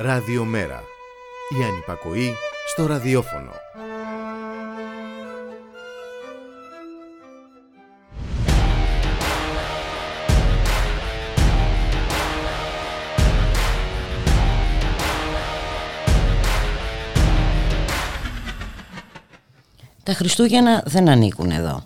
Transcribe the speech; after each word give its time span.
Ραδιομέρα. 0.00 0.82
Η 1.60 1.64
ανυπακοή 1.64 2.34
στο 2.66 2.86
ραδιόφωνο. 2.86 3.50
Τα 20.02 20.12
Χριστούγεννα 20.12 20.82
δεν 20.86 21.08
ανήκουν 21.08 21.50
εδώ. 21.50 21.82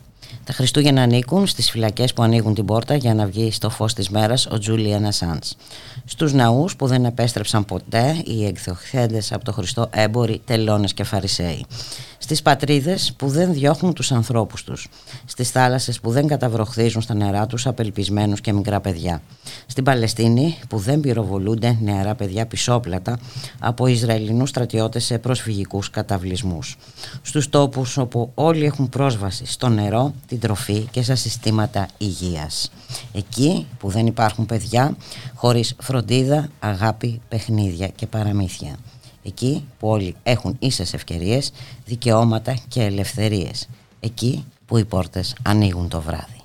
Τα 0.52 0.58
Χριστούγεννα 0.58 1.02
ανήκουν 1.02 1.46
στις 1.46 1.70
φυλακές 1.70 2.12
που 2.12 2.22
ανοίγουν 2.22 2.54
την 2.54 2.64
πόρτα 2.64 2.94
για 2.94 3.14
να 3.14 3.26
βγει 3.26 3.52
στο 3.52 3.70
φως 3.70 3.94
της 3.94 4.08
μέρας 4.08 4.46
ο 4.46 4.58
Τζούλιαν 4.58 5.04
Ασάντς. 5.04 5.56
Στους 6.04 6.32
ναούς 6.32 6.76
που 6.76 6.86
δεν 6.86 7.04
επέστρεψαν 7.04 7.64
ποτέ 7.64 8.22
οι 8.24 8.46
εκδιοχθέντες 8.46 9.32
από 9.32 9.44
το 9.44 9.52
Χριστό 9.52 9.88
έμποροι, 9.92 10.40
τελώνες 10.44 10.94
και 10.94 11.04
φαρισαίοι. 11.04 11.66
Στις 12.32 12.44
πατρίδες 12.44 13.12
που 13.16 13.28
δεν 13.28 13.52
διώχνουν 13.52 13.92
τους 13.92 14.12
ανθρώπους 14.12 14.64
τους. 14.64 14.88
Στις 15.24 15.50
θάλασσες 15.50 16.00
που 16.00 16.10
δεν 16.10 16.26
καταβροχθίζουν 16.26 17.02
στα 17.02 17.14
νερά 17.14 17.46
τους 17.46 17.66
απελπισμένους 17.66 18.40
και 18.40 18.52
μικρά 18.52 18.80
παιδιά. 18.80 19.22
Στην 19.66 19.84
Παλαιστίνη 19.84 20.58
που 20.68 20.78
δεν 20.78 21.00
πυροβολούνται 21.00 21.78
νεαρά 21.80 22.14
παιδιά 22.14 22.46
πισόπλατα 22.46 23.18
από 23.58 23.86
Ισραηλινούς 23.86 24.48
στρατιώτες 24.48 25.04
σε 25.04 25.18
προσφυγικούς 25.18 25.90
καταβλισμούς. 25.90 26.76
Στους 27.22 27.48
τόπους 27.48 27.96
όπου 27.96 28.30
όλοι 28.34 28.64
έχουν 28.64 28.88
πρόσβαση 28.88 29.46
στο 29.46 29.68
νερό, 29.68 30.14
την 30.26 30.40
τροφή 30.40 30.80
και 30.90 31.02
στα 31.02 31.14
συστήματα 31.14 31.88
υγείας. 31.98 32.72
Εκεί 33.12 33.66
που 33.78 33.88
δεν 33.88 34.06
υπάρχουν 34.06 34.46
παιδιά 34.46 34.96
χωρίς 35.34 35.74
φροντίδα, 35.80 36.48
αγάπη, 36.58 37.20
παιχνίδια 37.28 37.88
και 37.88 38.06
παραμύθια. 38.06 38.76
Εκεί 39.22 39.64
που 39.78 39.88
όλοι 39.88 40.16
έχουν 40.22 40.56
ίσες 40.58 40.94
ευκαιρίες, 40.94 41.52
δικαιώματα 41.84 42.56
και 42.68 42.82
ελευθερίες. 42.82 43.68
Εκεί 44.00 44.44
που 44.66 44.78
οι 44.78 44.84
πόρτες 44.84 45.36
ανοίγουν 45.42 45.88
το 45.88 46.00
βράδυ. 46.00 46.41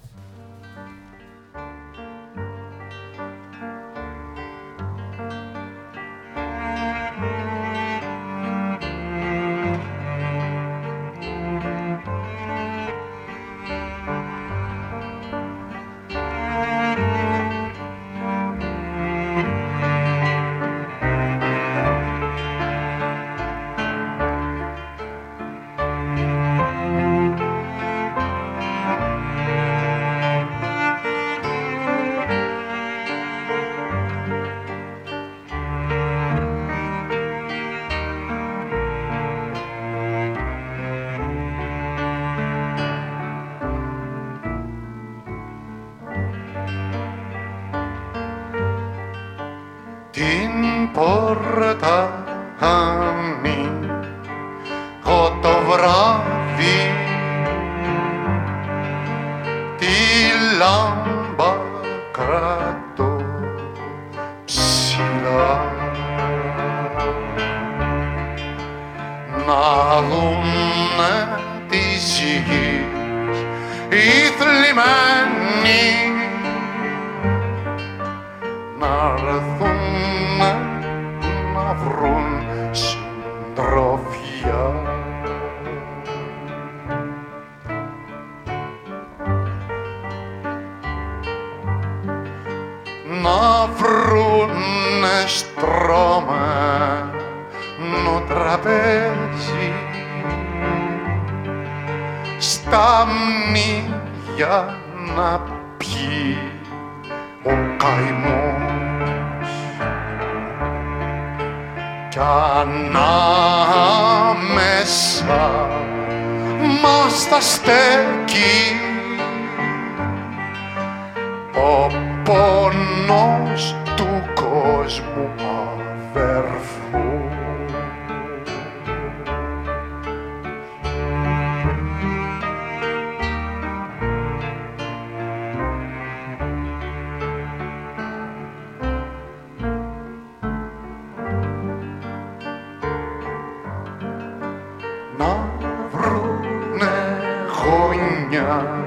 να 145.17 145.50
βρουνε 145.91 147.17
γωνιά 147.57 148.83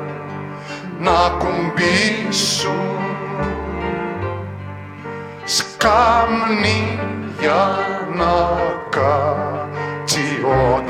να 0.98 1.36
κουμπίσουν 1.38 2.98
σκάμνη 5.44 6.98
για 7.40 7.78
να 8.16 8.58
κάτσει 8.88 10.20
ο 10.44 10.82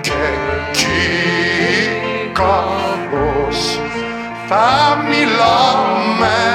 και 0.00 0.12
εκεί 0.60 1.12
κάπως 2.32 3.80
θα 4.48 4.98
μιλάμε. 5.08 6.53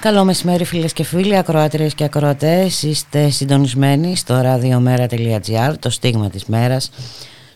Καλό 0.00 0.24
μεσημέρι 0.24 0.64
φίλες 0.64 0.92
και 0.92 1.04
φίλοι, 1.04 1.36
ακροάτριες 1.36 1.94
και 1.94 2.04
ακροατές. 2.04 2.82
Είστε 2.82 3.30
συντονισμένοι 3.30 4.16
στο 4.16 4.40
radiomera.gr, 4.44 5.74
το 5.78 5.90
στίγμα 5.90 6.30
της 6.30 6.44
μέρας 6.44 6.90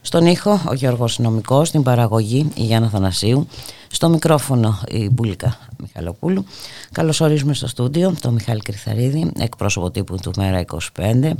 Στον 0.02 0.26
ήχο 0.26 0.60
ο 0.68 0.74
Γιώργος 0.74 1.18
Νομικός, 1.18 1.68
στην 1.68 1.82
παραγωγή 1.82 2.50
η 2.54 2.62
Γιάννα 2.62 2.88
Θανασίου. 2.88 3.46
Στο 3.92 4.08
μικρόφωνο 4.08 4.80
η 4.88 5.08
Μπουλίκα 5.10 5.58
Μιχαλοπούλου. 5.78 6.44
Καλώς 6.92 7.20
ορίζουμε 7.20 7.54
στο 7.54 7.66
στούντιο 7.66 8.14
το 8.20 8.30
Μιχάλη 8.30 8.60
Κρυθαρίδη, 8.60 9.32
εκπρόσωπο 9.38 9.90
τύπου 9.90 10.16
του 10.16 10.32
Μέρα 10.36 10.64
25 10.98 11.30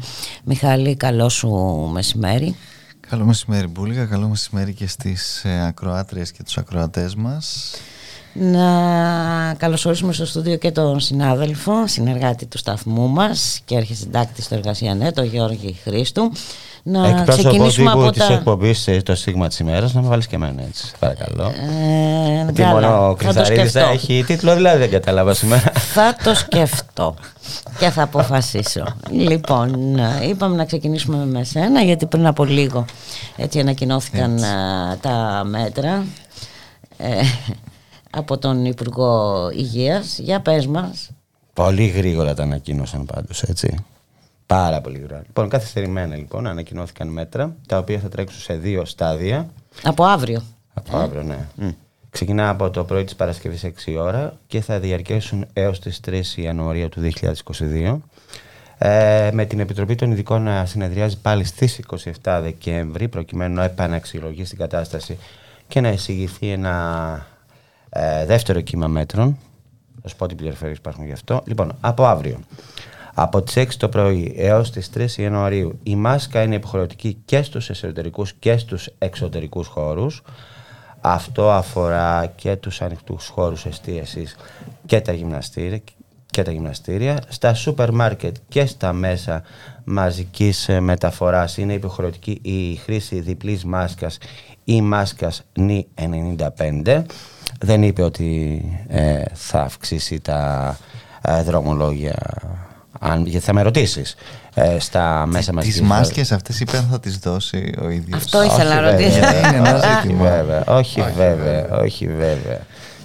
Μιχάλη, 0.45 0.97
καλό 0.97 1.29
σου 1.29 1.49
μεσημέρι. 1.93 2.57
Καλό 3.09 3.25
μεσημέρι 3.25 3.67
Μπουλίκα, 3.67 4.05
καλό 4.05 4.29
μεσημέρι 4.29 4.75
και 4.75 4.87
στις 4.87 5.45
ε, 5.45 5.67
ακροάτριες 5.67 6.33
και 6.33 6.43
τους 6.43 6.59
ακροατές 6.59 7.15
μας. 7.15 7.75
Να 8.33 9.55
καλωσορίσουμε 9.59 10.13
στο 10.13 10.27
στούντιο 10.27 10.57
και 10.57 10.71
τον 10.71 11.01
συνάδελφο, 11.01 11.87
συνεργάτη 11.87 12.47
του 12.47 12.59
σταθμού 12.59 13.09
μας 13.09 13.61
και 13.65 13.77
αρχισυντάκτης 13.77 14.45
στο 14.45 14.55
Εργασία 14.55 14.95
ΝΕ, 14.95 15.11
τον 15.11 15.25
Γιώργη 15.25 15.77
Χρήστου. 15.83 16.33
Να 16.83 17.09
Εκτός 17.09 17.37
ξεκινήσουμε 17.37 17.91
από, 17.91 18.01
από 18.01 18.13
τα... 18.13 18.27
της 18.27 18.37
εκπομπής 18.37 18.89
ε, 18.89 19.01
το 19.03 19.15
στίγμα 19.15 19.49
της 19.49 19.59
ημέρας 19.59 19.95
να 19.95 20.03
με 20.03 20.09
βάλεις 20.09 20.27
και 20.27 20.35
εμένα 20.35 20.63
έτσι, 20.63 20.93
παρακαλώ. 20.99 21.53
Ε, 22.49 22.53
Τι 22.53 22.63
καλά, 22.63 22.73
μόνο 22.91 23.09
ο 23.09 23.17
θα 23.17 23.27
το 23.27 23.33
Κρυθαρίδης 23.33 23.73
θα 23.73 23.79
σκεφτώ. 23.81 23.93
έχει 23.93 24.25
τίτλο, 24.27 24.55
δηλαδή 24.55 24.79
δεν 24.79 24.91
κατάλαβα 24.91 25.35
σήμερα. 25.35 25.73
Θα 25.75 26.17
το 26.25 26.35
σκεφτώ 26.35 27.15
και 27.79 27.91
θα 27.91 28.03
αποφασίσω. 28.03 28.85
λοιπόν, 29.11 29.99
ε, 29.99 30.27
είπαμε 30.29 30.57
να 30.57 30.65
ξεκινήσουμε 30.65 31.25
με 31.27 31.45
σένα 31.45 31.83
γιατί 31.83 32.07
πριν 32.07 32.27
από 32.27 32.45
λίγο 32.45 32.85
έτσι 33.37 33.61
ανακοινώθηκαν 33.61 34.33
Έτσι. 34.33 34.45
ε, 34.93 34.97
τα 35.01 35.43
μέτρα 35.45 36.05
ε, 36.97 37.21
από 38.11 38.39
τον 38.39 38.65
Υπουργό 38.65 39.49
Υγείας. 39.57 40.19
Για 40.19 40.41
πες 40.41 40.67
μας. 40.67 41.11
πολύ 41.53 41.87
γρήγορα 41.87 42.35
τα 42.35 42.43
ανακοίνωσαν 42.43 43.07
πάντως, 43.07 43.43
έτσι. 43.43 43.75
Πάρα 44.51 44.81
πολύ 44.81 44.99
γρήγορα. 44.99 45.23
Λοιπόν, 45.27 45.49
καθυστερημένα 45.49 46.17
λοιπόν 46.17 46.47
ανακοινώθηκαν 46.47 47.09
μέτρα, 47.09 47.57
τα 47.67 47.79
οποία 47.79 47.99
θα 47.99 48.09
τρέξουν 48.09 48.41
σε 48.41 48.55
δύο 48.55 48.85
στάδια. 48.85 49.49
Από 49.83 50.05
αύριο. 50.05 50.43
Από 50.75 50.97
αύριο, 50.97 51.23
ναι. 51.23 51.47
Ξεκινά 52.11 52.49
από 52.49 52.71
το 52.71 52.85
πρωί 52.85 53.05
της 53.05 53.15
Παρασκευής 53.15 53.65
6 53.87 53.97
ώρα 53.99 54.33
και 54.47 54.61
θα 54.61 54.79
διαρκέσουν 54.79 55.47
έως 55.53 55.79
τις 55.81 56.01
3 56.07 56.21
Ιανουαρίου 56.37 56.89
του 56.89 57.01
2022. 57.01 57.99
Ε, 58.79 59.31
με 59.33 59.45
την 59.45 59.61
Επιτροπή 59.61 59.95
των 59.95 60.11
Ειδικών 60.11 60.43
να 60.43 60.67
συνεδριάζει 60.67 61.19
πάλι 61.19 61.45
στις 61.45 61.81
27 62.23 62.39
Δεκέμβρη 62.43 63.09
προκειμένου 63.09 63.55
να 63.55 63.65
επαναξιολογήσει 63.65 64.49
την 64.49 64.59
κατάσταση 64.59 65.19
και 65.69 65.81
να 65.81 65.89
εισηγηθεί 65.89 66.51
ένα 66.51 67.27
ε, 67.91 68.27
δεύτερο 68.27 68.61
κύμα 68.61 68.87
μέτρων. 68.87 69.39
Θα 70.03 70.09
σου 70.09 70.17
πω 70.17 70.27
τι 70.27 70.35
πληροφορίες 70.35 70.77
υπάρχουν 70.77 71.05
γι' 71.05 71.13
αυτό. 71.13 71.43
Λοιπόν, 71.47 71.73
από 71.81 72.05
αύριο. 72.05 72.41
Από 73.15 73.43
τις 73.43 73.57
6 73.57 73.67
το 73.77 73.89
πρωί 73.89 74.35
έως 74.37 74.71
τις 74.71 74.91
3 74.95 75.07
Ιανουαρίου 75.17 75.79
η 75.83 75.97
μάσκα 75.97 76.43
είναι 76.43 76.55
υποχρεωτική 76.55 77.23
και 77.25 77.43
στους 77.43 77.71
εσωτερικούς 77.71 78.33
και 78.33 78.57
στους 78.57 78.89
εξωτερικούς 78.99 79.67
χώρους. 79.67 80.23
Αυτό 81.01 81.51
αφορά 81.51 82.33
και 82.37 82.57
τους 82.57 82.83
ανοιχτούς 82.83 83.29
χώρους 83.29 83.67
εστίασης 83.67 84.37
και 84.87 85.01
τα 85.01 85.13
γυμναστήρια, 85.13 85.81
και 86.27 86.43
τα 86.43 86.53
γυμναστήρια. 86.53 87.23
Στα 87.29 87.55
σούπερ 87.55 87.93
μάρκετ 87.93 88.37
και 88.49 88.67
στα 88.67 88.93
μέσα 88.93 89.43
μαζικής 89.85 90.69
ε, 90.69 90.81
μεταφοράς 90.81 91.57
είναι 91.57 91.73
υποχρεωτική 91.73 92.39
η 92.43 92.75
χρήση 92.75 93.21
διπλής 93.21 93.65
μάσκας 93.65 94.19
ή 94.65 94.83
μάσκας 94.83 95.43
νη 95.59 95.87
95. 96.85 97.03
Δεν 97.61 97.83
είπε 97.83 98.03
ότι 98.03 98.63
ε, 98.89 99.23
θα 99.33 99.61
αυξήσει 99.61 100.21
τα 100.21 100.77
ε, 101.23 101.43
δρομολόγια 101.43 102.17
αν, 103.03 103.27
γιατί 103.27 103.45
θα 103.47 103.53
με 103.53 103.63
ρωτήσεις 103.63 104.15
στα 104.79 105.27
μέσα 105.27 105.53
μαζικής 105.53 105.79
Τις 105.79 105.87
μάσκες 105.89 106.33
αυτές 106.33 106.61
είπε 106.61 106.77
αν 106.77 106.89
θα 106.91 107.01
τις 107.01 107.19
δώσει 107.19 107.75
ο 107.83 107.89
ίδιος. 107.89 108.17
Αυτό 108.19 108.43
ήθελα 108.45 108.81
να 108.81 108.89
Όχι, 108.89 109.03
ρωτήσω. 109.03 109.21
βέβαια. 109.21 109.49
Είναι 109.49 109.69
ένα 109.69 109.75
Όχι, 109.77 110.01
ζήτημα. 110.03 110.31
βέβαια. 110.31 110.65
Όχι, 110.67 111.03
βέβαια. 111.17 111.69
Όχι, 111.71 112.07
βέβαια. 112.07 112.59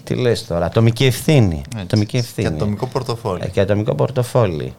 Τι 0.04 0.16
λες 0.16 0.46
τώρα, 0.46 0.66
ατομική 0.66 1.06
ευθύνη. 1.06 1.62
Ατομική 1.78 2.18
ευθύνη. 2.18 2.48
Και 2.48 2.54
ατομικό 2.56 2.86
πορτοφόλι. 2.88 3.42
Ε, 3.44 3.48
Και 3.48 3.60
ατομικό 3.60 3.96
πορτοφόλι. 3.96 4.74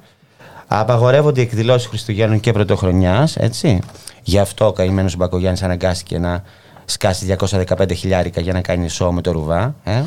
Απαγορεύονται 0.66 1.40
οι 1.40 1.42
εκδηλώσεις 1.42 1.88
Χριστουγέννων 1.88 2.40
και 2.40 2.52
Πρωτοχρονιάς, 2.52 3.36
έτσι. 3.36 3.78
Γι' 4.22 4.38
αυτό 4.38 4.66
ο 4.66 4.72
καημένος 4.72 5.16
Μπακογιάννης 5.16 5.62
αναγκάστηκε 5.62 6.18
να 6.18 6.42
σκάσει 6.84 7.36
215 7.38 7.92
χιλιάρικα 7.94 8.40
για 8.40 8.52
να 8.52 8.60
κάνει 8.60 8.88
σοου 8.88 9.12
με 9.12 9.20
το 9.20 9.30
ρουβά. 9.32 9.74
Ε; 9.84 10.02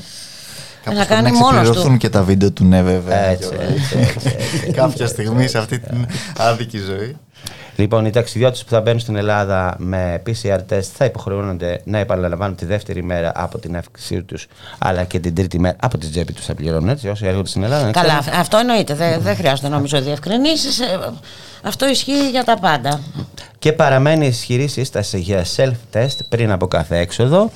Κάπως 0.90 0.98
Να 1.00 1.06
πρέπει 1.06 1.24
κάνει 1.24 1.32
να 1.38 1.38
μόνος 1.46 1.62
ξεπληρωθούν 1.62 1.92
του. 1.92 1.98
και 1.98 2.10
τα 2.10 2.24
βίντεο 2.24 2.52
του 2.52 2.66
ναι 2.66 2.82
βέβαια. 2.82 3.18
Έτσι, 3.26 3.50
έτσι, 3.70 3.98
έτσι, 4.00 4.36
έτσι. 4.38 4.72
Κάποια 4.72 5.08
στιγμή 5.08 5.48
σε 5.48 5.58
αυτή 5.58 5.80
την 5.80 6.08
άδικη 6.38 6.78
ζωή. 6.78 7.18
Λοιπόν, 7.76 8.06
οι 8.06 8.10
ταξιδιώτες 8.10 8.64
που 8.64 8.70
θα 8.70 8.82
μπαίνουν 8.82 9.00
στην 9.00 9.16
Ελλάδα 9.16 9.76
με 9.78 10.22
PCR 10.28 10.58
test 10.70 10.82
θα 10.98 11.06
υποχρεώνονται 11.06 11.82
να 11.84 11.98
επαναλαμβάνουν 11.98 12.56
τη 12.56 12.66
δεύτερη 12.66 13.04
μέρα 13.04 13.32
από 13.36 13.58
την 13.60 13.78
αύξησή 13.78 14.24
τους, 14.24 14.48
αλλά 14.78 15.04
και 15.04 15.20
την 15.20 15.36
τρίτη 15.36 15.60
μέρα 15.60 15.76
από 15.80 15.98
την 15.98 16.12
τσέπη 16.12 16.34
τους 16.34 16.46
θα 16.46 16.54
πληρώνουν 16.54 16.90
έτσι. 16.90 17.08
Όσοι 17.10 17.26
έρχονται 17.26 17.48
στην 17.48 17.64
Ελλάδα. 17.64 17.86
να 17.86 17.92
Καλά, 17.92 18.08
ξέρουν. 18.08 18.30
αυ- 18.30 18.40
αυτό 18.40 18.58
εννοείται. 18.58 18.94
Δεν, 18.94 19.22
δεν 19.22 19.36
χρειάζεται 19.36 19.68
νομίζω 19.68 20.02
διευκρινήσεις. 20.02 20.80
Ε, 20.80 21.00
Αυτό 21.64 21.88
ισχύει 21.90 22.30
για 22.30 22.44
τα 22.44 22.58
πάντα. 22.60 23.00
Και 23.60 23.74
παραμένει 23.74 24.28
ισχυρή 24.28 24.68
σύσταση 24.68 25.20
για 25.20 25.46
self-test 25.56 26.18
πριν 26.30 26.52
από 26.52 26.68
κάθε 26.68 26.98
έξοδο. 26.98 27.52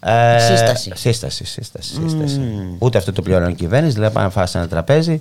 Ε, 0.00 0.38
Σύσταση. 0.38 0.92
Σύσταση, 0.94 1.44
σύσταση. 1.44 1.94
σύσταση. 1.94 2.40
Ούτε 2.78 2.98
αυτό 2.98 3.12
το 3.12 3.22
πληρώνει 3.22 3.52
η 3.52 3.54
κυβέρνηση. 3.54 3.94
Δηλαδή, 3.94 4.14
πάνε 4.14 4.26
να 4.26 4.32
φάσει 4.32 4.58
ένα 4.58 4.68
τραπέζι, 4.68 5.20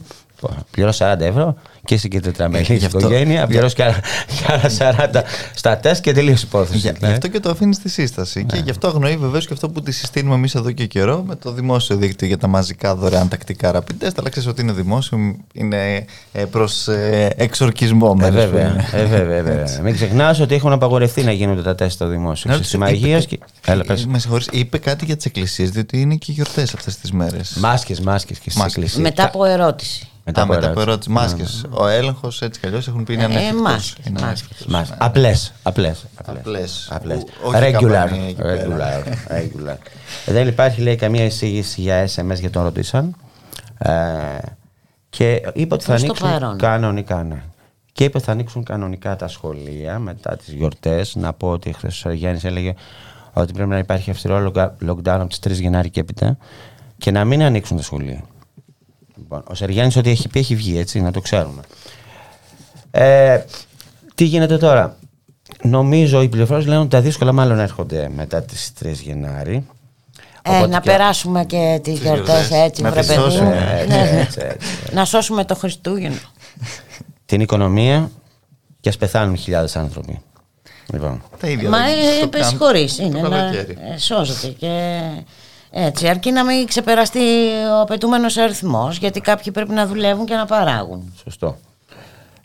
πληρώ 0.71 0.91
40 0.97 1.15
ευρώ 1.19 1.55
και 1.89 1.95
εσύ 1.95 2.07
και 2.07 2.19
τετραμελή 2.19 2.75
Γι' 2.75 2.85
αυτό- 2.85 2.99
οικογένεια, 2.99 3.47
πληρώ 3.47 3.67
και 3.67 3.83
άλλα 3.83 3.99
και 4.27 4.45
άλλα 4.47 4.69
40 5.13 5.21
στα 5.55 5.77
τεστ 5.77 6.01
και 6.03 6.11
τελείωσε 6.13 6.43
η 6.45 6.47
υπόθεση. 6.47 6.77
Για, 6.77 6.91
Ναι. 6.99 7.07
Γι' 7.07 7.13
αυτό 7.13 7.27
και 7.27 7.39
το 7.39 7.49
αφήνεις 7.49 7.75
στη 7.75 7.89
σύσταση. 7.89 8.45
Και 8.45 8.57
γι' 8.63 8.69
αυτό 8.69 8.87
αγνοεί 8.87 9.17
βεβαίως 9.17 9.47
και 9.47 9.53
αυτό 9.53 9.69
που 9.69 9.81
τη 9.81 9.91
συστήνουμε 9.91 10.35
εμείς 10.35 10.55
εδώ 10.55 10.71
και 10.71 10.85
καιρό 10.85 11.23
με 11.27 11.35
το 11.35 11.51
δημόσιο 11.51 11.95
δίκτυο 11.95 12.27
για 12.27 12.37
τα 12.37 12.47
μαζικά 12.47 12.95
δωρεάν 12.95 13.27
τακτικά 13.27 13.71
rapid 13.75 14.05
test. 14.05 14.11
Αλλά 14.19 14.29
ξέρεις 14.29 14.49
ότι 14.49 14.61
είναι 14.61 14.71
δημόσιο, 14.71 15.35
είναι 15.53 16.05
προς 16.51 16.87
εξορκισμό 17.35 18.11
Ε, 18.17 18.21
μέρος 18.21 18.43
που 18.45 18.51
βέβαια, 18.51 18.67
είναι. 18.69 18.85
ε, 18.91 19.05
βέβαια, 19.05 19.43
βέβαια. 19.43 19.79
Μην 19.81 19.93
ξεχνάς 19.93 20.39
ότι 20.39 20.55
έχουν 20.55 20.71
απαγορευτεί 20.71 21.23
να 21.23 21.31
γίνονται 21.31 21.61
τα 21.61 21.75
τεστ 21.75 21.93
στο 21.95 22.07
δημόσιο 22.07 22.51
Να 22.51 22.57
σύστημα 22.57 22.85
ρωτήσω, 22.85 23.05
υγεία. 23.05 23.17
είπε- 23.17 23.27
Και... 23.61 23.71
Έλα, 23.71 23.83
πες. 23.83 24.05
Με 24.05 24.19
συγχωρείς, 24.19 24.47
είπε 24.51 24.77
κάτι 24.77 25.05
για 25.05 25.15
τις 25.15 25.25
εκκλησίες, 25.25 25.69
διότι 25.69 26.01
είναι 26.01 26.15
και 26.15 26.31
γιορτές 26.31 26.73
αυτές 26.73 26.97
τις 26.97 27.11
μέρες. 27.11 27.55
Μάσκες, 27.59 27.99
μάσκες 27.99 28.37
και 28.39 28.49
στις 28.49 28.55
Μάσκες. 28.61 28.75
εκκλησίες. 28.75 29.03
Μετά 29.03 29.23
από 29.23 29.45
ερώτηση. 29.45 30.08
Μετά 30.31 30.45
μετά 30.45 30.59
από 30.69 30.79
από 30.79 30.81
ερώτηση. 30.81 31.11
ερώτηση. 31.11 31.37
Μάσκες. 31.41 31.65
Ο 31.71 31.87
έλεγχος 31.87 32.41
έτσι 32.41 32.59
κι 32.59 32.65
αλλιώς 32.67 32.87
έχουν 32.87 33.03
πει 33.03 33.13
είναι 33.13 33.21
Ε, 33.21 33.25
ανέφικτος. 33.25 33.61
μάσκες, 33.61 34.05
Είναι 34.05 34.19
μάσκες. 34.21 34.57
ανέφικτος. 34.59 34.95
Απλές, 35.07 35.53
απλές. 35.63 36.05
Απλές. 36.25 36.87
Απλές. 36.91 37.17
Ο- 37.43 37.47
όχι 37.47 37.57
Regular. 37.61 37.71
καπανί 37.91 38.25
εκεί 38.27 38.41
πέρα. 38.41 38.63
regular, 38.65 39.31
regular. 39.33 39.77
Δεν 40.25 40.47
υπάρχει 40.47 40.81
λέει 40.81 40.95
καμία 40.95 41.23
εισήγηση 41.25 41.81
για 41.81 42.03
SMS 42.07 42.39
για 42.39 42.49
τον 42.49 42.63
ρωτήσαν. 42.63 43.15
Ε, 43.77 43.89
και 45.09 45.41
είπε 45.53 45.73
ότι 45.73 45.83
θα 45.83 45.89
Προς 45.89 46.01
το 46.01 46.07
ανοίξουν 46.07 46.29
παρόν. 46.29 46.57
κανονικά. 46.57 47.23
Ναι. 47.23 47.41
Και 47.91 48.03
είπε 48.03 48.17
ότι 48.17 48.25
θα 48.25 48.31
ανοίξουν 48.31 48.63
κανονικά 48.63 49.15
τα 49.15 49.27
σχολεία 49.27 49.99
μετά 49.99 50.35
τις 50.37 50.53
γιορτές. 50.53 51.15
Να 51.15 51.33
πω 51.33 51.47
ότι 51.49 51.73
χθες 51.73 52.05
ο 52.05 52.11
Γιάννης 52.11 52.43
έλεγε 52.43 52.73
ότι 53.33 53.53
πρέπει 53.53 53.69
να 53.69 53.77
υπάρχει 53.77 54.09
αυστηρό 54.11 54.39
λογκα- 54.39 54.75
lockdown 54.87 55.01
από 55.19 55.27
τις 55.27 55.39
3 55.39 55.59
Γενάρη 55.59 55.89
και 55.89 55.99
έπειτα 55.99 56.37
και 56.97 57.11
να 57.11 57.25
μην 57.25 57.41
ανοίξουν 57.43 57.77
τα 57.77 57.83
σχολεία. 57.83 58.21
Λοιπόν, 59.21 59.43
ο 59.47 59.53
Σεργιάννης 59.55 59.95
ό,τι 59.95 60.09
έχει 60.09 60.27
πει 60.27 60.39
έχει 60.39 60.55
βγει, 60.55 60.77
έτσι, 60.79 61.01
να 61.01 61.11
το 61.11 61.21
ξέρουμε. 61.21 61.61
Ε, 62.91 63.39
τι 64.15 64.23
γίνεται 64.23 64.57
τώρα; 64.57 64.97
Νομίζω 65.61 66.21
οι 66.21 66.27
πληροφορίες 66.29 66.65
λένε 66.67 66.79
ότι 66.79 66.89
τα 66.89 67.01
δύσκολα 67.01 67.31
μάλλον 67.31 67.59
έρχονται 67.59 68.09
μετά 68.15 68.41
τις 68.43 68.71
3 68.83 68.91
Γενάρη. 68.91 69.67
Ε, 70.41 70.49
Οπότε 70.49 70.67
να 70.67 70.79
και- 70.79 70.89
περάσουμε 70.89 71.45
και 71.45 71.79
τις 71.83 71.99
γιορτές 71.99 72.25
γιορτές. 72.25 72.51
έτσι, 72.51 72.81
Να 72.81 72.89
βρε 72.91 72.99
τις 72.99 73.07
παιδί 73.09 73.19
μου. 73.21 73.29
σώσουμε. 73.29 73.75
Έτσι, 73.79 73.87
Ναι. 73.97 74.19
έτσι, 74.21 74.39
έτσι. 74.43 74.67
Να 74.93 75.05
σώσουμε 75.05 75.45
το 75.45 75.55
Χριστούγεννο. 75.55 76.17
Την 77.25 77.41
οικονομία 77.41 78.11
και 78.79 78.89
ας 78.89 78.97
πεθάνουν 78.97 79.37
χιλιάδες 79.37 79.75
άνθρωποι. 79.75 80.19
Λοιπόν, 80.93 81.23
Τα 81.39 81.47
ίδια. 81.47 81.69
Μα 81.69 81.77
δεν- 81.77 81.87
ε, 82.17 82.19
το 82.21 82.27
πες 82.27 82.41
κάνουν 82.41 82.57
χωρίς, 82.59 82.95
το 82.95 83.03
είναι 83.03 83.21
να 83.21 83.29
καλοκαίρι. 83.29 83.77
ε, 83.93 83.97
σώζεται 83.97 84.47
και 84.47 85.01
έτσι, 85.71 86.07
αρκεί 86.07 86.31
να 86.31 86.45
μην 86.45 86.67
ξεπεραστεί 86.67 87.19
ο 87.71 87.81
απαιτούμενος 87.81 88.37
αριθμός, 88.37 88.97
γιατί 88.97 89.21
κάποιοι 89.21 89.51
πρέπει 89.51 89.71
να 89.71 89.87
δουλεύουν 89.87 90.25
και 90.25 90.35
να 90.35 90.45
παράγουν. 90.45 91.13
σωστό. 91.23 91.57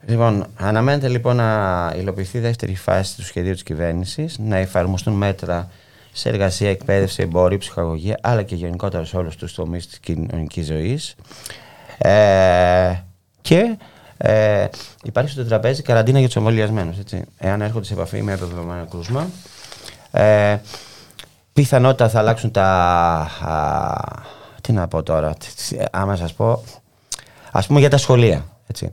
Λοιπόν, 0.06 0.46
αναμένεται 0.56 1.08
λοιπόν 1.08 1.36
να 1.36 1.92
υλοποιηθεί 1.96 2.38
η 2.38 2.40
δεύτερη 2.40 2.74
φάση 2.74 3.16
του 3.16 3.24
σχεδίου 3.24 3.52
της 3.52 3.62
κυβέρνησης, 3.62 4.38
να 4.38 4.56
εφαρμοστούν 4.56 5.14
μέτρα 5.14 5.70
σε 6.12 6.28
εργασία, 6.28 6.70
εκπαίδευση, 6.70 7.22
εμπόριο, 7.22 7.58
ψυχαγωγία, 7.58 8.18
αλλά 8.22 8.42
και 8.42 8.54
γενικότερα 8.54 9.04
σε 9.04 9.16
όλους 9.16 9.36
τους 9.36 9.54
τομείς 9.54 9.86
της 9.86 9.98
κοινωνικής 9.98 10.66
ζωής. 10.66 11.14
Ε, 11.98 12.94
και 13.42 13.76
ε, 14.16 14.66
υπάρχει 15.02 15.30
στο 15.30 15.44
τραπέζι 15.44 15.82
καραντίνα 15.82 16.18
για 16.18 16.26
τους 16.26 16.36
εμβολιασμένους, 16.36 16.98
έτσι. 16.98 17.24
Εάν 17.38 17.62
έρχονται 17.62 17.84
σε 17.84 17.92
επαφή 17.92 18.22
με 18.22 18.32
επιδεδομένο 18.32 18.86
κρούσμα, 18.90 19.28
ε, 20.10 20.56
πιθανότητα 21.54 22.08
θα 22.08 22.18
αλλάξουν 22.18 22.50
τα... 22.50 22.64
α, 23.44 23.92
τι 24.60 24.72
να 24.72 24.88
πω 24.88 25.02
τώρα, 25.02 25.34
τι- 25.34 25.76
τι- 25.76 25.84
άμα 25.90 26.16
σας 26.16 26.32
πω, 26.32 26.62
ας 27.52 27.66
πούμε 27.66 27.80
για 27.80 27.90
τα 27.90 27.96
σχολεία, 27.96 28.44
έτσι. 28.66 28.92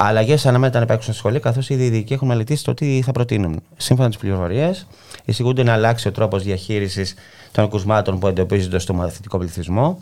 Αλλαγές 0.00 0.46
αναμένεται 0.46 0.78
να 0.78 0.84
υπάρξουν 0.84 1.12
στα 1.12 1.22
σχολεία, 1.22 1.40
καθώς 1.40 1.68
ήδη 1.68 1.82
οι 1.82 1.86
ειδικοί 1.86 2.12
έχουν 2.12 2.28
μελετήσει 2.28 2.64
το 2.64 2.74
τι 2.74 3.02
θα 3.04 3.12
προτείνουν. 3.12 3.62
Σύμφωνα 3.76 4.08
με 4.08 4.14
τις 4.14 4.22
πληροφορίες, 4.22 4.86
εισηγούνται 5.24 5.62
να 5.62 5.72
αλλάξει 5.72 6.08
ο 6.08 6.12
τρόπος 6.12 6.42
διαχείρισης 6.42 7.14
των 7.52 7.64
ακουσμάτων 7.64 8.18
που 8.18 8.26
εντοπίζονται 8.26 8.78
στο 8.78 8.94
μαθητικό 8.94 9.38
πληθυσμό. 9.38 10.00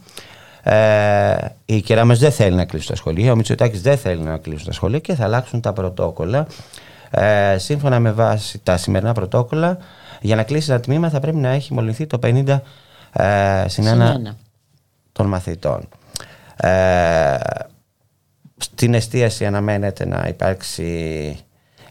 Ε, 0.62 1.36
η 1.64 1.80
Κεράμε 1.80 2.14
δεν 2.14 2.32
θέλει 2.32 2.56
να 2.56 2.64
κλείσουν 2.64 2.88
τα 2.88 2.96
σχολεία, 2.96 3.32
ο 3.32 3.36
Μητσοτάκης 3.36 3.82
δεν 3.82 3.98
θέλει 3.98 4.22
να 4.22 4.36
κλείσουν 4.36 4.66
τα 4.66 4.72
σχολεία 4.72 4.98
και 4.98 5.14
θα 5.14 5.24
αλλάξουν 5.24 5.60
τα 5.60 5.72
πρωτόκολλα. 5.72 6.46
Ε, 7.10 7.58
σύμφωνα 7.58 8.00
με 8.00 8.12
βάση 8.12 8.60
τα 8.62 8.76
σημερινά 8.76 9.12
πρωτόκολλα, 9.12 9.78
για 10.20 10.36
να 10.36 10.42
κλείσει 10.42 10.70
ένα 10.70 10.80
τμήμα 10.80 11.10
θα 11.10 11.20
πρέπει 11.20 11.36
να 11.36 11.48
έχει 11.48 11.74
μολυνθεί 11.74 12.06
το 12.06 12.18
50 12.22 12.60
ε, 13.12 13.64
συν 13.68 13.86
ένα 13.86 14.12
Συνένα. 14.12 14.36
των 15.12 15.26
μαθητών. 15.26 15.88
Ε, 16.56 17.36
στην 18.56 18.94
εστίαση 18.94 19.46
αναμένεται 19.46 20.06
να 20.06 20.26
υπάρξει 20.28 21.38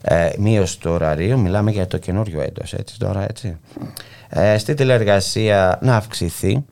ε, 0.02 0.30
μείωση 0.38 0.80
του 0.80 0.92
ωραρίου, 0.92 1.40
μιλάμε 1.40 1.72
για 1.72 1.88
το 1.88 1.98
καινούριο 1.98 2.42
έτος, 2.42 2.74
έτσι 2.74 3.00
τώρα, 3.00 3.24
έτσι. 3.30 3.58
Ε, 4.30 4.58
στη 4.58 4.74
τηλεργασία 4.74 5.80
να 5.82 5.96
αυξηθεί, 5.96 6.66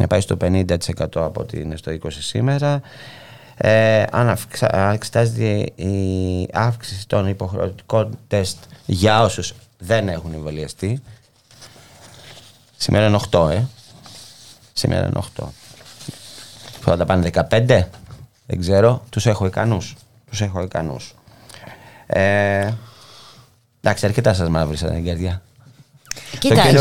να 0.00 0.06
πάει 0.06 0.20
στο 0.20 0.36
50% 0.40 0.64
από 1.14 1.40
ότι 1.40 1.60
είναι 1.60 1.76
στο 1.76 1.92
20% 2.02 2.08
σήμερα. 2.18 2.80
Ε, 3.56 4.04
αν 4.12 4.36
εξετάζεται 4.92 5.48
η 5.74 6.48
αύξηση 6.52 7.08
των 7.08 7.28
υποχρεωτικών 7.28 8.18
τεστ 8.28 8.58
για 8.86 9.22
όσους 9.22 9.54
δεν 9.80 10.08
έχουν 10.08 10.32
εμβολιαστεί, 10.32 11.02
σήμερα 12.76 13.06
είναι 13.06 13.18
8, 13.30 13.50
ε. 13.50 13.62
Σήμερα 14.72 15.06
είναι 15.06 15.20
8. 15.36 15.44
Θα 16.80 16.96
τα 16.96 17.04
πάνε 17.04 17.30
15, 17.34 17.46
δεν 18.46 18.60
ξέρω, 18.60 19.04
τους 19.10 19.26
έχω 19.26 19.46
ικανούς. 19.46 19.96
Τους 20.30 20.40
έχω 20.40 20.62
ικανούς. 20.62 21.14
Ε, 22.06 22.70
εντάξει, 23.80 24.06
αρκετά 24.06 24.34
σας 24.34 24.48
μαύρισαν 24.48 24.94
την 24.94 25.04
καρδιά. 25.04 25.42
Κοίτα, 26.38 26.54
και, 26.54 26.70
και, 26.70 26.78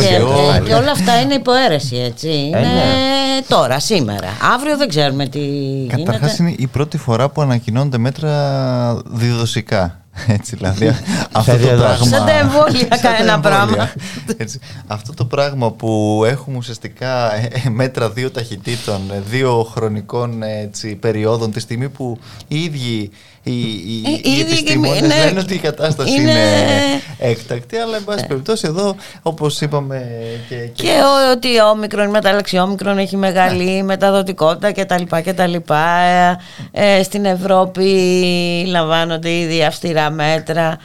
και, 0.66 0.74
όλα 0.74 0.92
αυτά 0.92 1.20
είναι 1.22 1.34
υποαίρεση, 1.34 1.96
έτσι. 1.96 2.28
Ε, 2.28 2.32
είναι 2.32 2.60
ναι. 2.60 3.42
τώρα, 3.48 3.80
σήμερα. 3.80 4.28
Αύριο 4.54 4.78
δεν 4.78 4.88
ξέρουμε 4.90 5.28
τι 5.28 5.40
Καταρχάς 5.88 6.38
είναι 6.38 6.56
η 6.58 6.68
πρώτη 6.68 6.98
φορά 6.98 7.30
που 7.30 7.42
ανακοινώνονται 7.42 7.98
μέτρα 7.98 9.02
διδοσικά. 9.06 10.04
Έτσι, 10.28 10.56
δηλαδή 10.56 10.88
αυτό 11.32 11.58
το 11.58 11.68
πράγμα. 11.68 12.06
Σαν 12.06 12.26
τα 12.26 12.32
εμβόλια 12.32 12.98
κανένα 13.02 13.40
πράγμα. 13.40 13.92
Έτσι, 14.38 14.60
αυτό 14.88 15.14
το 15.14 15.26
πράγμα 15.26 15.72
που 15.72 16.24
έχουμε 16.26 16.58
ουσιαστικά 16.58 17.36
ε, 17.36 17.50
ε, 17.66 17.70
μέτρα 17.70 18.10
δύο 18.10 18.32
ταχυτήτων, 18.32 19.02
δύο 19.30 19.64
χρονικών 19.64 20.44
έτσι, 20.44 20.96
περιόδων, 20.96 21.52
τη 21.52 21.60
στιγμή 21.60 21.90
που 21.90 22.20
οι 22.48 22.64
ίδιοι 22.64 23.12
οι, 23.52 23.84
οι, 23.86 24.04
ε, 24.06 24.30
οι 24.30 24.40
επιστήμονες 24.40 25.00
είναι, 25.00 25.26
λένε 25.26 25.40
ότι 25.40 25.54
η 25.54 25.58
κατάσταση 25.58 26.14
είναι, 26.14 26.32
είναι 26.32 27.02
έκτακτη, 27.18 27.78
αλλά 27.78 27.96
εν 27.96 28.04
πάση 28.04 28.26
περιπτώσει 28.28 28.68
εδώ 28.68 28.96
όπως 29.22 29.62
είπαμε 29.62 30.06
και... 30.50 30.56
Και, 30.56 30.84
και 30.84 31.02
ότι 31.36 31.48
η 31.48 31.62
όμικρον, 31.72 32.08
η 32.08 32.12
μετάλλαξη 32.12 32.60
όμικρον 32.60 32.98
έχει 32.98 33.18
μεγάλη 33.18 33.72
ναι. 33.72 33.84
μεταδοτικότητα 33.84 34.72
κτλ. 34.72 35.04
κτλ. 35.24 35.54
Ε, 35.74 36.36
ε, 36.72 37.04
στην 37.04 37.26
Ευρώπη 37.26 37.86
λαμβάνονται 38.68 39.32
ήδη 39.32 39.64
αυστηρά 39.64 40.10
μέτρα. 40.10 40.78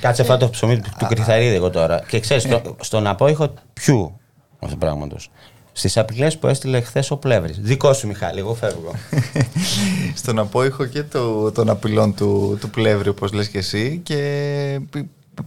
Κάτσε 0.00 0.22
αυτό 0.22 0.36
το 0.36 0.50
ψωμί 0.50 0.80
του 0.98 1.06
Κρυθαρίδη 1.08 1.54
εγώ 1.54 1.70
τώρα. 1.70 2.02
Και 2.08 2.20
ξέρεις, 2.20 2.42
στο, 2.42 2.76
στον 2.80 3.06
απόϊχο 3.06 3.54
ποιου 3.72 4.20
αυτού 4.58 4.74
του 4.74 4.78
πράγματος 4.78 5.30
στις 5.76 5.96
απειλές 5.96 6.38
που 6.38 6.46
έστειλε 6.46 6.80
χθες 6.80 7.10
ο 7.10 7.16
Πλεύρης. 7.16 7.58
Δικό 7.60 7.92
σου, 7.92 8.06
Μιχάλη, 8.06 8.38
εγώ 8.38 8.54
φεύγω. 8.54 8.94
Στον 10.20 10.38
απόϊχο 10.38 10.84
και 10.84 11.02
το, 11.02 11.52
των 11.52 11.70
απειλών 11.70 12.14
του, 12.14 12.58
του 12.60 12.70
Πλεύρη, 12.70 13.08
όπως 13.08 13.32
λες 13.32 13.48
και 13.48 13.58
εσύ. 13.58 14.00
Και 14.02 14.80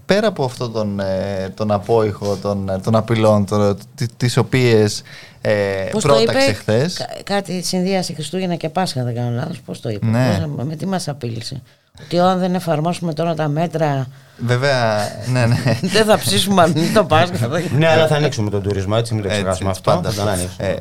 πέρα 0.06 0.28
από 0.28 0.44
αυτό 0.44 0.70
τον, 0.70 1.00
ε, 1.00 1.50
τον 1.56 1.72
απόϊχο 1.72 2.36
των, 2.36 2.82
των 2.84 2.96
απειλών, 2.96 3.46
τον, 3.46 3.78
τις 4.18 4.38
οποίες 4.38 5.02
ε, 5.42 5.90
πρόταξε 6.00 6.54
χθες. 6.54 7.08
Κάτι 7.24 7.64
συνδύασε 7.64 8.14
Χριστούγεννα 8.14 8.56
και 8.56 8.70
Πάσχα, 8.70 9.04
δεν 9.04 9.16
κάνω 9.16 9.36
λάθος. 9.36 9.62
Πώς 9.62 9.80
το 9.80 9.90
είπε, 9.90 10.06
ναι. 10.06 10.46
με 10.64 10.76
τι 10.76 10.86
μας 10.86 11.08
απείλησε; 11.08 11.62
Ότι 12.04 12.18
όταν 12.18 12.40
δεν 12.40 12.56
εφαρμόσουμε 12.56 13.14
τώρα 13.14 13.34
τα 13.34 13.48
μέτρα 13.48 14.08
Βέβαια, 14.46 14.98
ναι, 15.32 15.46
ναι. 15.46 15.80
Δεν 15.82 16.06
θα 16.06 16.18
ψήσουμε 16.18 16.62
αν 16.62 16.74
το 16.94 17.04
Πάσχα. 17.06 17.48
ναι, 17.78 17.88
αλλά 17.88 18.08
θα 18.08 18.16
ανοίξουμε 18.16 18.50
τον 18.50 18.62
τουρισμό, 18.62 18.96
έτσι 18.98 19.14
μην 19.14 19.24
το 19.24 19.30
ξεχάσουμε 19.30 19.70
αυτό. 19.70 19.92
Πάντα. 19.92 20.38
Ε, 20.58 20.74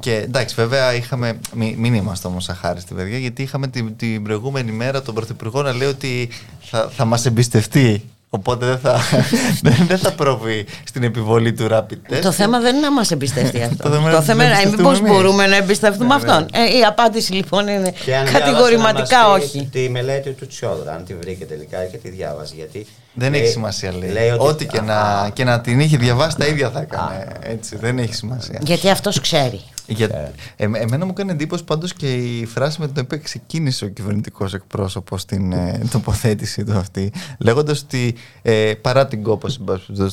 και 0.00 0.14
εντάξει, 0.14 0.54
βέβαια, 0.54 0.94
είχαμε. 0.94 1.38
Μην, 1.54 1.74
μην 1.78 1.94
είμαστε 1.94 2.28
όμως 2.28 2.48
αχάριστοι, 2.48 2.94
παιδιά, 2.94 3.18
γιατί 3.18 3.42
είχαμε 3.42 3.66
την, 3.66 3.96
την 3.96 4.22
προηγούμενη 4.22 4.72
μέρα 4.72 5.02
τον 5.02 5.14
Πρωθυπουργό 5.14 5.62
να 5.62 5.72
λέει 5.72 5.88
ότι 5.88 6.28
θα, 6.60 6.88
θα 6.96 7.04
μας 7.04 7.26
εμπιστευτεί 7.26 8.11
Οπότε 8.34 8.66
δεν 8.66 8.78
θα, 8.78 9.00
δεν 9.88 9.98
θα 9.98 10.12
προβεί 10.12 10.66
στην 10.84 11.02
επιβολή 11.02 11.52
του 11.52 11.66
rapid 11.70 12.12
test. 12.12 12.20
Το 12.22 12.32
θέμα 12.32 12.60
δεν 12.60 12.76
είναι 12.76 12.84
να 12.86 12.92
μας 12.92 13.10
εμπιστευτεί 13.10 13.62
αυτό. 13.70 13.88
το 14.10 14.22
θέμα 14.22 14.44
είναι 14.44 14.70
μήπως 14.76 15.00
μπορούμε 15.00 15.46
να 15.46 15.56
εμπιστευτούμε 15.56 16.06
ναι, 16.06 16.14
αυτόν. 16.14 16.46
Ναι. 16.52 16.60
Ε, 16.60 16.78
η 16.78 16.84
απάντηση 16.84 17.32
λοιπόν 17.32 17.68
είναι 17.68 17.92
κατηγορηματικά 18.32 19.30
όχι. 19.30 19.68
Τη 19.72 19.88
μελέτη 19.88 20.30
του 20.30 20.46
Τσιόδρα, 20.46 20.92
αν 20.92 21.04
τη 21.04 21.14
βρήκε 21.14 21.44
τελικά 21.44 21.84
και 21.84 21.96
τη 21.96 22.08
διάβαζε. 22.08 22.54
Γιατί 22.56 22.86
δεν 23.14 23.34
έχει 23.34 23.46
σημασία, 23.46 23.92
λέει. 23.92 24.10
λέει 24.10 24.28
ότι... 24.28 24.46
Ό,τι 24.46 24.66
και 24.66 24.80
να, 24.80 25.30
και 25.32 25.44
να 25.44 25.60
την 25.60 25.80
είχε 25.80 25.96
διαβάσει, 25.96 26.36
τα 26.36 26.46
ίδια 26.46 26.70
θα 26.70 26.80
έκανε. 26.80 27.26
Έτσι, 27.40 27.76
δεν 27.76 27.98
έχει 27.98 28.14
σημασία. 28.14 28.58
Γιατί 28.62 28.90
αυτός 28.90 29.20
ξέρει. 29.20 29.60
Για, 29.86 30.32
ε, 30.56 30.64
εμένα 30.64 31.06
μου 31.06 31.12
κάνει 31.12 31.30
εντύπωση 31.30 31.64
πάντως 31.64 31.92
και 31.94 32.14
η 32.14 32.46
φράση 32.46 32.80
με 32.80 32.88
την 32.88 33.02
οποία 33.04 33.18
ξεκίνησε 33.18 33.84
ο 33.84 33.88
κυβερνητικός 33.88 34.54
εκπρόσωπος 34.54 35.20
στην 35.20 35.52
ε, 35.52 35.80
τοποθέτηση 35.90 36.64
του 36.64 36.72
αυτή, 36.76 37.12
λέγοντας 37.38 37.82
ότι 37.82 38.14
ε, 38.42 38.72
παρά 38.80 39.06
την 39.06 39.22
κόπωση 39.22 39.60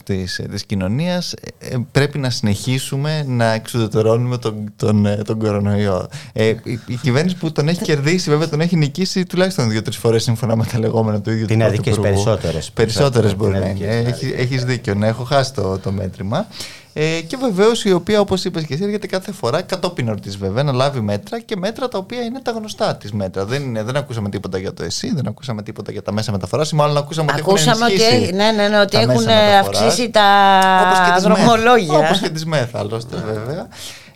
της 0.04 0.42
της 0.50 0.66
κοινωνίας, 0.66 1.34
ε, 1.60 1.76
πρέπει 1.92 2.18
να 2.18 2.30
συνεχίσουμε 2.30 3.24
να 3.28 3.54
εξουδετερώνουμε 3.54 4.38
τον, 4.38 4.74
τον, 4.76 5.06
ε, 5.06 5.16
τον 5.16 5.40
κορονοϊό. 5.40 6.08
Ε, 6.34 6.46
η, 6.46 6.80
η, 6.86 6.96
κυβέρνηση 6.96 7.36
που 7.36 7.52
τον 7.52 7.68
έχει 7.68 7.82
κερδίσει, 7.82 8.30
βέβαια 8.30 8.50
τον 8.50 8.62
έχει 8.62 8.76
νικήσει 8.76 9.26
τουλάχιστον 9.26 9.70
δύο-τρεις 9.70 9.98
φορές 9.98 10.24
σύμφωνα 10.24 10.56
με 10.56 10.66
τα 10.66 10.80
λεγόμενα 10.80 11.22
του 11.22 11.32
ίδιου 11.32 11.46
του 11.46 11.54
Είναι 11.54 11.80
περισσότερες. 12.02 12.72
Περισσότερες 12.94 13.36
μπορεί 13.36 13.60
να 13.60 13.68
είναι. 13.68 14.16
Έχει 14.38 14.58
δίκιο, 14.58 14.94
ναι, 14.94 15.08
έχω 15.08 15.24
χάσει 15.24 15.54
το, 15.54 15.78
το 15.78 15.92
μέτρημα. 15.92 16.48
Ε, 16.94 17.22
και 17.28 17.38
βεβαίως 17.38 17.86
η 17.86 17.92
οποία, 17.92 18.20
όπως 18.20 18.46
είπες 18.46 18.64
και 18.64 18.74
εσύ, 18.74 18.84
έρχεται 18.84 19.08
κάθε 19.08 19.32
φορά 19.32 19.62
κατόπιν 19.62 20.10
ορτής 20.10 20.38
βέβαια 20.38 20.64
να 20.64 20.72
λάβει 20.72 21.00
μέτρα 21.00 21.40
και 21.40 21.56
μέτρα 21.56 21.88
τα 21.88 21.98
οποία 21.98 22.22
είναι 22.22 22.40
τα 22.42 22.52
γνωστά 22.52 22.96
της 22.96 23.12
μέτρα. 23.12 23.46
Δεν, 23.46 23.64
είναι, 23.64 23.84
δεν 23.84 23.96
ακούσαμε 23.96 24.30
τίποτα 24.30 24.58
για 24.58 24.74
το 24.74 24.84
ΕΣΥ, 24.84 25.14
δεν 25.14 25.28
ακούσαμε 25.28 25.64
τίποτα 25.64 25.92
για 25.92 26.02
τα 26.02 26.12
μέσα 26.12 26.32
μεταφοράς, 26.32 26.72
ή 26.72 26.76
μάλλον 26.76 26.98
ακούσαμε, 26.98 27.34
ακούσαμε 27.38 27.86
ότι 27.86 28.04
έχουν 28.04 28.24
ότι, 28.24 28.34
ναι, 28.34 28.52
ναι, 28.52 28.68
ναι, 28.68 28.80
ότι 28.80 28.98
έχουν 28.98 29.28
αυξήσει 29.60 30.10
τα 30.10 31.18
δρομολόγια. 31.22 31.98
Όπως 31.98 32.20
και 32.20 32.30
τις 32.30 32.46
ΜΕΘ, 32.46 32.76
άλλωστε 32.76 33.16
βέβαια. 33.26 33.68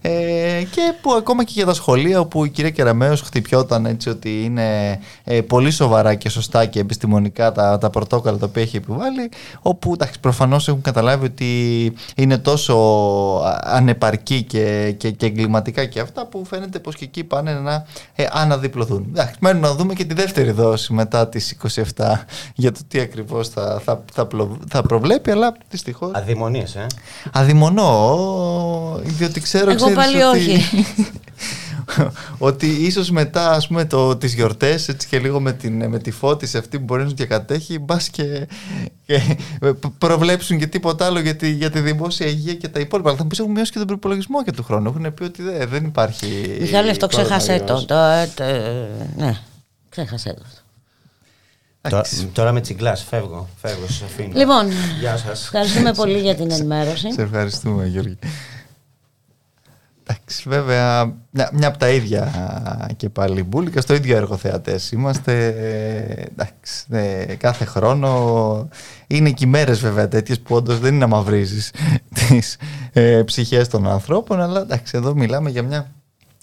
Ε, 0.05 0.63
και 0.71 0.93
που 1.01 1.13
ακόμα 1.13 1.43
και 1.43 1.51
για 1.55 1.65
τα 1.65 1.73
σχολεία 1.73 2.19
όπου 2.19 2.45
η 2.45 2.49
κυρία 2.49 2.69
Κεραμέως 2.71 3.21
χτυπιόταν 3.21 3.85
έτσι 3.85 4.09
ότι 4.09 4.43
είναι 4.43 4.99
ε, 5.23 5.41
πολύ 5.41 5.71
σοβαρά 5.71 6.15
και 6.15 6.29
σωστά 6.29 6.65
και 6.65 6.79
επιστημονικά 6.79 7.51
τα, 7.51 7.77
τα 7.77 7.89
πρωτόκολλα 7.89 8.37
τα 8.37 8.45
οποία 8.45 8.61
έχει 8.61 8.77
επιβάλει 8.77 9.31
όπου 9.61 9.93
εντάξει, 9.93 10.19
προφανώς 10.19 10.67
έχουν 10.67 10.81
καταλάβει 10.81 11.25
ότι 11.25 11.93
είναι 12.15 12.37
τόσο 12.37 12.75
ανεπαρκή 13.61 14.43
και, 14.43 14.93
και, 14.97 15.11
και 15.11 15.25
εγκληματικά 15.25 15.85
και 15.85 15.99
αυτά 15.99 16.25
που 16.25 16.45
φαίνεται 16.45 16.79
πως 16.79 16.95
και 16.95 17.03
εκεί 17.03 17.23
πάνε 17.23 17.53
να 17.53 17.85
ε, 18.15 18.25
αναδιπλωθούν. 18.31 19.05
Εντάξει, 19.09 19.35
μένουμε 19.39 19.67
να 19.67 19.73
δούμε 19.73 19.93
και 19.93 20.05
τη 20.05 20.13
δεύτερη 20.13 20.51
δόση 20.51 20.93
μετά 20.93 21.27
τις 21.27 21.57
27 21.95 22.05
για 22.55 22.71
το 22.71 22.79
τι 22.87 22.99
ακριβώς 22.99 23.49
θα, 23.49 23.81
θα, 23.83 24.03
θα, 24.13 24.27
θα 24.69 24.81
προβλέπει 24.81 25.31
αλλά 25.31 25.55
δυστυχώς... 25.69 26.11
Αδειμονίες, 26.13 26.75
ε; 26.75 26.85
Αδειμονώ, 27.31 28.99
διότι 29.03 29.41
ξέρω... 29.41 29.71
Εγώ 29.71 29.92
πάλι 29.93 30.21
όχι. 30.21 30.57
ότι 32.37 32.67
ίσως 32.67 33.09
μετά 33.09 33.51
ας 33.51 33.67
πούμε 33.67 33.85
το, 33.85 34.15
τις 34.15 34.33
γιορτές 34.33 34.87
έτσι 34.87 35.07
και 35.07 35.19
λίγο 35.19 35.39
με, 35.39 35.53
την, 35.53 35.89
με 35.89 35.99
τη 35.99 36.11
φώτιση 36.11 36.57
αυτή 36.57 36.77
που 36.77 36.83
μπορεί 36.83 37.03
να 37.03 37.09
διακατέχει 37.09 37.79
μπας 37.79 38.09
και, 38.09 38.47
και, 39.05 39.37
προβλέψουν 39.97 40.57
και 40.57 40.67
τίποτα 40.67 41.05
άλλο 41.05 41.19
για 41.19 41.35
τη, 41.35 41.49
για 41.49 41.69
τη 41.69 41.79
δημόσια 41.79 42.27
υγεία 42.27 42.53
και 42.53 42.67
τα 42.67 42.79
υπόλοιπα 42.79 43.09
αλλά 43.09 43.17
θα 43.17 43.23
μου 43.23 43.29
πεις 43.29 43.39
έχουν 43.39 43.51
μειώσει 43.51 43.71
και 43.71 43.77
τον 43.77 43.87
προπολογισμό 43.87 44.43
και 44.43 44.51
του 44.51 44.63
χρόνου 44.63 44.89
έχουν 44.89 45.13
πει 45.13 45.23
ότι 45.23 45.41
δεν, 45.41 45.69
δεν 45.69 45.83
υπάρχει 45.83 46.57
Μιχάλη 46.59 46.89
αυτό 46.89 47.07
ξέχασέ 47.07 47.63
το, 47.65 47.85
το, 47.85 47.95
το, 48.35 48.43
ναι 49.15 49.37
ξέχασέ 49.89 50.33
το 50.33 50.43
Τώρα, 51.89 52.03
τώρα 52.33 52.51
με 52.51 52.61
τσιγκλάς, 52.61 53.03
φεύγω, 53.03 53.49
φεύγω, 53.61 53.87
σας 53.87 54.01
αφήνω. 54.01 54.31
Λοιπόν, 54.33 54.67
Γεια 54.99 55.17
σας. 55.17 55.43
ευχαριστούμε 55.43 55.93
πολύ 55.93 56.19
για 56.19 56.35
την 56.35 56.51
ενημέρωση. 56.51 57.11
Σε 57.11 57.21
ευχαριστούμε 57.21 57.85
Γιώργη. 57.85 58.17
Εντάξει, 60.05 60.49
βέβαια, 60.49 61.13
μια, 61.29 61.49
μια 61.53 61.67
από 61.67 61.77
τα 61.77 61.89
ίδια 61.89 62.31
και 62.97 63.09
πάλι 63.09 63.43
μπουλικα, 63.43 63.81
στο 63.81 63.93
ίδιο 63.93 64.15
έργο 64.15 64.37
θεατές 64.37 64.91
είμαστε. 64.91 65.47
Εντάξει, 66.31 66.85
ναι, 66.87 67.25
κάθε 67.25 67.65
χρόνο 67.65 68.67
είναι 69.07 69.31
και 69.31 69.45
οι 69.45 69.49
μέρες 69.49 69.79
βέβαια 69.79 70.07
τέτοιες 70.07 70.39
που 70.39 70.55
όντως 70.55 70.79
δεν 70.79 70.93
είναι 70.93 71.05
να 71.05 71.15
μαυρίζεις 71.15 71.73
τις 72.29 72.57
ε, 72.93 73.23
ψυχές 73.25 73.67
των 73.67 73.87
ανθρώπων, 73.87 74.41
αλλά 74.41 74.61
εντάξει, 74.61 74.97
εδώ 74.97 75.15
μιλάμε 75.15 75.49
για 75.49 75.63
μια 75.63 75.91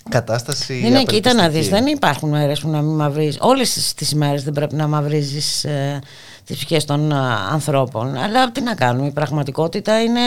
κατάσταση. 0.09 0.81
Ναι, 0.83 0.89
ναι, 0.89 1.03
κοίτα 1.03 1.35
να 1.35 1.49
δεις, 1.49 1.69
δεν 1.69 1.87
υπάρχουν 1.87 2.29
μέρες 2.29 2.61
που 2.61 2.69
να 2.69 2.83
μην 2.83 2.95
μαυρίζεις. 2.95 3.39
Όλες 3.41 3.95
τις 3.95 4.15
μέρες 4.15 4.45
δεν 4.45 4.53
πρέπει 4.53 4.75
να 4.75 4.87
μαυρίζεις 4.87 5.65
ε, 5.65 5.99
τις 6.45 6.57
ψυχές 6.57 6.85
των 6.85 7.13
ε, 7.13 7.17
ανθρώπων. 7.51 8.17
Αλλά 8.17 8.51
τι 8.51 8.61
να 8.61 8.75
κάνουμε, 8.75 9.07
η 9.07 9.13
πραγματικότητα 9.13 10.03
είναι 10.03 10.21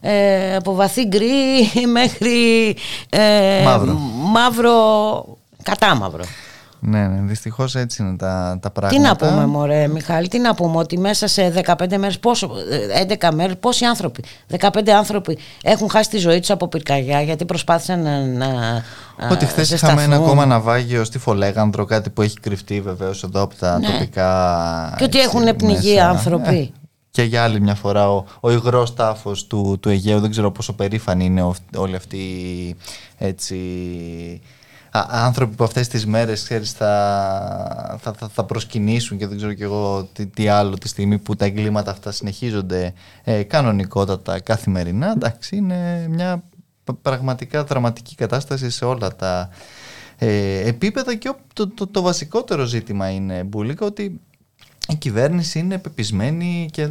ε, 0.00 0.56
από 0.56 0.74
βαθύ 0.74 1.06
γκρι 1.06 1.70
μέχρι 1.98 2.76
ε, 3.08 3.62
μαύρο. 3.64 3.92
μαύρο, 4.32 5.38
κατάμαυρο. 5.62 6.24
Ναι, 6.80 7.06
ναι, 7.06 7.20
δυστυχώς 7.20 7.74
έτσι 7.74 8.02
είναι 8.02 8.16
τα, 8.16 8.58
τα 8.62 8.70
πράγματα. 8.70 9.02
Τι 9.02 9.08
να 9.08 9.16
πούμε, 9.16 9.46
Μωρέ, 9.46 9.88
Μιχάλη, 9.88 10.28
τι 10.28 10.38
να 10.38 10.54
πούμε, 10.54 10.76
ότι 10.76 10.98
μέσα 10.98 11.26
σε 11.26 11.52
15 11.64 11.74
μέρες, 11.98 12.18
11 13.20 13.30
μέρες, 13.34 13.56
πόσοι 13.60 13.84
άνθρωποι, 13.84 14.24
15 14.58 14.88
άνθρωποι 14.88 15.38
έχουν 15.62 15.90
χάσει 15.90 16.10
τη 16.10 16.18
ζωή 16.18 16.40
τους 16.40 16.50
από 16.50 16.68
πυρκαγιά 16.68 17.20
γιατί 17.20 17.44
προσπάθησαν 17.44 18.02
να. 18.02 18.26
να 18.26 18.82
ότι 19.30 19.46
χθες 19.46 19.70
είχαμε 19.70 20.02
ένα 20.02 20.16
ακόμα 20.16 20.46
ναυάγιο 20.46 21.04
στη 21.04 21.18
Φολέγανδρο, 21.18 21.84
κάτι 21.84 22.10
που 22.10 22.22
έχει 22.22 22.40
κρυφτεί 22.40 22.80
βεβαίως 22.80 23.22
εδώ 23.22 23.42
από 23.42 23.54
τα 23.54 23.78
ναι. 23.78 23.86
τοπικά. 23.86 24.94
Και 24.98 25.04
ότι 25.04 25.18
έχουν 25.18 25.56
πνιγεί 25.56 26.00
άνθρωποι. 26.00 26.56
Ε, 26.56 26.86
και 27.10 27.22
για 27.22 27.42
άλλη 27.42 27.60
μια 27.60 27.74
φορά 27.74 28.10
ο, 28.10 28.24
ο 28.40 28.50
υγρός 28.50 28.94
τάφος 28.94 29.46
του, 29.46 29.78
του 29.80 29.88
Αιγαίου, 29.88 30.20
δεν 30.20 30.30
ξέρω 30.30 30.50
πόσο 30.50 30.72
περήφανοι 30.72 31.24
είναι 31.24 31.50
όλοι 31.76 31.96
αυτοί 31.96 32.18
έτσι, 33.18 33.56
άνθρωποι 34.90 35.54
που 35.54 35.64
αυτές 35.64 35.88
τις 35.88 36.06
μέρες 36.06 36.42
ξέρεις, 36.42 36.72
θα, 36.72 37.98
θα, 38.00 38.12
θα, 38.12 38.28
θα, 38.28 38.44
προσκυνήσουν 38.44 39.18
και 39.18 39.26
δεν 39.26 39.36
ξέρω 39.36 39.52
κι 39.52 39.62
εγώ 39.62 40.08
τι, 40.12 40.26
τι, 40.26 40.48
άλλο 40.48 40.78
τη 40.78 40.88
στιγμή 40.88 41.18
που 41.18 41.36
τα 41.36 41.44
εγκλήματα 41.44 41.90
αυτά 41.90 42.12
συνεχίζονται 42.12 42.92
ε, 43.24 43.42
κανονικότατα 43.42 44.40
καθημερινά 44.40 45.10
εντάξει 45.10 45.56
είναι 45.56 46.06
μια 46.08 46.42
πραγματικά 47.02 47.64
δραματική 47.64 48.14
κατάσταση 48.14 48.70
σε 48.70 48.84
όλα 48.84 49.16
τα 49.16 49.50
ε, 50.18 50.68
επίπεδα 50.68 51.14
και 51.14 51.32
το, 51.52 51.68
το, 51.68 51.86
το, 51.86 52.02
βασικότερο 52.02 52.64
ζήτημα 52.64 53.10
είναι 53.10 53.42
Μπούλικα 53.42 53.86
ότι 53.86 54.20
η 54.88 54.94
κυβέρνηση 54.96 55.58
είναι 55.58 55.78
πεπισμένη 55.78 56.68
και 56.72 56.88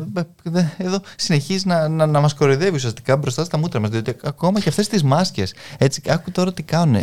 εδώ 0.78 1.02
συνεχίζει 1.16 1.68
να, 1.68 1.88
να, 1.88 2.06
να 2.06 2.20
μας 2.20 2.34
κοροϊδεύει 2.34 2.76
ουσιαστικά 2.76 3.18
μπροστά 3.18 3.44
στα 3.44 3.58
μούτρα 3.58 3.80
μας 3.80 3.90
διότι 3.90 4.16
ακόμα 4.24 4.60
και 4.60 4.70
αυτές 4.70 4.88
τις 4.88 5.04
μάσκες 5.04 5.54
έτσι 5.78 6.02
άκου 6.08 6.32
τώρα 6.32 6.54
τι 6.54 6.64
κάνουν 6.64 6.96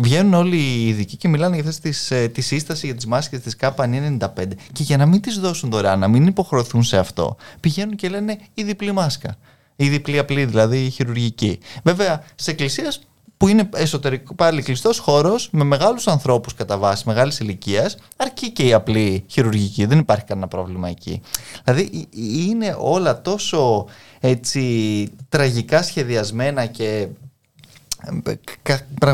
βγαίνουν 0.00 0.34
όλοι 0.34 0.56
οι 0.56 0.88
ειδικοί 0.88 1.16
και 1.16 1.28
μιλάνε 1.28 1.56
για 1.56 1.68
αυτές 1.68 1.80
τις, 1.80 2.10
ε, 2.10 2.28
τη 2.28 2.40
σύσταση 2.40 2.86
για 2.86 2.94
τις 2.94 3.06
μάσκες 3.06 3.40
της 3.40 3.56
ΚΑΠΑ 3.56 3.86
95 3.86 4.56
και 4.72 4.82
για 4.82 4.96
να 4.96 5.06
μην 5.06 5.20
τις 5.20 5.38
δώσουν 5.38 5.70
δωρεάν 5.70 5.98
να 5.98 6.08
μην 6.08 6.26
υποχρεωθούν 6.26 6.82
σε 6.82 6.98
αυτό 6.98 7.36
πηγαίνουν 7.60 7.96
και 7.96 8.08
λένε 8.08 8.38
η 8.54 8.62
διπλή 8.62 8.92
μάσκα. 8.92 9.36
Η 9.76 9.88
διπλή 9.88 10.18
απλή 10.18 10.44
δηλαδή 10.44 10.84
η 10.84 10.90
χειρουργική. 10.90 11.58
Βέβαια 11.82 12.22
σε 12.34 12.50
εκκλησίες 12.50 13.00
που 13.40 13.48
είναι 13.48 13.68
εσωτερικό, 13.74 14.34
πάλι 14.34 14.62
κλειστός 14.62 14.98
χώρος 14.98 15.48
με 15.52 15.64
μεγάλους 15.64 16.06
ανθρώπους 16.08 16.54
κατά 16.54 16.78
βάση, 16.78 17.02
μεγάλης 17.06 17.40
ηλικίας, 17.40 17.96
αρκεί 18.16 18.50
και 18.50 18.62
η 18.62 18.72
απλή 18.72 19.24
χειρουργική. 19.26 19.84
Δεν 19.84 19.98
υπάρχει 19.98 20.24
κανένα 20.24 20.48
πρόβλημα 20.48 20.88
εκεί. 20.88 21.20
Δηλαδή 21.64 22.08
είναι 22.48 22.76
όλα 22.78 23.20
τόσο 23.20 23.86
έτσι 24.20 25.08
τραγικά 25.28 25.82
σχεδιασμένα 25.82 26.66
και 26.66 27.08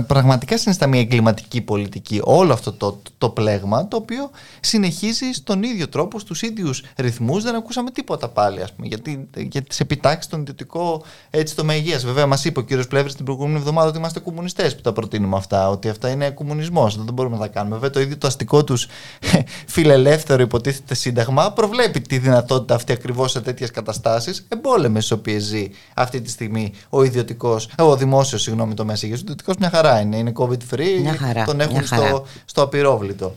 πραγματικά 0.07 0.59
συνιστά 0.59 0.87
μια 0.87 1.00
εγκληματική 1.00 1.61
πολιτική 1.61 2.21
όλο 2.25 2.52
αυτό 2.52 2.73
το, 2.73 3.00
το, 3.19 3.28
πλέγμα 3.28 3.88
το 3.88 3.97
οποίο 3.97 4.31
συνεχίζει 4.61 5.33
στον 5.33 5.62
ίδιο 5.62 5.88
τρόπο 5.88 6.19
στους 6.19 6.43
ίδιους 6.43 6.83
ρυθμούς. 6.97 7.43
Δεν 7.43 7.55
ακούσαμε 7.55 7.90
τίποτα 7.90 8.28
πάλι 8.28 8.62
ας 8.62 8.73
πούμε 8.73 8.87
γιατί, 8.87 9.28
για 9.37 9.62
τις 9.62 9.81
επιτάξεις 9.81 10.31
των 10.31 10.40
ιδιωτικό 10.40 11.02
έτσι 11.31 11.57
το 11.57 11.73
υγείας. 11.73 12.05
Βέβαια 12.05 12.26
μας 12.26 12.45
είπε 12.45 12.59
ο 12.59 12.62
κύριος 12.62 12.87
Πλεύρης 12.87 13.14
την 13.14 13.25
προηγούμενη 13.25 13.57
εβδομάδα 13.57 13.88
ότι 13.88 13.99
είμαστε 13.99 14.21
κομμουνιστές 14.21 14.76
που 14.76 14.81
τα 14.81 14.93
προτείνουμε 14.93 15.37
αυτά 15.37 15.69
ότι 15.69 15.88
αυτά 15.88 16.09
είναι 16.09 16.31
κομμουνισμός. 16.31 16.97
Δεν 17.05 17.14
μπορούμε 17.14 17.37
να 17.37 17.43
τα 17.43 17.49
κάνουμε. 17.49 17.75
Βέβαια 17.75 17.90
το 17.90 18.00
ίδιο 18.00 18.19
το 18.19 18.26
αστικό 18.26 18.64
τους 18.64 18.87
φιλελεύθερο 19.66 20.43
υποτίθεται 20.43 20.95
σύνταγμα 20.95 21.52
προβλέπει 21.52 22.00
τη 22.00 22.19
δυνατότητα 22.19 22.75
αυτή 22.75 22.93
ακριβώς 22.93 23.31
σε 23.31 23.40
τέτοιες 23.40 23.71
καταστάσεις 23.71 24.47
εμπόλεμες 24.49 25.05
στις 25.05 25.19
οποίες 25.19 25.43
ζει 25.43 25.69
αυτή 25.95 26.21
τη 26.21 26.31
στιγμή 26.31 26.73
ο 26.88 27.02
ιδιωτικός, 27.02 27.69
ο 27.78 27.97
δημόσιος 27.97 28.43
συγγνώμη 28.43 28.75
το 28.76 28.85
μέσα 28.85 29.06
υγείας. 29.06 29.25
Ο 29.47 29.52
μια 29.59 29.71
χαρά 29.71 30.00
είναι. 30.00 30.16
Είναι 30.16 30.33
COVID 30.37 30.75
free. 30.75 31.16
χαρά, 31.18 31.45
τον 31.45 31.61
έχουν 31.61 31.87
στο, 31.87 32.26
στο 32.45 32.62
απειρόβλητο. 32.62 33.35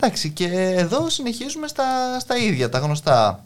Εντάξει, 0.00 0.30
και 0.30 0.74
εδώ 0.76 1.10
συνεχίζουμε 1.10 1.68
στα, 1.68 1.84
στα 2.20 2.36
ίδια, 2.36 2.68
τα 2.68 2.78
γνωστά 2.78 3.44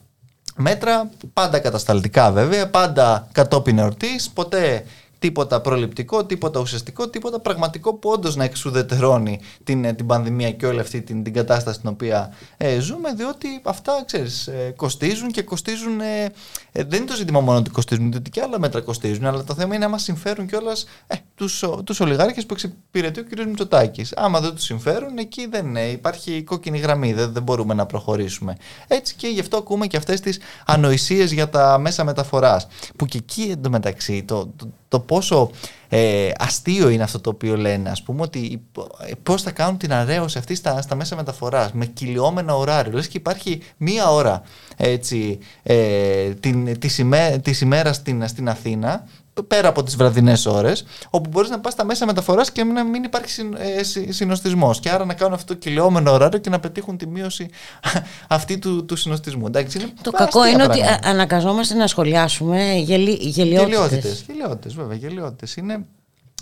μέτρα. 0.57 1.11
Πάντα 1.33 1.59
κατασταλτικά 1.59 2.33
βέβαια, 2.33 2.69
πάντα 2.69 3.29
κατόπιν 3.33 3.79
εορτής. 3.79 4.31
Ποτέ 4.31 4.85
τίποτα 5.21 5.61
προληπτικό, 5.61 6.25
τίποτα 6.25 6.61
ουσιαστικό, 6.61 7.09
τίποτα 7.09 7.39
πραγματικό 7.39 7.95
που 7.95 8.11
όντως 8.11 8.37
να 8.37 8.45
εξουδετερώνει 8.45 9.41
την, 9.65 9.85
ε, 9.85 9.93
την 9.93 10.07
πανδημία 10.07 10.53
και 10.53 10.67
όλη 10.67 10.81
αυτή 10.81 11.03
την, 11.03 11.23
την 11.23 11.33
κατάσταση 11.33 11.79
στην 11.79 11.91
οποία 11.91 12.33
ε, 12.57 12.79
ζούμε, 12.79 13.13
διότι 13.13 13.49
αυτά 13.63 14.03
ξέρεις, 14.07 14.47
ε, 14.47 14.73
κοστίζουν 14.77 15.31
και 15.31 15.43
κοστίζουν. 15.43 16.01
Ε, 16.01 16.33
ε, 16.73 16.85
δεν 16.85 16.99
είναι 17.01 17.11
το 17.11 17.17
ζήτημα 17.17 17.41
μόνο 17.41 17.59
ότι 17.59 17.71
κοστίζουν, 17.71 18.11
διότι 18.11 18.31
και 18.31 18.41
άλλα 18.41 18.59
μέτρα 18.59 18.81
κοστίζουν, 18.81 19.27
αλλά 19.27 19.45
το 19.45 19.55
θέμα 19.55 19.75
είναι 19.75 19.85
να 19.85 19.91
μα 19.91 19.99
συμφέρουν 19.99 20.47
κιόλας 20.47 20.87
ε, 21.07 21.15
τους 21.35 21.65
τους 21.85 22.01
ολιγάρχες 22.01 22.47
που 22.47 22.55
εξυπηρετεί 22.55 23.21
ο 23.21 23.25
κ. 23.25 23.47
Μητσοτάκης. 23.47 24.13
Άμα 24.17 24.41
δεν 24.41 24.55
τους 24.55 24.65
συμφέρουν, 24.65 25.19
εκεί 25.19 25.47
δεν 25.47 25.77
υπάρχει 25.77 26.43
κόκκινη 26.43 26.79
γραμμή, 26.79 27.13
δεν, 27.13 27.33
δεν 27.33 27.43
μπορούμε 27.43 27.75
να 27.75 27.87
προχωρήσουμε. 27.87 28.57
Έτσι 28.87 29.15
και 29.15 29.29
γι' 29.29 29.41
αυτό 29.41 29.57
ακούμε 29.57 29.87
και 29.87 29.97
αυτές 29.97 30.21
τις 30.21 30.39
ανοησίες 30.67 31.33
για 31.33 31.49
τα 31.49 31.79
μέσα 31.79 32.05
μεταφοράς. 32.05 32.67
Που 32.97 33.07
και 33.07 33.19
εκεί 33.19 33.49
εντωμεταξύ 33.53 34.23
το, 34.23 34.53
το, 34.57 34.73
το 34.89 35.01
πόσο 35.01 35.51
ε, 35.93 36.31
αστείο 36.39 36.89
είναι 36.89 37.03
αυτό 37.03 37.21
το 37.21 37.31
οποίο 37.31 37.57
λένε, 37.57 37.91
ας 37.91 38.03
πούμε, 38.03 38.23
ότι 38.23 38.63
ε, 39.07 39.13
πώς 39.23 39.43
θα 39.43 39.51
κάνουν 39.51 39.77
την 39.77 39.93
αρέωση 39.93 40.39
αυτή 40.39 40.55
στα, 40.55 40.83
στα 40.83 40.95
μέσα 40.95 41.17
μεταφοράς, 41.17 41.73
με 41.73 41.87
κυλιόμενο 41.87 42.59
ωράριο. 42.59 42.93
Λες 42.93 43.09
και 43.09 43.17
υπάρχει 43.17 43.63
μία 43.77 44.11
ώρα 44.11 44.43
έτσι, 44.77 45.39
ε, 45.63 46.31
την, 46.31 46.79
της, 46.79 46.99
ημέ, 46.99 47.41
ημέρας 47.61 47.97
στην, 47.97 48.29
στην 48.29 48.49
Αθήνα 48.49 49.05
πέρα 49.43 49.69
από 49.69 49.83
τις 49.83 49.97
βραδινές 49.97 50.47
ώρες 50.47 50.85
όπου 51.11 51.31
μπορείς 51.31 51.51
να 51.51 51.61
πας 51.61 51.73
στα 51.73 51.85
μέσα 51.85 52.07
μεταφοράς 52.07 52.53
και 52.53 52.65
να 52.65 52.85
μην 52.85 53.05
υπάρχει 53.05 53.31
συν, 53.31 53.57
ε, 53.59 54.13
συνοστισμός 54.13 54.81
και 54.81 54.91
άρα 54.91 55.05
να 55.05 55.15
κάνουν 55.15 55.35
αυτό 55.35 55.55
το 55.55 55.59
κυλιόμενο 55.59 56.13
ωράριο 56.13 56.39
και 56.39 56.51
να 56.51 56.61
πετύχουν 56.61 56.97
τη 56.97 57.07
μείωση 57.07 57.51
αυτή 58.29 58.59
του, 58.59 58.85
του 58.85 58.97
συνοστισμού. 58.97 59.47
Εντάξει, 59.47 59.79
είναι 59.79 59.93
το 60.03 60.11
κακό 60.11 60.47
είναι 60.47 60.63
ότι 60.63 60.81
αναγκαζόμαστε 61.03 61.75
να 61.75 61.87
σχολιάσουμε 61.87 62.75
γελι, 62.75 63.13
γελιότητες. 63.21 64.25
Γελιότητες, 64.27 64.75
βέβαια, 64.75 64.97
γελιότητες. 64.97 65.57
Είναι 65.57 65.87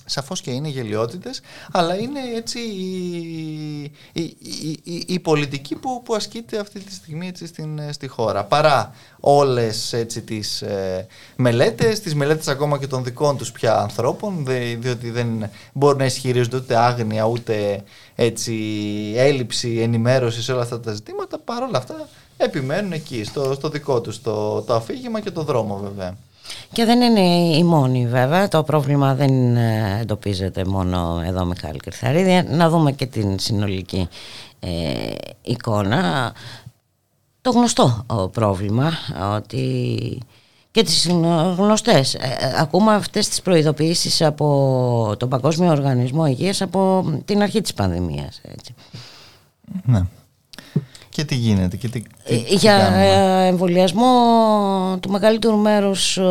σαφώς 0.09 0.41
και 0.41 0.51
είναι 0.51 0.69
γελιότητες, 0.69 1.41
αλλά 1.73 1.97
είναι 1.97 2.21
έτσι 2.37 2.59
η, 2.59 3.93
η, 4.13 4.37
η, 4.83 5.05
η 5.07 5.19
πολιτική 5.19 5.75
που, 5.75 6.03
που 6.03 6.15
ασκείται 6.15 6.59
αυτή 6.59 6.81
τη 6.81 6.93
στιγμή 6.93 7.29
έτσι 7.29 7.47
στην, 7.47 7.81
στη 7.93 8.07
χώρα. 8.07 8.45
Παρά 8.45 8.95
όλες 9.21 9.93
έτσι 9.93 10.23
τις 10.23 10.63
ε, 10.63 11.07
μελέτες, 11.37 12.01
τις 12.01 12.15
μελέτες 12.15 12.49
ακόμα 12.49 12.79
και 12.79 12.87
των 12.87 13.05
δικών 13.05 13.37
τους 13.37 13.53
πια 13.53 13.77
ανθρώπων, 13.77 14.45
διότι 14.79 15.11
δεν 15.11 15.51
μπορούν 15.73 15.99
να 15.99 16.05
ισχυρίζονται 16.05 16.57
ούτε 16.57 16.77
άγνοια, 16.77 17.25
ούτε 17.25 17.83
έτσι 18.15 18.55
έλλειψη 19.17 19.79
ενημέρωσης 19.81 20.45
σε 20.45 20.53
όλα 20.53 20.63
αυτά 20.63 20.81
τα 20.81 20.93
ζητήματα, 20.93 21.39
παρόλα 21.39 21.79
αυτά 21.79 22.09
επιμένουν 22.37 22.93
εκεί, 22.93 23.25
στο, 23.25 23.55
στο 23.55 23.69
δικό 23.69 24.01
τους 24.01 24.23
το, 24.23 24.63
το 24.63 24.75
αφήγημα 24.75 25.21
και 25.21 25.31
το 25.31 25.43
δρόμο 25.43 25.77
βέβαια. 25.77 26.17
Και 26.73 26.85
δεν 26.85 27.01
είναι 27.01 27.21
η 27.57 27.65
μόνη 27.65 28.07
βέβαια, 28.07 28.49
το 28.49 28.63
πρόβλημα 28.63 29.15
δεν 29.15 29.57
ε, 29.57 29.99
εντοπίζεται 30.01 30.65
μόνο 30.65 31.23
εδώ 31.27 31.45
Μιχάλη 31.45 31.79
Κρυθαρίδη, 31.79 32.43
να 32.49 32.69
δούμε 32.69 32.93
και 32.93 33.07
την 33.07 33.39
συνολική 33.39 34.09
ε, 34.61 34.69
εικόνα. 35.43 36.33
Το 37.41 37.51
γνωστό 37.51 38.05
πρόβλημα 38.33 38.93
ότι 39.37 40.19
και 40.71 40.83
τις 40.83 41.09
γνωστές. 41.57 42.15
Ε, 42.15 42.55
ακούμε 42.59 42.95
αυτές 42.95 43.29
τις 43.29 43.43
προειδοποιήσεις 43.43 44.23
από 44.23 45.15
τον 45.19 45.29
Παγκόσμιο 45.29 45.71
Οργανισμό 45.71 46.27
Υγείας 46.27 46.63
από 46.63 47.05
την 47.25 47.43
αρχή 47.43 47.61
της 47.61 47.75
πανδημίας. 47.75 48.41
Έτσι. 48.43 48.75
Ναι 49.85 50.07
και 51.19 51.25
τι 51.25 51.35
γίνεται 51.35 51.77
και 51.77 51.89
τι, 51.89 52.01
τι, 52.01 52.35
ε, 52.35 52.55
Για 52.55 52.75
ε, 52.75 53.47
εμβολιασμό 53.47 54.09
του 55.01 55.11
μεγαλύτερου 55.11 55.57
μέρους 55.57 56.17
ε, 56.17 56.23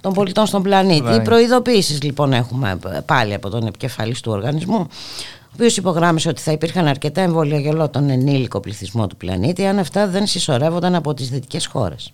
των 0.00 0.12
πολιτών 0.12 0.46
στον 0.46 0.62
πλανήτη. 0.62 1.14
Οι 1.14 1.20
προειδοποιήσεις 1.20 2.02
λοιπόν 2.02 2.32
έχουμε 2.32 2.78
πάλι 3.06 3.34
από 3.34 3.48
τον 3.48 3.66
επικεφαλής 3.66 4.20
του 4.20 4.32
οργανισμού 4.32 4.78
ο 4.78 5.50
οποίος 5.52 5.76
υπογράμμισε 5.76 6.28
ότι 6.28 6.40
θα 6.40 6.52
υπήρχαν 6.52 6.86
αρκετά 6.86 7.20
εμβόλια 7.20 7.58
για 7.58 7.70
όλο 7.70 7.88
τον 7.88 8.10
ενήλικο 8.10 8.60
πληθυσμό 8.60 9.06
του 9.06 9.16
πλανήτη 9.16 9.66
αν 9.66 9.78
αυτά 9.78 10.06
δεν 10.08 10.26
συσσωρεύονταν 10.26 10.94
από 10.94 11.14
τις 11.14 11.28
δυτικές 11.28 11.66
χώρες. 11.66 12.12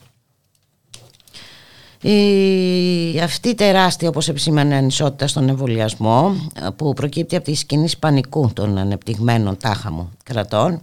Η, 2.07 3.21
αυτή 3.21 3.55
τεράστια 3.55 4.09
όπως 4.09 4.29
επισήμανε 4.29 4.75
ανισότητα 4.75 5.27
στον 5.27 5.49
εμβολιασμό 5.49 6.35
που 6.77 6.93
προκύπτει 6.93 7.37
από 7.37 7.45
τη 7.45 7.55
σκηνή 7.55 7.89
πανικού 7.99 8.51
των 8.53 8.79
ανεπτυγμένων 8.79 9.57
τάχαμου 9.57 10.11
κρατών 10.25 10.81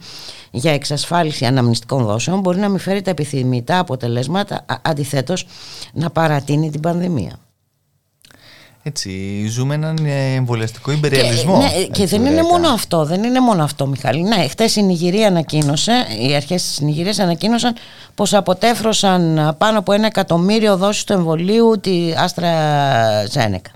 για 0.52 0.72
εξασφάλιση 0.72 1.46
αναμνηστικών 1.46 2.04
δόσεων 2.04 2.40
μπορεί 2.40 2.60
να 2.60 2.70
μην 2.70 2.80
φέρει 2.80 3.02
τα 3.02 3.10
επιθυμητά 3.10 3.80
αποτελέσματα 3.80 4.66
αντιθέτως 4.82 5.46
να 5.94 6.10
παρατείνει 6.10 6.70
την 6.70 6.80
πανδημία. 6.80 7.40
Έτσι, 8.84 9.46
ζούμε 9.48 9.76
έναν 9.76 9.98
ε, 10.06 10.34
εμβολιαστικό 10.34 10.92
υπεριαλισμό. 10.92 11.60
Και, 11.60 11.78
ναι, 11.78 11.84
και 11.84 12.06
δεν 12.06 12.26
είναι 12.26 12.44
μόνο 12.44 12.70
αυτό, 12.70 13.06
δεν 13.06 13.24
είναι 13.24 13.40
μόνο 13.40 13.64
αυτό, 13.64 13.88
Μιχάλη. 13.88 14.22
Ναι, 14.22 14.48
χτε 14.48 14.70
η 14.76 14.82
Νιγηρία 14.82 15.28
ανακοίνωσε, 15.28 16.06
οι 16.28 16.36
αρχές 16.36 16.64
της 16.64 16.80
Νιγηρίας 16.80 17.20
ανακοίνωσαν 17.20 17.76
πως 18.16 18.34
αποτέφρωσαν 18.34 19.56
πάνω 19.58 19.80
από 19.80 19.92
ένα 19.92 20.06
εκατομμύριο 20.06 20.78
δόσεις 20.78 21.04
του 21.04 21.14
εμβολίου 21.14 21.80
τη 21.82 22.14
Άστρα 22.18 23.26
Ζένεκα. 23.26 23.72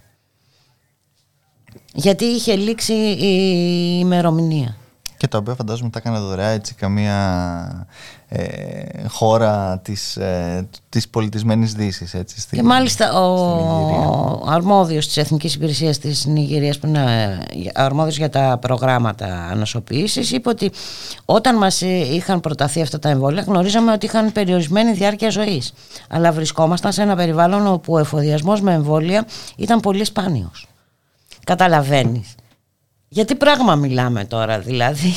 Γιατί 1.94 2.26
είχε 2.26 2.56
λήξει 2.56 2.94
η 2.94 3.98
ημερομηνία. 4.00 4.76
Και 5.18 5.28
τα 5.28 5.38
οποία 5.38 5.56
φαντάζομαι 5.56 5.90
τα 5.90 6.00
έκανε 6.00 6.20
δωρεά 6.20 6.50
έτσι 6.50 6.74
καμία 6.74 7.88
ε, 8.38 9.08
χώρα 9.08 9.80
της, 9.84 10.18
ε, 10.18 10.68
της 10.90 11.10
πολιτισμένης 11.10 11.74
Δύσης. 11.74 12.14
Έτσι, 12.14 12.40
στην, 12.40 12.58
και 12.58 12.64
μάλιστα 12.64 13.14
ο, 13.14 13.26
ο 14.42 14.46
αρμόδιος 14.48 15.06
της 15.06 15.18
Εθνικής 15.18 15.56
Υπηρεσίας 15.56 15.98
της 15.98 16.26
Νιγηρίας 16.26 16.80
που 16.80 16.88
είναι 16.88 17.40
αρμόδιος 17.74 18.18
για 18.18 18.30
τα 18.30 18.58
προγράμματα 18.62 19.48
ανασωπήσης 19.52 20.32
είπε 20.32 20.50
ότι 20.50 20.72
όταν 21.26 21.58
μας 21.58 21.82
είχαν 21.82 22.40
προταθεί 22.40 22.82
αυτά 22.82 23.00
τα 23.00 23.10
εμβόλια 23.10 23.42
γνωρίζαμε 23.42 23.92
ότι 23.92 24.06
είχαν 24.06 24.32
περιορισμένη 24.32 24.94
διάρκεια 24.94 25.30
ζωής 25.30 25.74
αλλά 26.10 26.32
βρισκόμασταν 26.32 26.92
σε 26.92 27.02
ένα 27.02 27.16
περιβάλλον 27.16 27.68
όπου 27.68 27.94
ο 27.94 27.98
εφοδιασμός 27.98 28.62
με 28.62 28.74
εμβόλια 28.74 29.26
ήταν 29.56 29.80
πολύ 29.80 30.04
σπάνιος. 30.04 30.68
Καταλαβαίνεις. 31.44 32.36
Γιατί 33.16 33.36
πράγμα 33.36 33.76
μιλάμε 33.76 34.26
τώρα, 34.26 34.60
δηλαδή; 34.60 35.14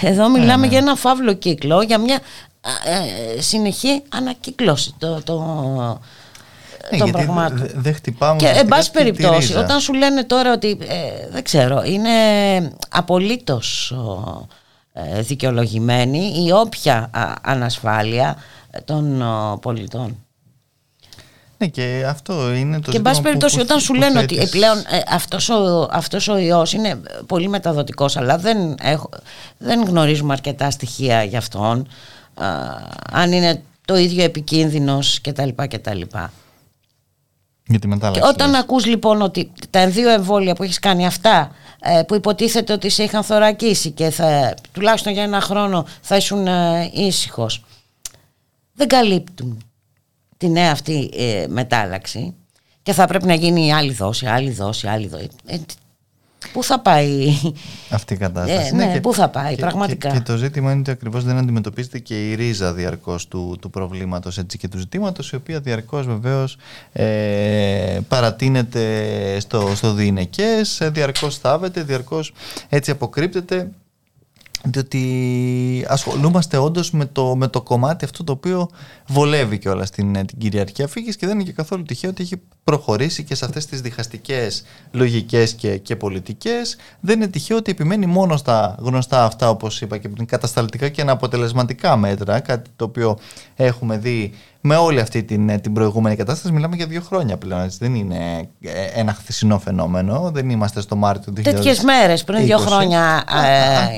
Εδώ 0.00 0.28
μιλάμε 0.30 0.64
ναι. 0.64 0.66
για 0.66 0.78
ένα 0.78 0.94
φαύλο 0.94 1.32
κύκλο, 1.32 1.82
για 1.82 1.98
μια 1.98 2.18
ε, 3.36 3.40
συνεχή 3.40 4.02
ανακύκλωση 4.08 4.94
το, 4.98 5.22
το, 5.22 5.38
ναι, 6.90 6.98
των 6.98 7.10
πραγμάτων. 7.10 7.70
Δεν 7.74 7.94
χτυπάμε. 7.94 8.38
Και 8.38 8.46
εν 8.46 8.66
πάση 8.68 8.90
περιπτώσει, 8.90 9.56
όταν 9.56 9.80
σου 9.80 9.94
λένε 9.94 10.24
τώρα 10.24 10.52
ότι 10.52 10.78
ε, 10.80 11.28
δεν 11.30 11.42
ξέρω, 11.42 11.82
είναι 11.84 12.10
απολύτως 12.88 13.94
ε, 14.92 15.20
δικαιολογημένη 15.20 16.44
η 16.46 16.52
όποια 16.52 17.10
ανασφάλεια 17.42 18.36
των 18.84 19.22
πολιτών. 19.60 20.24
Ναι, 21.60 21.66
και 21.66 22.04
αυτό 22.08 22.52
είναι 22.52 22.80
το 22.80 22.90
Και 22.90 22.96
εν 22.96 23.02
πάση 23.02 23.20
περιπτώσει, 23.20 23.60
όταν 23.60 23.80
σου 23.80 23.94
λένε 23.94 24.18
ότι 24.18 24.48
πλέον 24.50 24.78
ε, 24.78 25.00
αυτός, 25.08 25.48
ο, 25.48 25.88
αυτός 25.90 26.28
ο 26.28 26.36
ιός 26.38 26.72
είναι 26.72 27.00
πολύ 27.26 27.48
μεταδοτικός, 27.48 28.16
αλλά 28.16 28.38
δεν, 28.38 28.74
έχω, 28.82 29.08
δεν 29.58 29.84
γνωρίζουμε 29.84 30.32
αρκετά 30.32 30.70
στοιχεία 30.70 31.22
για 31.22 31.38
αυτόν, 31.38 31.88
αν 33.12 33.32
είναι 33.32 33.62
το 33.84 33.96
ίδιο 33.96 34.24
επικίνδυνος 34.24 35.20
κτλ. 35.20 35.48
κτλ. 35.56 36.00
Για 37.66 37.78
τη 37.78 37.88
και 37.88 38.20
όταν 38.28 38.54
ακούς 38.54 38.86
λοιπόν 38.86 39.22
ότι 39.22 39.52
τα 39.70 39.88
δύο 39.88 40.10
εμβόλια 40.10 40.54
που 40.54 40.62
έχεις 40.62 40.78
κάνει 40.78 41.06
αυτά 41.06 41.50
ε, 41.80 42.02
που 42.02 42.14
υποτίθεται 42.14 42.72
ότι 42.72 42.88
σε 42.88 43.02
είχαν 43.02 43.24
θωρακίσει 43.24 43.90
και 43.90 44.10
θα, 44.10 44.54
τουλάχιστον 44.72 45.12
για 45.12 45.22
ένα 45.22 45.40
χρόνο 45.40 45.86
θα 46.00 46.16
ήσουν 46.16 46.46
ε, 46.46 46.90
ήσυχος. 46.92 47.64
δεν 48.72 48.88
καλύπτουν 48.88 49.69
τη 50.40 50.48
νέα 50.48 50.70
αυτή 50.72 51.10
ε, 51.16 51.44
μετάλλαξη 51.48 52.34
και 52.82 52.92
θα 52.92 53.06
πρέπει 53.06 53.26
να 53.26 53.34
γίνει 53.34 53.72
άλλη 53.72 53.92
δόση, 53.92 54.26
άλλη 54.26 54.50
δόση, 54.50 54.86
άλλη 54.86 55.06
δόση. 55.06 55.28
Ε, 55.46 55.56
πού 56.52 56.64
θα 56.64 56.80
πάει; 56.80 57.34
Αυτή 57.90 58.14
η 58.14 58.16
κατάσταση. 58.16 58.66
Ε, 58.66 58.76
ναι, 58.76 58.84
ναι 58.84 59.00
πού 59.00 59.14
θα 59.14 59.28
πάει, 59.28 59.54
πραγματικά. 59.54 60.10
Και, 60.10 60.20
το 60.20 60.36
ζήτημα 60.36 60.70
είναι 60.70 60.80
ότι 60.80 60.90
ακριβώς 60.90 61.24
δεν 61.24 61.36
αντιμετωπίζεται 61.36 61.98
και 61.98 62.30
η 62.30 62.34
ρίζα 62.34 62.72
διαρκώς 62.72 63.28
του, 63.28 63.56
του 63.60 63.70
προβλήματος 63.70 64.40
και 64.58 64.68
του 64.68 64.78
ζητήματος, 64.78 65.30
η 65.30 65.36
οποία 65.36 65.60
διαρκώς 65.60 66.06
βεβαίως 66.06 66.56
ε, 66.92 67.98
παρατείνεται 68.08 69.40
στο, 69.40 69.72
στο 69.74 69.92
διηνεκέ, 69.92 70.60
διαρκώς 70.82 71.34
στάβεται, 71.34 71.82
διαρκώς 71.82 72.32
έτσι 72.68 72.90
αποκρύπτεται 72.90 73.70
διότι 74.64 75.84
ασχολούμαστε 75.88 76.56
όντως 76.56 76.90
με 76.90 77.06
το, 77.06 77.36
με 77.36 77.48
το 77.48 77.62
κομμάτι 77.62 78.04
αυτό 78.04 78.24
το 78.24 78.32
οποίο 78.32 78.68
βολεύει 79.06 79.58
και 79.58 79.68
όλα 79.68 79.84
στην 79.84 80.26
την 80.26 80.38
κυριαρχία 80.38 80.88
φύγης 80.88 81.16
και 81.16 81.26
δεν 81.26 81.34
είναι 81.34 81.44
και 81.44 81.52
καθόλου 81.52 81.82
τυχαίο 81.82 82.10
ότι 82.10 82.22
έχει 82.22 82.40
προχωρήσει 82.70 83.24
και 83.24 83.34
σε 83.34 83.44
αυτές 83.44 83.66
τις 83.66 83.80
διχαστικές 83.80 84.62
λογικές 84.90 85.52
και, 85.52 85.76
και 85.76 85.96
πολιτικές 85.96 86.76
δεν 87.00 87.16
είναι 87.20 87.30
τυχαίο 87.30 87.56
ότι 87.56 87.70
επιμένει 87.70 88.06
μόνο 88.06 88.36
στα 88.36 88.74
γνωστά 88.78 89.24
αυτά 89.24 89.50
όπως 89.50 89.80
είπα 89.80 89.98
και 89.98 90.08
πριν 90.08 90.26
κατασταλτικά 90.26 90.88
και 90.88 91.00
αναποτελεσματικά 91.00 91.96
μέτρα 91.96 92.40
κάτι 92.40 92.70
το 92.76 92.84
οποίο 92.84 93.18
έχουμε 93.56 93.98
δει 93.98 94.32
με 94.60 94.76
όλη 94.76 95.00
αυτή 95.00 95.22
την, 95.22 95.48
ε, 95.48 95.58
την 95.58 95.72
προηγούμενη 95.72 96.16
κατάσταση 96.16 96.54
μιλάμε 96.54 96.76
για 96.76 96.86
δύο 96.86 97.00
χρόνια 97.00 97.36
πλέον. 97.36 97.60
Έτσι. 97.60 97.78
Δεν 97.80 97.94
είναι 97.94 98.48
ε, 98.60 98.84
ένα 98.94 99.12
χθεσινό 99.14 99.58
φαινόμενο. 99.58 100.30
Δεν 100.34 100.50
είμαστε 100.50 100.80
στο 100.80 100.96
Μάρτιο 100.96 101.32
του 101.32 101.40
2020. 101.40 101.44
Τέτοιε 101.44 101.74
μέρες 101.84 102.24
πριν 102.24 102.44
δύο 102.44 102.58
χρόνια 102.58 103.24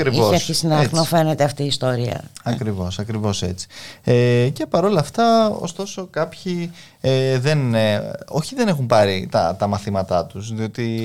ε, 0.03 0.11
είχε 0.11 0.35
αρχίσει 0.35 0.67
να 0.67 0.77
αχνοφαίνεται 0.77 1.45
αυτή 1.45 1.63
η 1.63 1.67
ιστορία. 1.67 2.21
Ακριβώς, 2.43 2.99
ακριβώς 2.99 3.43
έτσι. 3.43 3.67
Ε, 4.05 4.49
και 4.53 4.67
παρόλα 4.67 5.01
αυτά, 5.01 5.49
ωστόσο, 5.49 6.09
κάποιοι 6.11 6.71
ε, 7.05 7.39
δεν, 7.39 7.75
ε, 7.75 8.11
όχι 8.29 8.55
δεν 8.55 8.69
έχουν 8.69 8.87
πάρει 8.87 9.29
τα, 9.31 9.57
τα 9.59 9.67
μαθήματά 9.67 10.27
τους 10.27 10.55
διότι 10.55 11.03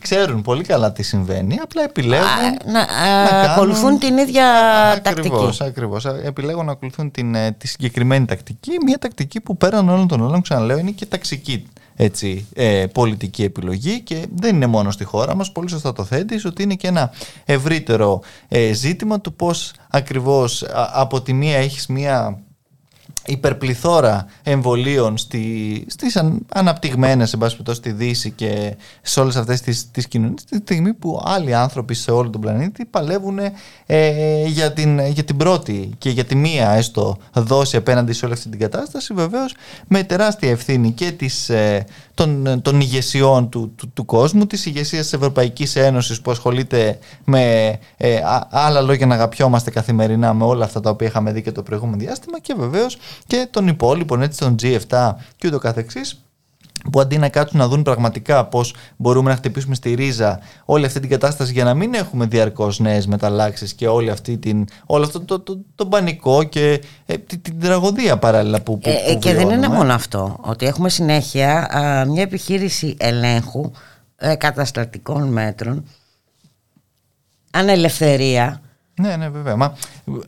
ξέρουν 0.00 0.42
πολύ 0.42 0.64
καλά 0.64 0.92
τι 0.92 1.02
συμβαίνει 1.02 1.56
απλά 1.62 1.82
επιλέγουν 1.82 2.26
να, 2.64 2.86
να 3.24 3.52
ακολουθούν 3.52 3.98
την 3.98 4.18
ίδια 4.18 4.46
ακριβώς, 4.90 5.56
τακτική 5.56 5.64
ακριβώς, 5.64 6.04
επιλέγουν 6.04 6.64
να 6.64 6.72
ακολουθούν 6.72 7.10
την, 7.10 7.34
ε, 7.34 7.52
τη 7.58 7.66
συγκεκριμένη 7.66 8.24
τακτική 8.24 8.70
μια 8.84 8.98
τακτική 8.98 9.40
που 9.40 9.56
πέραν 9.56 9.88
όλων 9.88 10.08
των 10.08 10.20
όλων 10.20 10.42
ξαναλέω 10.42 10.78
είναι 10.78 10.90
και 10.90 11.06
ταξική 11.06 11.66
έτσι, 12.00 12.46
ε, 12.54 12.84
πολιτική 12.92 13.42
επιλογή 13.42 14.00
και 14.00 14.26
δεν 14.34 14.54
είναι 14.54 14.66
μόνο 14.66 14.90
στη 14.90 15.04
χώρα 15.04 15.34
μας, 15.34 15.52
πολύ 15.52 15.70
σωστά 15.70 15.92
το 15.92 16.04
θέτεις, 16.04 16.44
ότι 16.44 16.62
είναι 16.62 16.74
και 16.74 16.86
ένα 16.86 17.10
ευρύτερο 17.44 18.20
ε, 18.48 18.72
ζήτημα 18.72 19.20
του 19.20 19.32
πώς 19.32 19.72
ακριβώς 19.88 20.64
από 20.92 21.22
τη 21.22 21.32
μία 21.32 21.56
έχεις 21.56 21.86
μία 21.86 22.38
υπερπληθώρα 23.28 24.26
εμβολίων 24.42 25.18
στη, 25.18 25.84
στις 25.88 26.16
αν, 26.16 26.46
αναπτυγμένες 26.52 27.32
εν 27.32 27.74
στη 27.74 27.92
Δύση 27.92 28.30
και 28.30 28.76
σε 29.02 29.20
όλες 29.20 29.36
αυτές 29.36 29.60
τις, 29.60 29.90
τις 29.90 30.08
κοινωνίες 30.08 30.44
τη 30.44 30.56
στιγμή 30.56 30.92
που 30.94 31.22
άλλοι 31.24 31.54
άνθρωποι 31.54 31.94
σε 31.94 32.10
όλο 32.10 32.30
τον 32.30 32.40
πλανήτη 32.40 32.84
παλεύουν 32.84 33.38
ε, 33.86 34.44
για, 34.46 34.72
την, 34.72 35.06
για 35.06 35.24
την 35.24 35.36
πρώτη 35.36 35.90
και 35.98 36.10
για 36.10 36.24
τη 36.24 36.34
μία 36.34 36.70
έστω 36.70 37.16
δόση 37.32 37.76
απέναντι 37.76 38.12
σε 38.12 38.24
όλη 38.24 38.34
αυτή 38.34 38.48
την 38.48 38.58
κατάσταση 38.58 39.14
βεβαίως 39.14 39.54
με 39.88 40.02
τεράστια 40.02 40.50
ευθύνη 40.50 40.92
και 40.92 41.10
της, 41.12 41.48
ε, 41.48 41.84
των, 42.14 42.60
των 42.62 42.80
ηγεσιών 42.80 43.48
του, 43.48 43.72
του, 43.76 43.90
του, 43.94 44.04
κόσμου, 44.04 44.46
της 44.46 44.66
ηγεσίας 44.66 45.02
της 45.02 45.12
Ευρωπαϊκής 45.12 45.76
Ένωσης 45.76 46.20
που 46.20 46.30
ασχολείται 46.30 46.98
με 47.24 47.72
ε, 47.96 48.20
άλλα 48.50 48.80
λόγια 48.80 49.06
να 49.06 49.14
αγαπιόμαστε 49.14 49.70
καθημερινά 49.70 50.34
με 50.34 50.44
όλα 50.44 50.64
αυτά 50.64 50.80
τα 50.80 50.90
οποία 50.90 51.06
είχαμε 51.06 51.32
δει 51.32 51.42
και 51.42 51.52
το 51.52 51.62
προηγούμενο 51.62 51.96
διάστημα 51.98 52.40
και 52.40 52.54
βεβαίως 52.58 52.96
και 53.26 53.48
των 53.50 53.68
υπόλοιπων, 53.68 54.22
έτσι 54.22 54.38
των 54.38 54.56
G7 54.62 55.14
και 55.36 55.46
ούτω 55.46 55.58
καθεξής 55.58 56.22
που 56.92 57.00
αντί 57.00 57.18
να 57.18 57.28
κάτσουν 57.28 57.58
να 57.58 57.68
δουν 57.68 57.82
πραγματικά 57.82 58.44
πώς 58.44 58.74
μπορούμε 58.96 59.30
να 59.30 59.36
χτυπήσουμε 59.36 59.74
στη 59.74 59.94
ρίζα 59.94 60.40
όλη 60.64 60.84
αυτή 60.84 61.00
την 61.00 61.08
κατάσταση 61.08 61.52
για 61.52 61.64
να 61.64 61.74
μην 61.74 61.94
έχουμε 61.94 62.26
διαρκώς 62.26 62.78
νέες 62.78 63.06
μεταλλάξεις 63.06 63.74
και 63.74 63.88
όλη 63.88 64.10
αυτή 64.10 64.38
την, 64.38 64.66
όλο 64.86 65.04
αυτό 65.04 65.20
το, 65.20 65.40
το, 65.40 65.58
το, 65.74 65.86
πανικό 65.86 66.42
και 66.42 66.82
ε, 67.06 67.18
την, 67.18 67.42
την, 67.42 67.60
τραγωδία 67.60 68.18
παράλληλα 68.18 68.60
που, 68.60 68.78
που, 68.78 68.88
ε, 69.06 69.14
Και 69.14 69.34
δεν 69.34 69.50
είναι 69.50 69.68
μόνο 69.68 69.92
αυτό, 69.92 70.36
ότι 70.40 70.66
έχουμε 70.66 70.88
συνέχεια 70.88 71.68
μια 72.08 72.22
επιχείρηση 72.22 72.96
ελέγχου 72.98 73.70
ε, 74.16 74.34
καταστατικών 74.34 75.28
μέτρων 75.28 75.84
ανελευθερία 77.50 78.60
ναι, 78.98 79.16
ναι, 79.16 79.28
βέβαια. 79.28 79.56
Μα, 79.56 79.76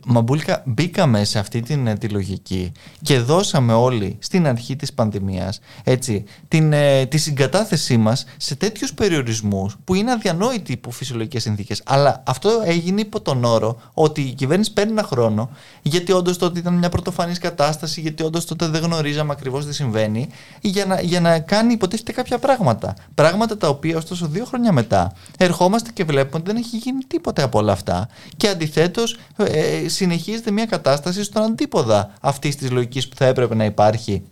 μα 0.05 0.21
Μπούλκα, 0.21 0.61
μπήκαμε 0.65 1.23
σε 1.23 1.39
αυτή 1.39 1.61
την, 1.61 1.87
ε, 1.87 1.95
τη 1.95 2.07
λογική 2.07 2.71
και 3.01 3.19
δώσαμε 3.19 3.73
όλοι 3.73 4.17
στην 4.19 4.47
αρχή 4.47 4.75
της 4.75 4.93
πανδημίας 4.93 5.59
έτσι, 5.83 6.23
την, 6.47 6.73
ε, 6.73 7.05
τη 7.05 7.17
συγκατάθεσή 7.17 7.97
μας 7.97 8.25
σε 8.37 8.55
τέτοιους 8.55 8.93
περιορισμούς 8.93 9.77
που 9.83 9.95
είναι 9.95 10.11
αδιανόητοι 10.11 10.71
υπό 10.71 10.91
φυσιολογικές 10.91 11.41
συνθήκες. 11.41 11.81
Αλλά 11.85 12.23
αυτό 12.25 12.61
έγινε 12.65 13.01
υπό 13.01 13.21
τον 13.21 13.43
όρο 13.43 13.81
ότι 13.93 14.21
η 14.21 14.33
κυβέρνηση 14.33 14.73
παίρνει 14.73 14.91
ένα 14.91 15.03
χρόνο 15.03 15.49
γιατί 15.81 16.11
όντως 16.11 16.37
τότε 16.37 16.59
ήταν 16.59 16.73
μια 16.73 16.89
πρωτοφανής 16.89 17.37
κατάσταση, 17.39 18.01
γιατί 18.01 18.23
όντως 18.23 18.45
τότε 18.45 18.67
δεν 18.67 18.81
γνωρίζαμε 18.81 19.31
ακριβώς 19.31 19.65
τι 19.65 19.73
συμβαίνει 19.73 20.29
για 20.61 20.85
να, 20.85 21.01
για 21.01 21.19
να 21.19 21.39
κάνει 21.39 21.73
υποτίθεται 21.73 22.11
κάποια 22.11 22.37
πράγματα. 22.37 22.95
Πράγματα 23.15 23.57
τα 23.57 23.67
οποία 23.67 23.97
ωστόσο 23.97 24.27
δύο 24.27 24.45
χρόνια 24.45 24.71
μετά 24.71 25.13
ερχόμαστε 25.37 25.89
και 25.93 26.03
βλέπουμε 26.03 26.37
ότι 26.37 26.51
δεν 26.51 26.55
έχει 26.55 26.77
γίνει 26.77 27.03
τίποτε 27.07 27.41
από 27.41 27.59
όλα 27.59 27.71
αυτά 27.71 28.07
και 28.37 28.47
αντιθέτως 28.61 29.17
ε, 29.37 29.87
συνεχίζεται 29.87 30.51
μια 30.51 30.65
κατάσταση 30.65 31.23
στον 31.23 31.43
αντίποδα 31.43 32.13
αυτής 32.21 32.55
της 32.55 32.71
λογικής 32.71 33.07
που 33.07 33.15
θα 33.15 33.25
έπρεπε 33.25 33.55
να 33.55 33.65
υπάρχει 33.65 34.23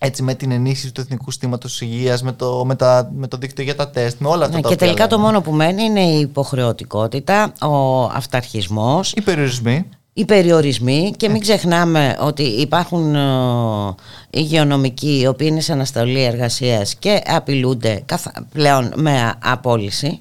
έτσι 0.00 0.22
με 0.22 0.34
την 0.34 0.50
ενίσχυση 0.50 0.92
του 0.92 1.00
εθνικού 1.00 1.30
συστήματος 1.30 1.80
υγείας, 1.80 2.22
με 2.22 2.32
το, 2.32 2.64
με, 2.64 2.76
με 3.14 3.26
το 3.26 3.36
δίκτυο 3.36 3.64
για 3.64 3.74
τα 3.74 3.90
τεστ, 3.90 4.20
με 4.20 4.28
όλα 4.28 4.44
αυτά 4.44 4.56
ναι, 4.56 4.62
τα 4.62 4.68
Και 4.68 4.76
τελικά 4.76 5.06
το 5.06 5.18
μόνο 5.18 5.40
που 5.40 5.52
μένει 5.52 5.82
είναι 5.82 6.00
η 6.00 6.20
υποχρεωτικότητα, 6.20 7.52
ο 7.60 8.02
αυταρχισμός. 8.04 9.12
Οι 9.12 9.20
περιορισμοί. 9.20 9.88
Οι 10.12 10.24
περιορισμοί 10.24 11.12
και 11.16 11.28
μην 11.28 11.40
ξεχνάμε 11.40 12.16
ότι 12.20 12.42
υπάρχουν 12.42 13.16
υγειονομικοί 14.30 15.20
οι 15.20 15.26
οποίοι 15.26 15.48
είναι 15.50 15.60
σε 15.60 15.72
αναστολή 15.72 16.22
εργασίας 16.22 16.94
και 16.94 17.22
απειλούνται 17.26 18.04
πλέον 18.52 18.92
με 18.96 19.34
απόλυση. 19.42 20.20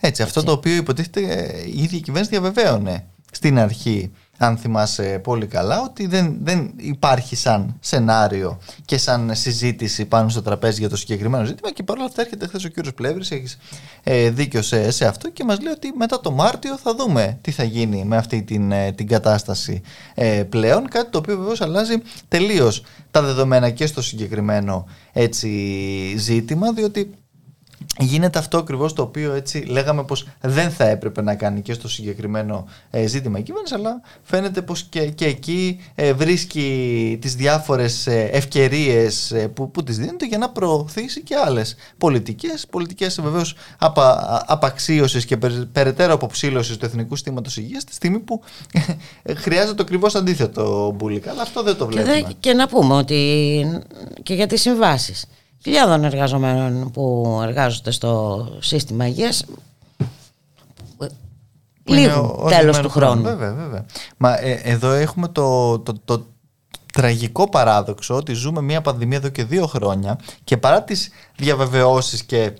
Έτσι, 0.00 0.22
αυτό 0.22 0.42
το 0.42 0.52
οποίο 0.52 0.76
υποτίθεται 0.76 1.52
η 1.66 1.82
ίδια 1.82 1.98
η 1.98 2.00
κυβέρνηση 2.00 2.30
διαβεβαίωνε 2.30 3.04
στην 3.32 3.58
αρχή 3.58 4.10
αν 4.38 4.56
θυμάσαι 4.56 5.20
πολύ 5.22 5.46
καλά, 5.46 5.80
ότι 5.82 6.06
δεν, 6.06 6.36
δεν 6.42 6.72
υπάρχει 6.76 7.36
σαν 7.36 7.76
σενάριο 7.80 8.58
και 8.84 8.98
σαν 8.98 9.34
συζήτηση 9.34 10.04
πάνω 10.04 10.28
στο 10.28 10.42
τραπέζι 10.42 10.80
για 10.80 10.88
το 10.88 10.96
συγκεκριμένο 10.96 11.44
ζήτημα 11.44 11.72
και 11.72 11.82
παρόλα 11.82 12.06
αυτά 12.06 12.20
έρχεται 12.20 12.46
χθες 12.46 12.64
ο 12.64 12.68
κύριος 12.68 12.94
Πλεύρης, 12.94 13.30
έχεις 13.30 13.58
ε, 14.02 14.30
δίκιο 14.30 14.62
σε, 14.62 14.90
σε 14.90 15.06
αυτό 15.06 15.30
και 15.30 15.44
μας 15.44 15.60
λέει 15.60 15.72
ότι 15.72 15.92
μετά 15.96 16.20
το 16.20 16.30
Μάρτιο 16.30 16.78
θα 16.78 16.94
δούμε 16.94 17.38
τι 17.40 17.50
θα 17.50 17.62
γίνει 17.62 18.04
με 18.04 18.16
αυτή 18.16 18.42
την, 18.42 18.72
ε, 18.72 18.92
την 18.92 19.06
κατάσταση 19.06 19.82
ε, 20.14 20.42
πλέον, 20.42 20.88
κάτι 20.88 21.10
το 21.10 21.18
οποίο 21.18 21.36
βεβαίως 21.36 21.60
αλλάζει 21.60 22.02
τελείως 22.28 22.82
τα 23.10 23.22
δεδομένα 23.22 23.70
και 23.70 23.86
στο 23.86 24.02
συγκεκριμένο 24.02 24.86
έτσι, 25.12 25.48
ζήτημα, 26.16 26.72
διότι 26.72 27.10
γίνεται 27.98 28.38
αυτό 28.38 28.58
ακριβώς 28.58 28.92
το 28.92 29.02
οποίο 29.02 29.32
έτσι 29.32 29.58
λέγαμε 29.58 30.04
πως 30.04 30.28
δεν 30.40 30.70
θα 30.70 30.88
έπρεπε 30.88 31.22
να 31.22 31.34
κάνει 31.34 31.60
και 31.60 31.72
στο 31.72 31.88
συγκεκριμένο 31.88 32.68
ε, 32.90 33.06
ζήτημα 33.06 33.38
η 33.38 33.42
κυβέρνηση 33.42 33.74
αλλά 33.74 34.00
φαίνεται 34.22 34.62
πως 34.62 34.82
και, 34.82 35.10
και 35.10 35.24
εκεί 35.24 35.80
ε, 35.94 36.12
βρίσκει 36.12 37.18
τις 37.20 37.34
διάφορες 37.34 38.06
ε, 38.06 38.28
ευκαιρίες 38.32 39.30
ε, 39.30 39.48
που, 39.48 39.70
που 39.70 39.82
τις 39.82 39.96
δίνονται 39.96 40.26
για 40.26 40.38
να 40.38 40.50
προωθήσει 40.50 41.22
και 41.22 41.34
άλλες 41.36 41.76
πολιτικές. 41.98 42.66
Πολιτικές 42.70 43.20
βεβαίως 43.20 43.54
απα, 43.78 44.44
απαξίωσης 44.46 45.24
και 45.24 45.36
περαιτέρω 45.72 46.12
αποψήλωσης 46.12 46.76
του 46.76 46.84
Εθνικού 46.84 47.16
Στήματος 47.16 47.56
Υγείας 47.56 47.84
τη 47.84 47.94
στιγμή 47.94 48.18
που 48.18 48.42
χρειάζεται 49.36 49.74
το 49.74 49.82
ακριβώς 49.82 50.14
αντίθετο 50.14 50.94
μπουλικά 50.96 51.30
αλλά 51.30 51.42
αυτό 51.42 51.62
δεν 51.62 51.76
το 51.76 51.86
βλέπουμε. 51.86 52.20
Και, 52.20 52.34
και 52.40 52.52
να 52.52 52.68
πούμε 52.68 52.94
ότι 52.94 53.82
και 54.22 54.34
για 54.34 54.46
τις 54.46 54.60
συμβάσεις 54.60 55.24
χιλιάδων 55.62 56.04
εργαζομένων 56.04 56.90
που 56.90 57.38
εργάζονται 57.42 57.90
στο 57.90 58.46
σύστημα 58.60 59.06
υγείας 59.06 59.44
λίγο 61.88 62.46
τέλος 62.48 62.78
του 62.78 62.88
χρόνου. 62.88 63.22
Βέβαια, 63.22 63.52
βέβαια. 63.52 63.84
Μα 64.16 64.38
ε, 64.40 64.60
εδώ 64.64 64.90
έχουμε 64.90 65.28
το, 65.28 65.78
το, 65.78 65.94
το, 66.04 66.26
τραγικό 66.92 67.48
παράδοξο 67.48 68.14
ότι 68.14 68.32
ζούμε 68.32 68.60
μια 68.60 68.80
πανδημία 68.80 69.16
εδώ 69.16 69.28
και 69.28 69.44
δύο 69.44 69.66
χρόνια 69.66 70.18
και 70.44 70.56
παρά 70.56 70.82
τις 70.82 71.10
διαβεβαιώσεις 71.36 72.22
και 72.24 72.52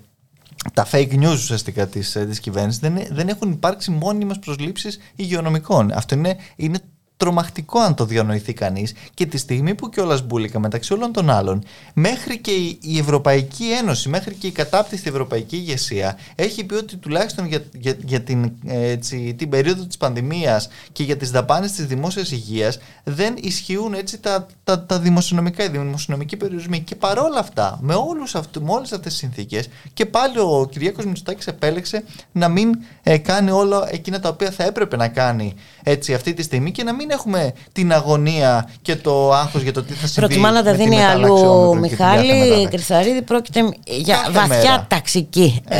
τα 0.72 0.86
fake 0.90 1.12
news 1.12 1.32
ουσιαστικά 1.32 1.86
της, 1.86 2.16
ε, 2.16 2.26
της 2.26 2.40
κυβέρνησης 2.40 2.80
δεν, 2.80 2.98
δεν 3.10 3.28
έχουν 3.28 3.50
υπάρξει 3.50 3.90
μόνιμες 3.90 4.38
προσλήψεις 4.38 4.98
υγειονομικών. 5.16 5.92
Αυτό 5.92 6.14
είναι, 6.14 6.36
είναι 6.56 6.78
τρομακτικό 7.18 7.78
αν 7.78 7.94
το 7.94 8.04
διανοηθεί 8.04 8.52
κανείς 8.52 8.94
και 9.14 9.26
τη 9.26 9.38
στιγμή 9.38 9.74
που 9.74 9.88
κιόλας 9.88 10.26
μπουλικα 10.26 10.58
μεταξύ 10.58 10.92
όλων 10.92 11.12
των 11.12 11.30
άλλων, 11.30 11.62
μέχρι 11.94 12.38
και 12.38 12.50
η 12.80 12.98
Ευρωπαϊκή 12.98 13.64
Ένωση, 13.80 14.08
μέχρι 14.08 14.34
και 14.34 14.46
η 14.46 14.50
κατάπτυστη 14.50 15.08
Ευρωπαϊκή 15.08 15.56
ηγεσία 15.56 16.18
έχει 16.34 16.64
πει 16.64 16.74
ότι 16.74 16.96
τουλάχιστον 16.96 17.46
για, 17.46 17.62
για, 17.72 17.96
για 18.04 18.20
την, 18.20 18.52
έτσι, 18.66 19.34
την 19.38 19.48
περίοδο 19.48 19.84
της 19.84 19.96
πανδημίας 19.96 20.68
και 20.92 21.02
για 21.02 21.16
τις 21.16 21.30
δαπάνες 21.30 21.72
της 21.72 21.86
δημόσιας 21.86 22.30
υγείας 22.30 22.78
δεν 23.04 23.34
ισχύουν 23.40 23.94
έτσι 23.94 24.18
τα, 24.18 24.46
τα, 24.64 24.84
τα 24.84 24.98
δημοσιονομικά, 24.98 25.64
οι 25.64 25.68
δημοσιονομικοί 25.68 26.36
περιορισμοί. 26.36 26.80
Και 26.80 26.94
παρόλα 26.94 27.38
αυτά, 27.38 27.78
με, 27.82 27.94
όλους 27.94 28.34
αυτού, 28.34 28.62
με 28.62 28.72
όλες 28.72 28.92
αυτές 28.92 29.12
τις 29.12 29.20
συνθήκες, 29.20 29.68
και 29.94 30.06
πάλι 30.06 30.38
ο 30.38 30.68
Κυριάκος 30.70 31.04
Μητσοτάκης 31.04 31.46
επέλεξε 31.46 32.04
να 32.32 32.48
μην 32.48 32.78
ε, 33.02 33.18
κάνει 33.18 33.50
όλα 33.50 33.88
εκείνα 33.90 34.20
τα 34.20 34.28
οποία 34.28 34.50
θα 34.50 34.64
έπρεπε 34.64 34.96
να 34.96 35.08
κάνει 35.08 35.54
έτσι, 35.82 36.14
αυτή 36.14 36.34
τη 36.34 36.42
στιγμή 36.42 36.70
και 36.72 36.82
να 36.82 36.94
μην 36.94 37.07
έχουμε 37.10 37.52
την 37.72 37.92
αγωνία 37.92 38.68
και 38.82 38.96
το 38.96 39.32
άγχος 39.32 39.62
για 39.62 39.72
το 39.72 39.82
τι 39.82 39.92
θα 39.92 40.06
συμβεί. 40.06 40.28
Προτιμά 40.28 40.50
να 40.50 40.62
τα 40.62 40.74
δίνει 40.74 41.04
αλλού 41.04 41.34
ο 41.34 41.74
Μιχάλη 41.74 42.68
Κρυθαρίδη. 42.68 43.22
Πρόκειται 43.22 43.60
για 43.84 44.28
βαθιά 44.30 44.84
ταξική 44.88 45.62
ε, 45.68 45.78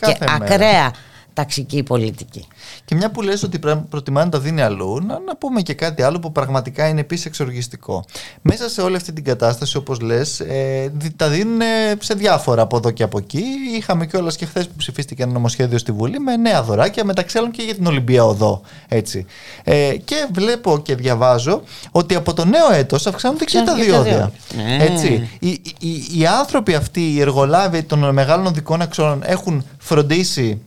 και 0.00 0.16
ακραία 0.28 0.92
ταξική 1.34 1.82
πολιτική. 1.82 2.46
Και 2.84 2.94
μια 2.94 3.10
που 3.10 3.22
λες 3.22 3.42
ότι 3.42 3.58
προτιμά 3.90 4.24
να 4.24 4.30
τα 4.30 4.40
δίνει 4.40 4.62
αλλού, 4.62 4.98
να, 5.06 5.18
να 5.18 5.36
πούμε 5.36 5.60
και 5.60 5.74
κάτι 5.74 6.02
άλλο 6.02 6.18
που 6.18 6.32
πραγματικά 6.32 6.88
είναι 6.88 7.00
επίσης 7.00 7.24
εξοργιστικό. 7.24 8.04
Μέσα 8.42 8.68
σε 8.68 8.80
όλη 8.80 8.96
αυτή 8.96 9.12
την 9.12 9.24
κατάσταση, 9.24 9.76
όπως 9.76 10.00
λες, 10.00 10.40
ε, 10.40 10.92
τα 11.16 11.28
δίνουν 11.28 11.60
σε 11.98 12.14
διάφορα 12.14 12.62
από 12.62 12.76
εδώ 12.76 12.90
και 12.90 13.02
από 13.02 13.18
εκεί. 13.18 13.44
Είχαμε 13.76 14.06
κιόλας 14.06 14.36
και 14.36 14.46
χθες 14.46 14.66
που 14.68 14.74
ψηφίστηκε 14.76 15.22
ένα 15.22 15.32
νομοσχέδιο 15.32 15.78
στη 15.78 15.92
Βουλή 15.92 16.18
με 16.18 16.36
νέα 16.36 16.62
δωράκια, 16.62 17.04
μεταξύ 17.04 17.38
άλλων 17.38 17.50
και 17.50 17.62
για 17.62 17.74
την 17.74 17.86
Ολυμπία 17.86 18.24
Οδό. 18.24 18.60
Έτσι. 18.88 19.26
Ε, 19.64 19.96
και 20.04 20.26
βλέπω 20.32 20.78
και 20.78 20.94
διαβάζω 20.94 21.62
ότι 21.90 22.14
από 22.14 22.34
το 22.34 22.44
νέο 22.44 22.72
έτος 22.72 23.06
αυξάνονται 23.06 23.44
και 23.44 23.62
τα 23.66 23.74
διόδια. 23.74 24.32
Ναι. 24.56 24.84
Έτσι. 24.84 25.28
Οι, 25.40 25.48
οι, 25.78 26.18
οι, 26.18 26.26
άνθρωποι 26.26 26.74
αυτοί, 26.74 27.12
οι 27.12 27.20
εργολάβοι 27.20 27.82
των 27.82 28.12
μεγάλων 28.12 28.46
οδικών 28.46 28.82
αξώνων 28.82 29.22
έχουν 29.24 29.66
φροντίσει 29.78 30.60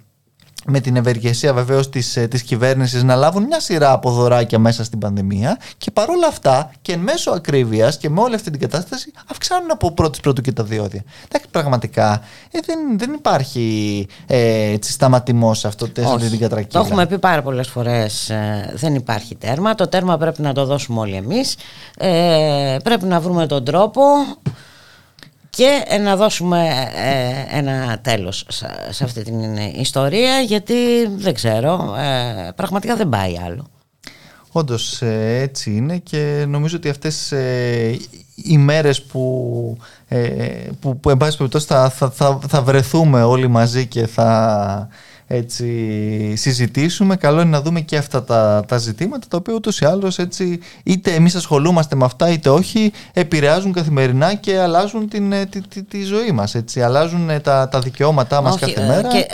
με 0.66 0.80
την 0.80 0.96
ευεργεσία 0.96 1.54
βεβαίως 1.54 1.90
της 1.90 2.14
της 2.30 2.42
ε, 2.42 2.44
κυβέρνησης 2.44 3.04
να 3.04 3.16
λάβουν 3.16 3.44
μια 3.44 3.60
σειρά 3.60 3.92
από 3.92 4.12
δωράκια 4.12 4.60
μέσα 4.60 4.84
στην 4.84 5.00
πανδημία 5.00 5.60
και 5.78 5.92
παρόλα 5.92 6.28
αυτά 6.28 6.72
και 6.82 6.92
εν 6.92 7.00
μέσω 7.00 7.32
ακρίβειας 7.32 7.98
και 7.98 8.10
με 8.10 8.22
όλη 8.22 8.36
αυτή 8.36 8.52
την 8.52 8.60
κατάσταση 8.60 9.12
αυξάνουν 9.32 9.72
από 9.72 9.92
πρώτη 9.92 10.20
πρώτου 10.22 10.42
και 10.42 10.52
τα 10.52 10.64
διόδια. 10.64 11.04
Εντάξει, 11.28 11.48
πραγματικά 11.52 12.22
ε, 12.52 12.60
δεν, 12.66 12.98
δεν 12.98 13.14
υπάρχει 13.14 14.08
ε, 14.28 14.76
σταματημός 14.82 15.60
σε 15.60 15.68
αυτό 15.68 15.88
αυτή 16.06 16.30
την 16.30 16.40
κατρακύλα. 16.40 16.82
Το 16.82 16.88
έχουμε 16.88 17.06
πει 17.06 17.20
πάρα 17.20 17.42
πολλές 17.42 17.68
φορές. 17.68 18.30
Ε, 18.30 18.74
δεν 18.76 18.96
υπάρχει 18.96 19.36
τέρμα. 19.36 19.76
Το 19.76 19.88
τέρμα 19.88 20.18
πρέπει 20.18 20.42
να 20.42 20.54
το 20.54 20.66
δώσουμε 20.66 21.00
όλοι 21.00 21.16
εμείς. 21.16 21.56
Ε, 21.98 22.78
πρέπει 22.84 23.06
να 23.06 23.20
βρούμε 23.20 23.48
τον 23.48 23.66
τρόπο 23.66 24.02
και 25.56 25.98
να 26.02 26.16
δώσουμε 26.16 26.68
ε, 26.96 27.58
ένα 27.58 28.00
τέλος 28.02 28.46
σε 28.90 29.04
αυτή 29.04 29.24
την 29.24 29.56
ιστορία 29.56 30.40
γιατί 30.40 31.08
δεν 31.16 31.34
ξέρω, 31.34 31.96
ε, 31.98 32.52
πραγματικά 32.56 32.96
δεν 32.96 33.10
πάει 33.10 33.40
άλλο. 33.46 33.68
Όντως 34.52 35.02
ε, 35.02 35.40
έτσι 35.42 35.72
είναι 35.76 35.98
και 35.98 36.46
νομίζω 36.48 36.78
ότι 36.78 36.90
αυτές 36.90 37.34
οι 38.36 38.58
μέρες 38.58 39.02
που, 39.02 39.78
που, 40.80 41.00
που 41.00 41.10
εν 41.10 41.18
πάση 41.18 41.38
περιπτώσει 41.38 41.66
θα, 41.66 41.90
θα, 41.90 42.40
θα 42.48 42.62
βρεθούμε 42.62 43.24
όλοι 43.24 43.48
μαζί 43.48 43.86
και 43.86 44.08
θα 44.08 44.88
έτσι, 45.28 46.36
συζητήσουμε. 46.36 47.16
Καλό 47.16 47.42
είναι 47.42 47.50
να 47.50 47.62
δούμε 47.62 47.82
και 47.82 47.98
αυτά 47.98 48.24
τα, 48.24 48.64
τα 48.68 48.78
ζητήματα 48.78 49.28
τα 49.28 49.38
οποία 49.38 49.54
ούτως 49.54 49.80
ή 49.80 49.86
άλλως 49.86 50.18
έτσι, 50.20 50.60
είτε 50.84 51.14
εμείς 51.14 51.36
ασχολούμαστε 51.36 51.96
με 51.96 52.06
αυτά 52.06 52.30
είτε 52.30 52.50
όχι 52.50 52.92
επηρεάζουν 53.14 53.74
καθημερινά 53.74 54.34
και 54.34 54.60
αλλάζουν 54.60 55.10
την, 55.10 55.32
ε, 55.32 55.46
τη, 55.46 55.62
τη, 55.68 55.84
τη 55.84 56.04
ζωή 56.04 56.32
μας. 56.32 56.56
Έτσι. 56.56 56.82
Αλλάζουν 56.82 57.30
ε, 57.30 57.40
τα, 57.40 57.70
τα 57.70 57.80
δικαιώματά 57.80 58.42
μας 58.42 58.60
κάθε 58.60 58.82
ε, 58.82 58.88
μέρα. 58.88 59.08
Και, 59.10 59.26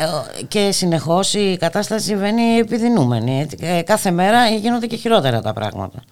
και 0.48 0.72
συνεχώς 0.72 1.34
η 1.34 1.58
κατάσταση 1.60 2.06
συμβαίνει 2.06 2.42
επιδεινούμενη. 2.42 3.48
Κάθε 3.86 4.12
μέρα 4.12 4.48
γίνονται 4.48 4.88
και 4.88 4.96
χειρότερα 4.96 5.42
τα 5.42 5.54
πράγματα. 5.54 6.04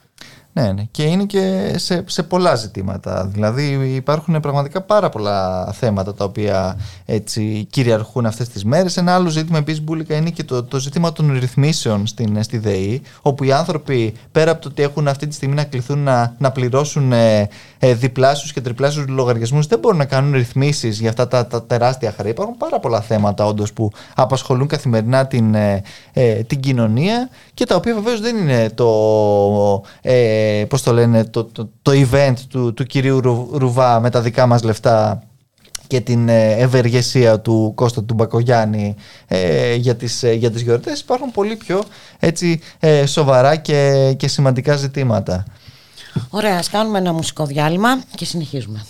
Ναι, 0.54 0.72
ναι. 0.72 0.84
Και 0.92 1.04
είναι 1.04 1.26
και 1.26 1.74
σε, 1.78 2.04
σε 2.08 2.24
πολλά 2.24 2.56
ζητήματα. 2.56 3.28
Δηλαδή 3.34 3.94
υπάρχουν 3.96 4.40
πραγματικά 4.40 4.82
πάρα 4.82 5.10
πολλά 5.10 5.72
θέματα 5.72 6.14
τα 6.14 6.24
οποία 6.24 6.78
έτσι 7.06 7.68
κυριαρχούν 7.70 8.26
αυτές 8.26 8.50
τις 8.50 8.66
μέρες. 8.66 8.98
Ένα 8.98 9.14
άλλο 9.14 9.30
ζήτημα 9.30 9.58
επίσης, 9.58 9.82
Μπούλικα, 9.82 10.16
είναι 10.16 10.30
και 10.30 10.44
το, 10.44 10.64
το 10.64 10.80
ζήτημα 10.80 11.12
των 11.12 11.40
ρυθμίσεων 11.40 12.08
στην, 12.08 12.44
στη 12.44 12.58
ΔΕΗ, 12.58 13.02
όπου 13.22 13.44
οι 13.44 13.52
άνθρωποι 13.52 14.14
πέρα 14.32 14.52
από 14.52 14.62
το 14.62 14.68
ότι 14.68 14.82
έχουν 14.82 15.08
αυτή 15.08 15.28
τη 15.28 15.36
στιγμή 15.36 15.56
να 15.56 15.64
κληθούν 15.64 16.00
να, 16.00 16.36
να 16.38 16.52
πληρώσουν 16.52 17.12
ε, 17.12 17.50
ε, 17.80 17.94
διπλάσιους 17.94 18.54
και 18.54 18.62
τριπλάσιους 18.62 19.08
λογαριασμούς, 19.08 19.68
δεν 19.68 19.80
μπορούν 19.80 19.98
να 19.98 20.06
κάνουν 20.06 20.34
ρυθμίσεις 20.34 21.00
για 21.00 21.10
αυτά 21.10 21.28
τα, 21.28 21.48
τα 21.48 21.64
τεράστια 21.64 22.12
χρέη. 22.18 22.32
Υπάρχουν 22.32 22.58
πάρα 22.58 22.80
πολλά 22.80 23.02
θέματα 23.02 23.46
όντως 23.46 23.74
που 23.74 23.92
απασχολούν 24.16 24.68
καθημερινά 24.68 25.28
την, 25.28 25.56
ε, 25.56 25.82
ε, 26.14 26.34
την 26.34 26.60
κοινωνία 26.60 27.30
και 27.54 27.66
τα 27.66 27.76
οποία 27.76 27.94
βεβαίως 27.94 28.22
δεν 28.22 28.38
είναι 28.38 28.70
το. 28.70 29.84
Ε, 30.02 30.66
πώς 30.70 30.84
το 30.84 30.94
λένε, 30.94 31.24
το, 31.24 31.44
το, 31.44 31.70
το 31.82 31.92
event 31.92 32.34
του, 32.50 32.74
του 32.74 32.84
κυρίου 32.84 33.22
Ρουβά 33.54 34.00
με 34.00 34.10
τα 34.10 34.22
δικά 34.22 34.46
μας 34.48 34.64
λεφτά 34.64 35.24
και 35.90 36.02
την 36.02 36.30
ε, 36.30 36.52
ευεργεσία 36.52 37.40
του 37.40 37.72
Κώστα 37.76 38.04
του 38.04 38.14
Μπακογιάννη 38.14 38.96
ε, 39.28 39.76
για, 39.76 39.96
τις, 39.96 40.24
ε, 40.24 40.32
για 40.32 40.52
τις 40.52 40.62
γιορτές 40.62 41.00
υπάρχουν 41.00 41.32
πολύ 41.32 41.56
πιο 41.56 41.84
έτσι, 42.20 42.60
ε, 42.80 43.06
σοβαρά 43.06 43.56
και, 43.56 44.14
και 44.18 44.28
σημαντικά 44.28 44.76
ζητήματα. 44.76 45.46
Ωραία, 46.30 46.58
ας 46.58 46.70
κάνουμε 46.70 46.98
ένα 46.98 47.14
μουσικό 47.14 47.46
διάλειμμα 47.46 48.02
και 48.16 48.26
συνεχίζουμε. 48.26 48.86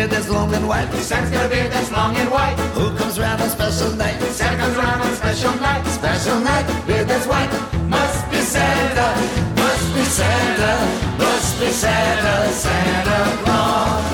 beard 0.00 0.10
that's 0.10 0.30
long 0.30 0.54
and 0.54 0.66
white. 0.66 0.88
Santa's 0.94 1.30
got 1.30 1.44
a 1.44 1.48
beard 1.48 1.70
that's 1.70 1.90
long 1.90 2.16
and 2.16 2.30
white. 2.30 2.56
Who 2.76 2.96
comes 2.96 3.18
around 3.18 3.40
on 3.42 3.50
special 3.50 3.90
night? 3.92 4.18
Santa 4.38 4.56
comes 4.56 4.76
around 4.76 5.00
on 5.02 5.12
special 5.14 5.54
night. 5.56 5.84
Special 5.86 6.40
night, 6.40 6.64
beard 6.86 7.06
that's 7.06 7.26
white. 7.26 7.50
Must 7.88 8.30
be 8.30 8.38
Santa, 8.38 9.08
must 9.56 9.94
be 9.94 10.02
Santa, 10.18 11.09
must 11.20 11.60
be 11.60 11.68
Santa, 11.70 12.52
Santa 12.52 13.18
Claus. 13.44 14.04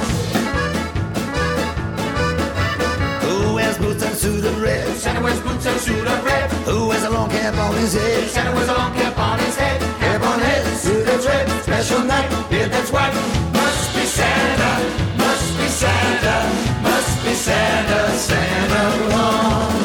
Who 3.25 3.55
wears 3.55 3.79
boots 3.79 4.03
and 4.03 4.17
suit 4.17 4.45
of 4.45 4.61
red? 4.63 4.87
Santa 4.97 5.23
wears 5.23 5.41
boots 5.41 5.67
and 5.67 5.81
suit 5.81 6.07
of 6.07 6.25
red. 6.25 6.51
Who 6.69 6.89
wears 6.89 7.05
a 7.05 7.11
long 7.11 7.31
cap 7.31 7.55
on 7.57 7.75
his 7.77 7.95
head? 7.95 8.29
Santa 8.29 8.53
wears 8.57 8.69
a 8.69 8.75
long 8.75 8.93
cap 8.95 9.19
on 9.19 9.39
his 9.39 9.57
head. 9.57 9.81
Cap 10.01 10.23
on 10.23 10.41
his 10.41 10.81
suited 10.81 11.25
red, 11.25 11.47
special 11.63 12.03
night, 12.05 12.29
beard 12.51 12.71
that's 12.71 12.91
white. 12.91 13.15
Must 13.59 13.95
be 13.95 14.05
Santa, 14.19 14.73
must 15.17 15.49
be 15.59 15.67
Santa, 15.83 16.37
must 16.83 17.25
be 17.25 17.35
Santa, 17.35 18.01
Santa 18.17 18.83
Claus. 19.11 19.76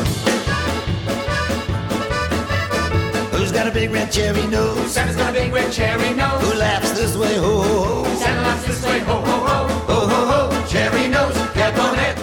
Big 3.82 3.92
red 3.98 4.12
cherry 4.18 4.46
nose? 4.56 4.92
Santa's 4.94 5.16
got 5.22 5.30
a 5.32 5.34
big 5.40 5.52
red 5.58 5.70
cherry 5.78 6.12
nose. 6.22 6.42
Who 6.44 6.52
laughs 6.66 6.92
this 7.00 7.14
way, 7.22 7.36
ho 7.46 7.52
ho 7.68 7.78
ho? 7.84 8.16
Santa 8.22 8.42
laughs 8.48 8.66
this 8.68 8.82
way, 8.88 9.00
ho 9.08 9.16
ho 9.28 9.38
ho. 9.48 9.58
Ho 9.90 10.00
ho 10.12 10.20
ho, 10.32 10.40
cherry 10.72 11.06
nose, 11.16 11.38
cap 11.58 11.78
on 11.86 11.98
it. 12.08 12.18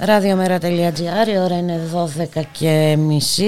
Ραδιομέρα.gr, 0.00 1.28
η 1.28 1.38
ώρα 1.38 1.58
είναι 1.58 1.80
12 2.36 2.42
και 2.52 2.96
μισή. 2.98 3.44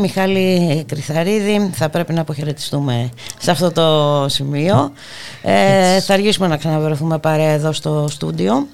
Μιχάλη 0.00 0.84
Κρυθαρίδη, 0.88 1.70
θα 1.72 1.88
πρέπει 1.88 2.12
να 2.12 2.20
αποχαιρετιστούμε 2.20 3.10
σε 3.38 3.50
αυτό 3.50 3.72
το 3.72 4.28
σημείο. 4.28 4.92
Ε, 5.42 6.00
θα 6.00 6.14
αργήσουμε 6.14 6.46
να 6.46 6.56
ξαναβρεθούμε 6.56 7.18
παρέα 7.18 7.50
εδώ 7.50 7.72
στο 7.72 8.06
στούντιο. 8.08 8.66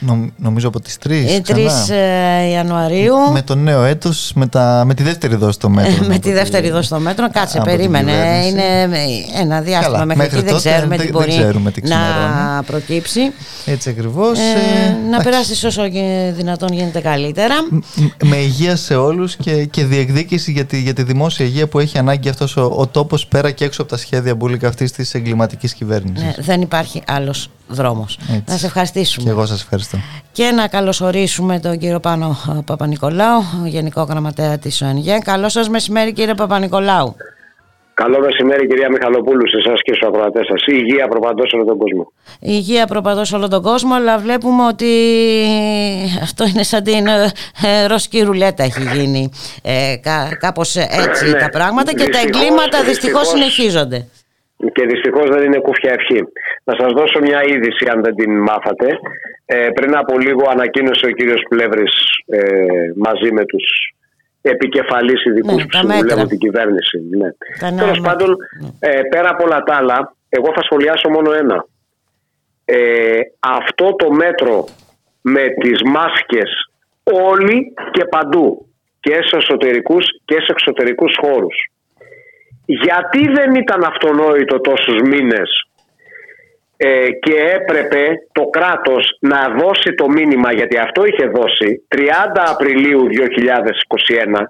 Νο, 0.00 0.28
νομίζω 0.36 0.68
από 0.68 0.80
τις 0.80 0.98
3 1.06 1.10
Ε, 1.10 1.40
3 1.46 1.90
ε, 1.90 2.48
Ιανουαρίου. 2.50 3.14
Με 3.32 3.42
το 3.42 3.54
νέο 3.54 3.82
έτος, 3.84 4.32
με, 4.34 4.46
τα, 4.46 4.82
με 4.86 4.94
τη 4.94 5.02
δεύτερη 5.02 5.34
δόση 5.36 5.58
των 5.58 5.72
μέτρων. 5.72 6.06
με 6.06 6.18
τη 6.18 6.32
δεύτερη 6.32 6.70
δόση 6.70 6.88
των 6.88 7.02
μέτρων. 7.02 7.30
Κάτσε, 7.30 7.58
από 7.58 7.66
την 7.66 7.76
περίμενε. 7.76 8.12
κυβέρνηση. 8.12 8.48
Είναι 8.48 9.40
ένα 9.40 9.60
διάστημα 9.60 9.92
Καλά, 9.92 10.04
μέχρι, 10.04 10.22
μέχρι 10.22 10.38
εκεί. 10.38 10.44
Δεν 10.46 10.54
τότε 10.54 10.68
ξέρουμε 10.68 10.96
δεν- 10.96 11.06
τι 11.06 11.12
δεν 11.12 11.20
μπορεί 11.22 11.30
ξέρουμε 11.38 11.70
τι 11.70 11.80
να 11.80 11.96
ξημερώνει. 11.96 12.64
προκύψει. 12.66 13.20
Έτσι 13.66 13.88
ακριβώς. 13.88 14.38
Ε, 14.38 14.42
ε, 14.42 14.90
να 14.90 15.06
εντάξει. 15.06 15.24
περάσεις 15.30 15.64
όσο 15.64 15.88
και 15.88 16.32
δυνατόν 16.36 16.68
γίνεται 16.72 17.00
καλύτερα. 17.00 17.54
Μ- 17.70 18.24
με 18.24 18.36
υγεία 18.36 18.76
σε 18.76 18.94
όλους 18.94 19.36
και, 19.36 19.64
και 19.64 19.84
διεκδίκηση 19.84 20.52
για 20.52 20.64
τη, 20.64 20.78
για 20.80 20.92
τη 20.92 21.02
δημόσια 21.02 21.46
υγεία 21.46 21.66
που 21.68 21.78
έχει 21.78 21.98
ανάγκη 21.98 22.28
αυτός 22.28 22.56
ο, 22.56 22.72
ο 22.76 22.86
τόπος 22.86 23.26
πέρα 23.26 23.50
και 23.50 23.64
έξω 23.64 23.82
από 23.82 23.90
τα 23.90 23.96
σχέδια 23.96 24.34
μπουλίκα 24.34 24.68
αυτής 24.68 24.92
της 24.92 25.14
εγκληματικής 25.14 25.74
κυβέρνησης. 25.74 26.26
Ναι, 26.26 26.34
δεν 26.38 26.60
υπάρχει 26.60 27.02
άλλος 27.06 27.48
δρόμος. 27.74 28.18
Έτσι. 28.28 28.42
Να 28.46 28.56
σε 28.56 28.66
ευχαριστήσουμε. 28.66 29.24
Και 29.24 29.30
εγώ 29.30 29.46
σας 29.46 29.62
ευχαριστώ. 29.62 29.98
Και 30.32 30.50
να 30.50 30.66
καλωσορίσουμε 30.68 31.58
τον 31.60 31.78
κύριο 31.78 32.00
Πάνο 32.00 32.36
ε, 32.56 32.58
Παπα-Νικολάου, 32.66 33.42
Γενικό 33.64 34.02
Γραμματέα 34.02 34.58
της 34.58 34.82
ΟΕΝΓΕ. 34.82 35.18
Καλό 35.18 35.48
σας 35.48 35.68
μεσημέρι 35.68 36.12
κύριε 36.12 36.34
Παπα-Νικολάου. 36.34 37.16
Καλό 37.94 38.20
μεσημέρι 38.20 38.66
κυρία 38.66 38.90
Μιχαλοπούλου 38.90 39.48
σε 39.48 39.56
εσάς 39.56 39.80
και 39.82 39.94
στους 39.94 40.08
ακροατές 40.08 40.46
σας. 40.46 40.60
Η 40.66 40.72
υγεία 40.82 41.08
προπαντός 41.08 41.48
σε 41.48 41.56
όλο 41.56 41.64
τον 41.64 41.78
κόσμο. 41.78 42.12
Η 42.40 42.48
υγεία 42.50 42.86
προπαντός 42.86 43.28
σε 43.28 43.34
όλο 43.34 43.48
τον 43.48 43.62
κόσμο, 43.62 43.94
αλλά 43.94 44.18
βλέπουμε 44.18 44.66
ότι 44.66 44.90
αυτό 46.22 46.44
είναι 46.46 46.62
σαν 46.62 46.82
την 46.82 47.06
ε, 47.06 47.30
ε, 47.62 47.86
ρωσική 47.86 48.22
ρουλέτα 48.22 48.62
έχει 48.62 48.82
γίνει 48.94 49.30
ε, 49.62 49.96
κα, 50.02 50.36
κάπως 50.40 50.76
έτσι 50.76 51.24
Ναι. 51.30 51.38
τα 51.38 51.48
πράγματα 51.48 51.90
και 51.94 51.96
τα 51.98 52.04
Δυστυχώς, 52.20 52.24
εγκλήματα 52.42 52.82
δυστυχώς 52.82 53.20
δυστυχώς. 53.22 53.26
συνεχίζονται. 53.28 54.08
Και 54.72 54.86
δυστυχώς 54.86 55.28
δεν 55.30 55.42
είναι 55.44 55.58
κούφια 55.58 55.92
ευχή. 55.92 56.20
Να 56.64 56.74
σας 56.78 56.92
δώσω 56.92 57.18
μια 57.20 57.40
είδηση 57.44 57.86
αν 57.92 58.02
δεν 58.02 58.14
την 58.14 58.38
μάθατε. 58.38 58.88
Ε, 59.46 59.68
πριν 59.74 59.96
από 59.96 60.18
λίγο 60.18 60.42
ανακοίνωσε 60.50 61.06
ο 61.06 61.10
κύριος 61.10 61.42
Πλεύρης 61.48 61.92
ε, 62.26 62.40
μαζί 62.96 63.32
με 63.32 63.44
τους 63.44 63.64
επικεφαλής 64.42 65.24
ειδικούς 65.24 65.54
Ναι, 65.54 65.62
που 65.62 65.68
τα 65.68 65.78
συμβουλεύουν 65.78 66.08
μέτρα. 66.08 66.26
την 66.26 66.38
κυβέρνηση. 66.38 66.98
Ναι. 67.10 67.28
Τα 67.60 67.70
νέα 67.70 67.78
Τέλος 67.84 67.98
μέτρα. 67.98 68.10
πάντων, 68.12 68.36
ε, 68.78 69.00
πέρα 69.10 69.28
από 69.30 69.44
όλα 69.44 69.62
τα 69.62 69.74
άλλα, 69.74 70.14
εγώ 70.28 70.52
θα 70.54 70.62
σχολιάσω 70.62 71.08
μόνο 71.10 71.32
ένα. 71.32 71.66
Ε, 72.64 73.20
αυτό 73.40 73.94
το 73.94 74.10
μέτρο 74.10 74.64
με 75.20 75.42
τις 75.60 75.82
μάσκες 75.84 76.50
όλοι 77.02 77.74
και 77.92 78.04
παντού 78.04 78.66
και 79.00 79.14
σε 79.14 79.36
εσωτερικούς 79.36 80.04
και 80.24 80.34
σε 80.34 80.46
εξωτερικούς 80.48 81.14
χώρους. 81.22 81.56
Γιατί 82.64 83.28
δεν 83.28 83.54
ήταν 83.54 83.84
αυτονόητο 83.84 84.60
τόσους 84.60 85.00
μήνες 85.02 85.48
ε, 86.76 87.10
και 87.10 87.34
έπρεπε 87.34 88.02
το 88.32 88.44
κράτος 88.44 89.16
να 89.20 89.40
δώσει 89.60 89.94
το 89.94 90.08
μήνυμα 90.08 90.52
γιατί 90.52 90.78
αυτό 90.78 91.04
είχε 91.04 91.26
δώσει 91.26 91.86
30 91.94 92.00
Απριλίου 92.34 93.02
2021 93.02 94.42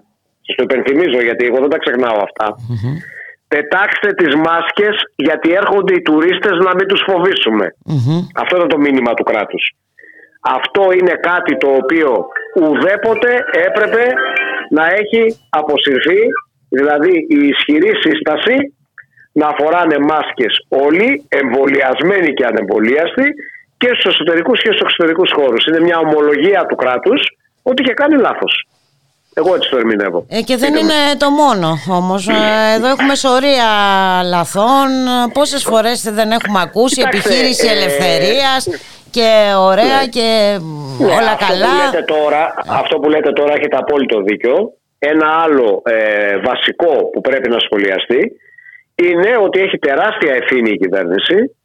σας 0.46 0.57
το 0.57 0.62
υπενθυμίζω 0.62 1.20
γιατί 1.20 1.44
εγώ 1.46 1.59
δεν 1.61 1.68
τα 1.68 1.79
ξεχνάω 1.79 2.18
αυτά 2.22 2.57
πετάξτε 3.55 4.11
τις 4.20 4.35
μάσκες 4.46 4.94
γιατί 5.16 5.48
έρχονται 5.53 5.94
οι 5.94 6.03
τουρίστες 6.03 6.57
να 6.66 6.72
μην 6.74 6.87
τους 6.87 7.03
φοβήσουμε. 7.09 7.66
Μμμ. 7.87 8.18
αυτό 8.42 8.57
ήταν 8.57 8.68
το 8.68 8.79
μήνυμα 8.79 9.12
του 9.14 9.24
κράτους. 9.31 9.64
Αυτό 10.59 10.83
είναι 10.98 11.14
κάτι 11.31 11.57
το 11.57 11.68
οποίο 11.81 12.11
ουδέποτε 12.62 13.31
έπρεπε 13.68 14.05
να 14.70 14.85
έχει 15.00 15.22
αποσυρθεί 15.61 16.20
δηλαδή 16.78 17.12
η 17.37 17.38
ισχυρή 17.52 17.90
σύσταση 18.04 18.56
να 19.32 19.48
φοράνε 19.58 19.98
μάσκες 19.98 20.54
όλοι, 20.68 21.24
εμβολιασμένοι 21.28 22.30
και 22.34 22.44
ανεμβολίαστοι 22.44 23.26
και 23.80 23.88
στους 23.92 24.04
εσωτερικούς 24.14 24.60
και 24.62 24.68
στους 24.72 24.80
εξωτερικούς 24.80 25.30
χώρους. 25.37 25.64
Είναι 25.66 25.80
μια 25.80 25.98
ομολογία 25.98 26.66
του 26.68 26.76
κράτους 26.76 27.20
ότι 27.62 27.82
είχε 27.82 27.92
κάνει 27.92 28.16
λάθος. 28.16 28.66
Εγώ 29.37 29.54
έτσι 29.54 29.70
το 29.70 29.76
ερμηνεύω. 29.76 30.26
Ε, 30.28 30.40
και 30.40 30.56
δεν 30.56 30.74
Είτε 30.74 30.82
με- 30.84 30.92
είναι 30.92 31.16
το 31.18 31.30
μόνο 31.30 31.68
όμως. 31.90 32.28
Ε, 32.28 32.32
Εδώ 32.76 32.87
έχουμε 32.88 33.14
σωρία 33.14 33.68
λαθών. 34.24 34.88
Πόσες 35.32 35.62
φορές 35.62 36.02
δεν 36.02 36.30
έχουμε 36.30 36.60
ακούσει 36.60 36.94
Κοιτάξτε, 36.94 37.28
επιχείρηση 37.28 37.66
ε, 37.66 37.70
ελευθερίας 37.70 38.68
και 39.10 39.52
ωραία 39.58 40.06
και 40.06 40.58
Ναι, 40.98 41.06
όλα 41.06 41.30
αυτό 41.32 41.46
καλά. 41.46 41.66
Που 41.66 41.84
λέτε 41.92 42.04
τώρα, 42.04 42.54
αυτό 42.68 42.96
που 42.98 43.08
λέτε 43.08 43.32
τώρα 43.32 43.52
έχετε 43.52 43.76
απόλυτο 43.76 44.20
δίκιο. 44.20 44.72
Ένα 45.12 45.28
άλλο 45.44 45.82
ε, 45.84 46.38
βασικό 46.38 47.10
που 47.12 47.20
πρέπει 47.20 47.48
να 47.48 47.58
σχολιαστεί 47.58 48.20
είναι 48.94 49.30
ότι 49.46 49.60
έχει 49.60 49.78
τεράστια 49.78 50.34
ευθύνη 50.34 50.70
η 50.70 50.76
κυβέρνηση. 50.76 51.56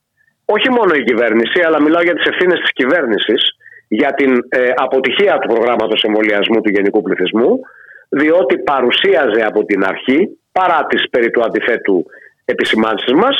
Όχι 0.45 0.69
μόνο 0.69 0.93
η 0.95 1.03
κυβέρνηση, 1.03 1.59
αλλά 1.65 1.81
μιλάω 1.81 2.01
για 2.01 2.15
τις 2.15 2.25
ευθύνες 2.25 2.59
της 2.59 2.71
κυβέρνησης 2.73 3.41
για 3.87 4.11
την 4.13 4.31
ε, 4.49 4.71
αποτυχία 4.75 5.37
του 5.39 5.47
προγράμματος 5.53 6.03
εμβολιασμού 6.03 6.61
του 6.61 6.69
γενικού 6.69 7.01
πληθυσμού, 7.01 7.59
διότι 8.09 8.57
παρουσίαζε 8.57 9.41
από 9.45 9.63
την 9.65 9.83
αρχή, 9.85 10.19
παρά 10.51 10.85
τις 10.89 11.09
περί 11.09 11.29
του 11.31 11.43
αντιθέτου 11.43 12.05
επισημάνσεις 12.45 13.13
μας, 13.13 13.35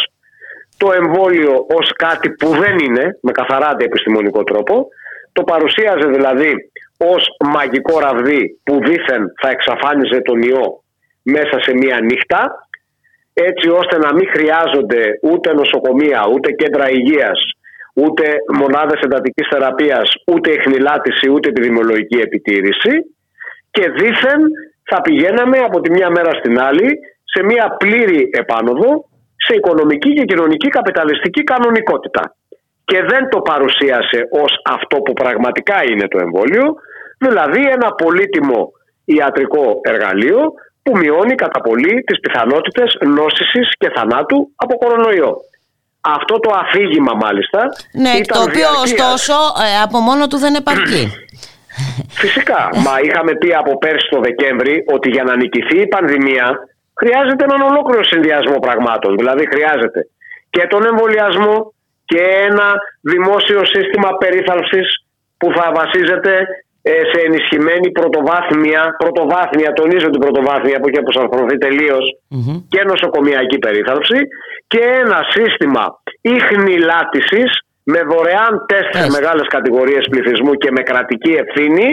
το 0.77 0.91
εμβόλιο 0.91 1.65
ως 1.77 1.91
κάτι 1.95 2.29
που 2.29 2.47
δεν 2.47 2.79
είναι, 2.79 3.17
με 3.21 3.31
καθαρά 3.31 3.67
αντιεπιστημονικό 3.67 4.43
τρόπο, 4.43 4.87
το 5.31 5.43
παρουσίαζε 5.43 6.07
δηλαδή 6.07 6.68
ως 7.13 7.23
μαγικό 7.53 7.99
ραβδί 7.99 8.59
που 8.63 8.75
δήθεν 8.85 9.33
θα 9.41 9.49
εξαφάνιζε 9.49 10.19
τον 10.21 10.41
ιό 10.41 10.83
μέσα 11.21 11.55
σε 11.65 11.73
μία 11.73 11.99
νύχτα, 12.01 12.69
έτσι 13.33 13.69
ώστε 13.69 13.97
να 13.97 14.13
μην 14.13 14.27
χρειάζονται 14.33 15.03
ούτε 15.21 15.53
νοσοκομεία, 15.53 16.21
ούτε 16.33 16.51
κέντρα 16.51 16.89
υγείας, 16.89 17.39
ούτε 17.93 18.23
μονάδες 18.59 18.99
εντατικής 19.01 19.47
θεραπείας, 19.51 20.07
ούτε 20.31 20.51
εχνηλάτηση, 20.51 21.29
ούτε 21.29 21.49
επιδημιολογική 21.49 22.19
επιτήρηση 22.19 22.93
και 23.71 23.89
δήθεν 23.89 24.41
θα 24.89 25.01
πηγαίναμε 25.01 25.57
από 25.57 25.81
τη 25.81 25.91
μια 25.91 26.09
μέρα 26.09 26.31
στην 26.39 26.59
άλλη 26.59 26.99
σε 27.23 27.43
μια 27.43 27.75
πλήρη 27.77 28.29
επάνωδο 28.31 29.09
σε 29.45 29.55
οικονομική 29.55 30.13
και 30.13 30.25
κοινωνική 30.25 30.67
καπιταλιστική 30.67 31.43
κανονικότητα. 31.43 32.35
Και 32.85 33.01
δεν 33.11 33.29
το 33.29 33.39
παρουσίασε 33.41 34.19
ως 34.43 34.51
αυτό 34.65 34.97
που 35.01 35.13
πραγματικά 35.13 35.77
είναι 35.89 36.07
το 36.07 36.17
εμβόλιο, 36.21 36.75
δηλαδή 37.19 37.61
ένα 37.75 37.91
πολύτιμο 37.91 38.71
ιατρικό 39.05 39.79
εργαλείο 39.81 40.53
που 40.83 40.97
μειώνει 40.97 41.35
κατά 41.35 41.61
πολύ 41.61 42.03
τις 42.07 42.19
πιθανότητες 42.19 42.97
νόσησης 43.05 43.67
και 43.77 43.89
θανάτου 43.95 44.51
από 44.55 44.77
κορονοϊό. 44.77 45.35
Αυτό 46.01 46.39
το 46.39 46.51
αφήγημα 46.63 47.13
μάλιστα 47.13 47.59
Ναι, 47.93 48.09
ήταν 48.09 48.37
το 48.37 48.41
οποίο 48.41 48.53
διαρκείας. 48.53 48.83
ωστόσο 48.83 49.33
ε, 49.65 49.81
από 49.81 49.97
μόνο 49.99 50.27
του 50.27 50.37
δεν 50.37 50.55
επαρκεί. 50.55 51.03
Φυσικά. 52.09 52.69
Μα 52.85 52.93
είχαμε 53.03 53.31
πει 53.35 53.53
από 53.53 53.77
πέρσι 53.77 54.07
το 54.09 54.19
Δεκέμβρη 54.19 54.85
ότι 54.95 55.09
για 55.09 55.23
να 55.23 55.35
νικηθεί 55.35 55.77
η 55.81 55.87
πανδημία 55.87 56.47
χρειάζεται 56.99 57.43
έναν 57.43 57.61
ολόκληρο 57.69 58.03
συνδυασμό 58.03 58.59
πραγμάτων. 58.59 59.15
Δηλαδή 59.17 59.47
χρειάζεται 59.53 60.01
και 60.49 60.67
τον 60.69 60.85
εμβολιασμό 60.85 61.73
και 62.05 62.21
ένα 62.49 62.67
δημόσιο 63.01 63.65
σύστημα 63.65 64.09
περίθαλψης 64.17 64.87
που 65.37 65.47
θα 65.55 65.71
βασίζεται 65.75 66.33
ε, 66.37 66.43
σε 66.81 67.19
ενισχυμένη 67.25 67.91
πρωτοβάθμια, 67.91 68.95
πρωτοβάθμια, 68.97 69.73
τονίζω 69.73 70.09
την 70.09 70.19
πρωτοβάθμια 70.19 70.79
που 70.79 70.87
έχει 70.87 70.99
αποσαρθρωθεί 71.03 71.57
τελείως 71.57 72.05
και 72.69 72.83
νοσοκομιακή 72.83 73.57
περίθαλψη 73.57 74.19
και 74.67 74.81
ένα 75.03 75.19
σύστημα 75.35 76.01
ίχνηλάτησης 76.21 77.49
με 77.83 77.99
δωρεάν 78.09 78.65
τεστ 78.67 78.89
σε 78.95 79.01
Τεστ. 79.01 79.11
μεγάλες 79.17 79.47
κατηγορίες 79.47 80.03
πληθυσμού 80.11 80.53
και 80.53 80.71
με 80.71 80.81
κρατική 80.81 81.33
ευθύνη 81.43 81.87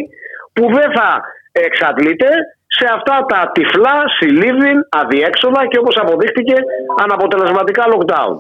που 0.52 0.64
δεν 0.76 0.88
θα 0.96 1.08
εξαντλείται 1.52 2.28
σε 2.78 2.86
αυτά 2.96 3.16
τα 3.32 3.50
τυφλά, 3.54 3.96
συλλήβδιν, 4.18 4.78
αδιέξοδα 5.00 5.66
και 5.70 5.78
όπως 5.78 5.96
αποδείχτηκε 6.02 6.56
αναποτελεσματικά 7.04 7.84
lockdown. 7.92 8.34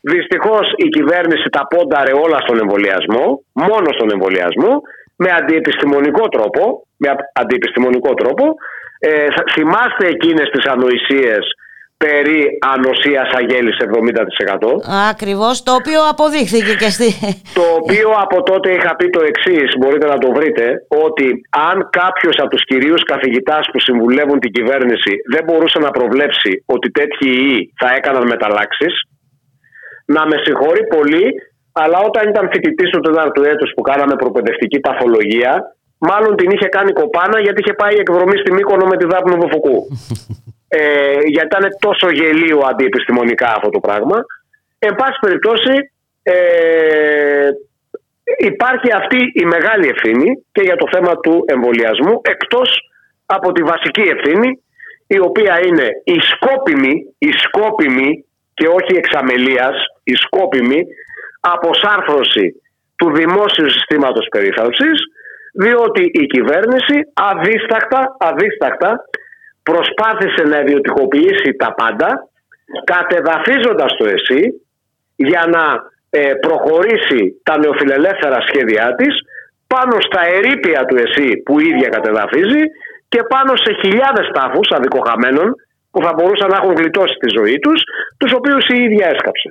Δυστυχώς 0.00 0.72
η 0.76 0.88
κυβέρνηση 0.88 1.48
τα 1.56 1.66
πόνταρε 1.72 2.12
όλα 2.24 2.38
στον 2.44 2.58
εμβολιασμό, 2.58 3.24
μόνο 3.52 3.88
στον 3.96 4.08
εμβολιασμό, 4.14 4.72
με 5.22 5.28
αντιεπιστημονικό 5.38 6.24
τρόπο, 6.28 6.62
με 7.02 7.08
α- 7.08 7.30
αντιεπιστημονικό 7.40 8.14
τρόπο. 8.14 8.44
Ε, 8.98 9.26
θα- 9.34 9.44
θυμάστε 9.54 10.04
εκείνες 10.14 10.48
τις 10.52 10.64
ανοησίες 10.74 11.44
περί 12.04 12.40
ανοσίας 12.74 13.28
αγέλης 13.40 13.76
70%. 13.76 14.70
Ακριβώς, 15.10 15.62
το 15.62 15.72
οποίο 15.80 16.00
αποδείχθηκε 16.12 16.72
και 16.82 16.90
στη... 16.96 17.08
Το 17.58 17.64
οποίο 17.80 18.08
από 18.24 18.42
τότε 18.42 18.68
είχα 18.76 18.96
πει 18.96 19.06
το 19.10 19.20
εξής, 19.30 19.68
μπορείτε 19.78 20.06
να 20.06 20.18
το 20.18 20.28
βρείτε, 20.32 20.66
ότι 21.06 21.26
αν 21.70 21.76
κάποιος 22.00 22.36
από 22.38 22.48
τους 22.54 22.64
κυρίους 22.64 23.02
καθηγητάς 23.12 23.64
που 23.72 23.80
συμβουλεύουν 23.80 24.38
την 24.40 24.52
κυβέρνηση 24.52 25.12
δεν 25.34 25.42
μπορούσε 25.46 25.78
να 25.78 25.90
προβλέψει 25.90 26.62
ότι 26.66 26.90
τέτοιοι 26.90 27.28
ιοί 27.42 27.72
θα 27.80 27.88
έκαναν 27.96 28.26
μεταλλάξεις, 28.26 28.92
να 30.06 30.26
με 30.26 30.36
συγχωρεί 30.44 30.86
πολύ, 30.96 31.26
αλλά 31.82 31.98
όταν 32.08 32.28
ήταν 32.28 32.50
φοιτητής 32.52 32.90
του 32.90 33.00
τέταρτου 33.00 33.42
έτους 33.42 33.70
που 33.74 33.82
κάναμε 33.82 34.14
προπαιδευτική 34.16 34.78
παθολογία, 34.80 35.52
μάλλον 35.98 36.36
την 36.36 36.50
είχε 36.50 36.68
κάνει 36.76 36.92
κοπάνα 36.92 37.38
γιατί 37.40 37.60
είχε 37.60 37.72
πάει 37.72 37.94
εκδρομή 38.02 38.36
στη 38.38 38.52
Μύκονο 38.52 38.84
με 38.86 38.96
τη 38.96 39.06
Δάπνο 39.06 39.36
Δοφουκού. 39.42 39.78
ε, 40.78 40.80
γιατί 41.34 41.48
ήταν 41.52 41.64
τόσο 41.78 42.06
γελίο 42.10 42.58
αντιεπιστημονικά 42.70 43.48
αυτό 43.56 43.68
το 43.68 43.80
πράγμα. 43.80 44.18
Εν 44.78 44.94
πάση 44.94 45.18
περιπτώσει, 45.20 45.74
ε, 46.22 47.48
υπάρχει 48.36 48.92
αυτή 48.92 49.18
η 49.42 49.44
μεγάλη 49.44 49.88
ευθύνη 49.88 50.44
και 50.52 50.62
για 50.62 50.76
το 50.76 50.86
θέμα 50.92 51.12
του 51.16 51.44
εμβολιασμού, 51.46 52.20
εκτός 52.22 52.68
από 53.26 53.52
τη 53.52 53.62
βασική 53.62 54.04
ευθύνη, 54.16 54.62
η 55.06 55.18
οποία 55.18 55.60
είναι 55.66 55.88
η 56.04 56.18
σκόπιμη, 56.32 57.14
η 57.18 57.30
σκόπιμη 57.44 58.24
και 58.54 58.66
όχι 58.66 58.92
εξαμελίας, 58.96 59.76
η 60.02 60.14
σκόπιμη 60.14 60.80
αποσάρθρωση 61.40 62.62
του 62.96 63.12
δημόσιου 63.14 63.70
συστήματος 63.70 64.26
περίθαλψης 64.30 64.98
διότι 65.52 66.02
η 66.12 66.26
κυβέρνηση 66.26 66.96
αδίστακτα, 67.14 68.16
αδίστακτα 68.18 69.04
προσπάθησε 69.62 70.42
να 70.50 70.60
ιδιωτικοποιήσει 70.60 71.50
τα 71.58 71.74
πάντα 71.74 72.28
κατεδαφίζοντας 72.84 73.96
το 73.98 74.04
ΕΣΥ 74.08 74.42
για 75.16 75.44
να 75.54 75.64
ε, 76.10 76.34
προχωρήσει 76.34 77.40
τα 77.42 77.58
νεοφιλελεύθερα 77.58 78.38
σχέδιά 78.40 78.94
της 78.94 79.14
πάνω 79.66 79.96
στα 80.00 80.20
ερήπια 80.36 80.84
του 80.84 80.96
ΕΣΥ 81.04 81.36
που 81.44 81.60
η 81.60 81.64
ίδια 81.68 81.88
κατεδαφίζει 81.88 82.62
και 83.08 83.22
πάνω 83.22 83.52
σε 83.56 83.72
χιλιάδες 83.80 84.26
τάφους 84.34 84.68
αδικοχαμένων 84.70 85.54
που 85.90 86.02
θα 86.02 86.12
μπορούσαν 86.14 86.48
να 86.50 86.56
έχουν 86.56 86.74
γλιτώσει 86.74 87.14
τη 87.22 87.28
ζωή 87.38 87.58
τους, 87.58 87.82
τους 88.18 88.32
οποίους 88.32 88.64
η 88.74 88.76
ίδια 88.82 89.06
έσκαψε. 89.14 89.48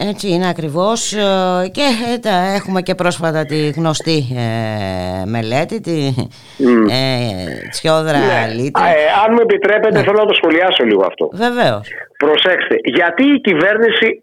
Έτσι 0.00 0.28
είναι 0.28 0.48
ακριβώς 0.48 1.12
ε, 1.12 1.68
και 1.72 1.86
ε, 2.24 2.54
έχουμε 2.56 2.80
και 2.82 2.94
πρόσφατα 2.94 3.44
τη 3.44 3.70
γνωστή 3.70 4.18
ε, 4.36 5.24
μελέτη, 5.26 5.80
τη 5.80 6.14
mm. 6.16 6.90
ε, 6.90 7.68
Τσιόδρα 7.70 8.18
ναι. 8.18 8.60
αν 9.24 9.28
μου 9.32 9.40
επιτρέπετε 9.40 9.98
ναι. 9.98 10.04
θέλω 10.04 10.18
να 10.18 10.30
το 10.30 10.34
σχολιάσω 10.34 10.84
λίγο 10.84 11.04
αυτό. 11.06 11.30
Βεβαίως. 11.32 11.88
Προσέξτε, 12.18 12.74
γιατί 12.84 13.24
η 13.36 13.40
κυβέρνηση 13.40 14.20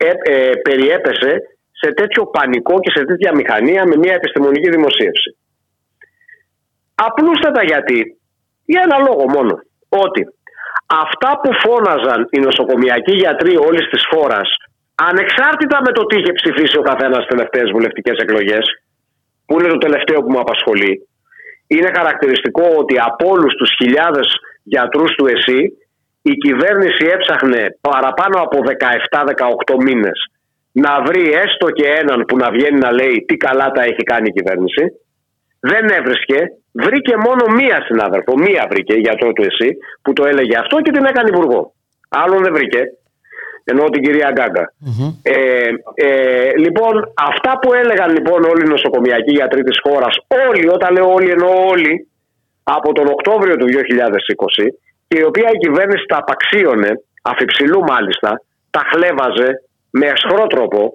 περιέπεσε 0.64 1.32
σε 1.72 1.94
τέτοιο 1.94 2.26
πανικό 2.26 2.80
και 2.80 2.92
σε 2.96 3.06
τέτοια 3.06 3.32
μηχανία 3.36 3.86
με 3.86 3.96
μια 3.98 4.14
επιστημονική 4.14 4.70
δημοσίευση. 4.70 5.38
Απλούστατα 6.96 7.64
γιατί, 7.64 8.18
για 8.66 8.82
ένα 8.88 8.98
λόγο 9.08 9.24
μόνο, 9.36 9.54
ότι 9.90 10.22
αυτά 11.04 11.40
που 11.42 11.50
φώναζαν 11.64 12.28
οι 12.32 12.40
νοσοκομιακοί 12.40 13.14
γιατροί 13.24 13.58
όλης 13.58 13.90
της 13.90 14.04
χώρας 14.12 14.50
ανεξάρτητα 14.96 15.78
με 15.86 15.92
το 15.92 16.06
τι 16.06 16.16
είχε 16.20 16.32
ψηφίσει 16.40 16.78
ο 16.78 16.82
καθένας 16.82 17.22
στις 17.24 17.34
τελευταίες 17.34 17.72
βουλευτικές 17.72 18.18
εκλογές, 18.24 18.66
που 19.46 19.60
είναι 19.60 19.70
το 19.70 19.78
τελευταίο 19.78 20.20
που 20.22 20.32
μου 20.32 20.40
απασχολεί, 20.40 20.94
είναι 21.68 21.92
χαρακτηριστικό 21.98 22.66
ότι 22.78 22.96
από 23.10 23.30
όλους 23.30 23.54
τους 23.56 23.72
χιλιάδες 23.80 24.28
γιατρούς 24.64 25.12
του 25.16 25.26
ΕΣΥ, 25.28 25.62
η 26.22 26.34
κυβέρνηση 26.46 27.06
έψαχνε 27.16 27.78
παραπάνω 27.82 28.38
από 28.46 28.58
17-18 29.76 29.84
μήνες 29.88 30.18
να 30.72 31.02
βρει 31.06 31.24
έστω 31.44 31.68
και 31.78 31.88
έναν 32.02 32.26
που 32.28 32.38
να 32.38 32.52
βγαίνει 32.52 32.80
να 32.80 32.92
λέει 32.92 33.26
τι 33.28 33.36
καλά 33.38 33.68
τα 33.72 33.82
έχει 33.84 34.04
κάνει 34.12 34.28
η 34.32 34.36
κυβέρνηση. 34.38 34.84
Δεν 35.60 35.86
έβρισκε. 35.98 36.40
Βρήκε 36.72 37.16
μόνο 37.18 37.44
μία 37.60 37.78
συνάδελφο, 37.88 38.34
μία 38.38 38.68
βρήκε 38.70 38.94
γιατρό 38.94 39.32
του 39.34 39.44
ΕΣΥ 39.50 39.70
που 40.02 40.14
το 40.14 40.24
έλεγε 40.26 40.58
αυτό 40.58 40.82
και 40.82 40.92
την 40.92 41.06
έκανε 41.06 41.30
υπουργό. 41.34 41.74
Άλλον 42.10 42.44
δεν 42.44 42.54
βρήκε 42.54 42.82
εννοώ 43.72 43.86
την 43.90 44.02
κυρία 44.04 44.32
Ε, 45.22 45.70
ε, 45.94 46.52
λοιπόν, 46.58 46.94
αυτά 47.32 47.60
που 47.62 47.74
έλεγαν 47.74 48.10
λοιπόν 48.12 48.44
όλοι 48.44 48.64
οι 48.66 48.74
νοσοκομιακοί 48.76 49.32
γιατροί 49.32 49.64
της 49.64 49.78
χώρας, 49.86 50.14
όλοι, 50.50 50.68
όταν 50.68 50.94
λέω 50.96 51.14
όλοι 51.14 51.30
εννοώ 51.30 51.54
όλοι, 51.74 52.08
από 52.64 52.94
τον 52.94 53.08
Οκτώβριο 53.08 53.56
του 53.56 53.66
2020 53.66 54.68
και 55.08 55.18
η 55.20 55.24
οποία 55.24 55.50
η 55.54 55.58
κυβέρνηση 55.58 56.06
τα 56.08 56.18
απαξίωνε, 56.18 56.92
αφιψηλού 57.22 57.82
μάλιστα, 57.84 58.42
τα 58.70 58.82
χλέβαζε 58.92 59.50
με 59.90 60.08
ασχρό 60.16 60.48
τρόπο, 60.48 60.94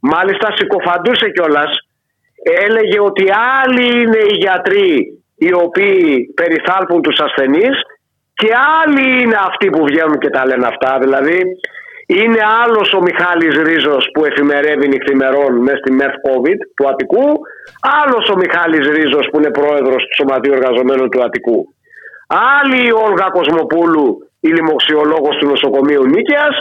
μάλιστα 0.00 0.48
συκοφαντούσε 0.56 1.30
κιόλας, 1.30 1.70
έλεγε 2.64 3.00
ότι 3.00 3.24
άλλοι 3.60 3.86
είναι 4.00 4.22
οι 4.30 4.36
γιατροί 4.44 5.22
οι 5.36 5.52
οποίοι 5.52 6.32
περιθάλπουν 6.34 7.02
τους 7.02 7.18
ασθενείς 7.20 7.76
και 8.34 8.50
άλλοι 8.82 9.22
είναι 9.22 9.38
αυτοί 9.48 9.70
που 9.70 9.84
βγαίνουν 9.84 10.18
και 10.18 10.30
τα 10.30 10.46
λένε 10.46 10.66
αυτά. 10.66 10.98
Δηλαδή 11.00 11.38
είναι 12.20 12.40
άλλος 12.62 12.88
ο 12.98 13.00
Μιχάλης 13.08 13.54
Ρίζος 13.68 14.04
που 14.12 14.24
εφημερεύει 14.24 14.86
νυχθημερών 14.88 15.52
μέσα 15.66 15.80
στη 15.82 15.90
ΜΕΘ 15.98 16.12
COVID 16.26 16.58
του 16.76 16.84
Αττικού. 16.90 17.26
Άλλος 18.00 18.24
ο 18.34 18.36
Μιχάλης 18.42 18.84
Ρίζος 18.96 19.26
που 19.30 19.36
είναι 19.38 19.50
πρόεδρος 19.58 20.00
του 20.06 20.14
Σωματείου 20.18 20.54
Εργαζομένων 20.58 21.06
του 21.10 21.22
Αττικού. 21.26 21.58
Άλλη 22.58 22.78
η 22.88 22.92
Όλγα 23.06 23.26
Κοσμοπούλου, 23.38 24.06
η 24.40 24.48
λοιμοξιολόγος 24.56 25.34
του 25.38 25.46
νοσοκομείου 25.52 26.04
Νίκαιας. 26.12 26.56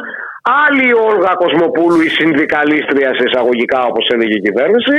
Άλλη 0.66 0.84
η 0.88 0.95
Όλγα 1.10 1.34
Κοσμοπούλου, 1.43 2.02
η 2.02 2.10
συνδικαλίστρια 2.20 3.10
σε 3.18 3.24
εισαγωγικά 3.28 3.80
όπως 3.89 4.06
έλεγε 4.14 4.36
η 4.39 4.41
κυβέρνηση. 4.47 4.97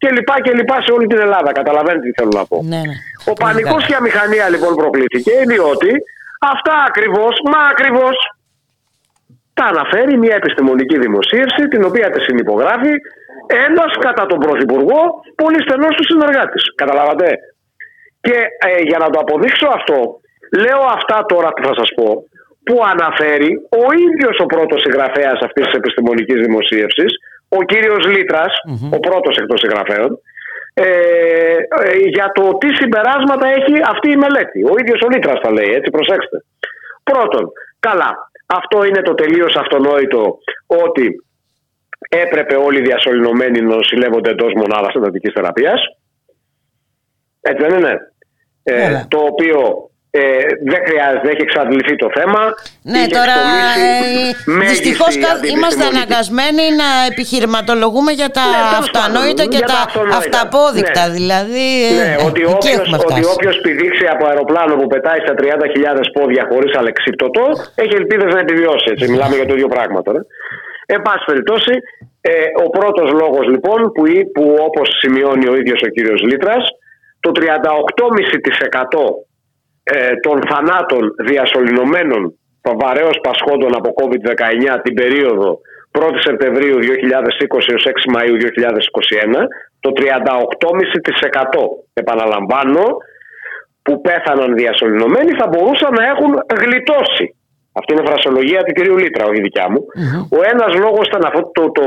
Και 0.00 0.08
λοιπά 0.16 0.36
και 0.44 0.52
λοιπά 0.58 0.76
σε 0.84 0.90
όλη 0.96 1.06
την 1.06 1.20
Ελλάδα. 1.26 1.50
Καταλαβαίνετε 1.52 2.04
τι 2.06 2.12
θέλω 2.18 2.32
να 2.40 2.44
πω. 2.50 2.56
Ναι, 2.72 2.82
ναι. 2.88 2.96
Ο 3.30 3.32
πανικός 3.42 3.80
και 3.86 3.92
η 3.92 3.98
αμηχανία 4.02 4.46
λοιπόν 4.48 4.72
προκλήθηκε 4.80 5.34
διότι 5.52 5.90
αυτά 6.52 6.74
ακριβώς, 6.88 7.34
μα 7.52 7.60
ακριβώς 7.72 8.16
τα 9.62 9.68
αναφέρει 9.74 10.14
μια 10.18 10.34
επιστημονική 10.40 10.96
δημοσίευση 10.98 11.62
την 11.72 11.82
οποία 11.88 12.10
της 12.10 12.22
συνυπογράφει 12.28 12.94
ένας 13.66 13.92
κατά 14.06 14.24
τον 14.26 14.38
Πρωθυπουργό 14.44 15.00
πολύ 15.42 15.60
στενός 15.66 15.94
του 15.96 16.08
συνεργάτης. 16.10 16.62
Καταλάβατε; 16.74 17.28
Και 18.26 18.36
ε, 18.68 18.82
για 18.88 18.98
να 19.02 19.08
το 19.10 19.18
αποδείξω 19.24 19.66
αυτό, 19.78 19.98
λέω 20.64 20.82
αυτά 20.98 21.18
τώρα 21.32 21.48
που 21.52 21.62
θα 21.66 21.74
σας 21.80 21.90
πω, 21.98 22.08
που 22.66 22.76
αναφέρει 22.92 23.50
ο 23.82 23.84
ίδιος 24.06 24.36
ο 24.44 24.46
πρώτος 24.54 24.80
συγγραφέας 24.84 25.38
αυτής 25.46 25.64
της 25.66 25.78
επιστημονικής 25.80 26.38
δημοσίευσης, 26.46 27.12
ο 27.58 27.60
κύριος 27.70 28.02
ο 28.96 28.98
πρώτος 29.06 29.34
εκ 29.40 29.46
των 29.46 29.58
συγγραφέων, 29.58 30.10
ε, 30.74 30.84
ε, 30.84 31.92
για 32.16 32.30
το 32.34 32.44
τι 32.60 32.68
συμπεράσματα 32.80 33.46
έχει 33.58 33.74
αυτή 33.92 34.08
η 34.10 34.16
μελέτη. 34.16 34.60
Ο 34.72 34.74
ίδιος 34.80 35.00
ο 35.04 35.08
Λίτρας 35.12 35.40
τα 35.40 35.50
λέει, 35.56 35.70
έτσι 35.78 35.90
προσέξτε. 35.90 36.36
Πρώτον, 37.10 37.44
καλά, 37.80 38.10
αυτό 38.52 38.84
είναι 38.84 39.02
το 39.02 39.14
τελείως 39.14 39.56
αυτονόητο 39.56 40.38
ότι 40.66 41.24
έπρεπε 42.08 42.54
όλοι 42.56 42.78
οι 42.78 42.82
διασωληνωμένοι 42.82 43.60
να 43.60 43.74
νοσηλεύονται 43.74 44.30
εντός 44.30 44.52
μονάδας 44.56 44.94
εντατικής 44.94 45.32
θεραπείας. 45.32 45.80
Έτσι 47.40 47.66
δεν 47.66 47.78
είναι; 47.78 47.98
Ε, 48.62 49.04
το 49.08 49.18
οποίο 49.18 49.90
ε, 50.14 50.22
δεν 50.70 50.80
χρειάζεται, 50.86 51.26
έχει 51.32 51.44
εξαντληθεί 51.48 51.94
το 52.04 52.08
θέμα. 52.16 52.40
Ναι, 52.94 53.02
τώρα 53.16 53.36
ε, 53.80 54.60
δυστυχώς 54.72 55.12
είμαστε 55.52 55.84
αναγκασμένοι 55.92 56.64
να 56.80 56.88
επιχειρηματολογούμε 57.10 58.12
για 58.20 58.30
τα 58.38 58.46
ναι, 58.50 58.62
αυτονόητα 58.82 59.44
και 59.52 59.60
τα, 59.72 59.80
αυταπόδεικτα. 60.20 61.04
Ναι. 61.06 61.14
Δηλαδή, 61.18 61.68
ναι, 61.98 62.10
ε, 62.12 62.24
ότι 62.28 62.40
όποιο 63.34 63.50
πηδήξει 63.64 64.04
από 64.14 64.22
αεροπλάνο 64.30 64.72
που 64.80 64.86
πετάει 64.92 65.20
στα 65.26 65.34
30.000 65.38 65.44
πόδια 66.16 66.42
χωρίς 66.50 66.72
αλεξίπτωτο, 66.82 67.44
έχει 67.82 67.94
ελπίδες 68.00 68.30
να 68.34 68.40
επιβιώσει. 68.46 68.86
Έτσι. 68.92 69.04
Μιλάμε 69.12 69.34
για 69.38 69.46
το 69.48 69.54
ίδιο 69.56 69.68
πράγμα 69.74 69.98
τώρα. 70.02 70.20
Εν 70.94 71.00
πάση 71.06 71.24
περιπτώσει, 71.30 71.74
ε, 72.20 72.30
ο 72.64 72.66
πρώτος 72.76 73.08
λόγος 73.20 73.44
λοιπόν 73.54 73.80
που, 73.94 74.02
που 74.34 74.44
όπως 74.68 74.86
σημειώνει 75.00 75.46
ο 75.52 75.54
ίδιος 75.60 75.80
ο 75.86 75.88
κύριος 75.94 76.20
Λίτρας, 76.28 76.64
το 77.24 77.30
38,5% 77.34 77.42
ε, 79.82 80.14
των 80.16 80.40
θανάτων 80.48 81.14
διασωληνωμένων 81.28 82.38
βαρέως 82.80 83.18
πασχόντων 83.22 83.74
από 83.74 83.88
COVID-19 84.00 84.80
την 84.82 84.94
περίοδο 84.94 85.60
1η 85.98 86.18
Σεπτεμβρίου 86.26 86.76
2020 86.78 86.84
έως 87.72 87.86
6 87.86 88.14
Μαΐου 88.14 88.36
2021 89.38 89.46
το 89.80 89.92
38,5% 89.96 90.02
επαναλαμβάνω 91.92 92.84
που 93.82 94.00
πέθαναν 94.00 94.54
διασωληνωμένοι 94.54 95.32
θα 95.40 95.46
μπορούσαν 95.48 95.92
να 95.92 96.04
έχουν 96.12 96.32
γλιτώσει. 96.60 97.26
Αυτή 97.78 97.92
είναι 97.92 98.08
φρασολογία 98.10 98.62
του 98.62 98.72
κυρίου 98.72 98.96
Λίτρα, 98.98 99.24
όχι 99.26 99.40
δικιά 99.40 99.66
μου. 99.70 99.80
Ο 100.38 100.40
ένας 100.52 100.72
λόγος 100.84 101.06
ήταν 101.06 101.24
αυτό 101.24 101.50
το, 101.52 101.70
το, 101.78 101.84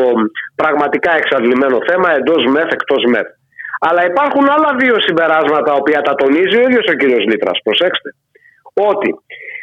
πραγματικά 0.55 1.11
εξαντλημένο 1.21 1.77
θέμα 1.89 2.07
εντός 2.19 2.41
ΜΕΘ, 2.53 2.69
εκτός 2.77 3.03
ΜΕΘ. 3.11 3.27
Αλλά 3.79 4.05
υπάρχουν 4.05 4.49
άλλα 4.49 4.75
δύο 4.77 4.95
συμπεράσματα, 4.99 5.63
τα 5.63 5.73
οποία 5.73 6.01
τα 6.01 6.15
τονίζει 6.15 6.57
ο 6.57 6.61
ίδιος 6.61 6.85
ο 6.89 6.93
κύριος 6.93 7.23
Λίτρας. 7.25 7.59
Προσέξτε. 7.63 8.15
Ότι 8.73 9.09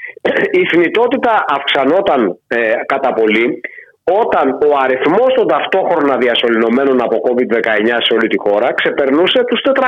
η 0.61 0.63
θνητότητα 0.71 1.45
αυξανόταν 1.49 2.39
ε, 2.47 2.75
κατά 2.87 3.13
πολύ 3.13 3.61
όταν 4.05 4.47
ο 4.69 4.71
αριθμός 4.85 5.31
των 5.37 5.47
ταυτόχρονα 5.47 6.17
διασωληνωμένων 6.17 7.03
από 7.03 7.17
COVID-19 7.27 7.89
σε 8.07 8.15
όλη 8.15 8.29
τη 8.33 8.39
χώρα 8.45 8.75
ξεπερνούσε 8.75 9.45
τους 9.49 9.61
400. 9.65 9.81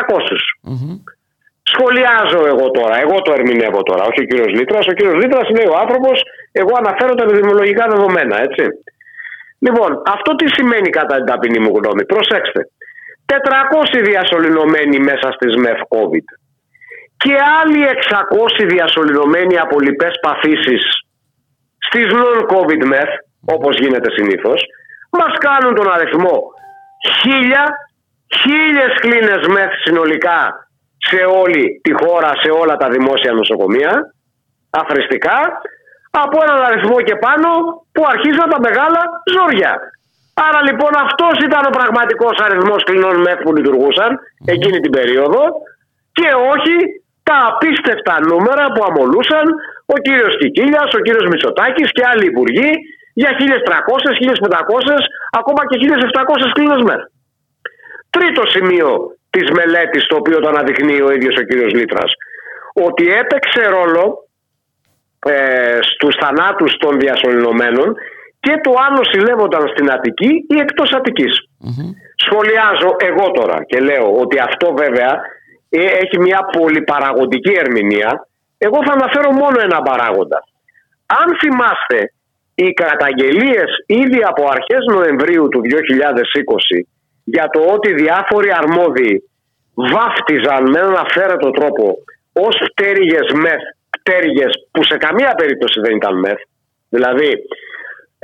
Σχολιάζω 1.72 2.40
εγώ 2.52 2.70
τώρα, 2.70 2.94
εγώ 3.04 3.16
το 3.22 3.32
ερμηνεύω 3.32 3.82
τώρα, 3.82 4.02
όχι 4.04 4.20
ο 4.22 4.26
κύριος 4.30 4.52
Λίτρας. 4.58 4.86
Ο 4.86 4.92
κύριος 4.92 5.16
Λίτρας 5.22 5.48
είναι 5.48 5.64
ο 5.72 5.76
άνθρωπος, 5.82 6.16
εγώ 6.52 6.72
αναφέρω 6.82 7.14
τα 7.14 7.22
επιδημιολογικά 7.22 7.84
δεδομένα, 7.88 8.36
έτσι. 8.46 8.64
Λοιπόν, 9.58 10.02
αυτό 10.06 10.34
τι 10.34 10.46
σημαίνει 10.56 10.90
κατά 10.90 11.14
την 11.16 11.24
ταπεινή 11.24 11.58
μου 11.58 11.72
γνώμη; 11.76 12.04
Προσέξτε. 12.04 12.60
400 13.26 14.02
διασωληνωμένοι 14.02 14.98
μέσα 14.98 15.32
στις 15.32 15.56
ΜΕΘ 15.56 15.80
COVID 15.88 16.26
και 17.16 17.34
άλλοι 17.60 17.80
600 18.62 18.66
διασωληνωμένοι 18.66 19.58
από 19.58 19.80
λοιπές 19.80 20.14
παθήσεις 20.22 20.82
στις 21.78 22.06
non-COVID 22.20 22.82
MEF, 22.92 23.10
όπως 23.44 23.78
γίνεται 23.78 24.10
συνήθως, 24.10 24.62
μας 25.10 25.34
κάνουν 25.38 25.74
τον 25.74 25.92
αριθμό 25.92 26.38
χίλια, 27.18 27.64
χίλιες 28.40 28.92
κλίνες 29.00 29.42
MEF 29.54 29.72
συνολικά 29.84 30.68
σε 30.98 31.20
όλη 31.42 31.80
τη 31.82 31.92
χώρα, 31.92 32.30
σε 32.42 32.50
όλα 32.50 32.76
τα 32.76 32.88
δημόσια 32.88 33.32
νοσοκομεία, 33.32 33.92
αφριστικά, 34.70 35.38
από 36.10 36.36
έναν 36.42 36.64
αριθμό 36.64 37.00
και 37.00 37.16
πάνω 37.16 37.48
που 37.92 38.02
αρχίζουν 38.12 38.48
τα 38.50 38.60
μεγάλα 38.60 39.02
ζόρια. 39.34 39.72
Άρα 40.34 40.60
λοιπόν 40.68 40.92
αυτός 41.06 41.34
ήταν 41.48 41.62
ο 41.70 41.72
πραγματικός 41.78 42.36
αριθμός 42.44 42.82
κλινών 42.82 43.16
ΜΕΘ 43.24 43.38
που 43.42 43.54
λειτουργούσαν 43.56 44.10
εκείνη 44.44 44.78
την 44.80 44.92
περίοδο 44.96 45.42
και 46.12 46.28
όχι 46.52 46.76
τα 47.22 47.38
απίστευτα 47.50 48.14
νούμερα 48.30 48.64
που 48.72 48.80
αμολούσαν 48.88 49.46
ο 49.94 49.96
κύριος 50.04 50.36
Κικίλιας, 50.40 50.90
ο 50.98 51.00
κύριος 51.06 51.26
Μητσοτάκης 51.30 51.90
και 51.96 52.04
άλλοι 52.10 52.26
υπουργοί 52.32 52.70
για 53.14 53.30
1.300, 53.38 54.10
1.500, 54.12 54.96
ακόμα 55.30 55.62
και 55.68 55.76
1.700 55.80 56.50
κλίνες 56.54 56.82
ΜΕΘ. 56.88 57.02
Τρίτο 58.10 58.42
σημείο 58.54 58.90
της 59.30 59.46
μελέτης 59.56 60.06
το 60.06 60.16
οποίο 60.16 60.38
το 60.40 60.48
αναδεικνύει 60.48 61.00
ο 61.00 61.10
ίδιος 61.12 61.36
ο 61.36 61.42
κύριος 61.42 61.72
Λίτρας 61.72 62.10
ότι 62.74 63.04
έπαιξε 63.08 63.62
ρόλο 63.68 64.28
ε, 65.26 65.78
στους 65.80 66.14
θανάτους 66.20 66.76
των 66.76 66.98
διασωληνωμένων 66.98 67.96
και 68.44 68.54
το 68.64 68.72
αν 68.84 68.90
νοσηλεύονταν 68.98 69.64
στην 69.72 69.90
Αττική 69.94 70.32
ή 70.54 70.56
εκτός 70.64 70.90
Σχολιάζω 72.24 72.90
εγώ 73.10 73.26
τώρα 73.38 73.58
και 73.68 73.78
λέω 73.88 74.06
ότι 74.22 74.36
αυτό 74.48 74.66
βέβαια 74.82 75.12
ε, 75.68 75.80
έχει 76.02 76.16
μια 76.26 76.40
πολυπαραγωγική 76.58 77.54
ερμηνεία. 77.64 78.10
Εγώ 78.58 78.78
θα 78.86 78.92
αναφέρω 78.92 79.30
μόνο 79.42 79.56
ένα 79.68 79.78
παράγοντα. 79.82 80.38
Αν 81.20 81.28
θυμάστε, 81.40 81.98
οι 82.54 82.68
καταγγελίες 82.72 83.70
ήδη 83.86 84.20
από 84.30 84.42
αρχές 84.54 84.82
Νοεμβρίου 84.94 85.48
του 85.48 85.60
2020 85.60 86.86
για 87.24 87.46
το 87.52 87.60
ότι 87.74 87.94
διάφοροι 87.94 88.50
αρμόδιοι 88.60 89.14
βάφτιζαν 89.74 90.62
με 90.70 90.78
έναν 90.78 90.96
αφαίρετο 91.04 91.50
τρόπο 91.50 91.84
ως 92.32 92.56
πτέρυγες 92.74 93.26
μεθ, 93.42 93.62
πτέρυγες 93.96 94.52
που 94.70 94.84
σε 94.84 94.96
καμία 94.96 95.32
περίπτωση 95.34 95.80
δεν 95.80 95.96
ήταν 95.96 96.18
μεθ, 96.18 96.40
δηλαδή 96.88 97.30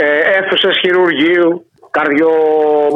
ε, 0.02 0.20
αίθουσες 0.34 0.78
χειρουργείου, 0.82 1.48
καρδιο, 1.90 2.30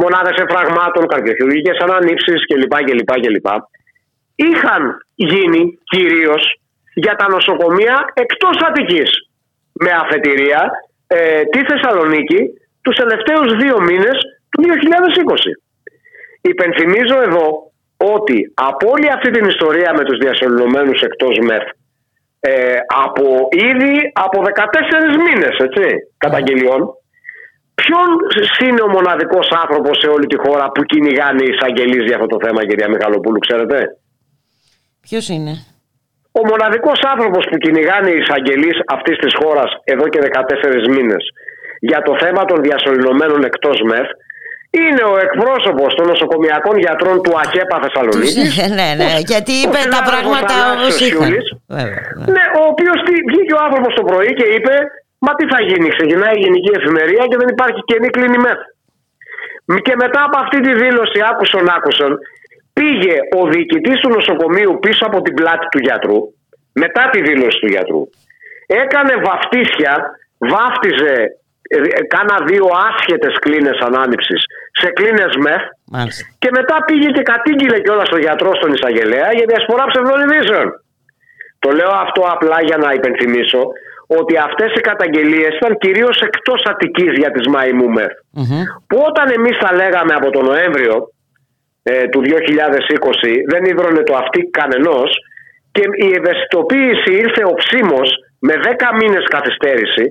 μονάδες 0.01 0.37
εφραγμάτων, 0.45 1.07
καρδιοχειρουργικές 1.07 1.77
ανανήψεις 1.79 2.47
κλπ. 2.47 2.75
κλπ, 2.87 3.11
κλπ. 3.25 3.49
Είχαν 4.35 4.83
γίνει 5.15 5.79
κυρίως 5.85 6.43
για 6.95 7.15
τα 7.17 7.27
νοσοκομεία 7.29 8.05
εκτός 8.15 8.57
Αττικής 8.69 9.11
με 9.73 9.91
αφετηρία 10.03 10.71
ε, 11.07 11.43
τη 11.53 11.61
Θεσσαλονίκη 11.65 12.41
τους 12.83 12.97
τελευταίους 12.97 13.57
δύο 13.63 13.81
μήνες 13.81 14.17
του 14.51 14.63
2020. 14.63 14.67
Υπενθυμίζω 16.41 17.23
εδώ 17.23 17.47
ότι 17.97 18.53
από 18.55 18.91
όλη 18.91 19.09
αυτή 19.11 19.31
την 19.31 19.45
ιστορία 19.45 19.93
με 19.97 20.05
τους 20.05 20.19
διασωληνωμένους 20.19 21.01
εκτός 21.01 21.39
ΜΕΘ 21.39 21.63
ε, 22.47 22.77
από 23.05 23.25
ήδη 23.71 23.95
από 24.25 24.39
14 24.43 25.17
μήνες 25.27 25.55
έτσι, 25.67 25.87
καταγγελιών. 26.25 26.81
Ποιον 27.81 28.09
είναι 28.65 28.83
ο 28.83 28.89
μοναδικός 28.97 29.49
άνθρωπος 29.63 29.99
σε 29.99 30.09
όλη 30.15 30.27
τη 30.27 30.39
χώρα 30.45 30.67
που 30.75 30.83
κυνηγάνε 30.83 31.43
οι 31.45 31.53
εισαγγελείς 31.55 32.03
για 32.09 32.17
αυτό 32.17 32.27
το 32.27 32.39
θέμα 32.45 32.67
κυρία 32.67 32.89
Μιχαλοπούλου 32.89 33.39
ξέρετε; 33.39 33.77
Ποιος 35.07 35.29
είναι; 35.29 35.53
Ο 36.41 36.43
μοναδικός 36.51 37.01
άνθρωπος 37.13 37.45
που 37.51 37.57
κυνηγάνε 37.57 38.11
οι 38.11 38.19
εισαγγελείς 38.23 38.77
αυτής 38.97 39.17
της 39.23 39.33
χώρας 39.41 39.71
εδώ 39.85 40.09
και 40.09 40.21
14 40.21 40.89
μήνες 40.95 41.25
για 41.91 42.01
το 42.07 42.13
θέμα 42.23 42.45
των 42.45 42.59
διασωληνωμένων 42.63 43.45
εκτός 43.45 43.77
ΜΕΘ 43.89 44.09
είναι 44.83 45.05
ο 45.13 45.15
εκπρόσωπος 45.27 45.91
των 45.97 46.05
νοσοκομιακών 46.13 46.77
γιατρών 46.85 47.17
του 47.25 47.33
ΑΚΕΠΑ 47.43 47.77
Θεσσαλονίκη. 47.85 48.43
ναι, 48.79 48.89
ναι, 48.99 49.05
ναι, 49.11 49.19
γιατί 49.33 49.53
είπε 49.63 49.81
τα 49.97 50.01
πράγματα 50.09 50.55
όπως 50.73 50.95
είχαν. 51.05 51.31
Ναι. 51.75 51.83
ναι, 52.35 52.45
ο 52.61 52.63
οποίος 52.73 52.99
βγήκε 53.31 53.53
ο 53.59 53.61
άνθρωπος 53.67 53.93
το 53.99 54.05
πρωί 54.11 54.33
και 54.39 54.47
είπε, 54.57 54.75
Μα 55.25 55.33
τι 55.39 55.45
θα 55.53 55.61
γίνει, 55.69 55.89
ξεκινάει 55.97 56.35
η 56.39 56.43
γενική 56.45 56.71
εφημερία 56.81 57.25
και 57.31 57.37
δεν 57.41 57.49
υπάρχει 57.55 57.81
καινή 57.91 58.09
κλίνη 58.15 58.39
μεθ. 58.45 58.61
Και 59.87 59.95
μετά 60.03 60.21
από 60.29 60.37
αυτή 60.45 60.59
τη 60.65 60.73
δήλωση 60.83 61.19
άκουσον 61.31 61.65
άκουσον, 61.77 62.13
πήγε 62.79 63.17
ο 63.39 63.41
διοικητής 63.53 63.99
του 64.01 64.11
νοσοκομείου 64.17 64.73
πίσω 64.85 65.03
από 65.09 65.19
την 65.23 65.35
πλάτη 65.39 65.67
του 65.73 65.81
γιατρού, 65.87 66.19
μετά 66.83 67.03
τη 67.13 67.19
δήλωση 67.29 67.59
του 67.63 67.71
γιατρού, 67.75 68.03
έκανε 68.67 69.15
βαφτίσια, 69.27 69.93
βάφτιζε 70.53 71.15
ε, 71.75 71.77
κάνα 72.15 72.37
δύο 72.51 72.67
άσχετες 72.89 73.35
κλίνες 73.45 73.79
ανάνυψη 73.89 74.37
σε 74.81 74.89
κλίνες 74.97 75.33
μεθ. 75.45 75.65
Και 76.39 76.51
μετά 76.59 76.77
πήγε 76.87 77.09
και 77.17 77.23
κατήγγειλε 77.33 77.79
κιόλας 77.81 78.07
στον 78.07 78.21
γιατρό 78.21 78.51
στον 78.55 78.73
Ισαγελέα 78.79 79.29
για 79.37 79.47
διασπορά 79.51 79.85
ψευδονιδήσεων. 79.91 80.67
Το 81.59 81.71
λέω 81.79 81.93
αυτό 82.05 82.23
απλά 82.35 82.59
για 82.69 82.77
να 82.77 82.89
υπενθυμίσω 82.99 83.63
ότι 84.07 84.35
αυτές 84.49 84.71
οι 84.75 84.81
καταγγελίες 84.91 85.53
ήταν 85.57 85.79
κυρίως 85.79 86.17
εκτός 86.21 86.61
Αττικής 86.71 87.13
για 87.21 87.31
τις 87.31 87.47
Μαϊμού 87.47 87.89
μεθ. 87.97 88.15
Που 88.89 88.97
όταν 89.09 89.27
εμείς 89.39 89.57
τα 89.59 89.71
λέγαμε 89.75 90.15
από 90.15 90.31
τον 90.31 90.45
Νοέμβριο 90.45 90.95
ε, 91.83 92.09
του 92.09 92.21
2020 92.21 92.31
δεν 93.53 93.65
ήδρωνε 93.65 94.03
το 94.03 94.15
αυτή 94.17 94.41
κανενός 94.59 95.11
και 95.73 95.85
η 96.07 96.11
ευαισθητοποίηση 96.19 97.11
ήρθε 97.25 97.43
οψίμως 97.45 98.09
με 98.39 98.55
10 98.63 98.69
μήνες 99.01 99.25
καθυστέρηση 99.35 100.05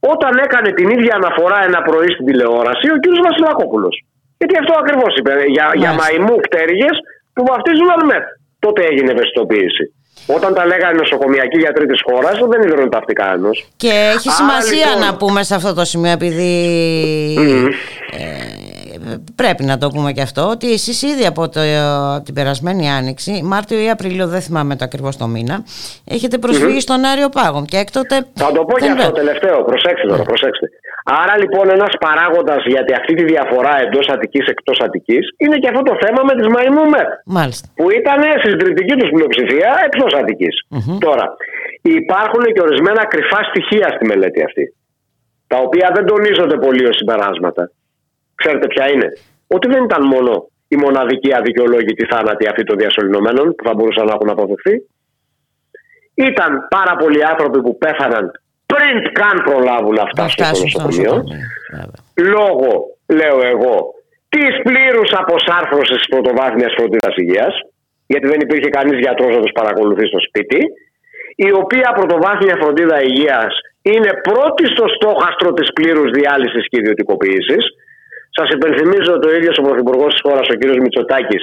όταν 0.00 0.32
έκανε 0.46 0.70
την 0.78 0.88
ίδια 0.96 1.14
αναφορά 1.20 1.58
ένα 1.68 1.80
πρωί 1.88 2.10
στην 2.14 2.26
τηλεόραση 2.26 2.86
ο 2.94 2.96
κ. 3.02 3.04
Βασιλακόπουλος. 3.28 3.94
Γιατί 4.38 4.54
αυτό 4.62 4.72
ακριβώς 4.82 5.12
είπε. 5.18 5.32
Για, 5.54 5.66
για 5.74 5.92
μαϊμού 6.00 6.36
πτέρυγε 6.46 6.90
που 7.34 7.42
βαφτίζουν 7.50 7.88
αλμεθ. 7.96 8.26
Τότε 8.58 8.80
έγινε 8.90 9.10
ευαισθητοποίηση. 9.12 9.84
Όταν 10.26 10.54
τα 10.54 10.66
λέγανε 10.66 10.98
νοσοκομιακοί 10.98 11.58
γιατροί 11.58 11.86
της 11.86 12.00
χώρας, 12.08 12.38
δεν 12.50 12.62
είδαν 12.62 12.90
τα 12.90 12.98
αυτικά 12.98 13.32
ενό. 13.32 13.50
Και 13.76 14.12
έχει 14.14 14.30
σημασία 14.30 14.86
λοιπόν... 14.86 15.00
να 15.06 15.16
πούμε 15.16 15.42
σε 15.42 15.54
αυτό 15.54 15.74
το 15.74 15.84
σημείο, 15.84 16.10
επειδή 16.10 16.52
πρέπει 19.34 19.62
να 19.64 19.78
το 19.78 19.88
πούμε 19.88 20.12
και 20.12 20.22
αυτό, 20.22 20.48
ότι 20.48 20.72
εσείς 20.72 21.02
ήδη 21.02 21.26
από, 21.26 21.48
το, 21.48 21.60
την 22.24 22.34
περασμένη 22.34 22.90
άνοιξη, 22.90 23.42
Μάρτιο 23.44 23.78
ή 23.78 23.90
Απρίλιο, 23.90 24.26
δεν 24.26 24.40
θυμάμαι 24.40 24.76
το 24.76 24.84
ακριβώς 24.84 25.16
το 25.16 25.26
μήνα, 25.26 25.64
έχετε 26.04 26.36
στον 26.78 27.04
Άριο 27.04 27.28
Πάγο. 27.28 27.64
Και 27.68 27.76
έκτοτε. 27.76 28.26
Θα 28.34 28.52
το 28.52 28.64
πω 28.64 28.78
και 28.78 28.90
αυτό 28.90 29.10
τελευταίο. 29.12 29.64
Προσέξτε 29.64 30.06
τώρα, 30.08 30.22
προσέξτε. 30.22 30.66
Άρα 31.22 31.34
λοιπόν 31.42 31.66
ένας 31.76 31.92
παράγοντας 32.04 32.60
για 32.72 32.82
αυτή 33.00 33.12
τη 33.18 33.24
διαφορά 33.32 33.74
εντός 33.84 34.06
Αττικής 34.14 34.46
εκτός 34.46 34.78
Αττικής 34.84 35.24
είναι 35.42 35.56
και 35.58 35.68
αυτό 35.72 35.82
το 35.82 35.94
θέμα 36.02 36.20
με 36.28 36.34
τις 36.38 36.46
Μαϊμού 36.54 36.84
Μάλιστα. 37.38 37.66
Που 37.78 37.90
ήταν 38.00 38.18
στη 38.40 38.48
συντριπτική 38.50 38.94
τους 39.00 39.10
πλειοψηφία 39.14 39.70
εκτός 39.88 40.12
Αττικής. 40.20 40.54
Τώρα, 41.06 41.26
υπάρχουν 42.00 42.42
και 42.54 42.60
ορισμένα 42.66 43.02
κρυφά 43.12 43.40
στοιχεία 43.50 43.88
στη 43.94 44.04
μελέτη 44.10 44.40
αυτή. 44.48 44.64
Τα 45.46 45.58
οποία 45.66 45.90
δεν 45.94 46.04
τονίζονται 46.06 46.56
πολύ 46.66 46.84
ως 46.90 46.96
συμπεράσματα. 46.96 47.70
Ξέρετε 48.40 48.66
ποια 48.66 48.84
είναι; 48.92 49.08
Ότι 49.46 49.66
δεν 49.72 49.82
ήταν 49.84 50.02
μόνο 50.14 50.32
η 50.74 50.76
μοναδική 50.76 51.30
αδικαιολόγητη 51.34 52.04
θάνατη 52.10 52.48
αυτή 52.48 52.62
των 52.64 52.76
διασωληνωμένων 52.76 53.54
που 53.54 53.64
θα 53.66 53.74
μπορούσαν 53.74 54.04
να 54.06 54.12
έχουν 54.16 54.30
αποδεχθεί. 54.30 54.74
Ήταν 56.14 56.50
πάρα 56.76 56.96
πολλοί 56.96 57.20
άνθρωποι 57.32 57.58
που 57.62 57.78
πέθαναν 57.78 58.24
πριν 58.72 58.96
καν 59.18 59.36
προλάβουν 59.48 59.94
να 60.00 60.06
φτάσουν 60.12 60.68
στο 60.68 60.82
νοσοκομείο. 60.82 61.14
Λόγω, 62.36 62.70
λέω 63.18 63.38
εγώ, 63.54 63.76
της 64.34 64.52
πλήρους 64.66 65.10
αποσάρθρωσης 65.22 65.98
τη 66.00 66.06
πρωτοβάθμιας 66.14 66.72
φροντίδας 66.76 67.14
υγείας, 67.22 67.54
γιατί 68.06 68.26
δεν 68.32 68.40
υπήρχε 68.40 68.68
κανείς 68.68 68.98
γιατρός 69.04 69.32
να 69.36 69.42
τους 69.42 69.54
παρακολουθεί 69.60 70.04
στο 70.06 70.20
σπίτι, 70.28 70.60
η 71.36 71.50
οποία 71.62 71.88
πρωτοβάθμια 71.98 72.56
φροντίδα 72.60 72.98
υγείας 73.02 73.52
είναι 73.82 74.10
πρώτη 74.28 74.64
στο 74.74 74.84
στόχαστρο 74.96 75.52
της 75.58 75.68
πλήρους 75.72 76.10
διάλυσης 76.18 76.64
και 76.68 76.78
ιδιωτικοποίησης. 76.80 77.62
Σας 78.38 78.48
υπενθυμίζω 78.56 79.12
το 79.24 79.28
ίδιος 79.36 79.56
ο 79.60 79.62
Πρωθυπουργός 79.66 80.10
της 80.12 80.22
χώρας, 80.26 80.46
ο 80.52 80.54
κ. 80.58 80.62
Μητσοτάκης, 80.84 81.42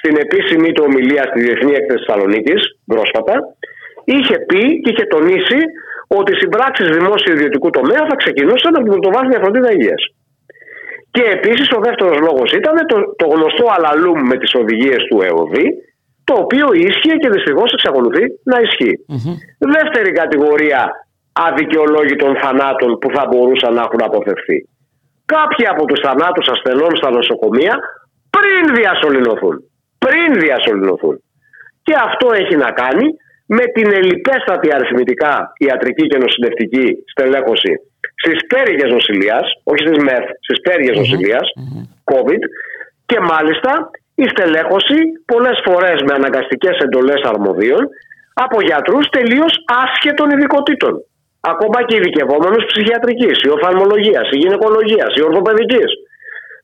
στην 0.00 0.14
επίσημη 0.24 0.68
του 0.72 0.84
ομιλία 0.88 1.24
στη 1.30 1.38
Διεθνή 1.44 1.72
Έκθεση 1.80 2.04
Θεσσαλονίκης 2.04 2.60
πρόσφατα, 2.92 3.34
είχε 4.14 4.36
πει 4.48 4.62
και 4.82 4.90
είχε 4.92 5.04
τονίσει 5.14 5.60
ότι 6.18 6.32
οι 6.32 6.38
συμπράξεις 6.42 6.88
δημόσιο 6.96 7.32
ιδιωτικού 7.36 7.68
τομέα 7.78 8.02
θα 8.10 8.16
ξεκινούσαν 8.22 8.72
από 8.74 8.84
την 8.84 8.92
πρωτοβάθμια 8.94 9.38
φροντίδα 9.42 9.70
υγείας. 9.76 10.02
Και 11.14 11.24
επίσης 11.36 11.68
ο 11.76 11.80
δεύτερος 11.86 12.18
λόγος 12.28 12.48
ήταν 12.60 12.76
το, 12.90 12.96
το 13.20 13.26
γνωστό 13.34 13.64
αλαλούμ 13.76 14.18
με 14.30 14.36
τις 14.40 14.52
οδηγίες 14.60 15.00
του 15.08 15.16
ΕΟΔΗ, 15.28 15.66
το 16.28 16.34
οποίο 16.44 16.66
ίσχυε 16.88 17.14
και 17.22 17.28
δυστυχώς 17.34 17.70
εξακολουθεί 17.76 18.24
να 18.50 18.56
ισχύει. 18.66 18.94
Δεύτερη 19.76 20.10
κατηγορία 20.20 20.80
αδικαιολόγητων 21.32 22.32
θανάτων 22.42 22.90
που 23.00 23.08
θα 23.14 23.22
μπορούσαν 23.28 23.72
να 23.74 23.82
έχουν 23.86 24.02
αποφευθεί. 24.08 24.58
Κάποιοι 25.34 25.66
από 25.66 25.84
τους 25.84 26.00
θανάτους 26.04 26.46
ασθενών 26.54 26.96
στα 26.96 27.10
νοσοκομεία 27.10 27.74
πριν 28.36 28.74
διασωληνωθούν. 28.74 29.56
Πριν 29.98 30.40
διασωληνωθούν. 30.40 31.16
Και 31.82 31.94
αυτό 32.08 32.26
έχει 32.40 32.56
να 32.56 32.70
κάνει 32.70 33.06
με 33.46 33.64
την 33.74 33.92
ελληπέστατη 33.92 34.74
αριθμητικά 34.74 35.52
ιατρική 35.58 36.06
και 36.06 36.18
νοσηλευτική 36.18 36.86
στελέχωση 37.12 37.72
στις 38.22 38.38
πτέρυγε 38.46 38.86
νοσηλείας, 38.94 39.46
όχι 39.64 39.82
στις 39.86 39.98
ΜΕΘ, 40.04 40.24
στις 40.40 40.60
πτέρυγε 40.60 40.92
νοσηλείας, 41.00 41.46
COVID, 42.12 42.42
και 43.06 43.18
μάλιστα 43.20 43.90
η 44.14 44.26
στελέχωση 44.32 44.98
πολλές 45.32 45.58
φορές 45.66 45.98
με 46.06 46.12
αναγκαστικές 46.14 46.76
εντολές 46.84 47.20
αρμοδίων 47.32 47.82
από 48.34 48.60
γιατρούς 48.62 49.08
τελείως 49.08 49.52
άσχετων 49.84 50.30
ειδικοτήτων. 50.30 50.94
Ακόμα 51.40 51.78
και 51.86 51.96
ειδικευόμενου 51.96 52.60
ψυχιατρικής, 52.70 53.36
η 53.46 53.48
οφθαλμολογίας, 53.48 54.26
η 54.30 54.36
γυναικολογίας, 54.42 55.10
η 55.18 55.22
ορθοπαιδικής. 55.28 55.90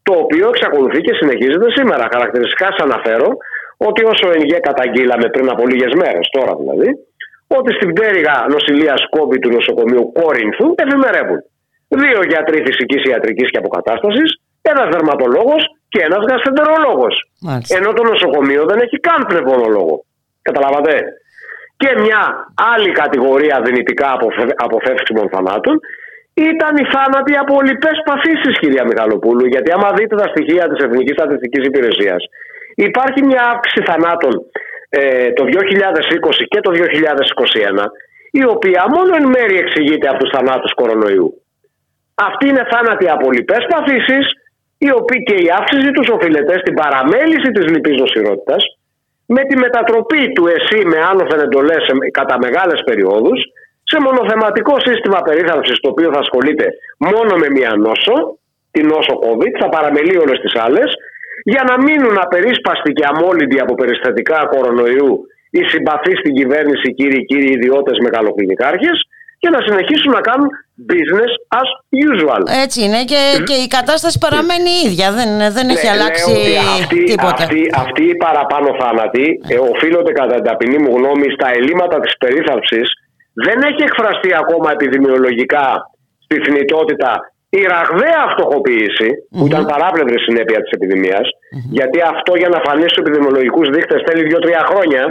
Το 0.02 0.12
οποίο 0.22 0.48
εξακολουθεί 0.48 1.00
και 1.06 1.14
συνεχίζεται 1.20 1.68
σήμερα. 1.78 2.04
Χαρακτηριστικά 2.14 2.66
σας 2.66 2.78
αναφέρω 2.86 3.28
ότι 3.88 4.00
όσο 4.12 4.26
εν 4.36 4.42
γέ 4.48 4.58
καταγγείλαμε 4.68 5.26
πριν 5.34 5.46
από 5.50 5.62
λίγες 5.70 5.92
μέρες, 6.02 6.26
τώρα 6.36 6.52
δηλαδή, 6.60 6.88
ότι 7.58 7.70
στην 7.76 7.92
πτέρυγα 7.92 8.34
νοσηλείας 8.54 9.00
κόμπη 9.14 9.38
του 9.38 9.50
νοσοκομείου 9.56 10.12
Κόρινθου 10.18 10.66
εφημερεύουν 10.84 11.40
δύο 12.00 12.20
γιατροί 12.30 12.58
φυσικής 12.66 13.02
ιατρικής 13.10 13.50
και 13.50 13.60
αποκατάστασης, 13.62 14.30
ένας 14.62 14.88
δερματολόγος 14.94 15.62
και 15.88 16.00
ένας 16.08 16.22
γαστεντερολόγος. 16.28 17.14
Ενώ 17.76 17.92
το 17.92 18.02
νοσοκομείο 18.02 18.62
δεν 18.70 18.78
έχει 18.84 18.96
καν 19.06 19.20
πνευμονολόγο. 19.28 20.04
Καταλάβατε; 20.42 20.92
Και 21.82 21.92
μια 22.04 22.22
άλλη 22.74 22.90
κατηγορία 23.02 23.56
δυνητικά 23.66 24.08
αποφεύξιμων 24.66 25.26
θανάτων 25.32 25.74
ήταν 26.34 26.72
οι 26.80 26.86
θάνατοι 26.94 27.34
από 27.42 27.54
λοιπέ 27.68 27.92
παθήσεις, 28.08 28.58
κυρία 28.62 28.84
Μιχαλοπούλου. 28.90 29.46
Γιατί 29.52 29.70
άμα 29.76 29.88
δείτε 29.96 30.14
τα 30.22 30.28
στοιχεία 30.32 30.64
της 30.70 30.84
Εθνικής 30.86 31.14
Στατιστικής 31.18 31.62
Υπηρεσίας, 31.70 32.22
υπάρχει 32.74 33.20
μια 33.28 33.42
αύξηση 33.52 33.80
θανάτων 33.88 34.32
ε, 34.88 35.32
το 35.38 35.44
2020 35.44 36.44
και 36.52 36.60
το 36.60 36.70
2021, 36.74 37.84
η 38.30 38.44
οποία 38.54 38.82
μόνο 38.94 39.10
εν 39.20 39.26
μέρει 39.34 39.56
εξηγείται 39.64 40.08
από 40.08 40.18
τους 40.22 40.30
θανάτους 40.34 40.72
κορονοϊού. 40.74 41.28
Αυτή 42.28 42.48
είναι 42.48 42.64
θάνατοι 42.72 43.06
από 43.08 43.32
λοιπέ 43.32 43.58
παθήσεις, 43.72 44.26
οι 44.78 44.90
οποίοι 45.00 45.22
και 45.22 45.36
η 45.46 45.48
αύξηση 45.58 45.90
τους 45.96 46.08
οφείλεται 46.16 46.54
στην 46.58 46.74
παραμέληση 46.74 47.50
της 47.56 47.64
λυπής 47.72 47.96
νοσηρότητα, 48.02 48.56
με 49.26 49.42
τη 49.44 49.56
μετατροπή 49.58 50.32
του 50.32 50.46
ΕΣΥ 50.46 50.80
με 50.86 50.98
άνωθεν 51.10 51.40
εντολές 51.40 51.84
κατά 52.10 52.38
μεγάλες 52.38 52.80
περιόδους 52.84 53.40
σε 53.82 54.00
μονοθεματικό 54.00 54.74
σύστημα 54.80 55.18
περίθαλψης 55.28 55.80
το 55.80 55.88
οποίο 55.88 56.12
θα 56.12 56.18
ασχολείται 56.18 56.66
μόνο 56.98 57.32
με 57.42 57.48
μία 57.56 57.72
νόσο, 57.76 58.14
την 58.70 58.86
νόσο 58.86 59.14
COVID, 59.24 59.52
θα 59.60 59.68
παραμελεί 59.68 60.16
όλες 60.24 60.38
τις 60.40 60.54
άλλες, 60.64 60.88
για 61.44 61.62
να 61.68 61.74
μείνουν 61.82 62.16
απερίσπαστοι 62.24 62.92
και 62.92 63.04
αμόλυντοι 63.10 63.58
από 63.60 63.74
περιστατικά 63.74 64.38
κορονοϊού 64.52 65.12
οι 65.50 65.62
συμπαθείς 65.70 66.18
στην 66.18 66.34
κυβέρνηση 66.34 66.94
κύριοι 66.94 67.24
κύριοι 67.24 67.52
ιδιώτες 67.52 67.98
μεγαλοκλινικάρχες 67.98 68.96
και 69.42 69.50
να 69.56 69.60
συνεχίσουν 69.66 70.10
να 70.18 70.22
κάνουν 70.28 70.48
business 70.90 71.32
as 71.60 71.68
usual. 72.08 72.42
Έτσι 72.64 72.78
είναι 72.86 73.00
και, 73.10 73.22
και 73.48 73.56
η 73.66 73.68
κατάσταση 73.76 74.16
παραμένει 74.26 74.70
η 74.78 74.80
ίδια, 74.88 75.08
δεν, 75.18 75.30
δεν 75.56 75.66
έχει 75.74 75.88
ναι, 75.88 75.94
αλλάξει 75.96 76.32
αυτή, 76.80 76.98
τίποτα. 77.12 77.42
Αυτοί, 77.46 77.60
αυτοί 77.84 78.04
οι 78.10 78.16
παραπάνω 78.26 78.68
θάνατοι 78.80 79.26
ε, 79.54 79.56
οφείλονται 79.72 80.12
κατά 80.20 80.34
την 80.38 80.46
ταπεινή 80.48 80.78
μου 80.82 80.90
γνώμη 80.96 81.26
στα 81.36 81.48
ελλείμματα 81.58 81.96
της 82.04 82.12
περίθαλψης 82.22 82.86
δεν 83.46 83.58
έχει 83.68 83.82
εκφραστεί 83.88 84.30
ακόμα 84.42 84.68
επιδημιολογικά 84.76 85.66
στη 86.24 86.36
θνητότητα 86.44 87.10
η 87.60 87.62
ραγδαία 87.74 88.22
που 89.36 89.46
ήταν 89.50 89.62
παράπλευρη 89.72 90.18
συνέπεια 90.26 90.58
της 90.62 90.70
επιδημια 90.76 91.20
γιατί 91.78 91.98
αυτό 92.14 92.32
για 92.40 92.50
να 92.54 92.58
φανεί 92.66 92.86
στους 92.88 93.02
επιδημιολογικούς 93.04 93.66
δείκτες 93.74 94.00
θέλει 94.06 94.22
2-3 94.34 94.48
χρόνια. 94.70 95.02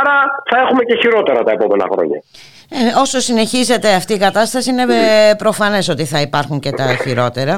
Άρα 0.00 0.16
θα 0.50 0.56
έχουμε 0.64 0.82
και 0.88 0.96
χειρότερα 1.02 1.40
τα 1.46 1.52
επόμενα 1.56 1.86
χρόνια. 1.92 2.18
Ε, 2.78 3.00
όσο 3.04 3.18
συνεχίζεται 3.28 3.88
αυτή 4.00 4.12
η 4.14 4.22
κατάσταση 4.26 4.70
είναι 4.70 4.82
ε, 4.82 5.34
προφανές 5.44 5.88
ότι 5.94 6.04
θα 6.12 6.20
υπάρχουν 6.20 6.56
και 6.64 6.72
τα 6.80 6.86
χειρότερα. 7.02 7.54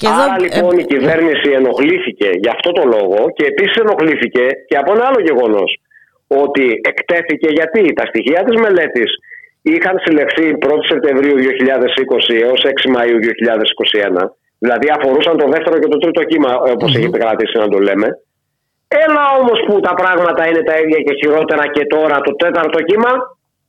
Και 0.00 0.06
Άρα 0.08 0.24
εδώ... 0.24 0.42
λοιπόν 0.44 0.78
η 0.78 0.84
κυβέρνηση 0.92 1.48
ενοχλήθηκε 1.60 2.28
για 2.42 2.52
αυτό 2.56 2.70
το 2.78 2.84
λόγο 2.94 3.18
και 3.36 3.44
επίσης 3.52 3.76
ενοχλήθηκε 3.84 4.44
και 4.68 4.76
από 4.82 4.90
ένα 4.94 5.04
άλλο 5.08 5.20
γεγονός 5.28 5.70
ότι 6.42 6.64
εκτέθηκε 6.90 7.48
γιατί 7.58 7.80
τα 7.98 8.04
στοιχεία 8.10 8.40
της 8.46 8.56
μελέτης 8.62 9.10
είχαν 9.72 9.96
συλλεχθεί 10.04 10.46
1η 10.66 10.84
Σεπτεμβρίου 10.92 11.36
2020 11.36 12.46
έως 12.46 12.60
6 12.86 12.94
Μαΐου 12.94 13.18
2021 14.20 14.28
δηλαδή 14.64 14.86
αφορούσαν 14.96 15.34
το 15.42 15.46
δεύτερο 15.54 15.76
και 15.78 15.90
το 15.94 15.98
τρίτο 15.98 16.22
κύμα 16.30 16.50
όπως 16.72 16.88
mm-hmm. 16.90 16.96
έχει 16.96 17.10
επικρατήσει 17.12 17.58
να 17.58 17.68
το 17.68 17.78
λέμε 17.78 18.08
Έλα 19.02 19.24
όμως 19.40 19.58
που 19.66 19.74
τα 19.80 19.94
πράγματα 19.94 20.42
είναι 20.48 20.62
τα 20.68 20.74
ίδια 20.82 21.00
και 21.06 21.14
χειρότερα 21.20 21.64
και 21.74 21.84
τώρα 21.94 22.16
το 22.26 22.32
τέταρτο 22.42 22.78
κύμα 22.82 23.12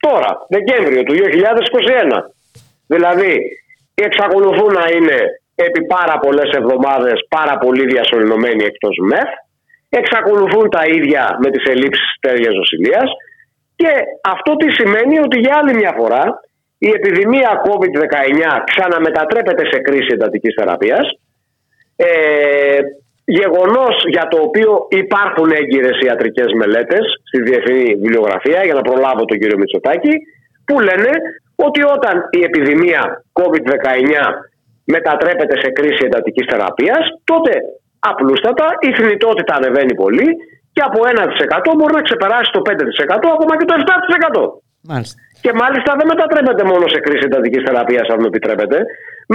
τώρα, 0.08 0.32
Δεκέμβριο 0.56 1.02
του 1.04 1.14
2021 1.14 2.22
δηλαδή 2.88 3.34
εξακολουθούν 3.96 4.72
να 4.74 4.86
είναι 4.96 5.18
επί 5.56 5.82
πάρα 5.86 6.16
πολλές 6.20 6.50
εβδομάδες 6.60 7.26
πάρα 7.30 7.58
πολύ 7.58 7.86
διασωληνωμένοι 7.86 8.64
εκτός 8.64 8.96
ΜΕΘ. 9.02 9.30
Εξακολουθούν 9.90 10.70
τα 10.70 10.84
ίδια 10.98 11.38
με 11.44 11.50
τις 11.52 11.64
ελλείψεις 11.72 12.10
τέργειας 12.20 12.54
νοσηλείας 12.56 13.10
και 13.76 13.92
αυτό 14.22 14.56
τι 14.56 14.72
σημαίνει 14.72 15.20
ότι 15.20 15.40
για 15.40 15.58
άλλη 15.60 15.74
μια 15.76 15.94
φορά 15.98 16.24
η 16.78 16.90
επιδημία 16.90 17.62
COVID-19 17.68 18.62
ξαναμετατρέπεται 18.66 19.66
σε 19.72 19.80
κρίση 19.80 20.10
εντατικής 20.12 20.54
θεραπείας. 20.58 21.06
Ε, 21.96 22.80
γεγονός 23.26 23.96
για 24.08 24.28
το 24.32 24.38
οποίο 24.48 24.88
υπάρχουν 24.90 25.52
έγκυρες 25.52 25.98
ιατρικές 26.06 26.50
μελέτες 26.60 27.04
στη 27.30 27.42
διεθνή 27.42 27.84
βιβλιογραφία 28.02 28.64
για 28.64 28.74
να 28.74 28.82
προλάβω 28.82 29.26
τον 29.26 29.38
κύριο 29.40 29.58
Μητσοτάκη 29.58 30.14
που 30.66 30.80
λένε 30.80 31.12
ότι 31.56 31.82
όταν 31.96 32.16
η 32.30 32.42
επιδημία 32.50 33.02
COVID-19 33.40 33.74
μετατρέπεται 34.84 35.56
σε 35.64 35.70
κρίση 35.78 36.02
εντατικής 36.06 36.46
θεραπείας 36.50 37.04
τότε 37.24 37.52
απλούστατα 38.00 38.66
η 38.88 38.90
θνητότητα 38.98 39.54
ανεβαίνει 39.56 39.96
πολύ 40.04 40.28
και 40.76 40.82
από 40.90 41.00
1% 41.70 41.78
μπορεί 41.78 41.94
να 42.00 42.02
ξεπεράσει 42.08 42.50
το 42.56 42.62
5% 42.70 42.70
ακόμα 43.36 43.54
και 43.58 43.66
το 43.70 43.76
7%. 43.78 44.66
Μάλιστα. 44.92 45.18
Και 45.44 45.52
μάλιστα 45.62 45.92
δεν 46.00 46.08
μετατρέπεται 46.14 46.64
μόνο 46.72 46.86
σε 46.94 47.00
κρίση 47.06 47.24
εντατικής 47.30 47.64
θεραπείας, 47.68 48.08
αν 48.12 48.18
μου 48.20 48.30
επιτρέπετε. 48.32 48.78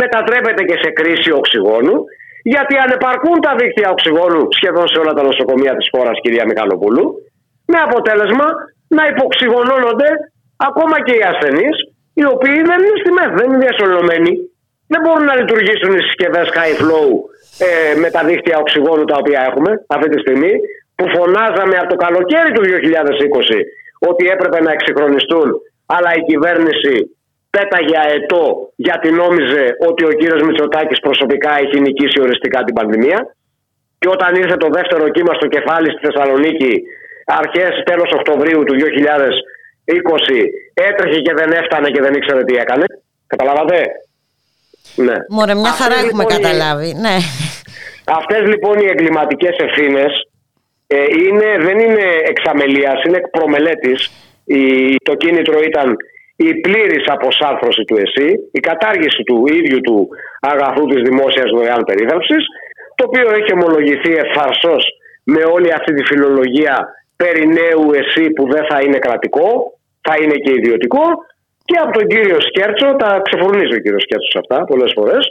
Μετατρέπεται 0.03 0.63
και 0.69 0.77
σε 0.83 0.91
κρίση 0.99 1.31
οξυγόνου, 1.41 1.97
γιατί 2.43 2.75
ανεπαρκούν 2.85 3.37
τα 3.47 3.53
δίκτυα 3.59 3.89
οξυγόνου 3.95 4.43
σχεδόν 4.59 4.87
σε 4.89 4.99
όλα 5.03 5.13
τα 5.19 5.23
νοσοκομεία 5.23 5.75
της 5.77 5.89
χώρας, 5.93 6.17
κυρία 6.23 6.45
Μιχαλοπούλου, 6.49 7.05
με 7.73 7.79
αποτέλεσμα 7.87 8.47
να 8.97 9.03
υποξυγονώνονται 9.13 10.09
ακόμα 10.69 10.97
και 11.07 11.15
οι 11.19 11.23
ασθενείς, 11.31 11.77
οι 12.19 12.25
οποίοι 12.35 12.59
δεν 12.71 12.79
είναι 12.85 13.01
στη 13.03 13.11
ΜΕΘ, 13.17 13.31
δεν 13.39 13.47
είναι 13.49 13.63
διασωλωμένοι. 13.65 14.33
Δεν 14.93 15.01
μπορούν 15.03 15.27
να 15.31 15.37
λειτουργήσουν 15.41 15.91
οι 15.97 16.03
συσκευές 16.07 16.49
high 16.57 16.77
flow 16.81 17.09
ε, 17.67 17.95
με 18.03 18.09
τα 18.15 18.21
δίκτυα 18.29 18.57
οξυγόνου 18.63 19.05
τα 19.11 19.17
οποία 19.23 19.41
έχουμε 19.49 19.71
αυτή 19.95 20.09
τη 20.13 20.19
στιγμή, 20.25 20.53
που 20.97 21.05
φωνάζαμε 21.17 21.77
από 21.81 21.89
το 21.93 21.99
καλοκαίρι 22.05 22.51
του 22.57 22.63
2020 22.63 23.59
ότι 24.11 24.25
έπρεπε 24.35 24.59
να 24.67 24.71
εξυγχρονιστούν, 24.77 25.49
αλλά 25.95 26.11
η 26.21 26.23
κυβέρνηση 26.31 26.95
πέταγε 27.57 27.97
αετό 28.05 28.45
γιατί 28.87 29.09
νόμιζε 29.23 29.65
ότι 29.89 30.03
ο 30.11 30.13
κύριος 30.19 30.43
Μητσοτάκης 30.43 31.01
προσωπικά 31.07 31.53
έχει 31.63 31.81
νικήσει 31.81 32.19
οριστικά 32.21 32.59
την 32.65 32.75
πανδημία 32.75 33.19
και 34.01 34.09
όταν 34.09 34.31
ήρθε 34.43 34.57
το 34.65 34.69
δεύτερο 34.77 35.05
κύμα 35.09 35.33
στο 35.35 35.47
κεφάλι 35.55 35.89
στη 35.93 36.01
Θεσσαλονίκη 36.07 36.73
αρχές 37.41 37.73
τέλος 37.85 38.11
Οκτωβρίου 38.19 38.63
του 38.65 38.75
2020 38.75 38.85
έτρεχε 40.89 41.19
και 41.27 41.35
δεν 41.35 41.51
έφτανε 41.61 41.89
και 41.91 42.03
δεν 42.05 42.15
ήξερε 42.15 42.45
τι 42.45 42.55
έκανε. 42.55 42.85
Καταλάβατε; 43.27 43.77
Ναι. 45.07 45.17
Μωρέ, 45.29 45.55
μια 45.55 45.75
χαρά 45.81 45.95
έχουμε 45.95 46.25
λοιπόν 46.25 46.27
καταλάβει. 46.37 46.91
Ναι. 47.05 47.17
Αυτές 48.19 48.43
λοιπόν 48.53 48.75
οι 48.79 48.87
εγκληματικές 48.93 49.57
ευθύνες 49.67 50.13
ε, 50.87 50.97
είναι, 51.25 51.49
δεν 51.67 51.79
είναι 51.79 52.07
εξαμελίας, 52.33 53.03
είναι 53.07 53.21
προμελέτης. 53.31 54.11
Η, 54.45 54.63
το 55.03 55.15
κίνητρο 55.15 55.59
ήταν 55.71 55.97
η 56.49 56.51
πλήρης 56.65 57.05
αποσάρθρωση 57.17 57.83
του 57.89 57.97
ΕΣΥ, 58.05 58.31
η 58.59 58.61
κατάργηση 58.61 59.23
του 59.29 59.39
ίδιου 59.59 59.81
του 59.81 60.09
αγαθού 60.53 60.85
της 60.93 61.01
δημόσιας 61.09 61.49
δωρεάν 61.55 61.83
περίθαλψης, 61.85 62.45
το 62.97 63.03
οποίο 63.09 63.27
έχει 63.39 63.53
ομολογηθεί 63.59 64.13
εφαρσός 64.25 64.83
με 65.35 65.43
όλη 65.55 65.73
αυτή 65.79 65.93
τη 65.95 66.03
φιλολογία 66.11 66.77
περί 67.17 67.45
νέου 67.59 67.85
ΕΣΥ 68.01 68.27
που 68.37 68.45
δεν 68.55 68.65
θα 68.71 68.79
είναι 68.85 68.99
κρατικό, 69.07 69.49
θα 70.07 70.15
είναι 70.21 70.37
και 70.45 70.53
ιδιωτικό. 70.61 71.05
Και 71.69 71.77
από 71.83 71.93
τον 71.99 72.07
κύριο 72.13 72.39
Σκέρτσο, 72.49 72.89
τα 73.03 73.11
ξεφουρνίζει 73.27 73.75
ο 73.79 73.83
κύριος 73.85 74.03
Σκέρτσος 74.07 74.37
αυτά 74.43 74.65
πολλές 74.65 74.93
φορές, 74.97 75.23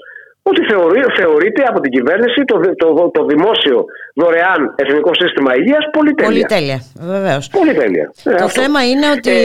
ότι 0.44 0.62
θεωρεί, 0.72 1.02
θεωρείται 1.20 1.64
από 1.64 1.80
την 1.80 1.92
κυβέρνηση 1.92 2.44
το, 2.44 2.56
το, 2.82 3.10
το, 3.14 3.26
δημόσιο 3.26 3.86
δωρεάν 4.16 4.74
εθνικό 4.76 5.12
σύστημα 5.14 5.56
υγείας 5.56 5.86
πολυτέλεια. 5.92 6.30
Πολυτέλεια, 6.30 6.80
βεβαίως. 7.14 7.48
Πολυτέλεια. 7.48 8.12
Ε, 8.24 8.36
το 8.36 8.50
θέμα 8.50 8.80
είναι 8.90 9.08
ότι 9.18 9.38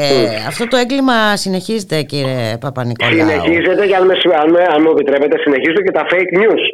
ε, 0.00 0.12
ε, 0.12 0.46
αυτό 0.50 0.68
το 0.68 0.76
έγκλημα 0.76 1.36
συνεχίζεται 1.36 2.02
κύριε 2.02 2.56
Παπα-Νικολάου. 2.60 3.12
Συνεχίζεται 3.12 3.86
και 3.86 3.96
αν, 3.96 4.06
με, 4.06 4.14
αν, 4.42 4.48
αν 4.74 4.80
μου 4.82 4.90
επιτρέπετε 4.90 5.36
συνεχίζεται 5.38 5.82
και 5.82 5.94
τα 5.98 6.04
fake 6.10 6.32
news. 6.40 6.64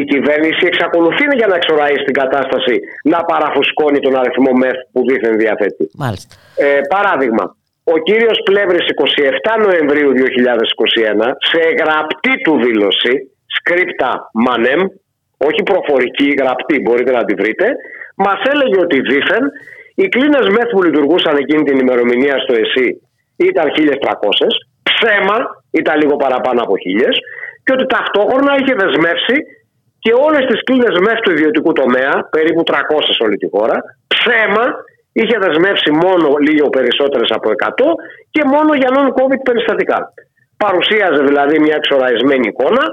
Η 0.00 0.04
κυβέρνηση 0.04 0.62
εξακολουθεί 0.66 1.24
για 1.36 1.46
να 1.46 1.54
εξοραεί 1.54 1.96
στην 2.04 2.14
κατάσταση 2.14 2.80
να 3.04 3.24
παραφουσκώνει 3.24 3.98
τον 3.98 4.16
αριθμό 4.16 4.52
ΜΕΘ 4.52 4.76
που 4.92 5.00
δίθεν 5.08 5.36
διαθέτει. 5.38 5.90
Μάλιστα. 5.94 6.34
Ε, 6.56 6.80
παράδειγμα, 6.94 7.56
ο 7.92 7.96
κύριος 8.06 8.38
Πλεύρης 8.48 8.86
27 8.88 9.52
Νοεμβρίου 9.66 10.10
2021 10.12 11.28
σε 11.50 11.62
γραπτή 11.80 12.34
του 12.44 12.54
δήλωση, 12.64 13.12
σκρίπτα 13.56 14.10
μανέμ, 14.44 14.82
όχι 15.48 15.62
προφορική, 15.70 16.28
γραπτή, 16.40 16.76
μπορείτε 16.80 17.12
να 17.18 17.24
τη 17.24 17.34
βρείτε, 17.40 17.66
μας 18.16 18.40
έλεγε 18.52 18.78
ότι 18.86 19.00
δήθεν 19.00 19.44
οι 19.94 20.06
κλίνες 20.08 20.46
μεθ 20.54 20.68
που 20.74 20.82
λειτουργούσαν 20.82 21.34
εκείνη 21.36 21.62
την 21.68 21.76
ημερομηνία 21.78 22.36
στο 22.44 22.52
ΕΣΥ 22.62 22.88
ήταν 23.36 23.66
1.300, 23.76 24.46
ψέμα 24.88 25.38
ήταν 25.70 25.94
λίγο 26.02 26.16
παραπάνω 26.16 26.58
από 26.62 26.74
1.000 26.74 27.10
και 27.64 27.72
ότι 27.76 27.86
ταυτόχρονα 27.94 28.52
είχε 28.58 28.74
δεσμεύσει 28.82 29.36
και 30.04 30.12
όλες 30.26 30.44
τις 30.50 30.60
κλίνες 30.66 30.96
μεθ 31.06 31.18
του 31.24 31.30
ιδιωτικού 31.36 31.72
τομέα, 31.72 32.12
περίπου 32.34 32.62
300 32.66 32.74
σε 33.16 33.22
όλη 33.26 33.36
τη 33.36 33.48
χώρα, 33.54 33.76
ψέμα 34.14 34.64
είχε 35.18 35.36
δεσμεύσει 35.44 35.90
μόνο 36.04 36.28
λίγο 36.46 36.66
περισσότερες 36.76 37.30
από 37.36 37.48
100 37.50 37.88
και 38.34 38.42
μόνο 38.52 38.70
για 38.80 38.90
non-COVID 38.96 39.40
περιστατικά. 39.48 39.98
Παρουσίαζε 40.64 41.22
δηλαδή 41.30 41.56
μια 41.64 41.76
εξοραϊσμένη 41.80 42.46
εικόνα 42.52 42.84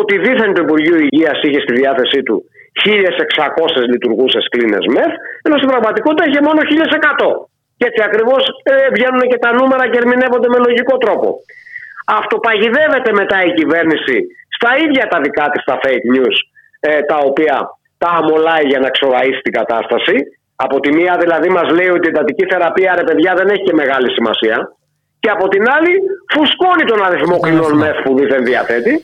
ότι 0.00 0.14
δίθεν 0.24 0.50
το 0.54 0.60
Υπουργείο 0.66 0.96
Υγείας 1.06 1.38
είχε 1.44 1.60
στη 1.66 1.72
διάθεσή 1.80 2.20
του 2.26 2.36
1.600 2.84 3.92
λειτουργούσες 3.92 4.44
κλίνες 4.52 4.84
ΜΕΘ, 4.94 5.12
ενώ 5.44 5.56
στην 5.60 5.70
πραγματικότητα 5.72 6.24
είχε 6.28 6.40
μόνο 6.48 6.60
1.100. 6.60 7.30
Και 7.78 7.86
έτσι 7.90 8.02
ακριβώς 8.08 8.42
ε, 8.62 8.74
βγαίνουν 8.94 9.22
και 9.30 9.38
τα 9.44 9.50
νούμερα 9.58 9.84
και 9.90 9.98
ερμηνεύονται 10.02 10.48
με 10.54 10.58
λογικό 10.66 10.94
τρόπο. 11.04 11.28
Αυτοπαγιδεύεται 12.20 13.10
μετά 13.20 13.36
η 13.48 13.50
κυβέρνηση 13.58 14.16
στα 14.56 14.70
ίδια 14.84 15.04
τα 15.12 15.18
δικά 15.24 15.46
της 15.52 15.62
τα 15.68 15.76
fake 15.82 16.06
news, 16.14 16.36
ε, 16.80 17.00
τα 17.10 17.18
οποία 17.28 17.56
τα 18.02 18.10
αμολάει 18.20 18.66
για 18.72 18.80
να 18.84 18.88
ξοραίσει 18.96 19.40
την 19.46 19.52
κατάσταση 19.60 20.16
από 20.64 20.76
τη 20.80 20.90
μία 20.98 21.14
δηλαδή 21.22 21.48
μας 21.56 21.68
λέει 21.76 21.90
ότι 21.96 22.06
η 22.08 22.12
εντατική 22.14 22.44
θεραπεία 22.50 22.90
ρε 22.98 23.04
παιδιά 23.08 23.32
δεν 23.38 23.48
έχει 23.52 23.64
και 23.68 23.76
μεγάλη 23.82 24.08
σημασία 24.16 24.56
και 25.22 25.30
από 25.36 25.46
την 25.52 25.64
άλλη 25.76 25.92
φουσκώνει 26.32 26.84
τον 26.90 27.00
αριθμό 27.06 27.36
κλινών 27.44 27.72
μεθ 27.80 27.96
που 28.04 28.10
δίθεν 28.18 28.42
διαθέτει 28.50 28.94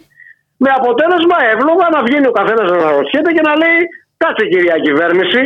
με 0.65 0.71
αποτέλεσμα 0.79 1.39
εύλογα 1.53 1.87
να 1.97 2.01
βγαίνει 2.07 2.29
ο 2.33 2.35
καθένας 2.41 2.67
να 2.71 2.77
αναρωτιέται 2.83 3.31
και 3.37 3.45
να 3.49 3.55
λέει 3.63 3.79
κάτσε 4.23 4.45
κυρία 4.53 4.77
κυβέρνηση 4.87 5.41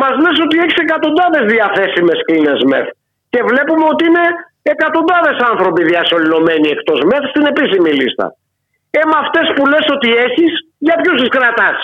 μας 0.00 0.14
λες 0.22 0.36
ότι 0.46 0.56
έχεις 0.62 0.78
εκατοντάδες 0.84 1.44
διαθέσιμες 1.52 2.18
κλίνες 2.26 2.60
μεθ 2.70 2.86
και 3.32 3.40
βλέπουμε 3.50 3.84
ότι 3.92 4.02
είναι 4.08 4.24
εκατοντάδες 4.72 5.36
άνθρωποι 5.50 5.82
διασωληνωμένοι 5.90 6.68
εκτός 6.76 7.00
μεθ 7.10 7.24
στην 7.32 7.44
επίσημη 7.52 7.90
λίστα. 8.00 8.26
Ε, 8.98 9.00
με 9.10 9.16
αυτές 9.24 9.46
που 9.54 9.62
λες 9.72 9.86
ότι 9.96 10.08
έχεις, 10.26 10.52
για 10.86 10.96
ποιους 11.00 11.16
τις 11.20 11.30
κρατάς; 11.36 11.78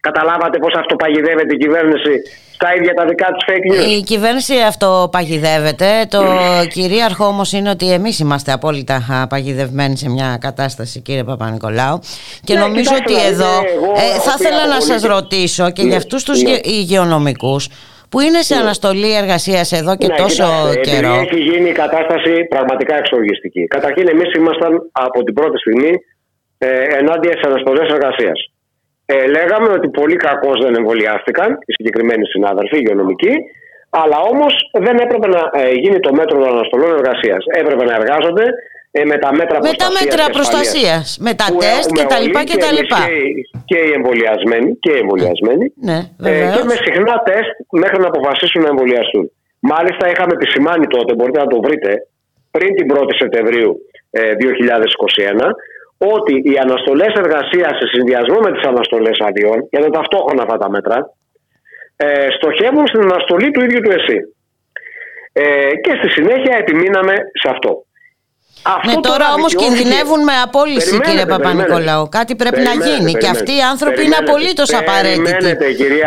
Καταλάβατε 0.00 0.58
πώς 0.58 0.74
αυτοπαγιδεύεται 0.74 1.54
η 1.54 1.56
κυβέρνηση; 1.56 2.10
Στα 2.52 2.74
ίδια 2.74 2.94
τα 2.94 3.04
δικά 3.04 3.26
της 3.26 3.44
fake 3.48 3.72
news; 3.72 3.98
Η 3.98 4.02
κυβέρνηση 4.02 4.54
αυτοπαγιδεύεται. 4.66 5.86
Το 6.10 6.22
κυρίαρχο 6.72 7.26
όμως 7.26 7.52
είναι 7.52 7.70
ότι 7.70 7.92
εμείς 7.92 8.18
είμαστε 8.18 8.52
απόλυτα 8.52 9.26
παγιδευμένοι 9.28 9.96
σε 9.96 10.10
μια 10.10 10.38
κατάσταση 10.40 11.00
κύριε 11.00 11.24
Παπα-Νικολάου. 11.24 11.98
Και 12.44 12.54
ναι, 12.54 12.60
νομίζω 12.60 12.90
ότι 13.00 13.26
εδώ 13.26 13.52
ε, 13.96 14.18
θα 14.20 14.34
ήθελα 14.38 14.66
να 14.66 14.80
σας 14.80 15.02
ρωτήσω 15.02 15.70
και 15.70 15.82
ναι, 15.82 15.88
για 15.88 15.96
αυτούς 15.96 16.24
τους 16.24 16.42
ναι. 16.42 16.50
υγειονομικούς 16.62 17.68
που 18.10 18.20
είναι 18.20 18.40
σε 18.42 18.54
ναι. 18.54 18.60
αναστολή 18.60 19.16
εργασίας 19.16 19.72
εδώ 19.72 19.96
και 19.96 20.06
ναι, 20.06 20.14
τόσο 20.14 20.44
κοιτάξτε, 20.44 20.80
καιρό. 20.80 21.14
Έχει 21.14 21.40
γίνει 21.40 21.68
η 21.68 21.72
κατάσταση 21.72 22.44
πραγματικά 22.48 22.96
εξοργιστική. 22.96 23.64
Καταρχήν, 23.66 24.08
εμείς 24.08 24.32
ήμασταν 24.34 24.90
από 24.92 25.22
την 25.22 25.34
πρώτη 25.34 25.58
στιγμή 25.58 25.92
ε, 26.58 26.68
ενάντια 26.98 27.32
στις 27.32 27.44
αναστολές 27.50 27.88
εργασίας. 27.92 28.38
Ε, 29.12 29.26
λέγαμε 29.36 29.68
ότι 29.78 29.88
πολύ 30.00 30.16
κακώς 30.26 30.56
δεν 30.64 30.74
εμβολιάστηκαν 30.80 31.48
οι 31.66 31.72
συγκεκριμένοι 31.78 32.24
συνάδελφοι, 32.34 32.76
οι 32.76 32.82
υγειονομικοί, 32.82 33.34
αλλά 34.00 34.18
όμως 34.32 34.52
δεν 34.86 34.96
έπρεπε 35.04 35.26
να 35.36 35.42
ε, 35.60 35.72
γίνει 35.82 35.98
το 36.06 36.12
μέτρο 36.18 36.36
των 36.38 36.48
αναστολών 36.54 36.90
εργασίας. 36.98 37.42
Έπρεπε 37.60 37.84
να 37.84 37.94
εργάζονται 38.00 38.46
ε, 38.90 39.04
με 39.10 39.16
τα 39.24 39.30
μέτρα 39.38 39.58
προστασία. 39.58 39.88
Με 39.88 39.94
τα 39.96 40.04
μέτρα 40.04 40.24
προστασίας, 40.36 41.06
με 41.26 41.32
τα 41.40 41.46
τεστ 41.62 41.88
και 41.98 42.06
τα 42.12 42.18
λοιπά 42.24 42.40
και 42.50 42.56
τα 42.64 42.70
λοιπά. 42.78 43.00
Και, 43.70 43.78
οι 43.86 43.90
εμβολιασμένοι. 43.98 44.68
Και, 44.84 44.92
οι 44.96 45.00
εμβολιασμένοι 45.04 45.66
ναι, 45.88 45.98
ε, 46.30 46.32
και 46.54 46.62
με 46.70 46.76
συχνά 46.84 47.14
τεστ 47.28 47.52
μέχρι 47.84 47.98
να 48.04 48.08
αποφασίσουν 48.12 48.60
να 48.66 48.70
εμβολιαστούν. 48.74 49.24
Μάλιστα 49.72 50.04
είχαμε 50.12 50.32
επισημάνει 50.38 50.86
τότε, 50.94 51.10
μπορείτε 51.16 51.38
να 51.44 51.48
το 51.52 51.58
βρείτε, 51.66 51.90
πριν 52.54 52.70
την 52.76 52.86
1η 52.94 53.14
Σεπτεμβρίου 53.22 53.70
ε, 54.10 54.32
2021, 55.40 55.50
ότι 55.98 56.34
οι 56.50 56.58
αναστολές 56.64 57.12
εργασίας 57.22 57.72
σε 57.80 57.86
συνδυασμό 57.92 58.38
με 58.38 58.52
τις 58.52 58.64
αναστολές 58.72 59.18
αδειών, 59.28 59.58
για 59.70 59.80
να 59.80 59.90
ταυτόχρονα 59.90 60.42
αυτά 60.42 60.56
τα 60.56 60.70
μέτρα, 60.70 60.98
ε, 61.96 62.26
στοχεύουν 62.36 62.86
στην 62.86 63.00
αναστολή 63.00 63.50
του 63.50 63.60
ίδιου 63.60 63.80
του 63.80 63.90
ΕΣΥ. 63.90 64.18
Ε, 65.32 65.70
και 65.84 65.92
στη 65.98 66.08
συνέχεια 66.08 66.56
επιμείναμε 66.56 67.14
σε 67.42 67.48
αυτό. 67.50 67.82
Αυτό 68.62 68.94
ναι, 68.94 69.00
τώρα 69.00 69.32
όμως 69.32 69.54
κινδυνεύουν 69.54 70.22
με 70.22 70.32
απόλυση, 70.44 71.00
κύριε 71.00 71.26
Παπα-Νικολάου. 71.26 72.08
Κάτι 72.08 72.36
πρέπει 72.36 72.60
να 72.60 72.74
γίνει. 72.86 73.12
Και 73.12 73.28
αυτοί 73.28 73.52
οι 73.56 73.62
άνθρωποι 73.72 74.04
είναι 74.04 74.16
απολύτως 74.16 74.74
απαραίτητοι 74.74 75.56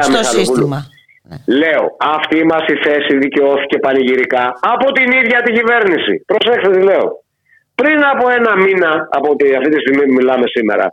στο 0.02 0.24
σύστημα. 0.24 0.80
Ναι. 1.24 1.56
Λέω, 1.56 1.96
αυτή 1.98 2.46
μας 2.46 2.64
η 2.68 2.76
θέση 2.86 3.18
δικαιώθηκε 3.18 3.78
πανηγυρικά 3.80 4.60
από 4.60 4.92
την 4.92 5.12
ίδια 5.12 5.42
την 5.42 5.54
κυβέρνηση. 5.54 6.24
Προσέξτε 6.26 6.70
τι 6.70 6.82
λέω. 6.84 7.21
Πριν 7.82 8.00
από 8.14 8.26
ένα 8.38 8.52
μήνα, 8.66 8.92
από 9.18 9.28
αυτή 9.60 9.70
τη 9.74 9.80
στιγμή 9.84 10.04
που 10.08 10.16
μιλάμε 10.20 10.48
σήμερα, 10.56 10.86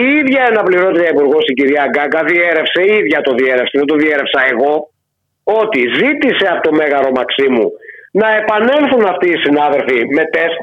η 0.00 0.02
ίδια 0.20 0.42
αναπληρώτρια 0.50 1.08
υπουργός, 1.14 1.44
η 1.50 1.52
κυρία 1.58 1.84
Γκάγκα, 1.90 2.22
διέρευσε, 2.30 2.80
η 2.90 2.92
ίδια 3.00 3.18
το 3.26 3.32
διέρευσε, 3.40 3.74
δεν 3.80 3.88
το 3.92 3.96
διέρευσα 4.02 4.40
εγώ, 4.52 4.74
ότι 5.60 5.80
ζήτησε 6.00 6.46
από 6.52 6.60
το 6.66 6.72
Μέγαρο 6.80 7.10
Μαξίμου 7.18 7.66
να 8.20 8.28
επανέλθουν 8.40 9.02
αυτοί 9.12 9.28
οι 9.32 9.38
συνάδελφοι 9.44 9.98
με 10.16 10.24
τεστ 10.34 10.58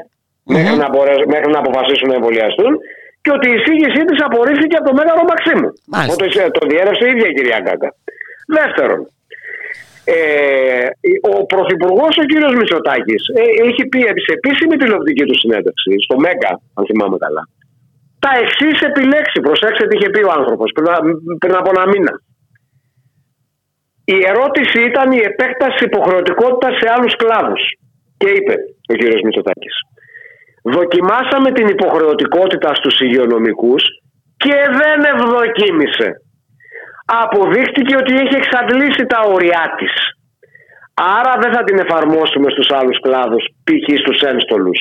μέχρι, 0.54 0.76
να 0.82 0.88
μέχρι 1.34 1.50
να 1.54 1.60
αποφασίσουν 1.64 2.08
να 2.12 2.16
εμβολιαστούν 2.20 2.72
και 3.22 3.30
ότι 3.36 3.46
η 3.50 3.54
εισήγησή 3.58 4.02
της 4.08 4.18
απορρίφθηκε 4.28 4.76
από 4.78 4.86
το 4.90 4.94
Μέγαρο 4.98 5.22
Μαξίμου. 5.30 5.70
Το, 6.10 6.50
το 6.58 6.62
διέρευσε 6.70 7.04
η 7.06 7.10
ίδια 7.14 7.26
η 7.32 7.34
κυρία 7.36 7.58
Γκάγκα. 7.64 7.90
Δεύτερον, 8.58 9.00
ε, 10.04 10.86
ο 11.32 11.46
Πρωθυπουργός, 11.52 12.14
ο 12.22 12.24
κύριος 12.30 12.54
Μητσοτάκης, 12.58 13.22
ε, 13.40 13.42
έχει 13.68 13.82
πει 13.90 14.00
σε 14.26 14.32
επίσημη 14.38 14.74
τηλεοπτική 14.76 15.24
του 15.28 15.38
συνέντευξη, 15.42 15.90
στο 16.06 16.16
ΜΕΚΑ, 16.24 16.52
αν 16.76 16.84
θυμάμαι 16.88 17.16
καλά, 17.24 17.42
τα 18.24 18.30
εξής 18.42 18.78
επιλέξει. 18.90 19.38
Προσέξτε 19.46 19.86
τι 19.86 19.96
είχε 19.96 20.10
πει 20.14 20.22
ο 20.28 20.32
άνθρωπος 20.38 20.68
πριν, 20.76 20.86
πριν 21.42 21.54
από 21.60 21.68
ένα 21.74 21.84
μήνα. 21.92 22.14
Η 24.14 24.18
ερώτηση 24.32 24.78
ήταν 24.90 25.12
η 25.18 25.20
επέκταση 25.30 25.84
υποχρεωτικότητας 25.90 26.72
σε 26.80 26.86
άλλους 26.94 27.14
κλάδους. 27.20 27.62
Και 28.20 28.28
είπε 28.36 28.54
ο 28.92 28.94
κύριος 28.98 29.22
Μητσοτάκης. 29.24 29.76
Δοκιμάσαμε 30.76 31.50
την 31.52 31.66
υποχρεωτικότητα 31.76 32.74
στους 32.74 33.00
υγειονομικούς 33.00 33.82
και 34.44 34.56
δεν 34.80 34.98
ευδοκίμησε 35.14 36.08
αποδείχτηκε 37.22 37.94
ότι 38.02 38.12
έχει 38.22 38.34
εξαντλήσει 38.42 39.04
τα 39.12 39.20
όρια 39.34 39.62
της. 39.78 39.94
Άρα 41.18 41.32
δεν 41.42 41.50
θα 41.54 41.62
την 41.64 41.78
εφαρμόσουμε 41.84 42.48
στους 42.50 42.68
άλλους 42.78 42.98
κλάδους, 43.04 43.44
π.χ. 43.64 43.86
στους 44.02 44.20
ένστολους, 44.32 44.80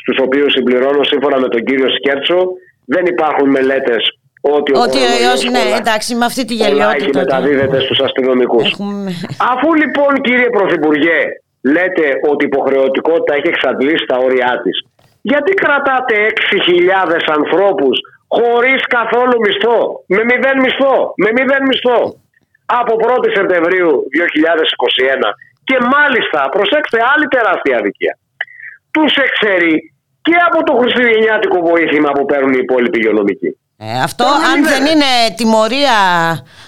στους 0.00 0.16
οποίους 0.26 0.52
συμπληρώνω 0.52 1.02
σύμφωνα 1.12 1.38
με 1.40 1.48
τον 1.48 1.60
κύριο 1.66 1.88
Σκέρτσο, 1.96 2.40
δεν 2.94 3.04
υπάρχουν 3.06 3.48
μελέτες 3.56 4.02
ότι 4.40 4.70
ο 4.72 4.80
ότι 4.82 4.98
ναι, 5.50 5.64
εντάξει, 5.80 6.14
με 6.14 6.24
αυτή 6.24 6.44
τη 6.44 6.54
γελιότητα. 6.54 7.18
μεταδίδεται 7.18 7.78
στους 7.80 7.98
αστυνομικούς. 8.06 8.64
Έχουμε... 8.72 9.10
Αφού 9.52 9.68
λοιπόν 9.82 10.12
κύριε 10.26 10.50
Πρωθυπουργέ 10.56 11.20
λέτε 11.74 12.06
ότι 12.30 12.44
η 12.44 12.48
υποχρεωτικότητα 12.52 13.34
έχει 13.34 13.48
εξαντλήσει 13.54 14.04
τα 14.06 14.16
όρια 14.26 14.60
της, 14.62 14.76
γιατί 15.22 15.50
κρατάτε 15.62 16.16
6.000 16.52 17.16
ανθρώπους 17.38 17.96
χωρίς 18.36 18.80
καθόλου 18.96 19.36
μισθό, 19.44 19.78
με 20.14 20.20
μηδέν 20.28 20.56
μισθό, 20.64 20.96
με 21.22 21.28
μηδέν 21.36 21.62
μισθό 21.70 22.00
από 22.80 22.92
1η 23.08 23.30
Σεπτεμβρίου 23.38 23.90
2021 25.22 25.28
και 25.68 25.76
μάλιστα, 25.94 26.40
προσέξτε 26.56 26.98
άλλη 27.12 27.26
τεράστια 27.34 27.76
αδικία, 27.80 28.14
τους 28.94 29.12
εξαιρεί 29.26 29.76
και 30.26 30.36
από 30.48 30.58
το 30.68 30.72
χριστουγεννιάτικο 30.80 31.58
βοήθημα 31.70 32.10
που 32.16 32.24
παίρνουν 32.30 32.52
οι 32.56 32.62
υπόλοιποι 32.66 32.98
υγειονομικοί. 32.98 33.50
Ε, 33.76 34.02
αυτό 34.08 34.24
αν 34.50 34.58
δεν 34.72 34.82
είναι 34.92 35.10
τιμωρία, 35.36 35.98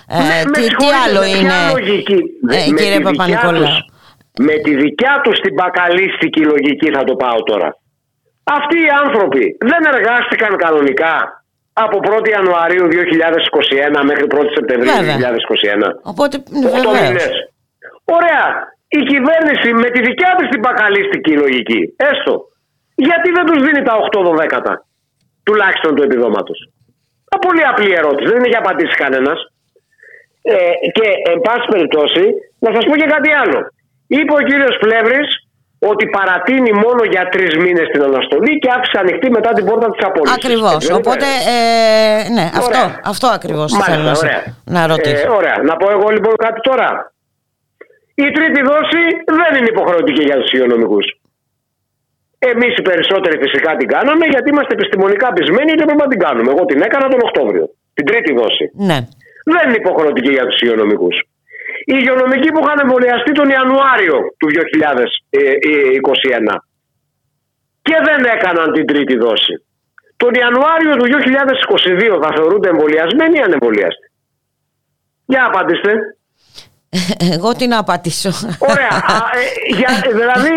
ε, 0.08 0.42
τι, 0.54 0.62
τι 0.80 0.86
άλλο 1.04 1.22
είναι, 1.34 1.58
λογική, 1.78 2.18
ε, 2.56 2.70
κύριε 2.78 3.00
Παπα-Νικολάου. 3.00 3.78
Με 4.38 4.54
τη 4.64 4.72
δικιά 4.74 5.20
τους 5.24 5.36
την 5.38 5.54
μπακαλίστικη 5.54 6.40
λογική 6.40 6.90
θα 6.96 7.04
το 7.04 7.14
πάω 7.14 7.42
τώρα. 7.42 7.68
Αυτοί 8.44 8.76
οι 8.78 8.90
άνθρωποι 9.04 9.56
δεν 9.70 9.82
εργάστηκαν 9.94 10.56
κανονικά 10.56 11.44
από 11.84 11.96
1η 12.10 12.28
Ιανουαρίου 12.36 12.84
2021 12.92 14.00
μέχρι 14.10 14.24
1η 14.34 14.50
Σεπτεμβρίου 14.56 14.92
Βέβαια. 14.98 15.16
2021. 15.16 15.88
Οπότε, 16.12 16.34
Οκτώ 16.68 16.90
βεβαίως. 16.90 17.08
μήνες. 17.08 17.34
Ωραία. 18.18 18.44
Η 18.98 19.00
κυβέρνηση 19.12 19.68
με 19.82 19.88
τη 19.94 20.00
δικιά 20.08 20.30
της 20.38 20.48
την 20.52 20.60
μπακαλίστικη 20.62 21.32
λογική, 21.42 21.80
έστω, 22.10 22.34
γιατί 23.06 23.28
δεν 23.36 23.44
τους 23.48 23.60
δίνει 23.64 23.82
τα 23.88 23.94
8-12 23.96 24.72
τουλάχιστον 25.46 25.90
του 25.94 26.02
επιδόματος; 26.08 26.58
Μια 27.28 27.38
πολύ 27.46 27.64
απλή 27.72 27.90
ερώτηση, 28.00 28.28
δεν 28.30 28.38
είναι 28.38 28.52
για 28.52 28.62
απαντήσει 28.64 28.96
κανένας. 29.04 29.38
Ε, 30.42 30.56
και 30.96 31.06
εν 31.32 31.38
πάση 31.46 31.66
περιπτώσει, 31.74 32.24
να 32.64 32.70
σας 32.74 32.84
πω 32.88 32.94
και 33.00 33.08
κάτι 33.14 33.30
άλλο. 33.42 33.58
Είπε 34.16 34.32
ο 34.40 34.42
κύριος 34.48 34.76
Πλεύρης 34.84 35.28
ότι 35.78 36.04
παρατείνει 36.16 36.72
μόνο 36.84 37.02
για 37.12 37.28
τρεις 37.34 37.52
μήνες 37.56 37.86
την 37.92 38.02
αναστολή 38.02 38.58
και 38.58 38.68
άφησε 38.76 38.98
ανοιχτή 39.04 39.30
μετά 39.30 39.50
την 39.56 39.64
πόρτα 39.68 39.88
της 39.90 40.02
απόλυτης. 40.08 40.36
Ακριβώς. 40.40 40.74
Έτσι 40.74 40.86
δεν 40.86 40.96
είναι; 40.96 41.08
Οπότε, 41.08 41.26
ε, 41.54 42.28
ναι, 42.36 42.46
αυτό, 42.60 42.78
Ωραία. 42.80 43.00
αυτό 43.12 43.26
ακριβώς 43.38 43.68
Μάλιστα, 43.72 43.92
θέλω 43.92 44.04
να, 44.10 44.14
σε- 44.14 44.26
ωραία. 44.26 44.42
να 44.76 44.80
ρωτήσω. 44.92 45.26
Ε, 45.32 45.36
ωραία. 45.40 45.56
Να 45.68 45.74
πω 45.80 45.86
εγώ 45.96 46.08
λοιπόν 46.16 46.34
κάτι 46.46 46.60
τώρα. 46.68 46.88
Η 48.24 48.26
τρίτη 48.36 48.60
δόση 48.70 49.02
δεν 49.38 49.50
είναι 49.56 49.68
υποχρεωτική 49.74 50.22
για 50.28 50.36
τους 50.40 50.50
υγειονομικούς. 50.52 51.06
Εμείς 52.38 52.72
οι 52.78 52.82
περισσότεροι 52.82 53.36
φυσικά 53.44 53.70
την 53.76 53.88
κάναμε 53.94 54.24
γιατί 54.32 54.46
είμαστε 54.52 54.72
επιστημονικά 54.78 55.26
πεισμένοι 55.36 55.70
και 55.78 55.84
πρέπει 55.88 56.02
να 56.06 56.10
την 56.12 56.20
κάνουμε. 56.26 56.50
Εγώ 56.54 56.64
την 56.70 56.80
έκανα 56.86 57.06
τον 57.08 57.20
Οκτώβριο. 57.28 57.64
Την 57.96 58.04
τρίτη 58.06 58.30
δόση. 58.40 58.64
Ναι. 58.88 58.98
Δεν 59.54 59.62
είναι 59.66 59.78
υποχρεωτική 59.84 60.30
για 60.36 60.46
τους 60.46 60.60
υγειονομικούς. 60.60 61.16
Οι 61.88 61.94
υγειονομικοί 62.00 62.48
που 62.52 62.60
είχαν 62.64 62.78
εμβολιαστεί 62.78 63.32
τον 63.32 63.48
Ιανουάριο 63.48 64.18
του 64.38 64.48
2021 64.50 64.54
και 67.82 67.96
δεν 68.04 68.24
έκαναν 68.24 68.72
την 68.72 68.86
τρίτη 68.86 69.16
δόση. 69.16 69.64
Τον 70.16 70.34
Ιανουάριο 70.34 70.96
του 70.96 71.06
2022 71.06 72.18
θα 72.22 72.32
θεωρούνται 72.36 72.68
εμβολιασμένοι 72.68 73.38
ή 73.38 73.40
ανεμβολιαστοί; 73.40 74.10
Για 75.26 75.44
απαντήστε. 75.44 76.15
Εγώ 77.32 77.52
τι 77.52 77.66
να 77.66 77.78
απαντήσω. 77.78 78.30
Ωραία. 78.58 78.92
Α, 79.14 79.16
ε, 79.40 79.76
για, 79.78 79.90
δηλαδή, 80.18 80.54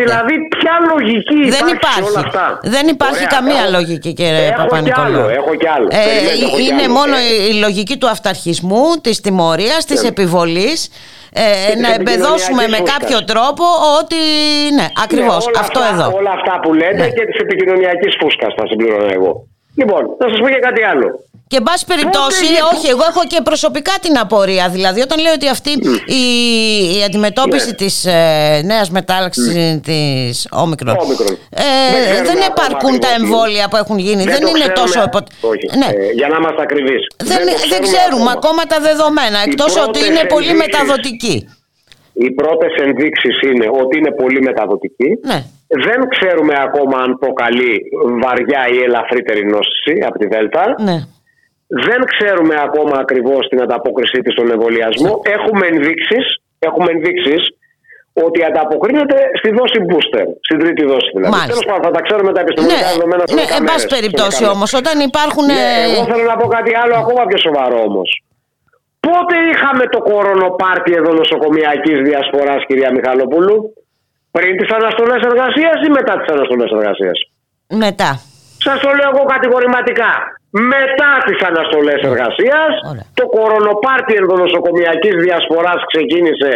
δηλαδή, 0.00 0.34
ποια 0.58 0.72
λογική 0.94 1.40
Δεν 1.56 1.66
υπάρχει, 1.66 1.68
σε 1.68 1.76
υπάρχει. 1.80 2.10
όλα 2.10 2.20
αυτά; 2.26 2.58
Δεν 2.62 2.86
υπάρχει 2.88 3.14
Ωραία, 3.24 3.34
καμία 3.36 3.62
έχω- 3.62 3.70
λογική, 3.70 4.12
κύριε 4.12 4.38
Έχω 4.46 4.46
κι 4.48 4.56
Παπα-Νικολάου. 4.56 5.20
άλλο, 5.24 5.28
έχω 5.40 5.54
κι 5.54 5.68
άλλο. 5.68 5.88
Ε, 5.90 5.96
Περιμένετε, 6.04 6.44
έχω 6.46 6.56
κι 6.56 6.62
είναι 6.62 6.82
άλλο. 6.82 6.92
μόνο 6.98 7.14
Ε, 7.16 7.48
η 7.50 7.52
λογική 7.64 7.96
του 7.96 8.08
αυταρχισμού, 8.08 8.84
της 9.02 9.20
τιμωρίας, 9.20 9.84
της 9.84 10.02
Ναι. 10.02 10.08
επιβολής 10.08 10.78
ε, 11.32 11.42
της 11.72 11.80
να 11.82 11.88
εμπεδώσουμε 11.98 12.62
με 12.62 12.76
επικοινωνιακής 12.76 12.92
κάποιο 12.94 13.16
φούσκας. 13.18 13.32
τρόπο 13.32 13.64
ότι 14.00 14.20
ναι, 14.78 14.86
ακριβώς 15.04 15.40
Ναι, 15.44 15.50
όλα 15.50 15.60
αυτό 15.66 15.80
αυτά, 15.80 15.92
εδώ. 15.94 16.06
Όλα 16.20 16.32
αυτά 16.38 16.54
που 16.62 16.70
λέτε 16.80 17.02
Ναι. 17.04 17.08
και 17.16 17.24
της 17.30 17.38
επικοινωνιακής 17.44 18.12
φούσκας 18.20 18.52
θα 18.58 18.64
συμπληρώνω 18.70 19.10
εγώ. 19.18 19.32
Λοιπόν, 19.80 20.02
να 20.20 20.26
σας 20.30 20.38
πω 20.42 20.48
και 20.54 20.62
κάτι 20.68 20.82
άλλο. 20.92 21.08
Και 21.48 21.56
εν 21.56 21.62
πάση 21.62 21.84
περιπτώσει, 21.92 22.46
Πότε- 22.46 22.62
όχι, 22.72 22.86
εγώ 22.94 23.04
έχω 23.10 23.22
και 23.32 23.40
προσωπικά 23.48 23.94
την 24.04 24.18
απορία. 24.18 24.68
Δηλαδή, 24.68 25.00
όταν 25.00 25.18
λέω 25.24 25.32
ότι 25.32 25.48
αυτή 25.48 25.70
η, 26.20 26.22
η 26.98 27.02
αντιμετώπιση 27.08 27.66
Ναι. 27.68 27.72
της 27.82 28.04
ε, 28.04 28.60
νέας 28.64 28.90
μετάλλαξης 28.90 29.46
της 29.88 30.48
όμικρον, 30.64 30.96
Όμικρον. 31.06 31.32
ε, 31.50 31.62
Δεν 31.92 32.02
ξέρουμε 32.02 32.22
δεν 32.28 32.36
ακόμα 32.36 32.52
υπαρκούν 32.56 32.94
τα 33.00 33.08
ακριβώς. 33.08 33.30
εμβόλια 33.30 33.64
που 33.70 33.76
έχουν 33.82 33.98
γίνει. 34.06 34.22
Δεν, 34.34 34.40
το 34.40 34.48
είναι 34.48 34.58
ξέρουμε. 34.58 34.80
τόσο... 34.80 34.98
υπο- 35.08 35.26
Όχι, 35.52 35.66
Ναι. 35.80 35.88
ε, 36.04 36.12
για 36.20 36.28
να 36.32 36.36
είμαστε 36.40 36.62
ακριβείς. 36.68 37.02
Δεν, 37.30 37.40
δεν 37.72 37.80
ξέρουμε 37.88 38.30
ακόμα 38.38 38.62
τα 38.72 38.78
δεδομένα, 38.88 39.38
εκτός 39.48 39.72
ότι 39.76 39.84
πρώτες 39.84 40.06
είναι 40.08 40.22
πολύ 40.34 40.48
ενδείξεις- 40.52 40.72
μεταδοτική. 40.74 41.36
Οι 42.24 42.30
πρώτες 42.40 42.72
ενδείξεις 42.86 43.36
είναι 43.48 43.66
ότι 43.82 43.94
είναι 44.00 44.12
πολύ 44.22 44.40
μεταδοτική. 44.48 45.08
Ναι. 45.30 45.38
Δεν 45.86 45.98
ξέρουμε 46.14 46.54
ακόμα 46.66 46.96
αν 47.04 47.10
προκαλεί 47.22 47.72
βαριά 48.22 48.62
ή 48.74 48.78
ελαφρύτερη 48.88 49.42
νόσηση 49.54 49.94
από 50.08 50.16
τη 50.20 50.26
Δέλτα. 50.32 50.64
Ναι. 50.88 50.98
Δεν 51.66 52.00
ξέρουμε 52.12 52.54
ακόμα 52.66 52.96
ακριβώς 53.04 53.48
την 53.48 53.60
ανταπόκρισή 53.62 54.18
της 54.24 54.32
στον 54.32 54.50
εμβολιασμό. 54.50 55.12
Έχουμε 55.36 55.66
ενδείξεις, 55.66 56.24
έχουμε 56.58 56.88
ενδείξεις 56.94 57.42
ότι 58.24 58.40
ανταποκρίνεται 58.48 59.18
στη 59.40 59.48
δόση 59.58 59.78
booster, 59.88 60.26
στην 60.46 60.58
τρίτη 60.62 60.82
δόση 60.90 61.10
δηλαδή. 61.16 61.34
Μάλιστα. 61.36 61.52
Τέλος 61.52 61.66
πάντων, 61.70 61.82
θα 61.86 61.92
τα 61.96 62.02
ξέρουμε 62.06 62.30
τα 62.36 62.40
επιστημονικά 62.44 62.78
Ναι, 62.80 62.92
δεδομένα 62.92 63.22
σε 63.26 63.34
ναι, 63.38 63.44
10 63.44 63.58
εν 63.58 63.64
πάση 63.68 63.68
μέρες, 63.68 63.82
σε 63.86 63.94
περιπτώσει 63.96 64.42
10 64.48 64.54
όμως, 64.54 64.70
όταν 64.80 64.94
υπάρχουν... 65.10 65.44
Ναι, 65.50 65.66
ε, 65.78 65.84
εγώ 65.86 66.00
θέλω 66.10 66.24
να 66.32 66.36
πω 66.40 66.46
κάτι 66.56 66.72
άλλο 66.82 66.94
ακόμα 67.02 67.22
πιο 67.28 67.38
σοβαρό 67.46 67.78
όμως. 67.90 68.08
Πότε 69.06 69.36
είχαμε 69.50 69.84
το 69.94 70.00
κορονοπάρτι 70.10 70.92
εδώ 71.00 71.10
νοσοκομιακής 71.22 71.98
διασποράς, 72.08 72.60
κυρία 72.68 72.90
Μιχαλοπούλου, 72.96 73.56
πριν 74.36 74.52
τις 74.58 74.70
αναστολές 74.78 75.20
εργασίας 75.30 75.76
ή 75.86 75.88
μετά 75.98 76.12
τις 76.18 76.28
αναστολές 76.34 76.70
εργασίας; 76.78 77.16
Μετά. 77.84 78.10
Σας 78.66 78.78
το 78.84 78.90
λέω 78.98 79.08
εγώ 79.14 79.22
κατηγορηματικά. 79.34 80.12
Μετά 80.74 81.10
τις 81.26 81.38
αναστολές 81.50 82.00
εργασίας, 82.10 82.72
Ωραία. 82.90 83.04
το 83.18 83.24
κορονοπάρτι 83.36 84.14
ενδονοσοκομιακής 84.22 85.14
διασποράς 85.24 85.80
ξεκίνησε 85.92 86.52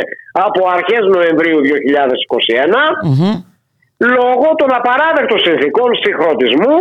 από 0.47 0.61
αρχές 0.77 1.03
Νοεμβρίου 1.15 1.59
2021 1.69 2.83
Μμμ. 3.09 3.35
λόγω 4.17 4.49
των 4.61 4.71
απαράδεκτων 4.79 5.39
συνθήκων 5.47 5.89
συγχρονισμού 6.05 6.77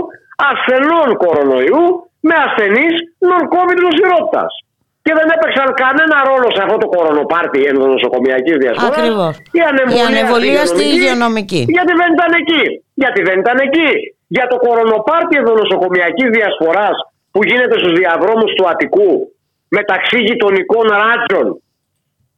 ασθενών 0.51 1.09
κορονοϊού 1.23 1.83
με 2.27 2.35
ασθενείς 2.45 2.93
non-COVID 3.29 3.79
νοσηρότητας. 3.87 4.51
Και 5.05 5.13
δεν 5.19 5.27
έπαιξαν 5.35 5.67
κανένα 5.83 6.17
ρόλο 6.29 6.47
σε 6.55 6.61
αυτό 6.65 6.77
το 6.83 6.87
κορονοπάρτι 6.95 7.59
ενδονοσοκομιακής 7.71 8.55
διασποράς 8.63 8.97
Ακριβώς. 8.97 9.33
η 9.59 9.61
ανεμβολία, 9.71 10.03
Η 10.03 10.05
ανεμβολία 10.11 10.63
στη 10.71 10.83
υγειονομική. 10.95 11.61
Γιατί 11.77 11.93
δεν 12.01 12.09
ήταν 12.17 12.31
εκεί. 12.41 12.63
Γιατί 13.01 13.19
δεν 13.27 13.37
ήταν 13.43 13.57
εκεί. 13.67 13.91
Για 14.35 14.45
το 14.51 14.57
κορονοπάρτι 14.65 15.35
ενδονοσοκομιακής 15.41 16.29
διασποράς 16.37 16.97
που 17.31 17.39
γίνεται 17.49 17.75
στους 17.79 17.95
διαδρόμους 18.01 18.51
του 18.55 18.67
Αττικού 18.71 19.11
μεταξύ 19.77 20.19
γειτονικών 20.27 20.85
ράτσων 21.03 21.45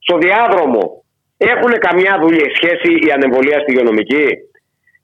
στο 0.05 0.15
διάδρομο 0.23 0.83
έχουν 1.51 1.71
καμιά 1.85 2.13
δουλειά 2.21 2.47
σχέση 2.57 2.91
η 3.07 3.09
ανεμβολία 3.17 3.57
στη 3.59 3.69
υγειονομική. 3.71 4.27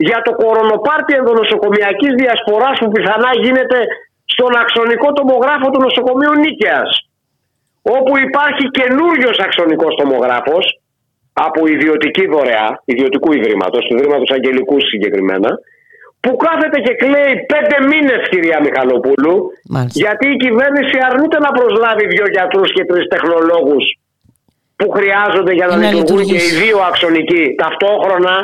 Για 0.07 0.19
το 0.25 0.31
κορονοπάρτι 0.41 1.13
ενδονοσοκομιακής 1.21 2.13
διασποράς 2.21 2.77
που 2.79 2.91
πιθανά 2.95 3.31
γίνεται 3.43 3.79
στον 4.33 4.51
αξονικό 4.63 5.07
τομογράφο 5.17 5.67
του 5.69 5.81
νοσοκομείου 5.85 6.35
Νίκαιας 6.43 6.89
όπου 7.95 8.13
υπάρχει 8.27 8.65
καινούριος 8.77 9.37
αξονικός 9.47 9.93
τομογράφος 10.01 10.65
από 11.33 11.67
ιδιωτική 11.67 12.25
δωρεά, 12.27 12.81
ιδιωτικού 12.85 13.29
ιδρύματος, 13.33 13.85
του 13.85 13.95
ιδρύματος 13.95 14.29
Αγγελικούς 14.35 14.83
συγκεκριμένα, 14.91 15.49
που 16.19 16.31
κάθεται 16.45 16.79
και 16.85 16.93
κλαίει 17.01 17.33
πέντε 17.53 17.77
μήνες 17.91 18.21
κυρία 18.29 18.59
Μιχαλοπούλου, 18.65 19.35
Μάλιστα. 19.75 19.99
γιατί 20.03 20.25
η 20.35 20.37
κυβέρνηση 20.45 20.95
αρνείται 21.09 21.39
να 21.45 21.51
προσλάβει 21.57 22.05
δύο 22.13 22.25
γιατρούς 22.35 22.69
και 22.75 22.83
τρεις 22.89 23.05
τεχνολόγους 23.13 23.85
που 24.79 24.87
χρειάζονται 24.95 25.53
για 25.53 25.67
να, 25.67 25.75
Να 25.75 25.91
λειτουργούν 25.91 26.25
και 26.25 26.33
οι 26.33 26.39
λειτουργήσει. 26.39 26.63
δύο 26.63 26.77
αξονικοί 26.91 27.43
ταυτόχρονα, 27.63 28.35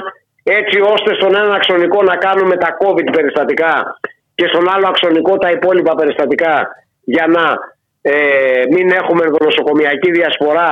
έτσι 0.43 0.77
ώστε 0.93 1.09
στον 1.19 1.35
ένα 1.35 1.53
αξονικό 1.55 2.03
να 2.03 2.15
κάνουμε 2.15 2.55
τα 2.63 2.69
COVID 2.81 3.07
περιστατικά 3.11 3.73
και 4.35 4.45
στον 4.51 4.69
άλλο 4.73 4.87
αξονικό 4.87 5.37
τα 5.37 5.49
υπόλοιπα 5.57 5.95
περιστατικά 5.95 6.67
για 7.03 7.25
να 7.35 7.43
ε, 8.01 8.13
μην 8.73 8.91
έχουμε 8.91 9.21
ενδονοσοκομιακή 9.25 10.11
διασπορά. 10.11 10.71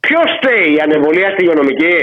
Ποιος 0.00 0.28
φταίει, 0.36 0.74
η 0.74 0.80
ανεμβολία 0.80 1.30
στη 1.30 1.42
υγειονομική. 1.42 1.96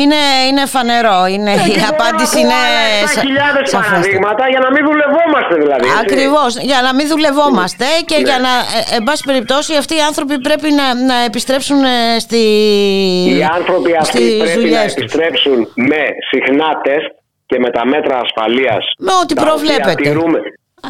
Είναι, 0.00 0.20
είναι 0.48 0.64
φανερό. 0.74 1.18
Είναι, 1.34 1.50
Ε, 1.50 1.54
η 1.54 1.70
και 1.70 1.80
μπορώ 1.80 1.94
απάντηση 1.96 2.38
να 2.40 2.42
πω 2.42 2.44
είναι. 2.44 2.58
άλλα 2.62 3.06
σα- 3.14 3.20
7.000 3.20 3.66
σαφέστερη. 3.74 3.92
παραδείγματα 3.92 4.44
για 4.52 4.60
να 4.64 4.70
μην 4.74 4.82
δουλευόμαστε 4.90 5.54
δηλαδή. 5.62 5.86
έτσι. 5.88 6.00
Ακριβώς. 6.04 6.50
Για 6.70 6.80
να 6.86 6.90
μην 6.96 7.06
δουλευόμαστε 7.14 7.86
και 8.08 8.16
Ναι. 8.18 8.26
για 8.28 8.38
να, 8.46 8.52
ε, 8.78 8.96
εν 8.96 9.02
πάση 9.06 9.22
περιπτώσει, 9.30 9.72
αυτοί 9.82 9.94
οι 9.98 10.04
άνθρωποι 10.10 10.34
πρέπει 10.48 10.68
να, 10.80 10.86
να 11.10 11.16
επιστρέψουν 11.30 11.78
ε, 11.84 11.98
στη. 12.24 12.42
Οι 13.38 13.42
άνθρωποι 13.58 13.90
αυτοί 14.04 14.22
στις 14.22 14.36
πρέπει 14.42 14.54
να 14.56 14.60
δουλειές 14.60 14.90
τους. 14.94 15.02
επιστρέψουν 15.02 15.56
με 15.90 16.00
συχνά 16.30 16.68
τεστ 16.86 17.10
και 17.50 17.56
με 17.64 17.70
τα 17.76 17.82
μέτρα 17.92 18.16
ασφαλείας 18.24 18.82
Με 19.06 19.12
ό,τι 19.22 19.32
τα 19.34 19.40
οποία 19.40 19.44
προβλέπετε. 19.48 20.02
Τηρούμε, 20.08 20.38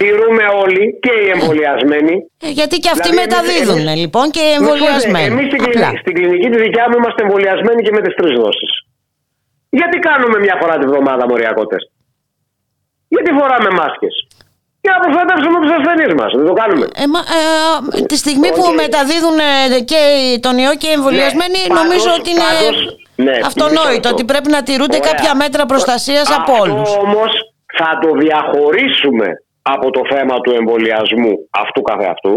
τηρούμε 0.03 0.44
όλοι 0.64 0.84
και 1.05 1.12
οι 1.22 1.26
εμβολιασμένοι. 1.36 2.14
Ε, 2.46 2.48
Γιατί 2.59 2.76
και 2.84 2.90
αυτοί 2.96 3.09
Δηλαδή, 3.11 3.28
μεταδίδουν 3.28 3.80
εμείς- 3.86 4.00
λοιπόν 4.03 4.26
και 4.36 4.42
εμβολιασμένοι. 4.59 5.30
Εμείς 5.34 5.46
στην, 5.50 5.61
Απλά. 5.64 5.72
κλινική- 5.72 6.00
στην 6.03 6.12
κλινική 6.18 6.48
τη 6.55 6.59
δικιά 6.66 6.84
μου 6.88 6.96
είμαστε 7.00 7.20
εμβολιασμένοι 7.26 7.80
και 7.86 7.92
με 7.96 8.00
τις 8.05 8.14
τρεις 8.18 8.34
δόσεις. 8.42 8.72
Γιατί 9.78 9.96
κάνουμε 10.08 10.36
μια 10.44 10.56
φορά 10.60 10.74
τη 10.80 10.86
βδομάδα 10.90 11.24
μοριακό 11.30 11.62
τεστ. 11.70 11.88
Γιατί 13.14 13.30
φοράμε 13.38 13.70
μάσκες; 13.80 14.14
Για 14.84 14.92
να 14.94 14.98
προστατεύσουμε 15.04 15.56
τους 15.62 15.72
ασθενείς 15.78 16.12
μας. 16.20 16.30
Δεν 16.38 16.46
το 16.50 16.54
κάνουμε. 16.60 16.84
Ε, 17.02 17.06
μα, 17.14 17.20
ε, 17.38 18.02
τη 18.10 18.16
στιγμή 18.22 18.48
που 18.56 18.64
Όχι. 18.68 18.74
μεταδίδουν 18.82 19.36
ε, 19.50 19.80
και 19.90 20.00
τον 20.44 20.54
ιό 20.64 20.72
και 20.80 20.88
οι 20.90 20.94
εμβολιασμένοι, 20.98 21.58
Ναι, 21.66 21.74
νομίζω 21.80 22.08
πάντως- 22.10 22.18
ότι 22.18 22.28
είναι 22.32 22.46
πάντως, 22.48 22.76
ναι, 23.26 23.34
αυτονόητο 23.50 23.88
μισό 23.88 24.10
ότι 24.14 24.22
λεπτό. 24.22 24.30
πρέπει 24.32 24.48
να 24.56 24.60
τηρούνται 24.68 24.98
Ωραία. 25.00 25.08
κάποια 25.10 25.32
μέτρα 25.42 25.62
προστασίας 25.72 26.26
από 26.38 26.52
Αυτό 26.52 26.62
όλους. 26.64 26.88
όμως 27.06 27.30
θα 27.78 27.90
το 28.02 28.10
διαχωρίσουμε 28.22 29.28
από 29.74 29.86
το 29.96 30.02
θέμα 30.12 30.34
του 30.42 30.50
εμβολιασμού 30.60 31.32
αυτού 31.62 31.80
καθεαυτού. 31.90 32.34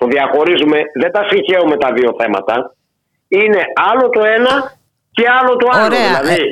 Το 0.00 0.04
διαχωρίζουμε, 0.14 0.78
δεν 1.02 1.10
τα 1.16 1.22
συγχαίουμε 1.30 1.76
τα 1.84 1.88
δύο 1.96 2.10
θέματα. 2.20 2.54
Είναι 3.38 3.62
άλλο 3.90 4.06
το 4.16 4.22
ένα 4.36 4.52
και 5.16 5.24
άλλο 5.38 5.52
το 5.62 5.66
άλλο. 5.72 5.84
Ωραία. 5.90 6.12
Δηλαδή, 6.20 6.42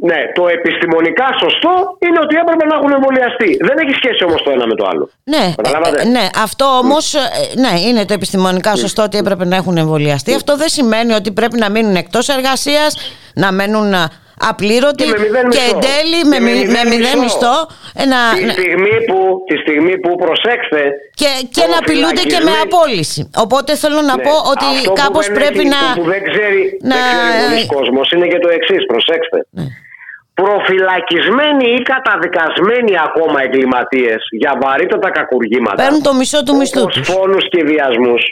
ναι, 0.00 0.20
το 0.34 0.48
επιστημονικά 0.48 1.26
σωστό 1.42 1.96
είναι 1.98 2.18
ότι 2.22 2.36
έπρεπε 2.36 2.64
να 2.64 2.74
έχουν 2.76 2.92
εμβολιαστεί. 2.92 3.56
Δεν 3.60 3.76
έχει 3.78 3.94
σχέση 3.94 4.24
όμως 4.24 4.42
το 4.42 4.50
ένα 4.50 4.66
με 4.66 4.74
το 4.74 4.86
άλλο. 4.90 5.10
Ναι, 5.24 5.54
Καταλάβατε; 5.56 6.02
ε, 6.02 6.04
ναι, 6.04 6.28
αυτό 6.36 6.64
όμως. 6.64 7.14
Ναι, 7.56 7.80
είναι 7.80 8.04
το 8.04 8.14
επιστημονικά 8.14 8.76
σωστό 8.76 9.02
ότι 9.02 9.18
έπρεπε 9.18 9.44
να 9.44 9.56
έχουν 9.56 9.76
εμβολιαστεί. 9.76 10.34
Αυτό 10.34 10.56
δεν 10.56 10.68
σημαίνει 10.68 11.12
ότι 11.12 11.32
πρέπει 11.32 11.58
να 11.58 11.70
μείνουν 11.70 11.94
εκτός 11.96 12.28
εργασίας, 12.28 12.96
να 13.34 13.52
μένουν 13.52 13.94
α, 14.44 14.48
απλήρωτοι 14.52 15.02
Και 15.04 15.10
με 15.12 15.18
μηδέν 15.24 15.46
και 15.54 15.62
μισθό. 15.62 15.76
εν 15.76 15.84
τέλει 15.90 16.20
με, 16.30 16.36
Και 16.36 16.42
με 16.46 16.50
μη- 16.50 16.66
με 16.74 16.80
μηδέν 16.80 16.88
μηδέν 16.92 17.18
μισθό. 17.22 17.22
μισθό. 17.22 17.56
ε, 18.00 18.04
να- 18.12 18.22
Τη 18.38 18.44
να- 18.48 18.54
στιγμή 18.58 18.94
που, 19.08 19.18
τη 19.50 19.56
στιγμή 19.64 19.94
που 20.02 20.10
προσέξτε. 20.24 20.82
και, 21.20 21.30
και 21.56 21.64
να 21.72 21.76
απειλούνται 21.82 22.24
και 22.32 22.38
με 22.40 22.50
προφυλακισμένοι- 22.50 22.74
απόλυση. 22.74 23.20
Οπότε 23.44 23.70
θέλω 23.82 24.00
να 24.10 24.16
Ναι. 24.16 24.24
πω 24.26 24.34
ότι 24.52 24.66
Αυτό 24.70 24.82
που 24.86 24.92
κάπως 25.02 25.24
δεν 25.26 25.34
πρέπει 25.38 25.62
έχει- 25.64 25.74
να. 25.74 25.82
Που 25.98 26.06
δεν 26.14 26.22
ξέρει, 26.30 26.60
να- 26.90 26.96
δεν 27.04 27.12
ξέρει 27.18 27.38
πολλοί 27.44 27.62
κόσμος 27.76 28.06
είναι 28.14 28.26
και 28.32 28.40
το 28.44 28.48
εξής, 28.56 28.82
προσέξτε. 28.92 29.38
Ναι. 29.58 29.66
Προφυλακισμένοι 30.40 31.66
ή 31.78 31.80
καταδικασμένοι 31.92 32.92
ακόμα 33.08 33.38
εγκληματίες 33.46 34.20
για 34.42 34.52
βαρύτατα 34.62 35.10
κακουργήματα. 35.18 35.82
Παίρνουν 35.82 36.02
το 36.08 36.12
μισό 36.14 36.42
του 36.46 36.56
μισθού 36.56 36.80
όπως 36.82 36.94
τους. 36.94 37.08
φόνους 37.14 37.44
και 37.52 37.60
βιασμούς 37.70 38.22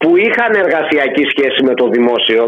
που 0.00 0.10
είχαν 0.16 0.52
εργασιακή 0.64 1.24
σχέση 1.32 1.60
με 1.68 1.74
το 1.74 1.88
δημόσιο 1.88 2.42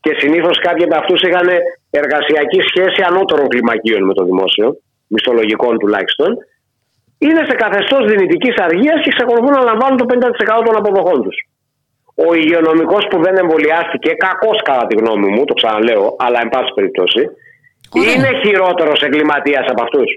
και 0.00 0.12
συνήθως 0.20 0.56
κάποιοι 0.66 0.84
από 0.84 0.96
αυτούς 0.96 1.20
είχαν 1.26 1.48
εργασιακή 1.90 2.60
σχέση 2.70 3.00
ανώτερων 3.10 3.48
κλιμακίων 3.48 4.02
με 4.04 4.14
το 4.14 4.24
δημόσιο, 4.24 4.76
μισθολογικών 5.06 5.78
τουλάχιστον, 5.78 6.30
είναι 7.18 7.42
σε 7.48 7.54
καθεστώς 7.62 8.02
δυνητικής 8.12 8.54
αργίας 8.66 8.98
και 9.02 9.10
εξακολουθούν 9.12 9.54
να 9.58 9.62
λαμβάνουν 9.70 9.96
το 10.00 10.06
50% 10.08 10.62
των 10.66 10.76
αποδοχών 10.76 11.22
τους. 11.22 11.36
Ο 12.26 12.34
υγειονομικός 12.34 13.04
που 13.10 13.22
δεν 13.24 13.36
εμβολιάστηκε, 13.36 14.10
κακός 14.26 14.58
κατά 14.62 14.86
τη 14.86 14.94
γνώμη 15.00 15.28
μου, 15.34 15.44
το 15.44 15.54
ξαναλέω, 15.54 16.16
αλλά 16.18 16.38
εν 16.44 16.48
πάση 16.48 16.70
περιπτώσει, 16.74 17.22
Ωραία. 17.90 18.12
είναι 18.12 18.30
χειρότερος 18.42 19.00
εγκληματίας 19.02 19.66
από 19.72 19.82
αυτούς. 19.82 20.10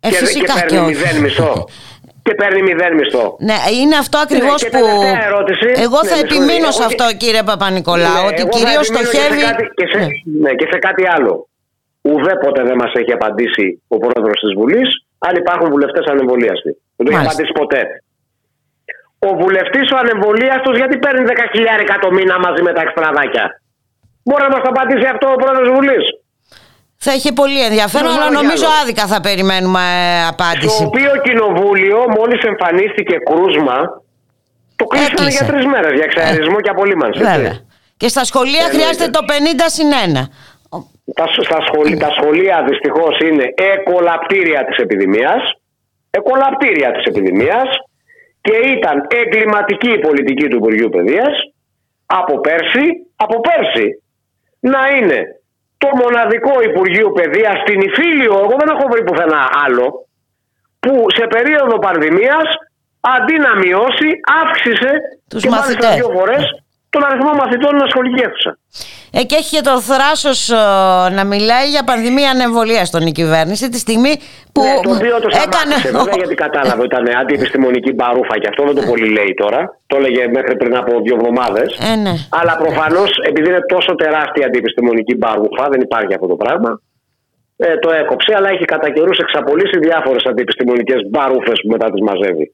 Ε, 0.00 0.08
και, 0.08 0.14
και 0.14 0.24
φυσικά 0.24 0.54
και, 0.54 0.60
παίρνει 0.60 0.78
όχι. 0.78 0.86
μηδέν 0.88 1.16
μισθό. 1.20 1.52
και 2.24 2.32
παίρνει 2.40 2.60
μηδέν 2.68 2.92
μισθό. 2.98 3.24
Ναι, 3.48 3.56
είναι 3.80 3.96
αυτό 4.04 4.16
ακριβώς 4.26 4.58
και 4.62 4.70
που. 4.74 4.78
τελευταία 4.84 5.24
ερώτηση. 5.30 5.68
Εγώ 5.86 5.98
Ναι, 6.02 6.08
θα 6.12 6.16
με 6.18 6.22
επιμείνω 6.26 6.68
συγχωρείτε. 6.70 6.78
σε 6.78 6.82
Εγώ- 6.82 6.90
αυτό, 6.90 7.06
κύριε 7.22 7.42
Παπα-Νικολάου, 7.50 8.22
Ναι, 8.24 8.28
ότι 8.30 8.40
εγώ 8.44 8.52
θα 8.52 8.56
κυρίως 8.58 8.84
επιμείνω 8.88 9.00
και 9.04 9.16
σε 9.16 9.22
στοχεύει. 9.22 9.42
κάτι- 9.48 9.68
Και 9.78 9.86
σε, 9.92 9.98
Ναι. 10.00 10.06
ναι, 10.44 10.50
και 10.58 10.66
σε 10.72 10.78
κάτι 10.86 11.04
άλλο. 11.14 11.32
Ουδέποτε 12.10 12.60
δεν 12.68 12.76
μας 12.82 12.92
έχει 13.00 13.12
απαντήσει 13.18 13.66
ο 13.94 13.96
πρόεδρος 14.02 14.38
της 14.42 14.52
Βουλής 14.58 14.88
αν 15.28 15.32
υπάρχουν 15.42 15.68
βουλευτές 15.74 16.04
ανεμβολίαστοι. 16.12 16.70
Δεν 16.96 17.02
το 17.04 17.08
έχει 17.10 17.14
Μάλιστα. 17.18 17.30
απαντήσει 17.32 17.52
ποτέ. 17.60 17.82
Ο 19.28 19.30
βουλευτής 19.42 19.86
ο 19.94 19.96
ανεμβολίαστος 20.04 20.74
γιατί 20.80 20.94
παίρνει 21.04 21.22
10.000 21.32 21.94
το 22.04 22.08
μήνα 22.16 22.34
μαζί 22.46 22.62
με 22.66 22.72
τα 22.76 22.80
εξτραδάκια; 22.86 23.44
Μπορεί 24.26 24.42
να 24.48 24.52
μας 24.56 24.64
απαντήσει 24.72 25.06
αυτό 25.14 25.26
ο 25.34 25.38
πρόεδρος 25.42 25.64
της 25.68 25.74
Βουλής. 25.78 26.04
Θα 27.04 27.12
είχε 27.16 27.32
πολύ 27.40 27.60
ενδιαφέρον, 27.68 28.06
Δεν 28.08 28.16
αλλά 28.16 28.24
βάλω 28.24 28.36
κι 28.38 28.42
νομίζω 28.42 28.66
άλλο. 28.66 28.80
άδικα 28.82 29.04
θα 29.12 29.18
περιμένουμε 29.26 29.80
ε, 29.80 30.20
Στο 30.20 30.28
απάντηση. 30.34 30.82
οποίο 30.90 31.12
κοινοβούλιο 31.26 31.98
μόλις 32.18 32.40
εμφανίστηκε 32.50 33.16
κρούσμα, 33.28 33.76
το 34.78 34.84
κλείσανε 34.90 35.12
Έκλεισε. 35.18 35.36
για 35.44 35.46
τρεις 35.52 35.64
μέρες 35.72 35.92
για 35.98 36.04
εξαερισμό 36.08 36.58
και 36.64 36.70
απολύμανση. 36.70 37.20
έτσι. 37.20 37.32
Βέβαια. 37.34 37.56
Και 37.96 38.08
στα 38.14 38.24
σχολεία 38.30 38.58
Εννοείται. 38.58 38.76
χρειάζεται 38.76 39.08
το 39.16 39.20
50 39.30 39.66
συν 39.76 39.90
1. 39.92 40.28
Τα, 41.18 41.26
στα 41.48 41.58
σχολεία, 41.68 41.98
τα 42.06 42.10
σχολεία 42.18 42.56
δυστυχώς 42.68 43.14
είναι 43.28 43.44
εκολαπτήρια 43.74 44.60
της 44.68 44.76
επιδημίας 44.84 45.42
εκολαπτήρια 46.20 46.92
της 46.92 47.04
επιδημίας 47.04 47.68
και 48.40 48.56
ήταν 48.76 49.06
εγκληματική 49.20 49.90
η 49.90 49.98
πολιτική 49.98 50.46
του 50.48 50.56
Υπουργείου 50.56 50.88
Παιδείας 50.88 51.34
από 52.06 52.40
πέρσι, 52.40 52.84
από 53.16 53.40
πέρσι 53.40 53.86
να 54.60 54.80
είναι 54.96 55.18
το 55.82 55.88
μοναδικό 56.02 56.54
Υπουργείο 56.70 57.08
Παιδείας 57.16 57.56
στην 57.64 57.78
Ιφίλιο, 57.88 58.34
εγώ 58.44 58.54
δεν 58.60 58.68
έχω 58.74 58.84
βρει 58.92 59.02
πουθενά 59.04 59.42
άλλο 59.64 59.86
που 60.82 60.92
σε 61.16 61.24
περίοδο 61.34 61.76
πανδημίας 61.86 62.46
αντί 63.14 63.36
να 63.46 63.52
μειώσει 63.62 64.08
αύξησε 64.42 64.90
Τους 65.30 65.42
και 65.42 65.48
μάλιστα 65.48 65.72
μαθητές. 65.72 65.94
δύο 65.94 66.10
φορές 66.18 66.42
τον 66.90 67.04
αριθμό 67.08 67.32
μαθητών 67.42 67.72
στην 67.78 67.88
σχολική 67.92 68.20
αίθουσα. 68.26 68.52
Ε, 69.14 69.22
και 69.28 69.34
έχει 69.34 69.56
και 69.56 69.62
το 69.70 69.80
θράσος 69.80 70.50
ε, 70.50 70.54
να 71.18 71.24
μιλάει 71.24 71.66
για 71.68 71.82
πανδημία 71.84 72.30
ανεμβολίας 72.30 72.88
στον 72.88 73.06
η 73.06 73.12
κυβέρνηση 73.12 73.68
τη 73.68 73.78
στιγμή 73.78 74.12
που 74.52 74.62
Ναι, 74.62 74.74
το 74.82 74.90
οποίο 74.96 75.20
το 75.20 75.28
έκανε. 75.44 75.74
σταμάτησε 75.76 75.90
βέβαια 75.98 76.14
γιατί 76.22 76.34
κατάλαβε 76.34 76.82
ότι 76.86 76.94
ήταν 76.94 77.06
αντιεπιστημονική 77.20 77.92
μπαρούφα 77.92 78.34
και 78.40 78.48
αυτό 78.52 78.62
δεν 78.68 78.74
το 78.74 78.82
πολύ 78.90 79.08
λέει 79.16 79.34
τώρα. 79.42 79.60
Το 79.86 79.96
έλεγε 79.96 80.22
μέχρι 80.36 80.56
πριν 80.56 80.76
από 80.76 80.92
δύο 81.04 81.14
εβδομάδες. 81.18 81.68
Ε, 81.92 81.94
ναι. 81.96 82.14
Αλλά 82.40 82.52
προφανώς 82.62 83.10
επειδή 83.30 83.48
είναι 83.48 83.64
τόσο 83.74 83.94
τεράστια 83.94 84.46
αντιεπιστημονική 84.46 85.14
μπαρούφα, 85.16 85.64
δεν 85.72 85.80
υπάρχει 85.80 86.14
αυτό 86.14 86.26
το 86.26 86.36
πράγμα. 86.42 86.70
Ε, 87.64 87.78
το 87.78 87.90
έκοψε, 87.90 88.32
αλλά 88.36 88.48
έχει 88.48 88.64
κατά 88.64 88.90
καιρούς 88.90 89.18
εξαπολύσει 89.18 89.78
διάφορες 89.78 90.24
αντιεπιστημονικές 90.30 91.00
μπαρούφες 91.10 91.58
που 91.62 91.68
μετά 91.68 91.90
τις 91.90 92.02
μαζεύει. 92.02 92.52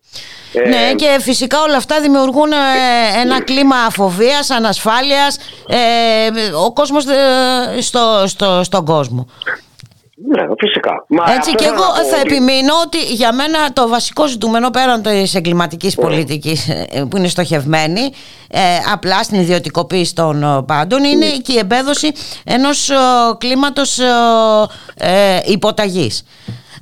Ε, 0.53 0.69
Ναι, 0.69 0.95
και 0.95 1.17
φυσικά 1.21 1.63
όλα 1.63 1.77
αυτά 1.77 2.01
δημιουργούν 2.01 2.53
ε, 2.53 3.21
ένα 3.21 3.43
κλίμα 3.43 3.77
αφοβίας, 3.77 4.51
ανασφάλειας, 4.51 5.39
ε, 5.69 5.77
ο 6.67 6.73
κόσμος 6.73 7.05
ε, 7.07 7.81
στο, 7.81 8.23
στο, 8.27 8.61
στον 8.65 8.85
κόσμο. 8.85 9.27
Ναι, 10.27 10.47
φυσικά. 10.59 11.05
Μα 11.09 11.25
Έτσι 11.25 11.39
αυτό 11.39 11.51
και 11.55 11.65
θέλω 11.65 11.75
εγώ 11.77 11.85
να 11.85 11.91
πω 12.03 12.05
θα 12.09 12.21
ότι- 12.21 12.35
επιμείνω 12.35 12.73
ότι 12.87 12.99
για 13.15 13.33
μένα 13.33 13.73
το 13.73 13.89
βασικό 13.89 14.27
ζητούμενο 14.27 14.71
πέραν 14.71 15.03
της 15.03 15.35
εγκληματικής 15.35 15.95
πολιτικής 15.95 16.69
ε, 16.69 17.05
που 17.11 17.17
είναι 17.17 17.29
στοχευμένη 17.29 18.01
ε, 18.51 18.61
απλά 18.93 19.23
στην 19.23 19.41
ιδιωτικοποίηση 19.41 20.15
των 20.15 20.43
ε, 20.43 20.63
πάντων 20.67 21.05
είναι 21.05 21.27
και 21.43 21.53
η 21.53 21.59
εμπέδωση 21.59 22.13
ενός 22.45 22.91
ε, 22.91 22.95
κλίματος 23.39 23.99
ε, 23.99 24.05
ε, 24.95 25.41
υποταγής. 25.45 26.25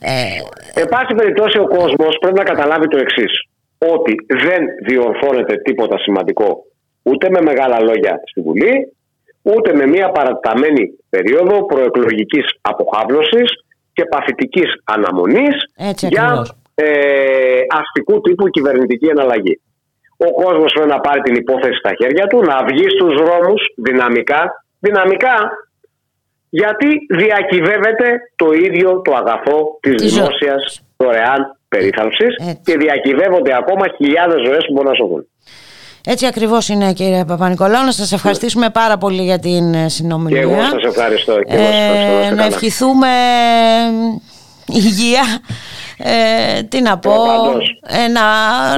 Ε, 0.00 0.10
Εν 0.80 0.88
πάση 0.88 1.14
περιπτώσει, 1.14 1.58
ο 1.58 1.66
κόσμος 1.68 2.16
πρέπει 2.20 2.38
να 2.38 2.44
καταλάβει 2.44 2.88
το 2.88 2.98
εξής. 2.98 3.32
Ότι 3.78 4.14
δεν 4.46 4.62
διορθώνεται 4.86 5.56
τίποτα 5.56 5.98
σημαντικό 5.98 6.64
ούτε 7.02 7.30
με 7.30 7.40
μεγάλα 7.42 7.80
λόγια 7.80 8.20
στη 8.30 8.40
Βουλή, 8.40 8.95
ούτε 9.54 9.74
με 9.74 9.86
μια 9.86 10.08
παραταμένη 10.10 10.84
περίοδο 11.08 11.66
προεκλογικής 11.66 12.44
αποχάβλωσης 12.60 13.48
και 13.92 14.04
παθητικής 14.04 14.68
αναμονής 14.84 15.54
Έτσι 15.76 16.06
για 16.06 16.22
ακριβώς. 16.22 16.52
ε, 16.74 16.84
αστικού 17.80 18.20
τύπου 18.20 18.48
κυβερνητική 18.48 19.06
εναλλαγή. 19.06 19.60
Ο 20.16 20.42
κόσμος 20.42 20.72
πρέπει 20.72 20.88
να 20.88 21.00
πάρει 21.00 21.20
την 21.20 21.34
υπόθεση 21.34 21.78
στα 21.78 21.92
χέρια 22.00 22.26
του, 22.26 22.38
να 22.42 22.64
βγει 22.64 22.86
στους 22.90 23.14
δρόμους 23.14 23.62
δυναμικά, 23.76 24.64
δυναμικά 24.78 25.36
γιατί 26.48 26.86
διακυβεύεται 27.10 28.08
το 28.36 28.52
ίδιο 28.52 29.00
το 29.04 29.14
αγαθό 29.14 29.78
της 29.80 29.94
Της 29.94 30.00
ζωής. 30.12 30.14
δημόσιας 30.14 30.80
δωρεάν 30.96 31.56
περίθαλψης 31.68 32.34
Έτσι. 32.40 32.60
και 32.64 32.76
διακυβεύονται 32.76 33.54
ακόμα 33.56 33.84
χιλιάδες 33.96 34.46
ζωές 34.46 34.64
που 34.66 34.72
μπορούν 34.72 34.90
να 34.90 34.96
σωθούν. 34.96 35.26
Έτσι 36.08 36.26
ακριβώς 36.26 36.68
είναι 36.68 36.92
κύριε 36.92 37.24
Παπα-Νικολάου. 37.24 37.84
Να 37.84 37.92
σας 37.92 38.12
ευχαριστήσουμε 38.12 38.70
πάρα 38.70 38.98
πολύ 38.98 39.22
για 39.22 39.38
την 39.38 39.74
ε, 39.74 39.82
Και 39.82 39.88
συνομιλία. 39.88 40.40
εγώ 40.40 40.54
σας 40.62 40.82
ευχαριστώ. 40.84 41.32
Και 41.42 41.54
εγώ 41.54 41.64
σας 41.64 41.74
ευχαριστώ. 41.74 42.12
Ε, 42.12 42.14
Να 42.14 42.20
είστε 42.22 42.30
να 42.30 42.36
καλά. 42.42 42.44
ευχηθούμε 42.44 43.08
ε, 44.68 44.76
υγεία. 44.78 45.22
Ε, 45.98 46.62
τι 46.62 46.80
να 46.80 46.98
πω. 46.98 47.12
Προπαντός. 47.12 47.80
Ε, 47.86 48.08
να, 48.08 48.22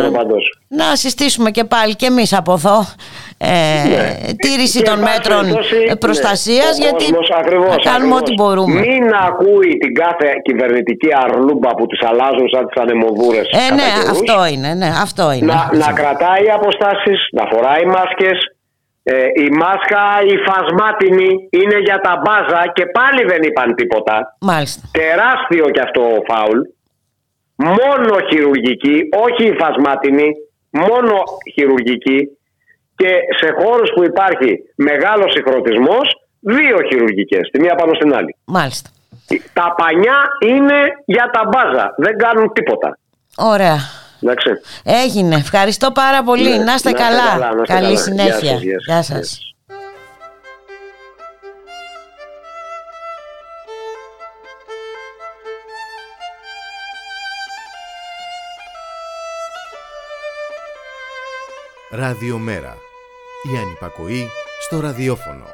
Προπαντός. 0.01 0.59
να 0.69 0.97
συστήσουμε 0.97 1.51
και 1.51 1.65
πάλι 1.65 1.97
και 1.97 2.07
εμείς 2.07 2.33
από 2.33 2.53
εδώ 2.53 2.87
ε, 3.39 4.33
τήρηση 4.45 4.79
Ναι. 4.79 4.85
Και 4.85 4.91
των 4.91 4.99
εν 4.99 5.05
πάση 5.05 5.11
μέτρων 5.11 5.43
περιπτώσει, 5.43 5.79
ναι, 5.89 5.97
προστασίας 5.97 6.73
ο 6.79 6.83
γιατί 6.85 7.05
κόσμος, 7.05 7.31
ακριβώς, 7.41 7.71
θα 7.75 7.91
κάνουμε 7.91 8.15
ακριβώς. 8.15 8.21
ό,τι 8.21 8.33
μπορούμε. 8.39 8.81
Μην 8.87 9.05
ακούει 9.29 9.71
την 9.83 9.93
κάθε 10.03 10.29
κυβερνητική 10.47 11.11
αρλούμπα 11.25 11.71
που 11.77 11.87
τις 11.87 12.01
αλλάζουν 12.09 12.49
σαν 12.55 12.63
τις 12.69 12.77
ανεμοδούρες. 12.83 13.47
Ε, 13.51 13.57
κατά 13.57 13.75
ναι, 13.75 13.89
καιρούς. 13.95 14.11
αυτό 14.17 14.37
είναι, 14.53 14.71
ναι, 14.81 14.91
αυτό 15.07 15.25
είναι. 15.33 15.53
να, 15.53 15.61
να 15.85 15.91
κρατάει 16.01 16.47
αποστάσεις, 16.59 17.19
να 17.39 17.45
φοράει 17.51 17.85
μάσκες. 17.97 18.39
Ε, 19.03 19.15
η 19.45 19.49
μάσκα 19.63 20.03
η 20.33 20.37
φασμάτινη 20.49 21.31
είναι 21.51 21.79
για 21.87 21.99
τα 22.07 22.23
μπάζα 22.23 22.63
και 22.77 22.85
πάλι 22.87 23.23
δεν 23.31 23.43
είπαν 23.43 23.75
τίποτα. 23.75 24.17
Μάλιστα. 24.41 24.83
Τεράστιο 24.93 25.65
κι 25.75 25.81
αυτό 25.81 26.03
φάουλ. 26.31 26.59
Μόνο 27.57 28.13
χειρουργική, 28.31 28.97
όχι 29.27 29.45
η 29.53 29.55
φασμάτινη, 29.61 30.29
μόνο 30.71 31.15
χειρουργική. 31.55 32.38
Και 33.01 33.11
σε 33.41 33.49
χώρους 33.59 33.91
που 33.95 34.03
υπάρχει 34.05 34.51
μεγάλος 34.75 35.33
συγχρονισμός, 35.33 36.07
δύο 36.41 36.77
χειρουργικές, 36.89 37.49
τη 37.53 37.61
μία 37.61 37.75
πάνω 37.75 37.95
στην 37.95 38.15
άλλη. 38.15 38.37
Μάλιστα. 38.45 38.89
Τα 39.53 39.75
πανιά 39.77 40.19
είναι 40.53 40.79
για 41.05 41.31
τα 41.33 41.43
μπάζα, 41.49 41.95
δεν 41.97 42.17
κάνουν 42.17 42.53
τίποτα. 42.53 42.99
Ωραία. 43.37 43.77
Εντάξει. 44.23 44.51
Έγινε. 44.85 45.35
Ευχαριστώ 45.35 45.91
πάρα 45.91 46.23
πολύ. 46.23 46.43
Ναι, 46.43 46.49
να 46.49 46.55
είστε 46.55 46.65
να 46.67 46.75
είστε 46.75 46.93
καλά. 46.93 47.29
καλά, 47.31 47.55
να 47.55 47.63
είστε 47.63 47.75
Καλή 47.75 47.85
καλά. 47.87 47.97
συνέχεια. 47.99 48.53
Γεια 48.53 48.53
σας, 48.53 48.63
γεια 48.63 48.73
σας, 48.73 48.85
Γεια 48.87 48.95
γεια 48.95 49.03
σας. 49.03 49.17
σας. 49.17 49.43
Ραδιομέρα. 61.91 62.77
Η 63.55 63.57
ανυπακοή 63.57 64.29
στο 64.61 64.81
ραδιόφωνο. 64.81 65.45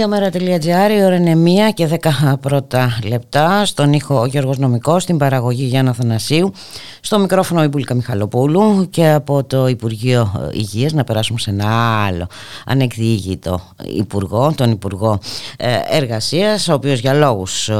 Ραδιομέρα.gr, 0.00 0.90
η 0.90 1.04
ώρα 1.04 1.14
είναι 1.14 1.34
μία 1.34 1.70
και 1.70 1.86
δέκα 1.86 2.38
πρώτα 2.40 2.98
λεπτά. 3.04 3.64
Στον 3.64 3.92
ήχο 3.92 4.20
ο 4.20 4.26
Γιώργος 4.26 4.58
Νομικός, 4.58 5.02
στην 5.02 5.18
παραγωγή 5.18 5.64
Γιάννα 5.64 5.92
Θανασίου, 5.92 6.52
στο 7.00 7.18
μικρόφωνο 7.18 7.62
η 7.62 7.68
Μπουλίκα 7.68 7.94
Μιχαλοπούλου 7.94 8.88
και 8.90 9.08
από 9.08 9.44
το 9.44 9.66
Υπουργείο 9.66 10.50
Υγείας 10.52 10.92
να 10.92 11.04
περάσουμε 11.04 11.38
σε 11.38 11.50
ένα 11.50 12.04
άλλο 12.06 12.26
ανεκδιήγητο 12.66 13.60
υπουργό, 13.96 14.52
τον 14.56 14.70
Υπουργό 14.70 15.18
ε, 15.56 15.78
Εργασίας, 15.90 16.68
ο 16.68 16.72
οποίος 16.72 17.00
για 17.00 17.12
λόγους 17.12 17.68
ε, 17.68 17.74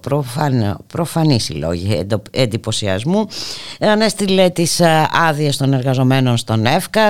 προφαν, 0.00 0.78
προφανείς 0.86 1.50
λόγοι 1.54 2.06
εντυπωσιασμού 2.30 3.26
ανέστηλε 3.80 4.50
τις 4.50 4.80
ε, 4.80 5.08
άδειες 5.28 5.56
των 5.56 5.72
εργαζομένων 5.72 6.36
στον 6.36 6.66
ΕΦΚΑ 6.66 7.02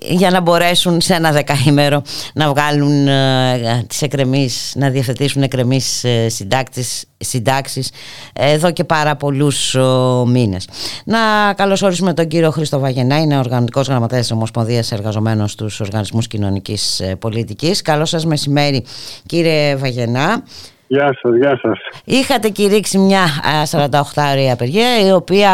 για 0.00 0.30
να 0.30 0.40
μπορέσουν 0.40 1.00
σε 1.00 1.14
ένα 1.14 1.32
δεκαήμερο 1.32 2.02
να 2.34 2.48
βγάλουν 2.48 3.08
ε, 3.08 3.84
τις 3.86 4.02
εκκρεμείς, 4.02 4.72
να 4.76 4.90
διευθετήσουν 4.90 5.42
εκκρεμείς 5.42 6.04
ε, 6.04 6.28
συντάξεις, 6.28 7.04
συντάξεις 7.16 7.90
εδώ 8.32 8.70
και 8.70 8.84
πάρα 8.84 9.16
πολλούς 9.16 9.74
ε, 9.74 9.80
μήνες. 10.26 10.68
Να 11.04 11.18
καλωσορίσουμε 11.56 12.14
τον 12.14 12.28
κύριο 12.28 12.50
Χρήστο 12.50 12.78
Βαγενά, 12.78 13.20
είναι 13.20 13.38
οργανωτικός 13.38 13.86
γραμματέας 13.86 14.20
της 14.20 14.30
Ομοσπονδίας 14.30 14.92
Εργαζομένων 14.92 15.48
στους 15.48 15.80
Οργανισμούς 15.80 16.26
Κοινωνικής 16.28 17.02
Πολιτικής. 17.18 17.82
Καλό 17.82 18.04
σας 18.04 18.26
μεσημέρι 18.26 18.84
κύριε 19.26 19.76
Βαγενά. 19.76 20.42
Γεια 20.90 21.16
σας, 21.22 21.36
γεια 21.36 21.58
σας. 21.62 21.78
Είχατε 22.04 22.48
κηρύξει 22.48 22.98
μια 22.98 23.24
48ωρη 23.70 24.50
απεργία 24.52 25.06
η 25.06 25.12
οποία 25.12 25.50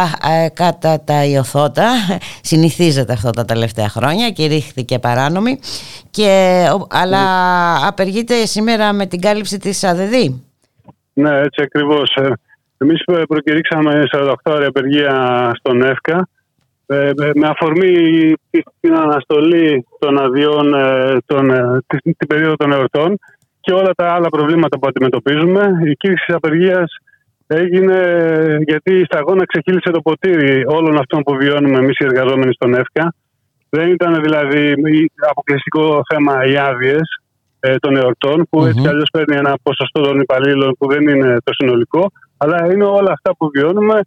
κατά 0.55 1.03
τα 1.05 1.25
ιωθώτα 1.25 1.91
συνηθίζεται 2.43 3.13
αυτό 3.13 3.31
τα 3.31 3.45
τελευταία 3.45 3.89
χρόνια 3.89 4.31
κηρύχθηκε 4.31 4.99
παράνομη 4.99 5.59
και, 6.11 6.65
αλλά 6.91 7.25
απεργείται 7.87 8.47
σήμερα 8.47 8.93
με 8.93 9.07
την 9.07 9.21
κάλυψη 9.21 9.59
της 9.59 9.85
ΑΔΔ. 9.85 10.15
Ναι, 11.13 11.39
έτσι 11.39 11.63
ακριβώς. 11.63 12.15
Ε, 12.15 12.33
εμείς 12.79 13.05
προκηρύξαμε 13.29 14.03
48ωρη 14.13 14.65
απεργία 14.67 15.51
στον 15.59 15.83
ΕΦΚΑ 15.83 16.29
ε, 16.87 17.11
με 17.35 17.49
αφορμή 17.49 18.33
την 18.81 18.95
αναστολή 18.95 19.87
των 19.99 20.19
αδειών 20.19 20.75
τον, 21.27 21.51
την 22.03 22.27
περίοδο 22.29 22.55
των 22.55 22.73
εορτών 22.73 23.19
και 23.65 23.73
όλα 23.73 23.93
τα 23.97 24.07
άλλα 24.15 24.29
προβλήματα 24.29 24.79
που 24.79 24.87
αντιμετωπίζουμε. 24.89 25.63
Η 25.85 25.93
κήρυξη 26.01 26.25
της 26.27 26.35
απεργίας 26.35 26.91
έγινε 27.47 27.99
γιατί 28.67 28.93
η 28.99 29.05
σταγόνα 29.05 29.45
ξεχύλισε 29.47 29.91
το 29.91 30.01
ποτήρι 30.01 30.65
όλων 30.67 30.99
αυτών 30.99 31.23
που 31.23 31.37
βιώνουμε 31.37 31.79
εμείς 31.79 31.97
οι 31.99 32.05
εργαζόμενοι 32.05 32.53
στον 32.55 32.75
ΕΦΚΑ. 32.75 33.15
Δεν 33.71 33.89
ήταν 33.91 34.23
δηλαδή 34.23 34.75
αποκλειστικό 35.31 36.01
θέμα 36.13 36.45
οι 36.47 36.57
άδειες 36.57 37.07
ε, 37.61 37.77
των 37.77 37.97
εορτών, 37.97 38.47
που 38.51 38.61
mm-hmm. 38.61 38.69
έτσι 38.69 38.89
αλλιώς 38.89 39.09
παίρνει 39.13 39.37
ένα 39.37 39.55
ποσοστό 39.63 40.01
των 40.01 40.21
υπαλλήλων 40.21 40.75
που 40.79 40.87
δεν 40.93 41.03
είναι 41.09 41.37
το 41.45 41.53
συνολικό, 41.53 42.11
αλλά 42.37 42.73
είναι 42.73 42.85
όλα 42.85 43.13
αυτά 43.13 43.37
που 43.37 43.51
βιώνουμε. 43.55 44.01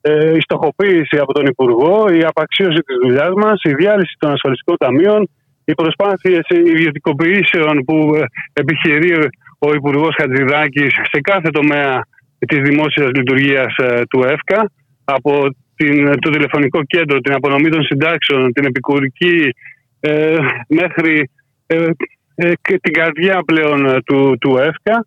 Ε, 0.00 0.36
η 0.36 0.40
στοχοποίηση 0.40 1.16
από 1.18 1.32
τον 1.32 1.46
Υπουργό, 1.46 2.08
η 2.08 2.24
απαξίωση 2.24 2.80
της 2.86 2.96
δουλειάς 3.02 3.32
μας, 3.36 3.60
η 3.62 3.74
διάλυση 3.74 4.14
των 4.18 4.30
ασφαλιστικών 4.32 4.76
ταμείων, 4.76 5.28
οι 5.64 5.74
προσπάθειε 5.74 6.40
ιδιωτικοποιήσεων 6.48 7.84
που 7.84 8.14
ε, 8.14 8.24
επιχειρεί 8.52 9.12
ο 9.58 9.74
Υπουργός 9.74 10.14
Χατζηδάκης 10.18 10.92
σε 11.12 11.20
κάθε 11.20 11.50
τομέα 11.50 12.06
της 12.38 12.58
δημόσιας 12.58 13.10
λειτουργίας 13.14 13.74
ε, 13.76 14.02
του 14.10 14.22
ΕΦΚΑ, 14.22 14.70
από 15.04 15.48
την, 15.76 16.20
το 16.20 16.30
τηλεφωνικό 16.30 16.82
κέντρο, 16.84 17.20
την 17.20 17.34
απονομή 17.34 17.68
των 17.68 17.82
συντάξεων, 17.82 18.52
την 18.52 18.64
επικουρική, 18.64 19.54
ε, 20.00 20.36
μέχρι 20.68 21.30
ε, 21.66 21.90
και 22.34 22.78
την 22.82 22.92
καρδιά 22.92 23.42
πλέον 23.46 24.02
του, 24.04 24.36
του 24.40 24.56
ΕΦΚΑ. 24.58 25.06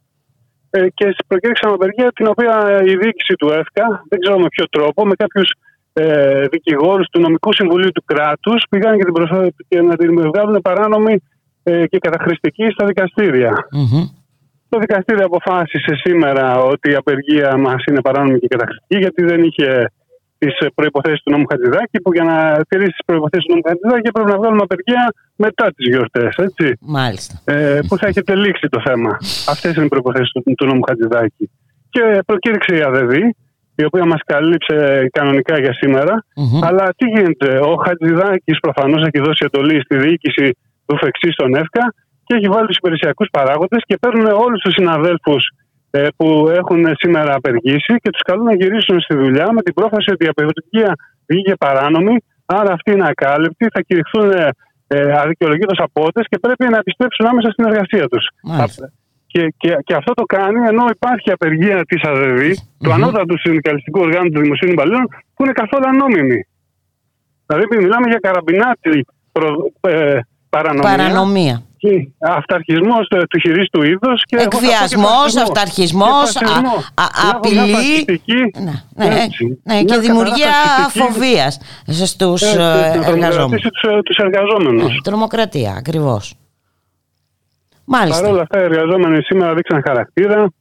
και 0.93 1.15
προκήρυξαμε 1.27 1.73
απεργία 1.73 2.11
την 2.15 2.27
οποία 2.27 2.81
η 2.85 2.95
διοίκηση 2.95 3.33
του 3.33 3.47
ΕΦΚΑ, 3.47 4.03
δεν 4.09 4.19
ξέρω 4.19 4.39
με 4.39 4.47
ποιο 4.47 4.65
τρόπο, 4.69 5.05
με 5.05 5.15
κάποιους 5.15 5.49
ε, 5.99 6.47
δικηγόρους 6.51 7.07
του 7.11 7.19
νομικού 7.19 7.53
συμβουλίου 7.53 7.91
του 7.91 8.03
κράτους 8.05 8.63
πήγαν 8.69 8.97
και, 8.97 9.03
την 9.03 9.13
προσφα... 9.13 9.47
και 9.67 9.81
να 9.81 9.95
την 9.95 10.21
βγάλουν 10.21 10.61
παράνομη 10.61 11.15
ε, 11.63 11.87
και 11.87 11.97
καταχρηστική 11.97 12.65
στα 12.69 12.85
δικαστηρια 12.85 13.53
Το 14.69 14.79
δικαστήριο 14.79 15.25
αποφάσισε 15.25 15.93
σήμερα 16.03 16.59
ότι 16.59 16.91
η 16.91 16.95
απεργία 16.95 17.57
μας 17.57 17.83
είναι 17.89 18.01
παράνομη 18.01 18.39
και 18.39 18.47
καταχρηστική 18.47 18.97
γιατί 18.97 19.23
δεν 19.23 19.43
είχε 19.43 19.91
τις 20.37 20.53
προποθέσει 20.75 21.21
του 21.23 21.31
νόμου 21.31 21.45
Χατζηδάκη 21.49 22.01
που 22.01 22.13
για 22.13 22.23
να 22.23 22.37
τηρήσει 22.69 22.91
τις 22.91 23.05
προποθέσει 23.05 23.45
του 23.47 23.51
νόμου 23.53 23.65
Χατζηδάκη 23.67 24.11
πρέπει 24.11 24.29
να 24.31 24.37
βγάλουμε 24.37 24.63
απεργία 24.63 25.13
μετά 25.35 25.65
τις 25.75 25.87
γιορτές. 25.87 26.35
Μάλιστα. 26.79 27.33
Ε, 27.45 27.79
που 27.87 27.97
θα 27.97 28.07
έχετε 28.07 28.35
λήξει 28.35 28.67
το 28.69 28.81
θέμα. 28.85 29.17
Αυτές 29.53 29.75
είναι 29.75 29.85
οι 29.85 29.87
προποθέσει 29.87 30.31
του, 30.33 30.53
του 30.57 30.65
νόμου 30.65 30.81
Χατζηδάκη. 30.87 31.49
Και 31.89 32.19
προκήρυξε 32.25 32.75
η 32.75 32.81
ΑΔΔ 32.81 33.13
η 33.81 33.83
οποία 33.85 34.05
μας 34.05 34.21
καλύψε 34.25 35.07
κανονικά 35.11 35.59
για 35.59 35.73
σημερα 35.73 36.15
Αλλά 36.67 36.85
τι 36.97 37.05
γίνεται, 37.13 37.59
ο 37.59 37.73
Χατζηδάκης 37.83 38.59
προφανώς 38.59 39.01
έχει 39.07 39.19
δώσει 39.25 39.45
εντολή 39.47 39.81
στη 39.85 39.97
διοίκηση 39.97 40.57
του 40.85 40.97
Φεξής 40.97 41.33
στον 41.33 41.55
ΕΦΚΑ 41.55 41.93
και 42.25 42.33
έχει 42.37 42.47
βάλει 42.47 42.67
τους 42.67 42.77
υπηρεσιακούς 42.77 43.27
παράγοντες 43.31 43.81
και 43.87 43.97
παίρνουν 43.97 44.25
όλους 44.25 44.59
τους 44.61 44.73
συναδέλφους 44.73 45.43
ε, 45.91 46.07
που 46.17 46.27
έχουν 46.59 46.81
σήμερα 46.97 47.33
απεργήσει 47.35 47.93
και 48.01 48.09
τους 48.09 48.21
καλούν 48.21 48.45
να 48.45 48.55
γυρίσουν 48.55 48.99
στη 48.99 49.15
δουλειά 49.15 49.47
με 49.51 49.61
την 49.61 49.73
πρόφαση 49.73 50.11
ότι 50.11 50.25
η 50.25 50.27
απεργία 50.27 50.91
βγήκε 51.27 51.53
παράνομη, 51.55 52.15
άρα 52.45 52.71
αυτοί 52.73 52.91
είναι 52.91 53.07
ακάλυπτοι, 53.07 53.67
θα 53.73 53.81
κηρυχθούν 53.81 54.31
ε, 54.31 54.49
ε 54.87 55.19
αδικαιολογήτως 55.21 55.79
απότες 55.87 56.25
και 56.29 56.39
πρέπει 56.39 56.65
να 56.73 56.77
επιστρέψουν 56.77 57.25
άμεσα 57.25 57.49
στην 57.51 57.65
εργασία 57.65 58.07
τους. 58.07 58.25
Και, 59.27 59.53
και, 59.57 59.77
και 59.83 59.93
αυτό 59.93 60.13
το 60.13 60.23
κάνει 60.23 60.67
ενώ 60.67 60.85
υπάρχει 60.89 61.31
απεργία 61.31 61.85
της 61.85 62.03
ΑΔΔ, 62.03 62.39
mm-hmm. 62.39 62.83
του 62.83 62.93
ανώτατου 62.93 63.39
συνδικαλιστικού 63.39 63.99
οργάνου 63.99 64.29
του 64.29 64.41
Δημοσίου 64.41 64.71
Υπαλλήλων, 64.71 65.07
που 65.35 65.43
είναι 65.43 65.51
καθόλου 65.51 65.87
ανώμημη. 65.87 66.47
Δηλαδή, 67.45 67.65
μιλάμε 67.77 68.07
για 68.07 68.19
καραμπινάτη 68.21 69.05
προ, 69.31 69.71
ε, 69.81 70.19
παρανομία. 70.49 70.97
παρανομία. 70.97 71.61
Αυταρχισμός 72.19 73.07
του 73.07 73.39
χειρίστου 73.39 73.83
είδους. 73.83 74.21
Εκβιασμός, 74.29 75.35
αυταρχισμός, 75.35 76.35
απειλή. 77.29 78.05
Ναι, 78.63 79.05
ναι, 79.05 79.27
ναι, 79.63 79.83
και 79.83 79.97
δημιουργία 79.97 80.51
φοβίας 80.89 81.59
στους 81.85 82.41
εργαζόμενους. 83.07 83.61
Τους 84.03 84.17
εργαζόμενους. 84.17 85.01
Τρομοκρατία, 85.03 85.75
ακριβώς. 85.77 86.35
Μάλιστα. 87.87 88.21
Παρ' 88.21 88.31
όλα 88.31 88.41
αυτά 88.41 88.59
οι 88.59 88.63
εργαζόμενοι 88.63 89.21
σήμερα 89.21 89.53
δείξαν 89.53 89.81
χαρακτήρα, 89.85 90.51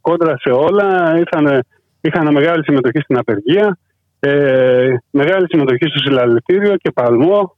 κόντρα 0.00 0.38
σε 0.38 0.50
όλα, 0.50 1.18
είχαν, 1.20 1.64
είχαν 2.00 2.32
μεγάλη 2.32 2.62
συμμετοχή 2.64 3.00
στην 3.00 3.18
απεργία, 3.18 3.78
ε, 4.20 4.88
μεγάλη 5.10 5.46
συμμετοχή 5.48 5.86
στο 5.88 5.98
συλλαλητήριο 5.98 6.76
και 6.76 6.90
παλμό 6.90 7.56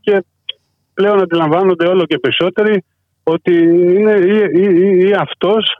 και 0.00 0.24
πλέον 0.94 1.22
αντιλαμβάνονται 1.22 1.86
όλο 1.86 2.04
και 2.04 2.18
περισσότεροι 2.18 2.84
ότι 3.22 3.54
είναι 3.96 4.12
ή, 4.12 4.50
ή, 4.54 4.62
ή, 4.62 5.08
ή 5.08 5.12
αυτός 5.12 5.78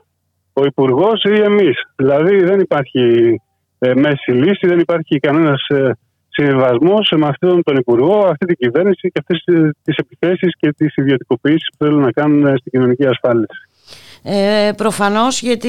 ο 0.53 0.65
υπουργός 0.65 1.23
ή 1.23 1.41
εμείς. 1.41 1.81
Δηλαδή 1.95 2.43
δεν 2.43 2.59
υπάρχει 2.59 3.35
ε, 3.79 3.93
μέση 3.93 4.31
λύση, 4.31 4.67
δεν 4.67 4.79
υπάρχει 4.79 5.19
κανένας 5.19 5.67
ε, 5.67 5.91
συμβιβασμό 6.35 6.97
με 7.15 7.27
αυτόν 7.27 7.63
τον 7.63 7.75
Υπουργό, 7.75 8.17
αυτή 8.19 8.45
την 8.45 8.55
κυβέρνηση 8.55 9.11
και 9.11 9.19
αυτές 9.19 9.43
τις 9.83 9.95
επιθέσεις 9.97 10.53
και 10.59 10.71
τις 10.77 10.95
ιδιωτικοποιήσεις 10.95 11.67
που 11.69 11.85
θέλουν 11.85 12.01
να 12.01 12.11
κάνουν 12.11 12.57
στην 12.57 12.71
κοινωνική 12.71 13.05
ασφάλιση. 13.05 13.59
Ε, 14.27 14.71
προφανώς 14.77 15.41
γιατί 15.41 15.67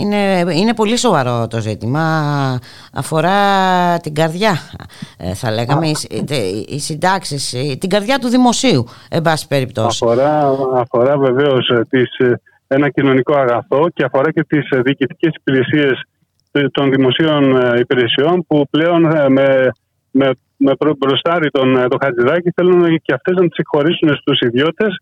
είναι, 0.00 0.52
είναι 0.52 0.74
πολύ 0.74 0.96
σοβαρό 0.96 1.46
το 1.46 1.60
ζήτημα. 1.60 2.00
Αφορά 2.92 3.38
την 3.96 4.14
καρδιά 4.14 4.58
ε, 5.18 5.34
θα 5.34 5.50
λέγαμε 5.50 5.88
οι, 5.88 5.96
οι 6.68 6.78
συντάξεις 6.78 7.54
την 7.78 7.88
καρδιά 7.88 8.18
του 8.18 8.28
δημοσίου 8.28 8.84
εν 9.10 9.22
πάση 9.22 9.46
περιπτώσει. 9.48 10.04
Αφορά, 10.04 10.56
αφορά 10.74 11.18
βεβαίως 11.18 11.68
ε, 11.68 11.84
τις, 11.88 12.16
ε, 12.18 12.40
ένα 12.66 12.88
κοινωνικό 12.88 13.34
αγαθό 13.36 13.88
και 13.94 14.04
αφορά 14.04 14.32
και 14.32 14.44
τις 14.44 14.68
διοικητικές 14.82 15.32
υπηρεσίες 15.40 16.02
των 16.70 16.90
δημοσίων 16.90 17.56
ε, 17.56 17.78
υπηρεσιών 17.78 18.44
που 18.46 18.66
πλέον 18.70 19.04
ε, 19.04 19.28
με, 19.28 19.70
με, 20.10 20.30
με 20.56 20.72
μπροστάρι 20.98 21.50
τον, 21.50 21.76
ε, 21.76 21.88
τον 21.88 21.98
Χατζηδάκη 22.02 22.50
θέλουν 22.50 23.00
και 23.02 23.12
αυτές 23.14 23.34
να 23.34 23.48
τις 23.48 23.56
εκχωρήσουν 23.56 24.16
στους 24.16 24.40
ιδιώτες 24.40 24.96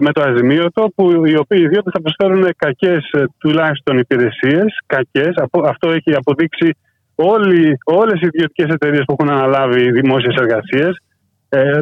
με 0.00 0.12
το 0.12 0.22
αζημίωτο 0.22 0.92
που 0.94 1.26
οι 1.26 1.36
οποίοι 1.36 1.62
ιδιώτες 1.62 1.92
θα 1.92 2.00
προσφέρουν 2.00 2.54
κακές 2.56 3.10
τουλάχιστον 3.38 3.98
υπηρεσίες, 3.98 4.78
κακές, 4.86 5.34
αυτό 5.64 5.90
έχει 5.90 6.14
αποδείξει 6.14 6.76
όλοι, 7.14 7.78
όλες 7.84 8.20
οι 8.20 8.26
ιδιωτικές 8.26 8.74
εταιρείες 8.74 9.02
που 9.06 9.16
έχουν 9.18 9.34
αναλάβει 9.34 9.90
δημόσιες 9.90 10.34
εργασίες. 10.34 11.00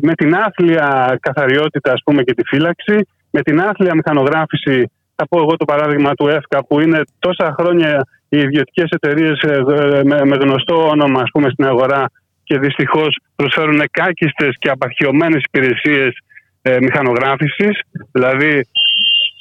Με 0.03 0.13
την 0.15 0.35
άθλια 0.35 1.19
καθαριότητα 1.21 1.93
ας 1.93 2.01
πούμε 2.05 2.23
και 2.23 2.35
τη 2.35 2.43
φύλαξη, 2.45 3.07
με 3.31 3.43
την 3.43 3.61
άθλια 3.61 3.95
μηχανογράφηση 3.95 4.91
θα 5.23 5.29
πω 5.29 5.39
εγώ 5.39 5.57
το 5.57 5.65
παράδειγμα 5.65 6.15
του 6.15 6.29
ΕΦΚΑ 6.29 6.65
που 6.65 6.81
είναι 6.81 7.01
τόσα 7.19 7.55
χρόνια 7.59 8.07
οι 8.29 8.39
ιδιωτικές 8.39 8.89
εταιρείες 8.91 9.41
ε, 9.41 9.61
με, 10.05 10.37
γνωστό 10.37 10.89
όνομα 10.89 11.21
ας 11.21 11.31
πούμε, 11.33 11.49
στην 11.51 11.67
αγορά 11.67 12.11
και 12.43 12.59
δυστυχώς 12.59 13.19
προσφέρουν 13.37 13.83
κάκιστες 13.91 14.57
και 14.59 14.71
απαρχιωμένες 14.71 15.43
υπηρεσίες 15.43 16.19
ε, 16.63 16.79
μηχανογράφησης. 16.81 17.81
Δηλαδή 18.13 18.67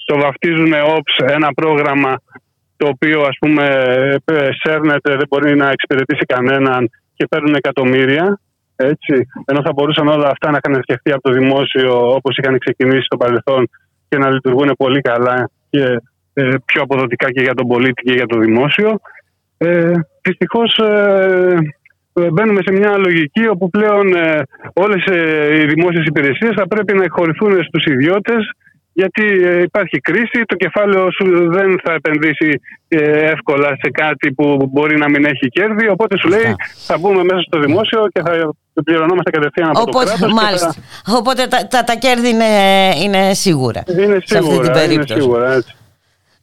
το 0.06 0.18
βαφτίζουν 0.18 0.74
OPS 0.74 1.26
ένα 1.28 1.54
πρόγραμμα 1.54 2.22
το 2.78 2.88
οποίο 2.88 3.22
ας 3.22 3.38
πούμε 3.40 3.66
ε, 4.26 4.50
σέρνεται, 4.64 5.16
δεν 5.16 5.28
μπορεί 5.30 5.56
να 5.56 5.70
εξυπηρετήσει 5.70 6.26
κανέναν 6.26 6.90
και 7.16 7.28
παίρνουν 7.28 7.56
εκατομμύρια. 7.56 8.40
Έτσι. 8.76 9.28
Ενώ 9.46 9.62
θα 9.62 9.72
μπορούσαν 9.74 10.08
όλα 10.08 10.28
αυτά 10.28 10.52
να 10.52 10.60
είχαν 10.64 10.82
σκεφτεί 10.82 11.12
από 11.12 11.22
το 11.22 11.32
δημόσιο 11.32 12.14
όπως 12.14 12.38
είχαν 12.38 12.58
ξεκινήσει 12.58 13.02
στο 13.02 13.18
παρελθόν 13.18 13.70
και 14.12 14.18
να 14.18 14.30
λειτουργούν 14.30 14.74
πολύ 14.78 15.02
καλά 15.02 15.50
και 15.70 16.02
ε, 16.34 16.56
πιο 16.66 16.82
αποδοτικά 16.82 17.32
και 17.32 17.42
για 17.42 17.54
τον 17.54 17.68
πολίτη 17.68 18.02
και 18.04 18.14
για 18.14 18.26
το 18.26 18.38
δημόσιο. 18.38 19.00
Ε, 19.58 19.94
Δυστυχώς 20.22 20.78
ε, 20.78 21.58
ε, 22.14 22.30
μπαίνουμε 22.32 22.62
σε 22.66 22.72
μια 22.72 22.98
λογική 22.98 23.48
όπου 23.48 23.70
πλέον 23.70 24.14
ε, 24.16 24.42
όλες 24.74 25.04
οι 25.52 25.66
δημόσιες 25.66 26.06
υπηρεσίες 26.06 26.54
θα 26.56 26.68
πρέπει 26.68 26.94
να 26.94 27.04
εκχωρηθούν 27.04 27.64
στους 27.64 27.86
ιδιώτες 27.86 28.52
γιατί 28.94 29.24
υπάρχει 29.62 29.98
κρίση, 30.00 30.44
το 30.46 30.56
κεφάλαιο 30.56 31.12
σου 31.12 31.52
δεν 31.52 31.80
θα 31.84 31.94
επενδύσει 31.94 32.62
εύκολα 33.34 33.68
σε 33.68 33.90
κάτι 33.92 34.34
που 34.34 34.70
μπορεί 34.72 34.98
να 34.98 35.10
μην 35.10 35.26
έχει 35.26 35.48
κέρδη, 35.48 35.90
οπότε 35.90 36.18
σου 36.18 36.28
λέει 36.28 36.56
θα 36.88 36.98
μπούμε 36.98 37.24
μέσα 37.24 37.42
στο 37.42 37.60
δημόσιο 37.60 38.08
και 38.12 38.22
θα 38.22 38.54
πληρωνόμαστε 38.84 39.30
κατευθείαν 39.30 39.70
από 39.70 39.82
οπότε, 39.82 40.06
το 40.06 40.18
κράτος. 40.18 40.34
Μάλιστα. 40.34 40.74
Θα... 41.06 41.18
Οπότε 41.18 41.48
τα, 41.48 41.68
τα, 41.68 41.84
τα 41.84 41.96
κέρδη 41.96 42.30
είναι, 42.30 42.46
είναι 43.04 43.34
σίγουρα. 43.34 43.84
Είναι 43.88 44.02
σίγουρα, 44.02 44.24
σε 44.26 44.38
αυτή 44.38 44.60
την 44.60 44.72
περίπτωση. 44.72 45.14
Είναι 45.14 45.22
σίγουρα 45.22 45.54
έτσι. 45.54 45.76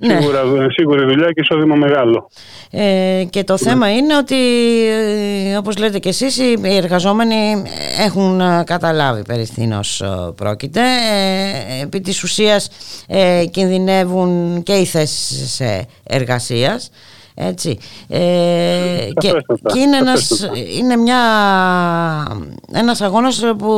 Ναι. 0.00 0.20
Σίγουρα, 0.20 0.70
σίγουρη 0.70 1.04
δουλειά 1.04 1.26
και 1.26 1.40
εισόδημα 1.40 1.74
μεγάλο. 1.74 2.30
Ε, 2.70 3.24
και 3.30 3.44
το 3.44 3.52
ναι. 3.52 3.58
θέμα 3.58 3.92
είναι 3.92 4.16
ότι, 4.16 4.36
ε, 5.50 5.56
όπως 5.56 5.76
λέτε 5.76 5.98
και 5.98 6.08
εσείς, 6.08 6.38
οι 6.38 6.58
εργαζόμενοι 6.62 7.62
έχουν 8.00 8.40
ε, 8.40 8.62
καταλάβει 8.66 9.22
περί 9.22 9.48
τίνος 9.54 10.00
ε, 10.00 10.32
πρόκειται. 10.36 10.80
Ε, 10.80 11.82
επί 11.82 12.00
της 12.00 12.22
ουσίας 12.22 12.70
ε, 13.06 13.44
κινδυνεύουν 13.50 14.62
και 14.62 14.72
οι 14.72 14.84
θέσεις 14.84 15.62
εργασίας. 16.02 16.90
Έτσι. 17.40 17.78
Ε, 18.08 18.18
και, 19.20 19.30
και 19.72 19.78
είναι, 19.78 19.96
ένας, 19.96 20.50
είναι 20.80 20.96
μια, 20.96 21.18
ένας 22.72 23.00
αγώνας 23.00 23.44
που 23.58 23.72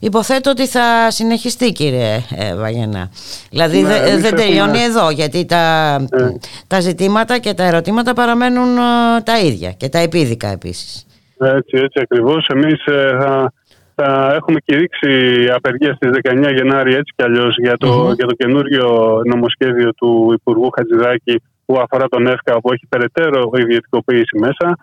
υποθέτω 0.00 0.50
ότι 0.50 0.66
θα 0.66 1.10
συνεχιστεί 1.10 1.72
κύριε 1.72 2.14
ε, 2.36 2.54
Βαγενά. 2.54 3.10
Δηλαδή 3.50 3.82
ναι, 3.82 4.16
δεν 4.16 4.34
τελειώνει 4.34 4.82
εδώ 4.82 5.10
γιατί 5.10 5.46
τα, 5.46 5.98
ναι. 5.98 6.32
τα 6.66 6.80
ζητήματα 6.80 7.38
και 7.38 7.54
τα 7.54 7.64
ερωτήματα 7.64 8.12
παραμένουν 8.12 8.76
ε, 8.76 9.20
τα 9.24 9.38
ίδια 9.38 9.70
και 9.70 9.88
τα 9.88 9.98
επίδικα 9.98 10.48
επίσης. 10.48 11.06
Έτσι, 11.38 11.76
έτσι 11.76 12.00
ακριβώς. 12.02 12.46
Εμείς 12.46 12.86
ε, 12.86 13.16
θα, 13.20 13.52
θα 13.94 14.32
έχουμε 14.34 14.60
κηρύξει 14.64 15.08
απεργία 15.54 15.94
στις 15.94 16.10
19 16.22 16.54
Γενάρη 16.54 16.94
έτσι 16.94 17.12
κι 17.16 17.22
αλλιώς 17.22 17.56
για 17.58 17.76
το, 17.76 18.12
για 18.16 18.26
το 18.26 18.34
καινούριο 18.34 19.20
νομοσχέδιο 19.24 19.92
του 19.92 20.30
Υπουργού 20.32 20.70
Χατζηδάκη 20.76 21.42
που 21.66 21.78
αφορά 21.80 22.08
τον 22.08 22.26
ΕΦΚΑ 22.26 22.60
που 22.60 22.72
έχει 22.72 22.86
περαιτέρω 22.88 23.50
ιδιωτικοποίηση 23.54 24.38
μέσα. 24.38 24.76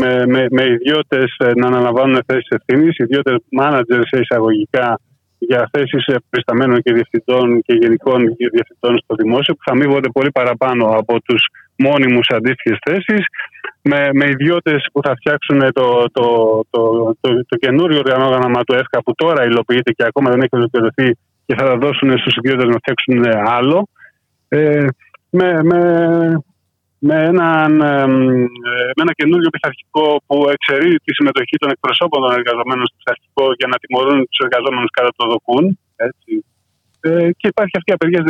Με, 0.00 0.26
με, 0.26 0.46
με 0.50 0.64
ιδιώτες 0.64 1.36
ε, 1.38 1.50
να 1.54 1.66
αναλαμβάνουν 1.66 2.22
θέσεις 2.26 2.48
ευθύνης, 2.48 2.98
ιδιώτες 2.98 3.36
μάνατζερ 3.50 4.06
σε 4.06 4.20
εισαγωγικά 4.20 5.00
για 5.38 5.68
θέσεις 5.72 6.04
περισταμένων 6.30 6.82
και 6.82 6.92
διευθυντών 6.92 7.62
και 7.62 7.74
γενικών 7.80 8.20
διευθυντών 8.36 8.98
στο 8.98 9.14
δημόσιο 9.14 9.54
που 9.54 9.62
θα 9.64 9.72
αμείβονται 9.72 10.08
πολύ 10.08 10.30
παραπάνω 10.30 10.84
από 10.86 11.20
τους 11.22 11.46
μόνιμους 11.76 12.26
αντίστοιχες 12.28 12.78
θέσεις, 12.84 13.26
με, 13.82 14.08
με 14.12 14.24
ιδιώτες 14.28 14.86
που 14.92 15.00
θα 15.02 15.14
φτιάξουν 15.16 15.72
το, 15.72 16.04
το, 16.12 16.26
το, 16.70 17.14
το, 17.20 17.44
το 17.48 17.56
καινούριο 17.56 17.98
οργανόγραμμα 17.98 18.64
του 18.64 18.74
ΕΦΚΑ 18.74 19.02
που 19.02 19.14
τώρα 19.14 19.44
υλοποιείται 19.44 19.92
και 19.92 20.04
ακόμα 20.06 20.30
δεν 20.30 20.40
έχει 20.40 20.56
ολοκληρωθεί 20.56 21.16
και 21.46 21.54
θα 21.58 21.64
τα 21.64 21.76
δώσουν 21.76 22.18
στους 22.18 22.36
ιδιώτε 22.36 22.64
να 22.64 22.76
φτιάξουν 22.76 23.46
άλλο. 23.46 23.88
Ε, 24.48 24.86
με, 25.30 25.62
με, 25.62 25.80
με, 26.98 27.16
έναν, 27.30 27.72
με 28.96 29.00
ένα 29.04 29.12
καινούριο 29.12 29.50
πειθαρχικό 29.50 30.22
που 30.26 30.48
εξαιρεί 30.54 30.96
τη 31.04 31.14
συμμετοχή 31.14 31.56
των 31.56 31.70
εκπροσώπων 31.70 32.20
των 32.22 32.32
εργαζομένων 32.38 32.86
στο 32.86 32.96
πειθαρχικό 32.98 33.44
για 33.58 33.68
να 33.72 33.76
τιμωρούν 33.82 34.18
τους 34.28 34.40
εργαζόμενους 34.46 34.90
κατά 34.90 35.10
το 35.16 35.26
δοκούν. 35.32 35.78
Έτσι. 35.96 36.44
Ε, 37.00 37.30
και 37.38 37.46
υπάρχει 37.52 37.74
αυτή 37.80 37.90
η 37.90 37.96
απεργία 37.98 38.22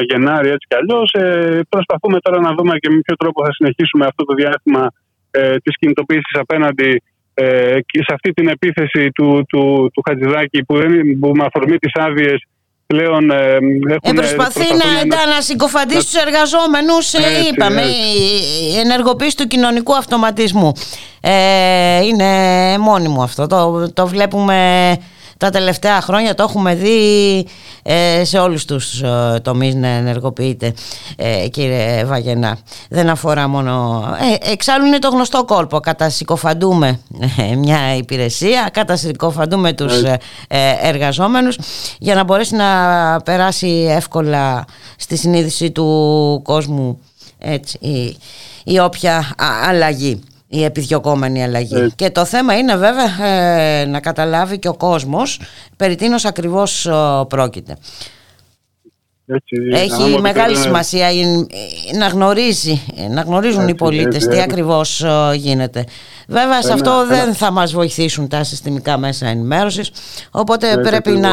19 0.00 0.02
Γενάρη 0.08 0.48
έτσι 0.48 0.66
κι 0.68 0.76
αλλιώς. 0.80 1.08
Ε, 1.12 1.60
προσπαθούμε 1.68 2.18
τώρα 2.20 2.40
να 2.40 2.54
δούμε 2.56 2.78
και 2.78 2.90
με 2.90 2.98
ποιο 3.04 3.14
τρόπο 3.16 3.44
θα 3.44 3.52
συνεχίσουμε 3.52 4.04
αυτό 4.06 4.24
το 4.24 4.34
διάστημα 4.34 4.92
ε, 5.30 5.56
της 5.56 5.76
κινητοποίησης 5.78 6.34
απέναντι 6.44 7.02
ε, 7.34 7.78
σε 7.88 8.12
αυτή 8.16 8.30
την 8.32 8.48
επίθεση 8.48 9.10
του, 9.10 9.44
του, 9.48 9.90
του 9.92 10.02
Χατζηδάκη 10.08 10.64
που, 10.64 10.76
δεν, 10.76 11.18
που 11.18 11.30
με 11.34 11.44
αφορμή 11.44 11.76
τις 11.76 11.92
άδειες 11.94 12.44
πλέον 12.86 13.30
ε, 13.30 13.54
έχουν... 13.54 13.98
Ε, 14.02 14.12
προσπαθεί 14.12 14.60
να, 14.60 15.16
να, 15.16 15.26
να 15.34 15.40
συγκοφαντήσει 15.40 16.00
τους 16.00 16.14
εργαζόμενους, 16.14 17.14
ε, 17.14 17.20
είπαμε, 17.52 17.82
η 18.72 18.78
ενεργοποίηση 18.78 19.36
του 19.36 19.46
κοινωνικού 19.46 19.96
αυτοματισμού. 19.96 20.72
Ε, 21.20 22.04
είναι 22.04 22.28
μόνιμο 22.78 23.22
αυτό, 23.22 23.46
το, 23.46 23.92
το 23.92 24.06
βλέπουμε 24.06 24.96
τα 25.44 25.50
τελευταία 25.50 26.00
χρόνια 26.00 26.34
το 26.34 26.42
έχουμε 26.42 26.74
δει 26.74 27.46
ε, 27.82 28.24
σε 28.24 28.38
όλους 28.38 28.64
τους 28.64 29.02
ε, 29.02 29.40
τομείς 29.42 29.74
να 29.74 29.88
ενεργοποιείται 29.88 30.74
ε, 31.16 31.48
κύριε 31.48 32.04
Βαγενά. 32.04 32.58
Δεν 32.88 33.10
αφορά 33.10 33.48
μόνο 33.48 34.04
ε, 34.42 34.50
εξάλλου 34.52 34.86
είναι 34.86 34.98
το 34.98 35.08
γνωστό 35.08 35.44
κόλπο. 35.44 35.80
Κατασυκοφαντούμε 35.80 37.00
ε, 37.38 37.54
μια 37.54 37.96
υπηρεσία 37.96 38.68
κατασυκοφαντούμε 38.72 39.72
τους 39.72 40.02
εργαζόμενους 40.82 41.58
για 41.98 42.14
να 42.14 42.24
μπορέσει 42.24 42.54
να 42.54 42.66
περάσει 43.24 43.86
εύκολα 43.90 44.64
στη 44.96 45.16
συνείδηση 45.16 45.70
του 45.70 46.40
κόσμου 46.44 47.00
έτσι, 47.38 47.78
η, 47.80 48.16
η 48.64 48.78
όποια 48.78 49.34
αλλαγή 49.68 50.20
η 50.54 50.64
επιδιωκόμενη 50.64 51.42
αλλαγή. 51.42 51.92
Και 51.96 52.10
το 52.10 52.24
θέμα 52.24 52.58
είναι 52.58 52.76
βέβαια 52.76 53.26
ε, 53.28 53.84
να 53.84 54.00
καταλάβει 54.00 54.58
και 54.58 54.68
ο 54.68 54.74
κόσμος 54.74 55.40
περί 55.76 55.94
τίνος 55.94 56.24
ακριβώς 56.24 56.88
πρόκειται. 57.28 57.76
Έτσι, 59.26 59.56
Έχει 59.70 60.20
μεγάλη 60.20 60.56
σημασία 60.56 61.08
να, 61.98 62.06
γνωρίζει, 62.06 62.82
να 63.10 63.20
γνωρίζουν 63.20 63.68
οι 63.68 63.74
πολίτες 63.74 64.26
τι 64.26 64.40
ακριβώς 64.40 65.04
γίνεται. 65.34 65.84
Βέβαια 66.28 66.62
σε 66.62 66.72
αυτό 66.72 67.06
δεν 67.06 67.34
θα 67.34 67.50
μας 67.50 67.72
βοηθήσουν 67.72 68.28
τα 68.28 68.44
συστημικά 68.44 68.98
μέσα 68.98 69.26
ενημέρωσης 69.26 69.90
οπότε 70.30 70.78
πρέπει 70.82 71.10
να, 71.10 71.30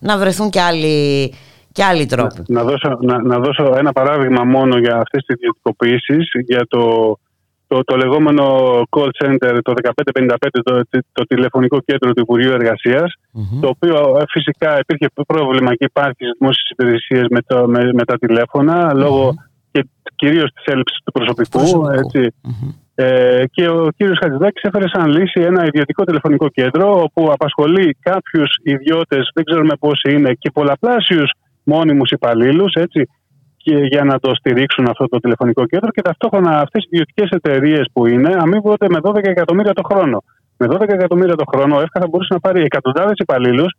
να 0.00 0.18
βρεθούν 0.18 0.50
και 0.50 0.60
άλλοι 0.60 1.32
και 1.72 1.84
άλλοι 1.84 2.06
τρόποι. 2.06 2.42
Να, 2.48 2.62
δώσω, 2.64 2.98
να, 3.00 3.22
να 3.22 3.38
δώσω 3.38 3.74
ένα 3.76 3.92
παράδειγμα 3.92 4.44
μόνο 4.44 4.78
για 4.78 4.96
αυτές 4.96 5.24
τις 5.24 5.36
ιδιωτικοποιήσεις 5.36 6.30
για 6.46 6.66
το 6.68 7.16
το, 7.72 7.84
το 7.84 7.96
λεγόμενο 7.96 8.44
call 8.90 9.08
center, 9.24 9.58
το 9.62 9.72
1555, 10.12 10.34
το, 10.62 10.80
το 11.12 11.24
τηλεφωνικό 11.26 11.80
κέντρο 11.80 12.12
του 12.12 12.20
Υπουργείου 12.20 12.52
το 13.60 13.68
οποίο 13.68 14.16
ε, 14.20 14.22
φυσικά 14.28 14.78
υπήρχε 14.78 15.06
πρόβλημα 15.26 15.74
και 15.74 15.84
υπάρχει 15.84 16.24
στις 16.24 16.36
δημόσιες 16.38 16.68
υπηρεσίες 16.70 17.26
με, 17.30 17.40
με, 17.66 17.92
με, 17.92 18.04
τα 18.04 18.18
τηλέφωνα, 18.18 18.94
λόγω 18.94 19.34
και 19.70 19.86
κυρίως 20.14 20.50
της 20.54 20.64
έλλειψης 20.64 20.98
του 21.04 21.12
προσωπικού. 21.12 21.90
Έτσι. 21.90 22.34
Ε, 22.94 23.44
και 23.50 23.68
ο 23.68 23.88
κύριος 23.96 24.18
Χατζηδάκης 24.20 24.62
έφερε 24.62 24.88
σαν 24.88 25.10
λύση 25.10 25.40
ένα 25.40 25.66
ιδιωτικό 25.66 26.04
τηλεφωνικό 26.04 26.48
κέντρο 26.48 27.02
όπου 27.02 27.30
απασχολεί 27.32 27.96
κάποιους 28.00 28.50
ιδιώτες, 28.62 29.30
δεν 29.34 29.44
ξέρουμε 29.44 29.74
πόσοι 29.80 30.12
είναι, 30.12 30.32
και 30.32 30.50
πολλαπλάσιους 30.50 31.30
μόνιμους 31.62 32.10
υπαλλήλους, 32.10 32.72
έτσι, 32.74 33.08
και 33.62 33.76
για 33.76 34.04
να 34.04 34.18
το 34.18 34.34
στηρίξουν 34.34 34.86
αυτό 34.88 35.08
το 35.08 35.18
τηλεφωνικό 35.18 35.66
κέντρο 35.66 35.90
και 35.90 36.02
ταυτόχρονα 36.02 36.60
αυτές 36.60 36.82
οι 36.84 36.88
ιδιωτικές 36.90 37.28
εταιρείες 37.30 37.84
που 37.92 38.06
είναι 38.06 38.36
αμείβονται 38.38 38.86
με 38.88 38.98
12 39.02 39.24
εκατομμύρια 39.24 39.72
το 39.72 39.82
χρόνο. 39.82 40.22
Με 40.56 40.66
12 40.70 40.80
εκατομμύρια 40.88 41.34
το 41.34 41.44
χρόνο, 41.52 41.76
ο 41.76 41.80
ΕΦΚΑ 41.80 42.00
θα 42.00 42.06
μπορούσε 42.10 42.34
να 42.34 42.40
πάρει 42.40 42.62
εκατοντάδες 42.62 43.16
υπαλλήλους 43.16 43.72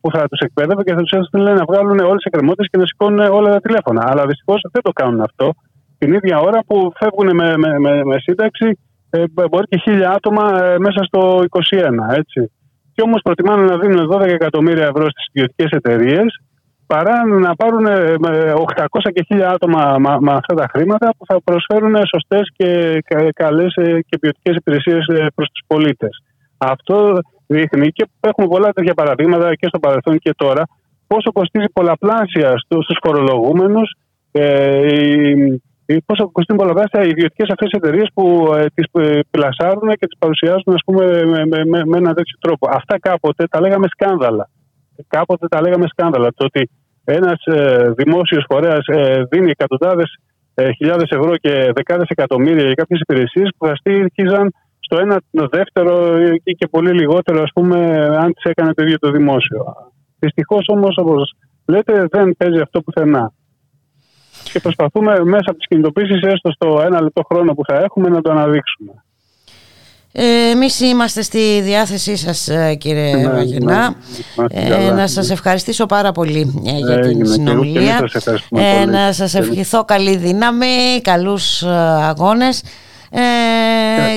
που 0.00 0.10
θα 0.10 0.28
τους 0.28 0.38
εκπαίδευε 0.38 0.82
και 0.82 0.94
θα 0.94 1.02
τους 1.02 1.12
έστειλε 1.18 1.52
να 1.52 1.64
βγάλουν 1.64 1.98
όλες 1.98 2.22
τι 2.22 2.28
εκκρεμότητες 2.30 2.68
και 2.70 2.78
να 2.78 2.86
σηκώνουν 2.86 3.18
όλα 3.18 3.50
τα 3.50 3.60
τηλέφωνα. 3.60 4.02
Αλλά 4.10 4.26
δυστυχώς 4.26 4.60
δεν 4.72 4.82
το 4.82 4.90
κάνουν 4.90 5.20
αυτό. 5.20 5.54
Την 5.98 6.12
ίδια 6.12 6.38
ώρα 6.38 6.58
που 6.66 6.92
φεύγουν 6.98 7.36
με, 7.36 7.56
με, 7.56 7.78
με, 7.78 8.04
με 8.04 8.16
σύνταξη, 8.18 8.78
ε, 9.10 9.24
μπορεί 9.50 9.66
και 9.66 9.78
χίλια 9.78 10.10
άτομα 10.10 10.64
ε, 10.64 10.78
μέσα 10.78 11.02
στο 11.04 11.44
2021. 11.70 11.90
Έτσι. 12.10 12.52
Και 12.94 13.02
όμως 13.02 13.20
προτιμάνε 13.22 13.64
να 13.64 13.78
δίνουν 13.78 14.12
12 14.12 14.20
εκατομμύρια 14.20 14.86
ευρώ 14.86 15.02
στις 15.10 15.26
ιδιωτικές 15.32 15.70
εταιρείες 15.70 16.40
παρά 16.92 17.26
να 17.26 17.54
πάρουν 17.54 17.86
800 17.86 19.00
ε, 19.04 19.10
και 19.10 19.26
1000 19.28 19.40
άτομα 19.40 19.96
με 19.98 20.32
αυτά 20.32 20.54
τα 20.54 20.66
χρήματα 20.72 21.14
που 21.18 21.24
θα 21.26 21.40
προσφέρουν 21.44 21.94
σωστές 22.06 22.52
και 22.56 22.98
καλές 23.34 23.74
ε, 23.76 24.00
και 24.08 24.18
ποιοτικές 24.18 24.56
υπηρεσίες 24.56 25.06
ε, 25.06 25.26
προς 25.34 25.48
τους 25.48 25.62
πολίτες. 25.66 26.22
Αυτό 26.58 27.18
δείχνει 27.46 27.88
και 27.88 28.08
έχουμε 28.20 28.46
πολλά 28.46 28.68
τέτοια 28.72 28.94
παραδείγματα 28.94 29.54
και 29.54 29.66
στο 29.66 29.78
παρελθόν 29.78 30.18
και 30.18 30.32
τώρα 30.36 30.62
πόσο 31.06 31.32
κοστίζει 31.32 31.68
πολλαπλάσια 31.72 32.58
στους 32.58 32.86
φορολογούμενους 33.02 33.90
η, 35.86 36.00
πόσο 36.06 36.30
κοστίζουν 36.32 36.62
πολλαπλάσια 36.62 37.04
οι 37.04 37.08
ιδιωτικές 37.08 37.48
αυτές 37.50 37.70
εταιρείες 37.70 38.08
που 38.14 38.52
ε, 38.56 38.66
τις 38.74 38.86
πλασάρουν 39.30 39.88
και 39.88 40.06
τις 40.06 40.18
παρουσιάζουν 40.18 40.74
ας 40.78 40.82
πούμε, 40.84 41.04
με, 41.24 41.46
με, 41.46 41.64
με, 41.64 41.84
με 41.84 41.96
έναν 41.96 42.14
τέτοιο 42.14 42.36
τρόπο. 42.40 42.68
Αυτά 42.70 42.98
κάποτε 42.98 43.46
τα 43.46 43.60
λέγαμε 43.60 43.86
σκάνδαλα. 43.90 44.48
Κάποτε 45.08 45.48
τα 45.48 45.60
λέγαμε 45.60 45.86
σκάνδαλα. 45.88 46.28
Το 46.36 46.44
ότι 46.44 46.70
ένας 47.04 47.44
ε, 47.44 47.92
δημόσιος 47.96 48.44
φορέας 48.48 48.86
ε, 48.86 49.22
δίνει 49.30 49.50
εκατοντάδες 49.50 50.18
ε, 50.54 50.72
χιλιάδες 50.72 51.10
ευρώ 51.10 51.36
και 51.36 51.72
δεκάδες 51.74 52.08
εκατομμύρια 52.08 52.64
για 52.64 52.74
κάποιες 52.74 53.00
υπηρεσίες 53.00 53.50
που 53.58 53.66
θα 53.66 53.74
στήριζαν 53.76 54.52
στο 54.80 54.96
ένα 54.98 55.20
το 55.30 55.48
δεύτερο 55.50 56.18
ή 56.42 56.52
και 56.52 56.66
πολύ 56.66 56.92
λιγότερο, 56.92 57.42
ας 57.42 57.50
πούμε, 57.54 57.76
αν 58.20 58.32
τις 58.32 58.44
έκανε 58.44 58.74
το 58.74 58.82
ίδιο 58.82 58.98
το 58.98 59.10
δημόσιο. 59.10 59.64
Δυστυχώς 60.18 60.64
όμως, 60.68 60.96
όπως 60.96 61.32
λέτε, 61.66 62.06
δεν 62.10 62.36
παίζει 62.36 62.60
αυτό 62.60 62.82
πουθενά. 62.82 63.32
Και 64.52 64.60
προσπαθούμε 64.60 65.24
μέσα 65.24 65.44
από 65.46 65.58
τις 65.58 65.66
κινητοποίησεις, 65.66 66.22
έστω 66.22 66.50
στο 66.52 66.80
ένα 66.84 67.02
λεπτό 67.02 67.22
χρόνο 67.32 67.54
που 67.54 67.64
θα 67.64 67.76
έχουμε, 67.76 68.08
να 68.08 68.20
το 68.20 68.30
αναδείξουμε. 68.30 68.92
Ε, 70.12 70.50
εμείς 70.50 70.80
είμαστε 70.80 71.22
στη 71.22 71.60
διάθεσή 71.60 72.16
σας 72.16 72.48
ε, 72.48 72.74
κύριε 72.74 73.16
ναι, 73.16 73.28
Βαγενά 73.28 73.94
ναι, 74.34 74.46
ε, 74.48 74.90
να 74.90 75.06
σας 75.06 75.30
ευχαριστήσω 75.30 75.86
πάρα 75.86 76.12
πολύ 76.12 76.62
ε, 76.66 76.70
για 76.70 76.98
την 76.98 77.26
συνομιλία. 77.26 78.08
ε, 78.50 78.84
να 78.84 79.12
σας 79.12 79.34
ευχηθώ 79.34 79.84
καλή 79.84 80.16
δύναμη 80.16 81.00
καλούς 81.02 81.62
αγώνες. 82.02 82.62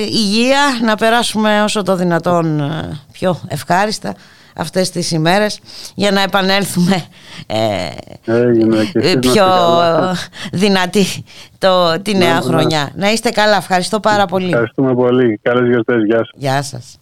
Υγεία 0.08 0.60
να 0.82 0.96
περάσουμε 0.96 1.62
όσο 1.62 1.82
το 1.82 1.96
δυνατόν 1.96 2.72
πιο 3.12 3.40
ευχάριστα 3.48 4.14
αυτές 4.54 4.90
τις 4.90 5.10
ημέρες 5.10 5.60
για 5.94 6.10
να 6.10 6.22
επανέλθουμε 6.22 7.04
ε, 7.46 7.88
πιο 9.20 9.46
δυνατή 10.52 11.04
το, 11.58 12.00
τη 12.02 12.16
νέα 12.16 12.40
χρονιά. 12.40 12.90
Να 12.94 13.10
είστε 13.10 13.30
καλά. 13.30 13.56
Ευχαριστώ 13.56 14.00
πάρα 14.00 14.26
πολύ. 14.26 14.48
Ευχαριστούμε 14.48 14.94
πολύ. 14.94 15.38
Καλές 15.42 15.68
γιορτές. 15.68 16.04
Γεια 16.06 16.18
σας. 16.18 16.30
Γεια 16.34 16.62
σας. 16.62 16.98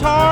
Guitar. 0.00 0.29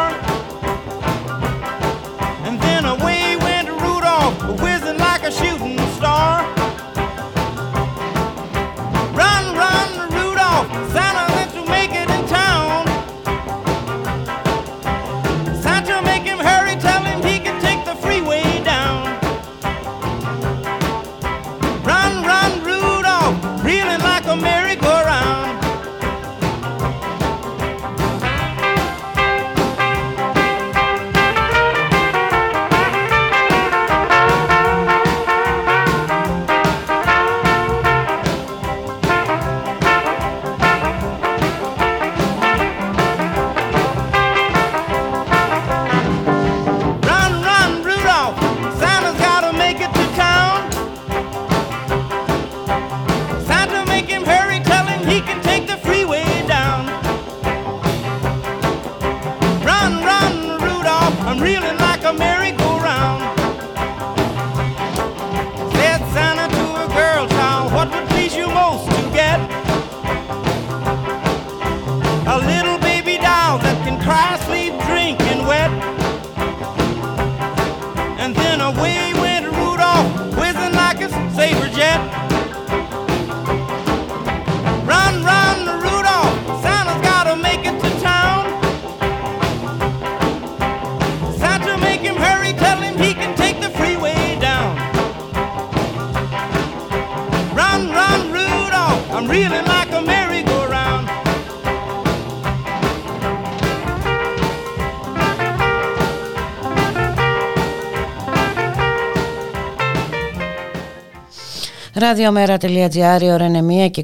Ραδιομέρα.gr, 111.99 113.21
ώρα 113.23 113.45
είναι 113.45 113.87
1 113.87 113.91
και 113.91 114.03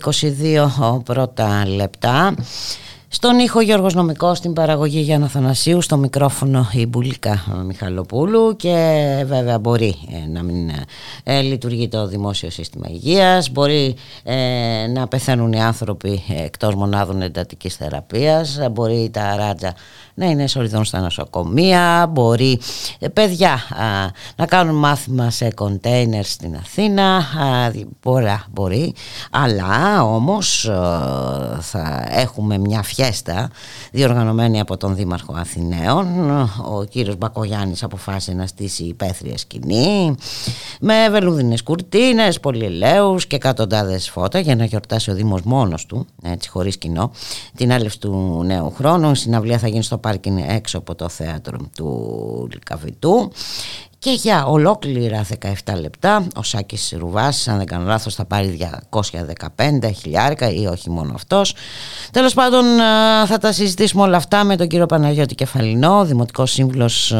22 0.82 1.02
πρώτα 1.04 1.66
λεπτά. 1.66 2.34
Στον 3.08 3.38
ήχο 3.38 3.60
Γιώργος 3.60 3.94
Νομικός, 3.94 4.38
στην 4.38 4.52
παραγωγή 4.52 5.00
Γιάννα 5.00 5.28
Θανασίου, 5.28 5.80
στο 5.80 5.96
μικρόφωνο 5.96 6.68
η 6.72 6.86
Μπουλίκα 6.86 7.44
Μιχαλοπούλου 7.66 8.56
και 8.56 9.24
βέβαια 9.26 9.58
μπορεί 9.58 9.94
ε, 10.12 10.28
να 10.28 10.42
μην 10.42 10.70
ε, 11.24 11.40
λειτουργεί 11.40 11.88
το 11.88 12.06
δημόσιο 12.06 12.50
σύστημα 12.50 12.86
υγείας, 12.90 13.50
μπορεί 13.50 13.94
ε, 14.22 14.36
να 14.94 15.08
πεθαίνουν 15.08 15.52
οι 15.52 15.62
άνθρωποι 15.62 16.22
εκτός 16.44 16.74
μονάδων 16.74 17.22
εντατικής 17.22 17.76
θεραπείας, 17.76 18.58
μπορεί 18.70 19.10
τα 19.12 19.36
ράτζα 19.36 19.74
να 20.14 20.26
είναι 20.26 20.46
σοριδών 20.46 20.84
στα 20.84 21.00
νοσοκομεία, 21.00 22.06
μπορεί 22.10 22.60
ε, 22.98 23.08
παιδιά 23.08 23.52
α, 23.52 24.10
να 24.36 24.46
κάνουν 24.46 24.74
μάθημα 24.74 25.30
σε 25.30 25.50
κοντέινερ 25.50 26.24
στην 26.24 26.56
Αθήνα, 26.56 27.16
α, 27.16 27.70
μπορεί, 28.02 28.40
μπορεί, 28.50 28.94
αλλά 29.30 30.04
όμως 30.04 30.68
α, 30.68 31.58
θα 31.60 32.06
έχουμε 32.08 32.58
μια 32.58 32.82
φιέστα 32.82 33.50
διοργανωμένη 33.90 34.60
από 34.60 34.76
τον 34.76 34.94
Δήμαρχο 34.94 35.34
Αθηναίων, 35.36 36.30
ο 36.70 36.84
κύριος 36.84 37.16
Μπακογιάννης 37.16 37.82
αποφάσισε 37.82 38.32
να 38.32 38.46
στήσει 38.46 38.84
υπαίθρια 38.84 39.38
σκηνή, 39.38 40.14
με 40.80 41.08
βελούδινες 41.10 41.62
κουρτίνες, 41.62 42.40
πολυελαίους 42.40 43.26
και 43.26 43.36
εκατοντάδες 43.36 44.10
φώτα 44.10 44.38
για 44.38 44.56
να 44.56 44.64
γιορτάσει 44.64 45.10
ο 45.10 45.14
Δήμος 45.14 45.42
μόνος 45.42 45.86
του, 45.86 46.06
έτσι 46.22 46.48
χωρίς 46.48 46.76
κοινό, 46.76 47.10
την 47.56 47.72
άλευση 47.72 48.00
του 48.00 48.42
νέου 48.44 48.72
χρόνου. 48.76 49.10
Η 49.10 49.14
συναυλία 49.14 49.58
θα 49.58 49.68
γίνει 49.68 49.82
στο 49.82 49.98
πάρκινγκ 50.04 50.38
έξω 50.48 50.78
από 50.78 50.94
το 50.94 51.08
θέατρο 51.08 51.58
του 51.76 52.48
Λικαβητού 52.52 53.32
και 53.98 54.10
για 54.10 54.46
ολόκληρα 54.46 55.26
17 55.64 55.74
λεπτά 55.80 56.26
ο 56.36 56.42
Σάκης 56.42 56.94
Ρουβάς 56.98 57.48
αν 57.48 57.56
δεν 57.56 57.66
κάνω 57.66 57.84
λάθος 57.86 58.14
θα 58.14 58.24
πάρει 58.24 58.58
215 58.90 59.90
χιλιάρικα 59.94 60.50
ή 60.50 60.66
όχι 60.66 60.90
μόνο 60.90 61.12
αυτός. 61.14 61.54
Τέλος 62.10 62.34
πάντων 62.34 62.64
θα 63.26 63.38
τα 63.38 63.52
συζητήσουμε 63.52 64.02
όλα 64.02 64.16
αυτά 64.16 64.44
με 64.44 64.56
τον 64.56 64.68
κύριο 64.68 64.86
Παναγιώτη 64.86 65.34
Κεφαλινό 65.34 66.04
Δημοτικός 66.04 66.52
Σύμβουλος 66.52 67.14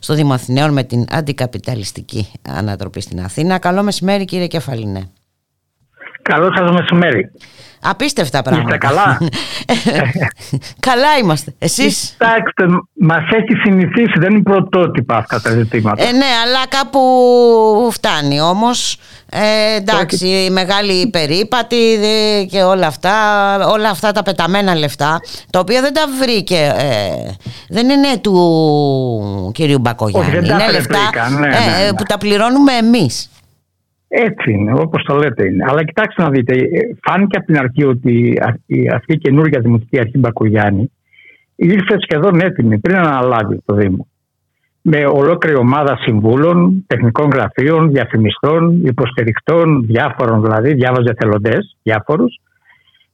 στο 0.00 0.14
Δήμο 0.14 0.32
Αθηναίων 0.32 0.72
με 0.72 0.82
την 0.82 1.04
αντικαπιταλιστική 1.10 2.30
ανατροπή 2.48 3.00
στην 3.00 3.20
Αθήνα. 3.20 3.58
Καλό 3.58 3.82
μεσημέρι 3.82 4.24
κύριε 4.24 4.46
Κεφαλινέ 4.46 5.08
Καλό 6.28 6.52
σας 6.56 6.70
μεσημέρι 6.70 7.30
Απίστευτα 7.82 8.42
πράγματα. 8.42 8.74
Είστε 8.74 8.86
καλά; 8.86 9.18
καλά 10.88 11.16
είμαστε. 11.22 11.54
Εσείς; 11.58 12.14
Κοιτάξτε, 12.18 12.64
μας 12.94 13.22
έχει 13.30 13.60
συνηθίσει, 13.62 14.12
δεν 14.18 14.30
είναι 14.30 14.42
πρωτότυπα 14.42 15.16
αυτά 15.16 15.40
τα 15.40 15.50
ζητήματα. 15.50 16.02
Ε, 16.02 16.12
ναι, 16.12 16.26
αλλά 16.44 16.66
κάπου 16.68 17.00
φτάνει 17.92 18.40
όμως. 18.40 18.98
Ε, 19.30 19.76
εντάξει, 19.76 20.26
η 20.26 20.50
μεγάλη 20.50 21.10
περίπατη 21.10 21.76
και 22.50 22.62
όλα 22.62 22.86
αυτά, 22.86 23.14
όλα 23.66 23.90
αυτά 23.90 24.12
τα 24.12 24.22
πεταμένα 24.22 24.74
λεφτά, 24.74 25.20
τα 25.50 25.58
οποία 25.58 25.80
δεν 25.80 25.94
τα 25.94 26.04
βρήκε, 26.20 26.74
ε, 26.76 27.32
δεν 27.68 27.88
είναι 27.88 28.18
του 28.20 29.50
κυρίου 29.54 29.78
Μπακογιάννη, 29.78 30.36
είναι 30.36 30.70
λεφτά 30.70 31.30
ναι, 31.30 31.38
ναι, 31.38 31.46
ε, 31.46 31.84
ναι. 31.84 31.92
που 31.96 32.02
τα 32.02 32.18
πληρώνουμε 32.18 32.72
εμείς. 32.72 33.30
Έτσι 34.08 34.52
είναι, 34.52 34.72
όπως 34.72 35.02
το 35.02 35.16
λέτε 35.16 35.46
είναι. 35.46 35.64
Αλλά 35.68 35.84
κοιτάξτε 35.84 36.22
να 36.22 36.30
δείτε, 36.30 36.68
φάνηκε 37.02 37.36
από 37.36 37.46
την 37.46 37.58
αρχή 37.58 37.84
ότι 37.84 38.38
αυτή 38.94 39.12
η 39.12 39.18
καινούργια 39.18 39.60
Δημοτική 39.60 39.98
Αρχή 39.98 40.18
Μπακογιάννη 40.18 40.90
ήρθε 41.56 41.96
σχεδόν 42.00 42.40
έτοιμη 42.40 42.78
πριν 42.78 42.96
αναλάβει 42.96 43.62
το 43.64 43.74
Δήμο. 43.74 44.06
Με 44.82 45.06
ολόκληρη 45.06 45.56
ομάδα 45.56 45.96
συμβούλων, 46.00 46.84
τεχνικών 46.86 47.30
γραφείων, 47.30 47.90
διαφημιστών, 47.90 48.84
υποστηριχτών, 48.84 49.86
διάφορων 49.86 50.42
δηλαδή, 50.42 50.74
διάβαζε 50.74 51.14
θελοντέ, 51.18 51.58
διάφορους. 51.82 52.40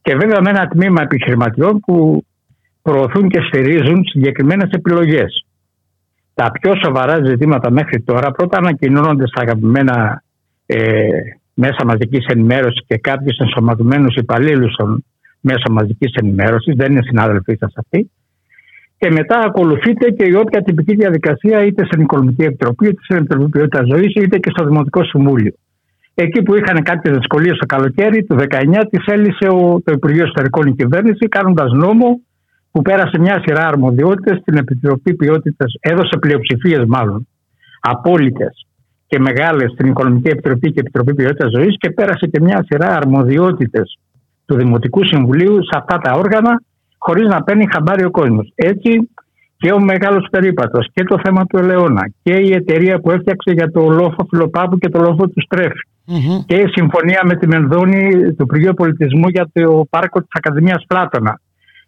Και 0.03 0.17
βέβαια 0.17 0.41
με 0.41 0.51
ένα 0.51 0.67
τμήμα 0.67 1.03
επιχειρηματιών 1.03 1.81
που 1.81 2.25
προωθούν 2.83 3.29
και 3.29 3.41
στηρίζουν 3.41 4.05
συγκεκριμένες 4.05 4.71
επιλογές. 4.71 5.47
Τα 6.35 6.51
πιο 6.51 6.73
σοβαρά 6.85 7.25
ζητήματα 7.25 7.71
μέχρι 7.71 8.01
τώρα 8.01 8.31
πρώτα 8.31 8.59
ανακοινώνονται 8.59 9.27
στα 9.27 9.43
αγαπημένα 9.43 10.24
ε, 10.67 11.07
μέσα 11.55 11.85
μαζικής 11.85 12.27
ενημέρωσης 12.27 12.85
και 12.87 12.97
κάποιους 12.99 13.37
ενσωματωμένους 13.37 14.15
υπαλλήλους 14.17 14.75
των 14.77 15.05
μέσα 15.41 15.71
μαζικής 15.71 16.13
ενημέρωσης, 16.15 16.75
δεν 16.77 16.93
είναι 16.93 17.03
συνάδελφοί 17.03 17.57
σας 17.61 17.73
αυτοί. 17.77 18.11
Και 18.99 19.11
μετά 19.11 19.39
ακολουθείται 19.39 20.11
και 20.11 20.25
η 20.25 20.35
όποια 20.35 20.63
τυπική 20.63 20.95
διαδικασία 20.95 21.65
είτε 21.65 21.85
στην 21.85 22.01
Οικονομική 22.01 22.43
Επιτροπή, 22.43 22.87
είτε 22.87 23.01
στην 23.03 23.17
Επιτροπή 23.17 23.49
Ποιότητας 23.49 23.87
Ζωής, 23.87 24.15
είτε 24.15 24.39
και 24.39 24.51
στο 24.51 24.65
Δημοτικό 24.65 25.05
Συμβούλιο. 25.05 25.53
Εκεί 26.15 26.43
που 26.43 26.55
είχαν 26.55 26.83
κάποιες 26.83 27.17
δυσκολίες 27.17 27.57
το 27.59 27.67
καλοκαίρι 27.67 28.25
του 28.25 28.37
19, 28.39 28.87
τη 28.91 29.13
έλυσε 29.13 29.49
ο, 29.49 29.81
το 29.85 29.93
Υπουργείο 29.93 30.25
Ιστορικών 30.25 30.67
η 30.67 30.75
κυβέρνηση, 30.75 31.29
κάνοντας 31.29 31.73
νόμο 31.73 32.21
που 32.71 32.83
πέρασε 32.83 33.19
μια 33.19 33.43
σειρά 33.47 33.67
αρμοδιότητες 33.67 34.39
στην 34.39 34.57
Επιτροπή 34.57 35.15
Ποιότητας, 35.15 35.73
έδωσε 35.81 36.19
πλειοψηφίες 36.21 36.85
μάλλον, 36.87 37.29
απόλυτες 37.81 38.67
και 39.07 39.19
μεγάλες 39.19 39.73
στην 39.73 39.87
Οικονομική 39.87 40.29
Επιτροπή 40.29 40.73
και 40.73 40.81
Επιτροπή 40.81 41.15
Ποιότητας 41.15 41.51
Ζωής 41.51 41.77
και 41.79 41.91
πέρασε 41.91 42.27
και 42.27 42.41
μια 42.41 42.65
σειρά 42.69 42.97
αρμοδιότητες 42.97 43.99
του 44.47 44.57
Δημοτικού 44.57 45.05
Συμβουλίου 45.05 45.55
σε 45.63 45.79
αυτά 45.79 45.99
τα 45.99 46.13
όργανα, 46.13 46.63
χωρίς 46.99 47.29
να 47.29 47.43
παίρνει 47.43 47.67
χαμπάρι 47.73 48.05
ο 48.05 48.11
κόσμος. 48.11 48.53
Έτσι 48.55 49.11
και 49.57 49.73
ο 49.73 49.81
μεγάλος 49.81 50.27
περίπατος 50.31 50.89
και 50.95 51.05
το 51.05 51.19
θέμα 51.25 51.47
του 51.47 51.59
Ελαιώνα 51.59 52.11
και 52.23 52.33
η 52.33 52.53
εταιρεία 52.53 53.01
που 53.01 53.11
έφτιαξε 53.11 53.53
για 53.53 53.71
το 53.71 53.89
λόφο 53.89 54.27
Φιλοπάπου 54.31 54.79
και 54.79 54.89
το 54.89 55.01
λόφο 55.01 55.29
του 55.29 55.41
στρεφη 55.41 55.81
και 56.47 56.57
η 56.57 56.67
συμφωνία 56.67 57.21
με 57.25 57.37
τη 57.37 57.47
Μενδόνη 57.47 58.33
του 58.35 58.43
Υπουργείου 58.43 58.75
Πολιτισμού 58.75 59.29
για 59.29 59.49
το 59.53 59.87
πάρκο 59.91 60.21
της 60.21 60.29
Ακαδημίας 60.33 60.85
Πλάτωνα 60.87 61.41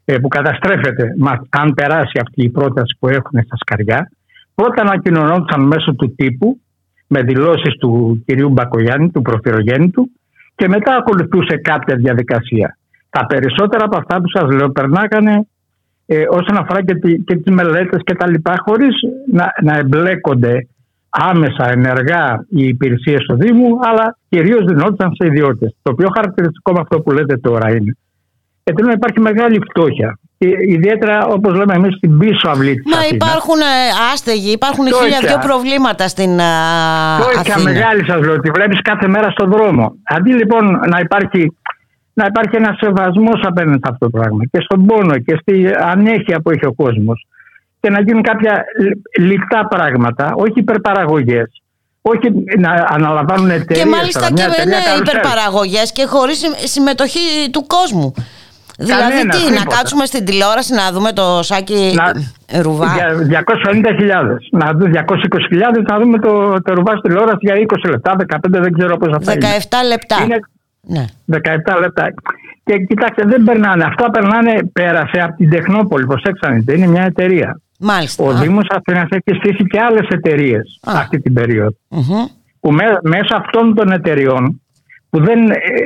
ε, 0.05 0.19
που 0.19 0.29
καταστρέφεται 0.29 1.15
αν 1.51 1.75
περάσει 1.75 2.19
αυτή 2.21 2.43
η 2.43 2.49
πρόταση 2.49 2.97
που 2.99 3.09
έχουν 3.09 3.43
στα 3.45 3.57
σκαριά. 3.57 4.11
Πρώτα 4.55 4.83
ανακοινωνόντουσαν 4.83 5.61
μέσω 5.61 5.95
του 5.95 6.15
τύπου 6.15 6.61
με 7.07 7.23
δηλώσεις 7.23 7.75
του 7.79 8.23
κυρίου 8.27 8.49
Μπακογιάννη, 8.49 9.11
του 9.11 9.23
προφυρογέννητου 9.23 10.11
και 10.55 10.69
μετά 10.69 10.97
ακολουθούσε 10.97 11.57
κάποια 11.57 11.97
διαδικασία. 11.97 12.79
Τα 13.11 13.27
περισσότερα 13.27 13.85
από 13.85 13.97
αυτά 13.97 14.17
που 14.17 14.29
σας 14.29 14.51
λέω 14.51 14.71
περνάγανε 14.71 15.47
ε, 16.07 16.25
όσον 16.31 16.57
αφορά 16.57 16.85
και, 16.85 16.95
τη, 16.95 17.19
και 17.19 17.37
τις 17.37 17.55
μελέτες 17.55 18.01
και 18.05 18.15
τα 18.15 18.29
λοιπά 18.29 18.55
χωρίς 18.67 18.95
να, 19.33 19.53
να 19.63 19.77
εμπλέκονται 19.77 20.69
άμεσα 21.09 21.71
ενεργά 21.71 22.47
οι 22.49 22.67
υπηρεσίες 22.67 23.23
του 23.23 23.37
Δήμου 23.37 23.79
αλλά 23.83 24.19
κυρίως 24.29 24.65
δινόταν 24.65 25.13
σε 25.15 25.27
ιδιώτες. 25.27 25.77
Το 25.83 25.95
πιο 25.95 26.09
χαρακτηριστικό 26.15 26.73
με 26.73 26.81
αυτό 26.81 27.01
που 27.01 27.13
λέτε 27.13 27.37
τώρα 27.37 27.71
είναι 27.71 27.97
γιατί 28.67 28.93
υπάρχει 28.93 29.21
μεγάλη 29.21 29.61
φτώχεια. 29.71 30.19
Ε, 30.39 30.49
ιδιαίτερα 30.69 31.27
όπως 31.27 31.55
λέμε 31.55 31.75
εμείς 31.75 31.97
στην 31.97 32.19
πίσω 32.19 32.49
αυλή 32.49 32.75
της 32.75 32.95
Μα 32.95 33.07
υπάρχουν 33.07 33.61
ε, 33.61 34.13
άστεγοι, 34.13 34.51
υπάρχουν 34.51 34.87
χίλια 34.87 35.21
δυο 35.21 35.39
προβλήματα 35.39 36.09
στην 36.09 36.41
Φτώχεια 37.21 37.59
μεγάλη 37.59 38.05
σας 38.05 38.21
λέω, 38.25 38.41
τη 38.41 38.51
βλέπεις 38.51 38.83
κάθε 38.83 39.09
μέρα 39.09 39.31
στον 39.31 39.51
δρόμο. 39.51 39.95
Αντί 40.03 40.33
λοιπόν 40.33 40.65
να 40.71 40.99
υπάρχει, 41.01 41.57
να 42.13 42.25
υπάρχει 42.27 42.57
ένας 42.57 42.77
σεβασμός 42.77 43.41
απέναντι 43.43 43.81
σε 43.85 43.91
αυτό 43.93 44.11
το 44.11 44.19
πράγμα 44.19 44.45
και 44.51 44.61
στον 44.61 44.87
πόνο 44.87 45.19
και 45.19 45.39
στη 45.41 45.71
ανέχεια 45.81 46.41
που 46.41 46.51
έχει 46.51 46.67
ο 46.67 46.75
κόσμος 46.75 47.27
και 47.81 47.91
να 47.91 48.01
γίνουν 48.01 48.23
κάποια 48.23 48.65
λιτά 49.19 49.67
πράγματα, 49.69 50.33
όχι 50.37 50.53
υπερπαραγωγές. 50.55 51.63
Όχι 52.03 52.59
να 52.59 52.87
αναλαμβάνουν 52.89 53.51
εταιρείες. 53.51 53.85
Και 53.85 53.91
μάλιστα 53.91 54.29
και 54.33 54.43
είναι 54.65 54.77
υπερπαραγωγές 55.01 55.93
και 55.93 56.05
χωρίς 56.05 56.43
συμμετοχή 56.65 57.51
του 57.51 57.67
κόσμου. 57.67 58.15
Δηλαδή 58.79 59.13
Κανένας, 59.13 59.45
τι, 59.45 59.53
να 59.53 59.65
κάτσουμε 59.65 60.05
στην 60.05 60.25
τηλεόραση 60.25 60.75
να 60.75 60.93
δούμε 60.93 61.13
το 61.13 61.43
σάκι 61.43 61.95
να, 61.95 62.13
ρουβά; 62.63 62.95
Για 63.27 63.45
250.000. 63.47 64.37
Να 64.51 64.73
δούμε 64.73 65.05
220.000 65.07 65.83
να 65.89 65.99
δούμε 65.99 66.19
το, 66.19 66.61
το 66.63 66.75
ρουβά 66.75 66.93
στη 66.93 67.09
τηλεόραση 67.09 67.39
για 67.41 67.55
20 67.85 67.91
λεπτά, 67.91 68.17
15 68.35 68.37
δεν 68.49 68.73
ξέρω 68.73 68.97
πώς 68.97 69.09
θα 69.11 69.33
17 69.33 69.37
είναι. 69.37 69.89
λεπτά. 69.89 70.17
Είναι 70.25 70.39
ναι. 70.81 71.05
17 71.33 71.81
λεπτά. 71.81 72.15
Και 72.65 72.77
κοιτάξτε, 72.79 73.25
δεν 73.27 73.43
περνάνε. 73.43 73.85
Αυτά 73.85 74.11
περνάνε, 74.11 74.71
πέρασε 74.73 75.21
από 75.21 75.37
την 75.37 75.51
Τεχνόπολη. 75.51 76.07
Προσέξτε, 76.07 76.65
είναι 76.75 76.87
μια 76.87 77.03
εταιρεία. 77.03 77.61
Μάλιστα. 77.79 78.25
Ο 78.25 78.33
Δήμος 78.33 78.67
Αθήνα 78.69 79.09
έχει 79.11 79.39
στήσει 79.39 79.65
και 79.65 79.81
άλλες 79.81 80.09
εταιρείες 80.09 80.79
αυτή 80.83 81.21
την 81.21 81.33
περίοδο. 81.33 81.77
Mm-hmm. 81.91 82.31
Που 82.61 82.73
μέ, 82.73 82.85
μέσω 83.03 83.37
αυτών 83.37 83.75
των 83.75 83.93
εταιριών 83.93 84.61
που 85.11 85.25
δεν 85.25 85.39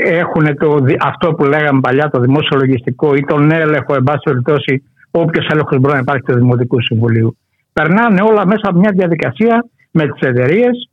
έχουν 0.05 0.57
το, 0.57 0.85
αυτό 1.01 1.33
που 1.35 1.45
λέγαμε 1.45 1.81
παλιά 1.81 2.11
το 2.11 2.21
δημόσιο 2.21 2.59
λογιστικό 2.59 3.15
ή 3.15 3.25
τον 3.25 3.51
έλεγχο, 3.51 3.95
εν 3.95 4.03
πάση 4.03 4.21
περιπτώσει, 4.25 4.83
όποιος 5.11 5.47
έλεγχος 5.51 5.79
μπορεί 5.79 5.95
να 5.95 6.01
υπάρχει 6.01 6.23
του 6.23 6.35
Δημοτικού 6.35 6.83
Συμβουλίου. 6.83 7.37
Περνάνε 7.73 8.23
όλα 8.23 8.47
μέσα 8.47 8.61
από 8.63 8.79
μια 8.79 8.91
διαδικασία 8.95 9.65
με 9.91 10.09
τις 10.09 10.29
εταιρείες, 10.29 10.89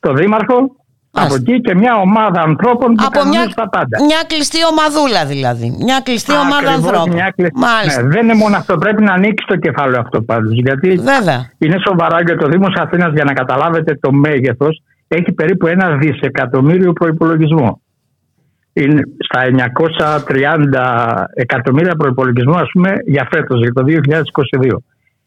το 0.00 0.12
Δήμαρχο, 0.12 0.76
από 1.14 1.34
εκεί 1.34 1.60
και 1.60 1.74
μια 1.74 1.94
ομάδα 1.96 2.40
ανθρώπων 2.40 2.94
που 2.94 3.04
από 3.06 3.28
μια, 3.28 3.52
τα 3.54 3.68
πάντα. 3.68 4.04
Μια 4.06 4.22
κλειστή 4.26 4.58
ομαδούλα 4.70 5.26
δηλαδή. 5.26 5.76
Μια 5.84 6.00
κλειστή 6.04 6.32
Ακριβώς, 6.32 6.52
ομάδα 6.52 6.70
ανθρώπων. 6.78 7.12
Μια 7.12 7.32
κλειστή... 7.36 7.58
Ναι, 7.86 8.08
δεν 8.08 8.22
είναι 8.24 8.34
μόνο 8.34 8.56
αυτό. 8.56 8.76
Πρέπει 8.76 9.02
να 9.02 9.12
ανοίξει 9.12 9.46
το 9.46 9.56
κεφάλαιο 9.56 10.00
αυτό 10.00 10.22
πάντως. 10.22 10.52
Γιατί 10.52 10.88
Βέβαια. 10.88 11.50
είναι 11.58 11.76
σοβαρά 11.86 12.22
για 12.22 12.36
το 12.36 12.48
Δήμος 12.48 12.74
Αθήνας 12.74 13.12
για 13.12 13.24
να 13.24 13.32
καταλάβετε 13.32 13.98
το 14.00 14.12
μέγεθος. 14.12 14.82
Έχει 15.14 15.32
περίπου 15.32 15.66
ένα 15.66 15.96
δισεκατομμύριο 15.96 16.92
προπολογισμό 16.92 17.82
είναι 18.72 19.02
στα 19.18 19.40
930 20.24 21.24
εκατομμύρια 21.34 21.94
προπολογισμό 21.94 22.54
ας 22.54 22.68
πούμε 22.72 22.90
για 23.06 23.28
φέτος, 23.30 23.60
για 23.60 23.72
το 23.72 23.84
2022. 23.84 24.76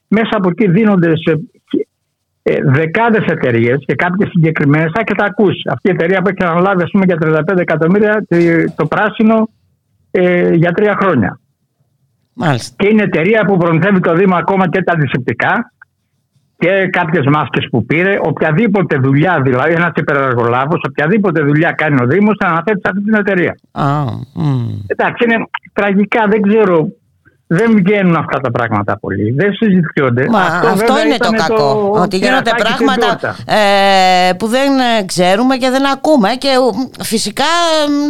Μέσα 0.08 0.30
από 0.32 0.50
εκεί 0.50 0.72
δίνονται 0.72 1.12
σε 1.18 1.40
ε, 2.44 2.58
δεκάδες 2.64 3.26
εταιρείες 3.26 3.84
και 3.86 3.96
κάποιες 3.96 4.30
συγκεκριμένες, 4.30 4.92
θα 4.94 5.04
και 5.04 5.16
τα 5.16 5.26
ακούσει. 5.26 5.62
Αυτή 5.70 5.90
η 5.90 5.92
εταιρεία 5.92 6.22
που 6.22 6.30
έχει 6.30 6.50
αναλάβει 6.50 6.84
ας 6.84 6.92
πούμε, 6.92 7.06
για 7.06 7.18
35 7.22 7.58
εκατομμύρια 7.58 8.26
το 8.76 8.86
πράσινο 8.86 9.50
ε, 10.12 10.54
για 10.54 10.72
τρία 10.72 10.98
χρόνια. 11.02 11.40
Μάλιστα. 12.34 12.76
Και 12.78 12.90
είναι 12.92 13.04
εταιρεία 13.04 13.46
που 13.46 13.58
προμηθεύει 13.58 14.00
το 14.00 14.14
Δήμο 14.14 14.36
ακόμα 14.36 14.70
και 14.70 14.84
τα 14.84 14.94
αντισηπτικά 14.94 15.74
και 16.58 16.88
κάποιες 16.92 17.26
μάσκες 17.26 17.68
που 17.72 17.86
πήρε. 17.86 18.18
Οποιαδήποτε 18.22 18.98
δουλειά, 18.98 19.42
δηλαδή 19.44 19.74
ένας 19.74 19.92
υπερεργολάβο, 19.96 20.74
οποιαδήποτε 20.90 21.42
δουλειά 21.42 21.72
κάνει 21.72 22.02
ο 22.02 22.06
Δήμος, 22.06 22.36
θα 22.40 22.48
αναθέτει 22.48 22.80
σε 22.80 22.90
αυτή 22.92 23.04
την 23.04 23.14
εταιρεία. 23.14 23.58
Ah, 23.72 24.06
mm. 24.42 24.84
Εντάξει, 24.88 25.24
είναι 25.26 25.48
τραγικά, 25.74 26.28
δεν 26.28 26.42
ξέρω 26.42 26.88
δεν 27.48 27.76
βγαίνουν 27.76 28.16
αυτά 28.16 28.40
τα 28.40 28.52
πράγματα 28.52 28.98
πολύ. 29.00 29.32
Δεν 29.32 29.54
συζητιόνται. 29.54 30.28
Μα 30.30 30.42
αυτό, 30.42 31.00
είναι 31.06 31.18
το 31.18 31.30
κακό. 31.30 31.92
ότι 32.02 32.18
γίνονται 32.18 32.52
πράγματα 32.58 33.36
ε, 33.46 34.34
που 34.34 34.48
δεν 34.48 34.70
ξέρουμε 35.06 35.58
και 35.58 35.70
δεν 35.70 35.86
ακούμε 35.86 36.30
και 36.38 36.50
φυσικά 37.02 37.44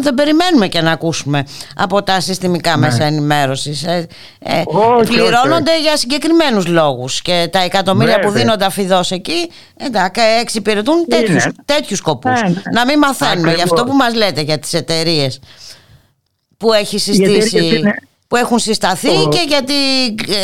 δεν 0.01 0.13
περιμένουμε 0.13 0.67
και 0.67 0.81
να 0.81 0.91
ακούσουμε 0.91 1.43
από 1.75 2.03
τα 2.03 2.19
συστημικά 2.19 2.77
ναι. 2.77 2.87
μέσα 2.87 3.03
ενημέρωσης. 3.03 3.83
Ε, 3.83 4.07
ε, 4.39 4.63
πληρώνονται 5.05 5.79
για 5.81 5.97
συγκεκριμένους 5.97 6.67
λόγους 6.67 7.21
και 7.21 7.49
τα 7.51 7.59
εκατομμύρια 7.59 8.19
που 8.19 8.29
δίνονται 8.29 8.65
αφιδώς 8.65 9.11
εκεί 9.11 9.51
εντάξει, 9.77 10.21
εξυπηρετούν 10.41 11.05
τέτοιους 11.65 11.97
σκοπούς. 11.97 12.41
Ναι, 12.41 12.49
ναι. 12.49 12.61
Να 12.73 12.85
μην 12.85 12.97
μαθαίνουμε 12.97 13.53
γι' 13.53 13.61
αυτό 13.61 13.83
που 13.83 13.93
μας 13.93 14.15
λέτε 14.15 14.41
για 14.41 14.59
τις 14.59 14.73
εταιρείες 14.73 15.39
που 16.57 16.73
έχει 16.73 16.99
συστήσει 16.99 17.81
που 18.27 18.35
έχουν 18.35 18.59
συσταθεί 18.59 19.07
και 19.07 19.43
για, 19.47 19.59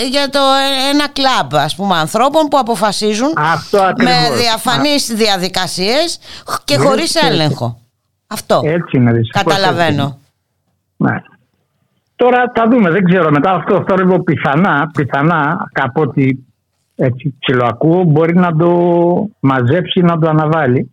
για 0.10 0.30
το 0.30 0.40
ένα 0.94 1.08
κλαμπ 1.10 1.56
ας 1.56 1.76
πούμε 1.76 1.95
ανθρώπων 1.95 2.48
που 2.48 2.58
αποφασίζουν 2.58 3.34
με 3.98 4.36
διαφανείς 4.38 5.14
διαδικασίες 5.14 6.20
και 6.64 6.78
ναι, 6.78 6.86
χωρίς 6.86 7.16
έλεγχο. 7.16 7.80
Αυτό 8.28 8.62
έτσι 8.64 8.98
είναι, 8.98 9.12
καταλαβαίνω. 9.32 10.20
Ναι. 10.98 11.22
Τώρα 12.16 12.52
θα 12.56 12.68
δούμε, 12.68 12.90
δεν 12.90 13.03
ξέρω 13.03 13.32
μετά 13.32 13.52
αυτό 13.52 13.78
το 13.78 13.86
θόρυβο 13.88 14.24
πιθανά, 14.24 14.91
πιθανά 14.94 15.70
κάποτε 15.72 16.38
έτσι 16.95 17.36
ψιλοακούω 17.40 18.03
μπορεί 18.03 18.36
να 18.36 18.56
το 18.56 18.72
μαζέψει 19.40 20.02
να 20.02 20.20
το 20.20 20.30
αναβάλει 20.30 20.91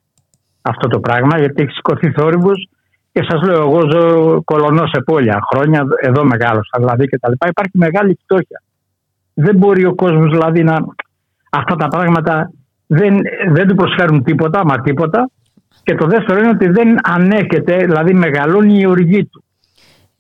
αυτό 0.63 0.89
το 0.89 1.01
πράγμα 1.01 1.39
γιατί 1.39 1.63
έχει 1.63 1.73
σηκωθεί 1.73 2.11
θόρυβος 2.11 2.69
και 3.13 3.27
σας 3.29 3.43
λέω, 3.43 3.61
εγώ 3.61 3.81
ζω 3.91 4.43
κολονό 4.45 4.87
σε 4.87 5.01
πόλια 5.01 5.39
χρόνια, 5.53 5.87
εδώ 6.01 6.25
μεγάλωσα 6.25 6.77
δηλαδή 6.79 7.07
και 7.07 7.19
τα 7.19 7.29
λοιπά. 7.29 7.49
Υπάρχει 7.49 7.79
μεγάλη 7.79 8.19
φτώχεια. 8.23 8.63
Δεν 9.35 9.57
μπορεί 9.57 9.85
ο 9.85 9.95
κόσμος 9.95 10.31
δηλαδή 10.31 10.63
να. 10.63 10.77
Αυτά 11.51 11.75
τα 11.75 11.89
πράγματα 11.89 12.51
δεν, 12.87 13.19
δεν 13.53 13.69
του 13.69 13.75
προσφέρουν 13.75 14.23
τίποτα, 14.23 14.65
μα 14.65 14.81
τίποτα. 14.81 15.31
Και 15.83 15.95
το 15.95 16.07
δεύτερο 16.07 16.39
είναι 16.39 16.49
ότι 16.49 16.69
δεν 16.69 16.97
ανέχεται, 17.03 17.77
δηλαδή 17.77 18.15
μεγαλώνει 18.15 18.79
η 18.79 18.87
οργή 18.87 19.25
του. 19.25 19.43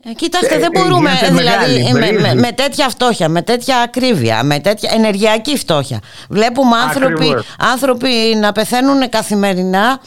Ε, 0.04 0.12
κοιτάξτε, 0.12 0.54
ε, 0.54 0.58
δεν 0.58 0.70
μπορούμε 0.74 1.10
ε, 1.10 1.30
δηλαδή 1.30 1.92
με, 1.92 2.34
με, 2.34 2.52
τέτοια 2.52 2.88
φτώχεια, 2.88 3.28
με 3.28 3.42
τέτοια 3.42 3.76
ακρίβεια, 3.78 4.42
με 4.42 4.58
τέτοια 4.58 4.90
ενεργειακή 4.94 5.56
φτώχεια. 5.56 6.00
Βλέπουμε 6.28 6.76
άνθρωποι, 6.76 7.34
άνθρωποι 7.72 8.08
να 8.40 8.52
πεθαίνουν 8.52 9.08
καθημερινά 9.08 10.00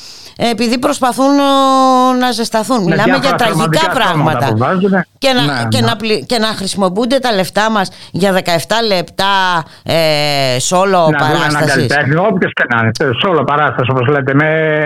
επειδή 0.50 0.80
προσπαθούν 0.80 1.36
να 2.20 2.32
ζεσταθούν. 2.32 2.84
Μιλάμε 2.84 3.18
για 3.22 3.36
τραγικά 3.36 3.90
πράγματα. 3.94 4.54
Και 5.18 5.32
να, 5.34 5.42
ναι, 5.42 5.68
και, 5.70 5.82
ναι. 5.82 5.88
Να, 5.88 5.96
και 6.26 6.38
να 6.38 6.48
χρησιμοποιούνται 6.48 7.20
τα 7.20 7.32
λεφτά 7.32 7.72
μας 7.72 8.10
για 8.12 8.34
17 8.34 8.38
λεπτά 8.88 9.64
ε, 9.84 10.60
σόλο 10.60 11.10
να 11.12 11.18
παράστασης. 11.18 11.88
Να 12.08 12.22
όποιος 12.22 12.54
και 12.54 12.64
να 12.70 12.80
είναι, 12.82 13.14
σόλο 13.24 13.44
παράσταση 13.44 13.92
όπως 13.92 14.08
λέτε, 14.08 14.34
με, 14.34 14.82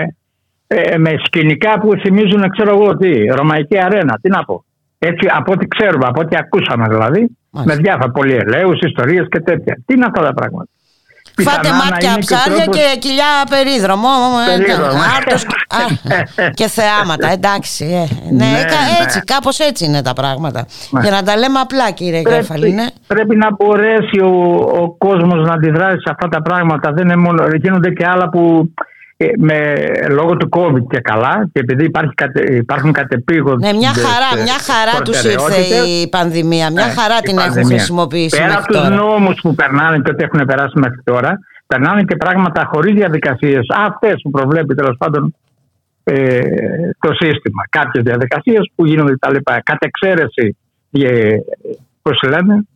ε, 0.66 0.98
με 0.98 1.14
σκηνικά 1.24 1.80
που 1.80 1.90
θυμίζουν, 2.00 2.50
ξέρω 2.50 2.70
εγώ 2.70 2.96
τι, 2.96 3.24
ρωμαϊκή 3.24 3.78
αρένα, 3.78 4.18
τι 4.22 4.28
να 4.28 4.44
πω. 4.44 4.64
Έτσι, 4.98 5.28
από 5.32 5.52
ό,τι 5.52 5.66
ξέρουμε, 5.66 6.06
από 6.06 6.20
ό,τι 6.20 6.36
ακούσαμε 6.36 6.86
δηλαδή, 6.88 7.36
με 7.64 7.74
διάφορα 7.74 8.10
πολυελαίους, 8.10 8.78
ιστορίες 8.80 9.26
και 9.30 9.40
τέτοια. 9.40 9.82
Τι 9.86 9.94
είναι 9.94 10.04
αυτά 10.06 10.22
τα 10.22 10.32
πράγματα. 10.32 10.68
Φάτε 11.42 11.68
μάτια 11.72 12.16
ψάρια 12.18 12.64
και, 12.64 12.70
και 12.70 12.98
κοιλιά 12.98 13.32
περίδρομο. 13.50 14.08
περίδρομο. 14.46 15.02
και 16.58 16.68
θεάματα, 16.68 17.28
εντάξει. 17.32 17.84
Ε. 17.84 18.32
Ναι, 18.32 18.44
ναι, 18.44 18.66
έτσι, 19.02 19.18
ναι. 19.18 19.24
κάπως 19.34 19.58
έτσι 19.58 19.84
είναι 19.84 20.02
τα 20.02 20.12
πράγματα. 20.12 20.66
Ναι. 20.90 21.00
Για 21.00 21.10
να 21.10 21.22
τα 21.22 21.36
λέμε 21.36 21.58
απλά 21.58 21.90
κύριε 21.90 22.22
Κέφαλη. 22.22 22.72
Ναι. 22.72 22.86
Πρέπει 23.06 23.36
να 23.36 23.48
μπορέσει 23.52 24.20
ο, 24.20 24.54
ο 24.82 24.94
κόσμος 24.98 25.46
να 25.46 25.52
αντιδράσει 25.52 25.96
σε 25.96 26.10
αυτά 26.10 26.28
τα 26.28 26.42
πράγματα. 26.42 26.92
Δεν 26.92 27.04
είναι 27.04 27.16
μόνο, 27.16 27.44
γίνονται 27.62 27.90
και 27.90 28.06
άλλα 28.06 28.28
που 28.28 28.70
ε, 28.74 28.94
με, 29.38 29.74
λόγω 30.08 30.36
του 30.36 30.48
COVID 30.50 30.86
και 30.88 31.00
καλά 31.00 31.48
και 31.52 31.60
επειδή 31.60 31.84
υπάρχει, 31.84 32.12
υπάρχουν 32.50 32.92
κατεπήγοντες 32.92 33.72
Ναι, 33.72 33.78
μια 33.78 33.92
χαρά, 33.92 34.42
μια 34.42 34.58
χαρά 34.58 35.02
τους 35.02 35.24
ήρθε 35.24 35.60
η 35.86 36.08
πανδημία, 36.08 36.70
μια 36.70 36.86
ε, 36.86 36.90
χαρά 36.90 37.20
την 37.20 37.34
πανδημία. 37.34 37.60
έχουν 37.60 37.70
χρησιμοποιήσει 37.70 38.36
Πέρα 38.36 38.58
από 38.58 38.72
τους 38.72 38.88
νόμους 38.88 39.40
που 39.40 39.54
περνάνε 39.54 39.98
και 39.98 40.10
ότι 40.10 40.24
έχουν 40.24 40.46
περάσει 40.46 40.78
μέχρι 40.78 41.02
τώρα, 41.04 41.38
περνάνε 41.66 42.02
και 42.02 42.16
πράγματα 42.16 42.70
χωρίς 42.72 42.94
διαδικασίες, 42.94 43.66
αυτές 43.76 44.20
που 44.22 44.30
προβλέπει 44.30 44.74
τέλος 44.74 44.96
πάντων 44.98 45.34
ε, 46.04 46.40
το 46.98 47.12
σύστημα. 47.12 47.62
Κάποιες 47.70 48.04
διαδικασίες 48.04 48.70
που 48.74 48.86
γίνονται 48.86 49.16
τα 49.16 49.30
λοιπά. 49.30 49.60
Κατ' 49.64 49.84
εξαίρεση, 49.84 50.56
ε, 50.90 51.36
πώς 52.02 52.22
λένε, 52.28 52.66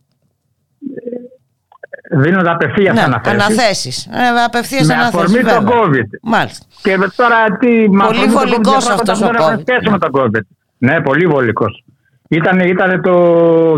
δίνονται 2.09 2.49
απευθείας 2.49 2.95
ναι, 2.95 3.01
αναθέσεις. 3.01 3.33
Αναθέσεις. 3.33 4.05
Ε, 4.05 4.43
απευθείας 4.45 4.87
με 4.87 4.93
αφορμή 4.93 5.41
το 5.43 5.63
COVID. 5.65 6.09
Μάλιστα. 6.21 6.65
Και 6.81 6.97
τώρα 7.15 7.57
τι. 7.59 7.85
Πολύ 7.89 8.27
βολικός 8.27 8.89
αυτός 8.89 9.21
ο 9.21 9.25
COVID. 9.25 9.89
με 9.91 9.97
τον 9.97 10.11
COVID. 10.13 10.41
Ναι, 10.77 11.01
πολύ 11.01 11.25
βολικός. 11.25 11.83
Ήταν, 12.27 12.59
ήταν 12.59 13.01
το 13.01 13.15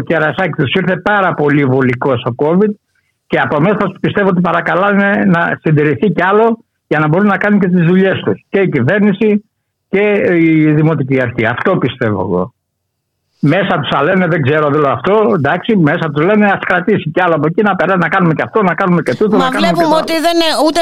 κερασάκι 0.06 0.52
του. 0.52 0.66
Ήρθε 0.80 0.98
πάρα 0.98 1.34
πολύ 1.34 1.66
βολικός 1.66 2.24
ο 2.24 2.36
COVID 2.46 2.70
και 3.28 3.40
από 3.40 3.60
μέσα 3.60 3.78
του 3.78 4.00
πιστεύω 4.00 4.30
ότι 4.30 4.42
παρακαλάνε 4.42 5.24
να 5.26 5.60
συντηρηθεί 5.62 6.12
κι 6.12 6.24
άλλο 6.24 6.66
για 6.88 7.00
να 7.00 7.08
μπορούν 7.08 7.28
να 7.28 7.38
κάνουν 7.38 7.60
και 7.60 7.68
τις 7.68 7.86
δουλειές 7.86 8.22
τους. 8.26 8.46
Και 8.50 8.60
η 8.60 8.70
κυβέρνηση 8.70 9.44
και 9.90 10.24
η 10.40 10.72
Δημοτική 10.72 11.22
Αρχή. 11.22 11.46
Αυτό 11.46 11.78
πιστεύω 11.78 12.22
εγώ. 12.22 12.54
Μέσα 13.46 13.80
τους 13.82 14.02
λένε, 14.02 14.28
δεν 14.28 14.42
ξέρω 14.42 14.70
δηλαδή 14.70 14.92
αυτό, 14.98 15.34
εντάξει, 15.36 15.76
μέσα 15.76 16.06
τους 16.14 16.26
λένε 16.26 16.46
ας 16.46 16.60
κρατήσει 16.66 17.12
κι 17.14 17.22
άλλο 17.22 17.36
από 17.36 17.48
εκεί 17.48 17.62
να 17.62 17.76
περάσει, 17.76 17.98
να 17.98 18.10
κάνουμε 18.10 18.34
και 18.34 18.44
αυτό, 18.46 18.64
να 18.64 18.74
κάνουμε 18.74 19.02
και 19.02 19.16
τούτο. 19.16 19.38
Μα 19.38 19.50
βλέπουμε 19.50 19.96
ότι 19.96 20.14
δεν, 20.28 20.38
ούτε, 20.66 20.82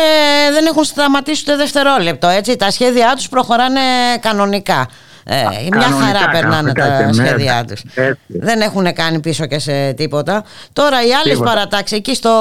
δεν 0.51 0.65
έχουν 0.65 0.83
σταματήσει 0.83 1.43
ούτε 1.47 1.55
δευτερόλεπτο. 1.55 2.27
Έτσι. 2.27 2.55
Τα 2.55 2.71
σχέδιά 2.71 3.13
τους 3.15 3.29
προχωράνε 3.29 3.81
κανονικά. 4.19 4.87
Ε, 5.23 5.35
μια 5.71 5.81
χαρά 5.81 6.29
περνάνε 6.31 6.73
τα 6.73 7.13
σχέδιά 7.13 7.65
τους. 7.67 7.83
Δεν 8.27 8.61
έχουν 8.61 8.93
κάνει 8.93 9.19
πίσω 9.19 9.45
και 9.45 9.59
σε 9.59 9.93
τίποτα. 9.93 10.43
Τώρα 10.73 10.97
οι 11.07 11.13
άλλες 11.23 11.39
παρατάξεις 11.39 11.97
εκεί 11.97 12.15
στο 12.15 12.31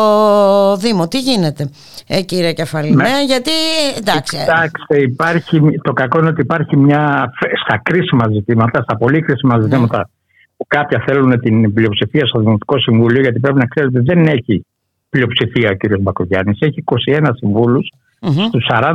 Δήμο, 0.77 1.09
τι 1.09 1.21
γίνεται, 1.21 1.71
ε, 2.07 2.21
κύριε 2.21 2.53
Κεφαλή. 2.53 2.91
Ναι. 2.91 3.03
ναι. 3.03 3.25
γιατί 3.27 3.51
εντάξει. 3.99 4.37
Κοιτάξτε, 4.37 5.03
υπάρχει, 5.03 5.61
το 5.83 5.93
κακό 5.93 6.19
είναι 6.19 6.29
ότι 6.29 6.41
υπάρχει 6.41 6.77
μια. 6.77 7.33
στα 7.65 7.81
κρίσιμα 7.83 8.25
ζητήματα, 8.33 8.83
στα 8.83 8.97
πολύ 8.97 9.21
κρίσιμα 9.21 9.57
ναι. 9.57 9.63
ζητήματα, 9.63 10.11
που 10.57 10.67
κάποια 10.69 11.03
θέλουν 11.07 11.41
την 11.41 11.73
πλειοψηφία 11.73 12.27
στο 12.27 12.41
Δημοτικό 12.41 12.79
Συμβούλιο, 12.79 13.21
γιατί 13.21 13.41
πρέπει 13.41 13.59
να 13.59 13.67
ξέρετε 13.67 13.99
ότι 13.99 14.07
δεν 14.15 14.27
έχει 14.27 14.67
πλειοψηφία 15.11 15.71
ο 15.71 15.77
κ. 15.77 16.01
Μπακογιάννης. 16.01 16.59
Έχει 16.61 16.85
21 17.11 17.29
συμβούλους 17.35 17.93
mm-hmm. 18.21 18.47
στους 18.49 18.67
49 18.71 18.91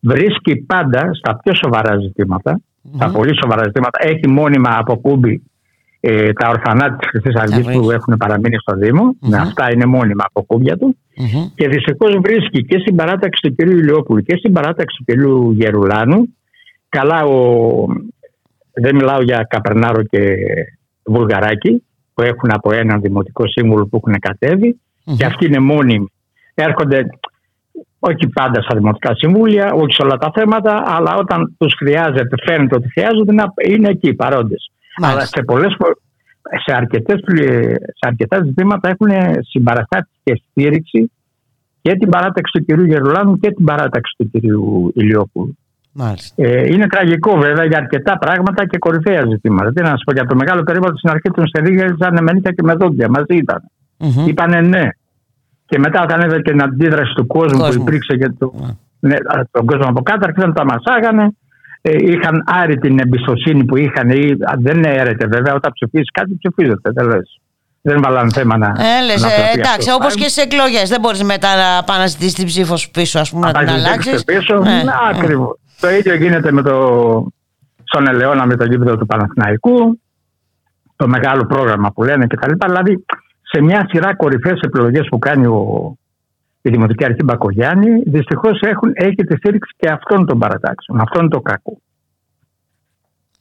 βρίσκει 0.00 0.56
πάντα 0.56 1.10
στα 1.14 1.40
πιο 1.42 1.54
σοβαρά 1.54 1.98
ζητήματα, 1.98 2.60
στα 2.94 3.10
πολύ 3.10 3.36
σοβαρά 3.42 3.62
ζητήματα, 3.64 3.98
έχει 4.02 4.28
μόνιμα 4.28 4.76
από 4.78 4.96
κούμπι 4.96 5.42
ε, 6.00 6.32
τα 6.32 6.48
ορφανά 6.48 6.96
της 6.96 7.08
Χρυσής 7.08 7.34
Αυγής 7.40 7.78
που 7.78 7.90
έχουν 7.90 8.16
παραμείνει 8.16 8.56
στο 8.56 8.76
Δήμο. 8.76 9.16
Με 9.20 9.36
αυτά 9.36 9.72
είναι 9.72 9.86
μόνιμα 9.86 10.24
από 10.26 10.42
κούμπια 10.42 10.76
του. 10.76 10.96
Και 11.54 11.68
δυστυχώς 11.68 12.18
βρίσκει 12.22 12.64
και 12.64 12.78
στην 12.78 12.96
παράταξη 12.96 13.40
του 13.42 13.54
κ. 13.54 13.60
Ηλιόπουλου 13.60 14.22
και 14.22 14.36
στην 14.36 14.52
παράταξη 14.52 15.04
του 15.06 15.14
κ. 15.14 15.18
Γερουλάνου. 15.56 16.36
Καλά, 16.88 17.24
ο... 17.24 17.86
δεν 18.72 18.94
μιλάω 18.94 19.22
για 19.22 19.46
Καπερνάρο 19.48 20.02
και 20.02 20.36
Βουλγαράκι 21.04 21.82
που 22.14 22.22
έχουν 22.22 22.50
από 22.52 22.74
έναν 22.74 23.00
δημοτικό 23.00 23.48
σύμβουλο 23.48 23.86
που 23.86 23.96
έχουν 23.96 24.18
κατέβει. 24.20 24.80
Και 25.16 25.24
αυτοί 25.24 25.46
είναι 25.46 25.58
μόνιμοι. 25.58 26.10
Έρχονται 26.54 27.06
όχι 27.98 28.28
πάντα 28.28 28.62
στα 28.62 28.76
δημοτικά 28.76 29.14
συμβούλια, 29.14 29.72
όχι 29.72 29.94
σε 29.94 30.02
όλα 30.02 30.16
τα 30.16 30.30
θέματα, 30.34 30.82
αλλά 30.86 31.14
όταν 31.14 31.54
τους 31.58 31.74
χρειάζεται, 31.78 32.36
φαίνεται 32.46 32.74
ότι 32.74 32.88
χρειάζονται, 32.90 33.32
να 33.32 33.44
είναι 33.68 33.88
εκεί 33.88 34.14
παρόντες. 34.14 34.70
Αλλά 35.02 35.20
σε 35.20 35.42
πολλές 35.42 35.76
σε, 36.64 36.74
αρκετές, 36.76 37.20
σε 37.84 38.06
αρκετά 38.06 38.42
ζητήματα 38.44 38.88
έχουν 38.88 39.08
συμπαραστάσει 39.40 40.08
και 40.24 40.42
στήριξη 40.50 41.10
και 41.80 41.92
την 41.92 42.08
παράταξη 42.08 42.58
του 42.58 42.64
κυρίου 42.64 42.84
Γερουλάνου 42.84 43.38
και 43.38 43.50
την 43.50 43.64
παράταξη 43.64 44.14
του 44.18 44.30
κυρίου 44.30 44.92
Ηλιόπουλου. 44.94 45.56
Ε, 46.34 46.72
είναι 46.72 46.86
τραγικό 46.86 47.36
βέβαια 47.36 47.64
για 47.64 47.78
αρκετά 47.78 48.18
πράγματα 48.18 48.66
και 48.66 48.78
κορυφαία 48.78 49.24
ζητήματα. 49.30 49.72
Τι 49.72 49.82
να 49.82 49.88
σας 49.88 50.02
πω 50.04 50.12
για 50.12 50.26
το 50.26 50.34
μεγάλο 50.34 50.62
περίπατο 50.62 50.96
στην 50.96 51.10
αρχή 51.10 51.30
των 51.30 51.46
στελίγιαζαν 51.46 52.18
με 52.22 52.40
και 52.40 52.62
με 52.62 52.74
δόντια. 52.74 53.08
Μαζί 53.08 53.36
ήταν. 53.36 53.62
Mm-hmm. 53.98 54.28
Είπανε 54.28 54.60
ναι. 54.60 54.88
Και 55.66 55.78
μετά 55.78 56.02
όταν 56.02 56.20
είδα 56.20 56.42
την 56.42 56.62
αντίδραση 56.62 57.12
του 57.14 57.26
κόσμου, 57.26 57.66
που 57.66 57.74
υπήρξε 57.74 58.16
και 58.16 58.28
το, 58.38 58.52
ναι. 59.00 59.08
ναι, 59.08 59.16
τον 59.50 59.66
κόσμο 59.66 59.88
από 59.88 60.02
κάτω, 60.02 60.26
άρχισαν 60.26 60.48
να 60.48 60.54
τα 60.54 60.64
μασάγανε. 60.64 61.36
Ε, 61.82 61.96
είχαν 61.98 62.42
άρει 62.46 62.78
την 62.78 62.98
εμπιστοσύνη 62.98 63.64
που 63.64 63.76
είχαν. 63.76 64.10
Ή, 64.10 64.36
δεν 64.58 64.84
έρεται 64.84 65.26
βέβαια, 65.26 65.54
όταν 65.54 65.72
ψηφίσει 65.72 66.10
κάτι 66.12 66.38
ψηφίζεται. 66.38 66.90
Δεν 66.92 67.06
λες. 67.06 67.40
Δεν 67.82 68.02
βάλανε 68.02 68.30
θέμα 68.32 68.56
να. 68.56 68.74
Έλες, 69.00 69.22
να 69.22 69.32
ε, 69.32 69.50
εντάξει, 69.54 69.90
όπως 69.90 70.14
και 70.14 70.28
στι 70.28 70.42
εκλογές. 70.42 70.88
Δεν 70.88 71.00
μπορείς 71.00 71.22
μετά 71.22 71.48
να 71.56 71.84
πάει 71.84 71.98
να 71.98 72.06
ζητήσεις 72.06 72.34
την 72.34 72.46
ψήφος 72.46 72.80
σου 72.80 72.90
πίσω, 72.90 73.18
ας 73.18 73.30
πούμε, 73.30 73.50
να 73.50 73.58
την 73.58 73.68
αλλάξεις. 73.68 74.24
Πίσω, 74.24 74.54
ναι. 74.58 74.82
ναι 74.82 74.92
ακριβώς. 75.10 75.58
Το 75.80 75.90
ίδιο 75.90 76.14
γίνεται 76.14 76.52
με 76.52 76.62
το, 76.62 76.76
στον 77.84 78.08
Ελαιώνα 78.08 78.46
με 78.46 78.56
το 78.56 78.64
γήπεδο 78.64 78.96
του 78.96 79.06
Παναθηναϊκού. 79.06 80.00
το 80.96 81.08
μεγάλο 81.08 81.46
πρόγραμμα 81.46 81.92
που 81.92 82.04
λένε 82.04 82.26
κτλ. 82.26 82.52
Δηλαδή 82.66 83.04
σε 83.52 83.62
μια 83.62 83.86
σειρά 83.88 84.14
κορυφαίες 84.16 84.60
επιλογές 84.60 85.06
που 85.10 85.18
κάνει 85.18 85.46
ο, 85.46 85.96
η 86.62 86.70
Δημοτική 86.70 87.04
Αρχή 87.04 87.22
Μπακογιάννη, 87.24 88.02
δυστυχώς 88.06 88.60
έχει 88.92 89.24
τη 89.24 89.36
στήριξη 89.36 89.74
και 89.76 89.88
αυτών 89.88 90.26
των 90.26 90.38
παρατάξεων. 90.38 91.00
Αυτό 91.00 91.20
είναι 91.20 91.28
το 91.28 91.40
κακό. 91.40 91.80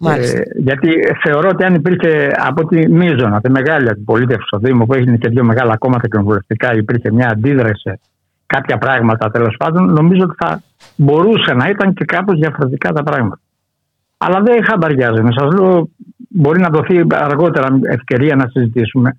Ε, 0.04 0.42
γιατί 0.56 0.90
θεωρώ 1.24 1.50
ότι 1.50 1.64
αν 1.64 1.74
υπήρχε 1.74 2.32
από 2.38 2.68
τη 2.68 2.90
μείζωνα, 2.90 3.42
τη 3.42 3.50
μεγάλη 3.50 3.90
αντιπολίτευση 3.90 4.48
στο 4.48 4.58
Δήμο, 4.58 4.86
που 4.86 4.94
έγινε 4.94 5.18
και 5.18 5.30
δύο 5.30 5.44
μεγάλα 5.44 5.78
κόμματα 5.78 6.08
κοινοβουλευτικά, 6.08 6.74
υπήρχε 6.74 7.12
μια 7.12 7.30
αντίδραση 7.30 8.00
κάποια 8.46 8.78
πράγματα 8.78 9.32
τέλος 9.32 9.56
πάντων, 9.58 9.94
νομίζω 9.94 10.24
ότι 10.24 10.36
θα 10.38 10.62
μπορούσε 10.96 11.54
να 11.54 11.70
ήταν 11.70 11.94
και 11.94 12.06
κάπως 12.06 12.40
διαφορετικά 12.40 12.92
τα 12.92 13.04
πράγματα. 13.04 13.40
Αλλά 14.18 14.42
δεν 14.42 14.66
χαμπαριάζομαι. 14.66 15.30
Σας 15.38 15.54
λέω, 15.54 15.90
μπορεί 16.30 16.60
να 16.60 16.70
δοθεί 16.70 17.06
αργότερα 17.12 17.80
ευκαιρία 17.84 18.36
να 18.36 18.48
συζητήσουμε. 18.48 19.18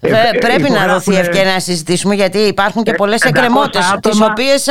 Ε, 0.00 0.10
πρέπει 0.38 0.70
να 0.70 0.92
δοθεί 0.92 1.14
ευκαιρία 1.14 1.52
να 1.52 1.60
συζητήσουμε 1.60 2.14
γιατί 2.14 2.38
υπάρχουν 2.38 2.82
και 2.82 2.92
πολλές 2.92 3.22
εκκρεμότητες 3.22 3.98
τις 4.00 4.20
οποίες 4.20 4.68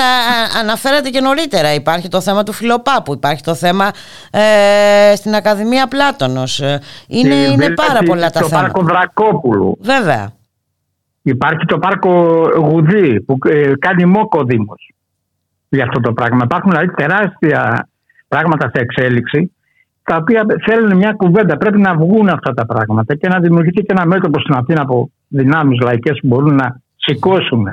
αναφέρατε 0.61 1.09
και 1.09 1.21
νωρίτερα. 1.21 1.73
Υπάρχει 1.73 2.07
το 2.07 2.21
θέμα 2.21 2.43
του 2.43 2.51
Φιλοπάπου, 2.51 3.13
υπάρχει 3.13 3.43
το 3.43 3.55
θέμα 3.55 3.91
ε, 4.31 5.15
στην 5.15 5.35
Ακαδημία 5.35 5.87
Πλάτωνος. 5.87 6.59
Ε, 6.59 6.81
είναι, 7.07 7.35
είναι 7.35 7.69
πάρα 7.69 7.99
πολλά 8.05 8.29
τα 8.29 8.39
θέματα. 8.41 8.55
Το 8.55 8.73
πάρκο 8.73 8.81
Βρακόπουλου. 8.81 9.77
Βέβαια. 9.81 10.31
Υπάρχει 11.21 11.65
το 11.65 11.77
πάρκο 11.77 12.11
Γουδί 12.57 13.21
που 13.21 13.37
ε, 13.49 13.71
κάνει 13.79 14.05
μόκο 14.05 14.43
Δήμος 14.43 14.91
για 15.69 15.83
αυτό 15.83 15.99
το 15.99 16.13
πράγμα. 16.13 16.41
Υπάρχουν 16.43 16.71
δηλαδή 16.71 16.93
τεράστια 16.93 17.89
πράγματα 18.27 18.71
σε 18.73 18.81
εξέλιξη 18.81 19.51
τα 20.09 20.15
οποία 20.15 20.45
θέλουν 20.65 20.95
μια 20.95 21.11
κουβέντα. 21.11 21.57
Πρέπει 21.57 21.79
να 21.81 21.95
βγουν 21.95 22.29
αυτά 22.29 22.53
τα 22.53 22.65
πράγματα 22.65 23.15
και 23.15 23.27
να 23.27 23.39
δημιουργηθεί 23.39 23.81
και 23.81 23.93
ένα 23.97 24.05
μέτωπο 24.05 24.39
στην 24.39 24.53
Αθήνα 24.53 24.81
από 24.81 25.11
δυνάμεις 25.27 25.79
λαϊκές 25.79 26.19
που 26.21 26.27
μπορούν 26.27 26.55
να 26.55 26.79
σηκώσουν. 26.95 27.67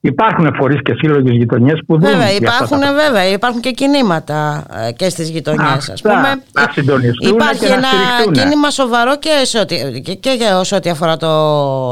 Υπάρχουν 0.00 0.54
φορείς 0.54 0.82
και 0.82 0.94
σύλλογοι 0.98 1.36
γειτονιές 1.36 1.80
που 1.86 1.98
δεν 1.98 2.10
Βέβαια, 2.10 2.30
υπάρχουν, 2.30 2.78
βέβαια, 2.78 3.28
υπάρχουν 3.32 3.60
και 3.60 3.70
κινήματα 3.70 4.66
ε, 4.88 4.92
και 4.92 5.08
στις 5.08 5.30
γειτονιές. 5.30 5.90
Α 5.90 5.94
πούμε, 6.02 6.42
να 6.52 6.68
συντονιστούν 6.72 7.34
υπάρχει 7.34 7.66
και 7.66 7.72
ένα 7.72 7.88
να 8.26 8.32
κίνημα 8.32 8.70
σοβαρό 8.70 9.18
και, 9.18 9.40
σε 9.42 9.58
ό,τι, 9.58 10.00
και, 10.00 10.14
και 10.14 10.36
όσο 10.58 10.76
ό,τι 10.76 10.90
αφορά 10.90 11.16
το 11.16 11.28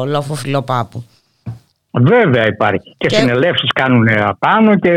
λόφο 0.08 0.34
φιλοπάπου. 0.34 1.04
Βέβαια 1.90 2.46
υπάρχει. 2.46 2.94
Και, 2.98 3.06
και... 3.06 3.16
συνελεύσεις 3.16 3.72
κάνουν 3.72 4.08
απάνω 4.08 4.74
και. 4.76 4.90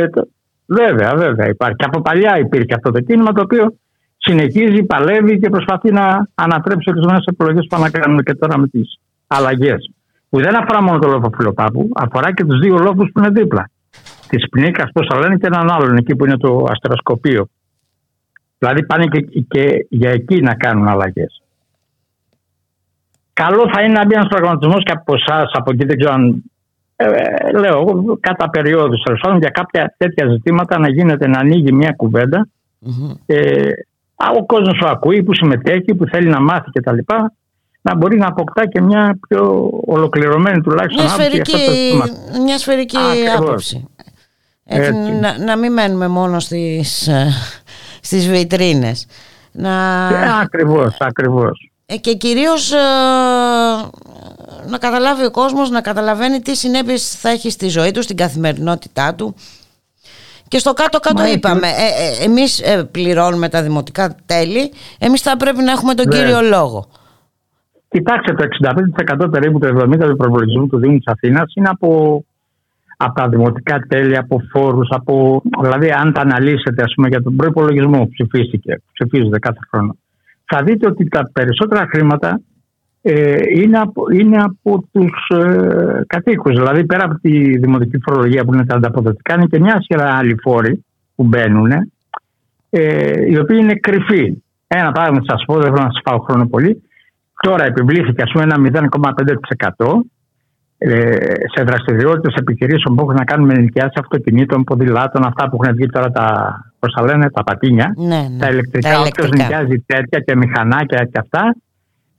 Βέβαια, 0.65 1.14
βέβαια 1.15 1.47
υπάρχει. 1.47 1.76
Και 1.76 1.85
από 1.85 2.01
παλιά 2.01 2.39
υπήρχε 2.39 2.73
αυτό 2.76 2.91
το 2.91 2.99
κίνημα 2.99 3.31
το 3.31 3.41
οποίο 3.41 3.73
συνεχίζει, 4.19 4.83
παλεύει 4.83 5.39
και 5.39 5.49
προσπαθεί 5.49 5.91
να 5.91 6.27
ανατρέψει 6.35 6.89
ορισμένες 6.89 7.25
επιλογές 7.25 7.67
που 7.69 7.75
ανακάνουμε 7.75 8.23
και 8.23 8.33
τώρα 8.33 8.57
με 8.57 8.67
τις 8.67 8.99
αλλαγές. 9.27 9.91
Που 10.29 10.39
δεν 10.39 10.61
αφορά 10.61 10.81
μόνο 10.81 10.99
το 10.99 11.07
λόφο 11.07 11.29
φιλοπάπου, 11.37 11.89
αφορά 11.95 12.33
και 12.33 12.45
τους 12.45 12.59
δύο 12.59 12.77
λόφου 12.77 13.11
που 13.11 13.19
είναι 13.19 13.29
δίπλα. 13.29 13.69
Της 14.27 14.49
πνίκας, 14.49 14.89
πώς 14.93 15.07
θα 15.09 15.19
λένε, 15.19 15.37
και 15.37 15.47
έναν 15.47 15.71
άλλον 15.71 15.97
εκεί 15.97 16.15
που 16.15 16.25
είναι 16.25 16.37
το 16.37 16.65
αστροσκοπείο. 16.69 17.49
Δηλαδή 18.57 18.85
πάνε 18.85 19.05
και, 19.05 19.21
και 19.47 19.85
για 19.89 20.09
εκεί 20.09 20.41
να 20.41 20.53
κάνουν 20.55 20.87
αλλαγές. 20.87 21.41
Καλό 23.33 23.69
θα 23.73 23.81
είναι 23.81 23.93
να 23.93 24.05
μπει 24.05 24.13
ένας 24.13 24.27
προγραμματισμό 24.27 24.77
και 24.81 24.91
από 24.91 25.13
εσάς, 25.13 25.51
από 25.53 25.71
εκεί 25.71 25.85
δεν 25.85 25.97
ξέρω 25.97 26.13
αν. 26.13 26.43
Ε, 26.95 27.57
λέω, 27.59 27.83
κατά 28.19 28.49
περιόδους 28.49 29.01
τέλος 29.03 29.37
για 29.39 29.49
κάποια 29.49 29.93
τέτοια 29.97 30.27
ζητήματα 30.27 30.79
να 30.79 30.89
γίνεται 30.89 31.27
να 31.27 31.39
ανοίγει 31.39 31.71
μια 31.71 31.91
κουβέντα 31.91 32.47
mm-hmm. 32.85 33.15
ε, 33.25 33.69
ο 34.27 34.45
κόσμος 34.45 34.77
που 34.79 34.87
ακούει, 34.87 35.23
που 35.23 35.33
συμμετέχει, 35.33 35.95
που 35.95 36.05
θέλει 36.05 36.29
να 36.29 36.41
μάθει 36.41 36.71
κτλ. 36.71 36.97
Να 37.81 37.95
μπορεί 37.95 38.17
να 38.17 38.27
αποκτά 38.27 38.67
και 38.67 38.81
μια 38.81 39.19
πιο 39.27 39.69
ολοκληρωμένη 39.85 40.61
τουλάχιστον 40.61 41.05
μια 41.05 41.13
σφαιρική, 41.13 41.51
άποψη. 41.93 42.41
Μια 42.41 42.57
σφαιρική 42.57 42.97
άποψη. 43.37 43.87
Έτσι, 44.65 44.93
Να, 44.93 45.37
να 45.37 45.55
μην 45.55 45.73
μένουμε 45.73 46.07
μόνο 46.07 46.39
στις, 46.39 47.07
ε, 47.07 47.27
στις 48.01 48.29
βιτρίνες. 48.29 49.07
Να... 49.51 49.69
Ε, 50.07 50.39
ακριβώς, 50.41 50.97
ακριβώς. 50.99 51.71
Ε, 51.85 51.97
και 51.97 52.13
κυρίως 52.13 52.71
ε, 52.71 52.77
να 54.67 54.77
καταλάβει 54.79 55.25
ο 55.25 55.31
κόσμος, 55.31 55.69
να 55.69 55.81
καταλαβαίνει 55.81 56.41
τι 56.41 56.55
συνέπειες 56.55 57.15
θα 57.15 57.29
έχει 57.29 57.49
στη 57.49 57.67
ζωή 57.67 57.91
του, 57.91 58.01
στην 58.03 58.15
καθημερινότητά 58.15 59.15
του 59.15 59.35
και 60.49 60.57
στο 60.57 60.73
κάτω-κάτω 60.73 61.23
είπαμε, 61.35 61.67
ε, 61.67 61.88
ε, 62.03 62.26
εμείς 62.26 62.59
ε, 62.59 62.84
πληρώνουμε 62.91 63.49
τα 63.49 63.61
δημοτικά 63.61 64.15
τέλη, 64.26 64.71
εμείς 64.99 65.21
θα 65.21 65.38
πρέπει 65.38 65.61
να 65.63 65.71
έχουμε 65.71 65.93
τον 65.93 66.05
ναι. 66.07 66.15
κύριο 66.15 66.41
λόγο. 66.41 66.88
Κοιτάξτε, 67.88 68.34
το 68.34 68.43
65% 69.26 69.31
περίπου 69.31 69.59
το 69.59 69.67
70% 69.67 70.09
του 70.09 70.15
προπολογισμού 70.15 70.67
του 70.67 70.80
Δήμου 70.80 70.97
της 70.97 71.07
Αθήνας 71.07 71.53
είναι 71.55 71.69
από, 71.69 72.23
από 72.97 73.13
τα 73.13 73.30
δημοτικά 73.30 73.80
τέλη, 73.88 74.17
από 74.17 74.41
φόρους, 74.51 74.88
από, 74.91 75.41
δηλαδή 75.61 75.91
αν 75.91 76.13
τα 76.13 76.21
αναλύσετε 76.21 76.84
ας 76.84 76.93
πούμε, 76.95 77.07
για 77.07 77.21
τον 77.21 77.35
προπολογισμό 77.35 77.97
που 77.97 78.09
ψηφίστηκε, 78.09 78.81
ψηφίζεται 78.93 79.39
κάθε 79.39 79.59
χρόνο, 79.69 79.95
θα 80.45 80.63
δείτε 80.63 80.88
ότι 80.88 81.07
τα 81.07 81.30
περισσότερα 81.34 81.88
χρήματα 81.89 82.30
ε, 82.30 82.41
είναι, 83.55 83.80
από, 83.80 84.03
είναι 84.11 84.38
από 84.38 84.88
τους 84.91 85.38
ε, 85.38 86.01
κατοίκους. 86.07 86.55
Δηλαδή 86.55 86.85
πέρα 86.85 87.03
από 87.03 87.19
τη 87.19 87.57
δημοτική 87.57 87.97
φορολογία 88.05 88.45
που 88.45 88.53
είναι 88.53 88.65
τα 88.65 88.76
ανταποδοτικά 88.76 89.34
είναι 89.34 89.45
και 89.45 89.59
μια 89.59 89.81
σειρά 89.81 90.15
άλλοι 90.15 90.35
φόροι 90.41 90.85
που 91.15 91.23
μπαίνουν 91.23 91.71
ε, 92.69 93.31
οι 93.31 93.38
οποίοι 93.38 93.57
είναι 93.61 93.76
κρυφοί. 93.76 94.43
Ένα 94.67 94.91
πράγμα 94.91 95.19
σας 95.27 95.43
πω, 95.45 95.53
δεν 95.53 95.63
θέλω 95.63 95.84
να 95.84 95.91
σας 95.91 96.01
πάω 96.03 96.19
χρόνο 96.19 96.47
πολύ. 96.47 96.84
Τώρα 97.41 97.65
επιβλήθηκε 97.65 98.21
ας 98.21 98.31
πούμε 98.31 98.43
ένα 98.43 98.89
0,5% 99.77 100.01
ε, 100.77 101.15
σε 101.55 101.63
δραστηριότητες 101.63 102.34
επιχειρήσεων 102.34 102.95
που 102.95 103.01
έχουν 103.01 103.13
να 103.13 103.23
κάνουν 103.23 103.45
με 103.45 103.53
ενοικιάσει 103.53 103.93
αυτοκινήτων, 103.99 104.63
ποδηλάτων, 104.63 105.26
αυτά 105.26 105.49
που 105.49 105.59
έχουν 105.61 105.76
βγει 105.76 105.85
τώρα 105.85 106.11
τα, 106.11 106.26
πώς 106.80 106.93
τα 106.93 107.03
λένε, 107.03 107.30
τα 107.30 107.43
πατίνια, 107.43 107.93
ναι, 107.97 108.05
ναι. 108.05 108.38
τα 108.39 108.49
ηλεκτρικά, 108.49 108.99
όποιος 108.99 109.30
νοικιάζει 109.30 109.84
τέτοια 109.85 110.19
και 110.19 110.35
μηχανάκια 110.35 111.03
και 111.11 111.19
αυτά, 111.19 111.55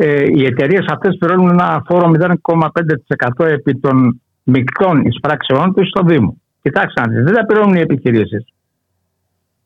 ε, 0.02 0.24
οι 0.34 0.44
εταιρείες 0.44 0.84
αυτές 0.88 1.16
πληρώνουν 1.18 1.50
ένα 1.50 1.82
φόρο 1.86 2.10
0,5% 2.18 3.46
επί 3.46 3.78
των 3.78 4.20
μεικτών 4.42 5.00
εισπράξεών 5.00 5.74
τους 5.74 5.88
στο 5.88 6.02
Δήμο. 6.02 6.36
Κοιτάξτε, 6.62 7.02
δεν 7.08 7.34
τα 7.34 7.44
πληρώνουν 7.46 7.74
οι 7.74 7.80
επιχειρήσεις. 7.80 8.44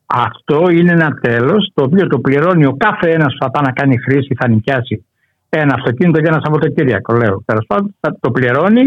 Αυτό 0.05 0.69
είναι 0.69 0.91
ένα 0.91 1.19
τέλος 1.21 1.71
το 1.73 1.83
οποίο 1.83 2.07
το 2.07 2.19
πληρώνει 2.19 2.65
ο 2.65 2.75
κάθε 2.77 3.11
ένας 3.11 3.33
που 3.33 3.45
θα 3.45 3.51
πάει 3.51 3.63
να 3.63 3.71
κάνει 3.71 3.97
χρήση, 3.97 4.35
θα 4.39 4.47
νοικιάσει 4.47 5.05
ένα 5.49 5.73
αυτοκίνητο 5.73 6.19
για 6.19 6.29
ένα 6.31 6.41
Σαββατοκύριακο. 6.43 7.13
Λέω. 7.13 7.43
Τέλος 7.45 7.65
πάντων, 7.67 7.95
θα 7.99 8.17
το 8.19 8.31
πληρώνει 8.31 8.81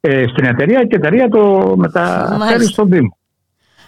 ε, 0.00 0.24
στην 0.28 0.44
εταιρεία 0.44 0.80
και 0.80 0.96
η 0.96 1.00
εταιρεία 1.02 1.28
το 1.28 1.74
μεταφέρει 1.76 2.64
στο 2.64 2.84
Δήμο. 2.84 3.16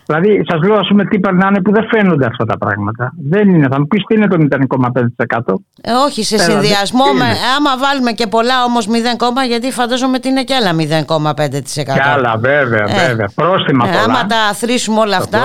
Δηλαδή, 0.07 0.43
σας 0.49 0.61
λέω, 0.63 0.79
ας 0.79 0.89
πούμε, 0.89 1.05
τι 1.05 1.19
περνάνε 1.19 1.61
που 1.61 1.73
δεν 1.73 1.89
φαίνονται 1.91 2.27
αυτά 2.27 2.45
τα 2.45 2.59
πράγματα. 2.59 3.13
Δεν 3.17 3.49
είναι. 3.49 3.69
Θα 3.71 3.79
μου 3.79 3.87
πεις 3.87 4.05
τι 4.05 4.15
είναι 4.15 4.27
το 4.27 4.37
0,5%. 4.41 5.55
Ε, 5.83 5.93
όχι, 5.93 6.25
σε 6.25 6.39
συνδυασμό 6.39 7.05
με. 7.05 7.25
Άμα 7.57 7.79
βάλουμε 7.79 8.13
και 8.13 8.27
πολλά 8.27 8.65
όμως 8.65 8.89
0, 8.89 9.47
γιατί 9.47 9.71
φαντάζομαι 9.73 10.17
ότι 10.17 10.29
είναι 10.29 10.45
και 10.45 10.55
άλλα 10.55 10.73
0,5%. 10.73 11.95
Και 11.95 12.03
άλλα, 12.15 12.37
βέβαια, 12.39 12.85
ε, 12.89 13.07
βέβαια. 13.09 13.29
Πρόστιμα 13.35 13.89
ε, 13.89 13.91
πολλά. 13.91 14.05
Άμα 14.05 14.27
τα 14.27 14.53
θρήσουμε 14.55 15.01
όλα 15.01 15.17
αυτά. 15.17 15.43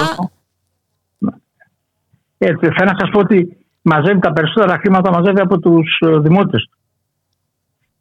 Έτσι, 2.38 2.66
θέλω 2.78 2.92
να 2.92 2.98
σας 3.00 3.10
πω 3.12 3.20
ότι 3.20 3.58
μαζεύει 3.82 4.20
τα 4.20 4.34
περισσότερα 4.34 4.78
χρήματα 4.78 5.12
μαζεύει 5.12 5.40
από 5.40 5.60
τους 5.60 6.00
ε, 6.00 6.18
δημότες 6.18 6.68
του. 6.72 6.78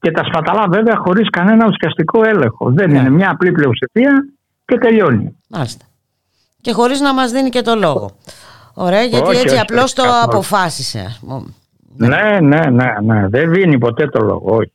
Και 0.01 0.11
τα 0.11 0.25
σπαταλά 0.25 0.67
βέβαια 0.69 0.97
χωρίς 0.97 1.31
κανένα 1.31 1.67
ουσιαστικό 1.67 2.21
έλεγχο. 2.25 2.71
Δεν 2.71 2.91
ναι. 2.91 2.99
είναι 2.99 3.11
μια 3.11 3.31
απλή 3.31 3.53
πλειοψηφία 3.53 4.29
και 4.65 4.79
τελειώνει. 4.79 5.37
Μάλιστα 5.49 5.88
και 6.69 6.75
χωρίς 6.75 7.01
να 7.01 7.15
μας 7.15 7.31
δίνει 7.31 7.51
και 7.51 7.63
το 7.63 7.75
λόγο. 7.75 8.11
Ωραία, 8.75 9.03
γιατί 9.03 9.31
έτσι 9.31 9.49
όχι, 9.49 9.59
απλώς 9.59 9.93
το 9.93 10.03
αποφάσισε. 10.23 11.19
Ναι, 11.97 12.39
ναι, 12.41 12.61
ναι, 12.71 12.93
ναι, 13.03 13.29
δεν 13.29 13.51
δίνει 13.51 13.79
ποτέ 13.79 14.09
το 14.09 14.21
λόγο, 14.21 14.57
όχι. 14.57 14.73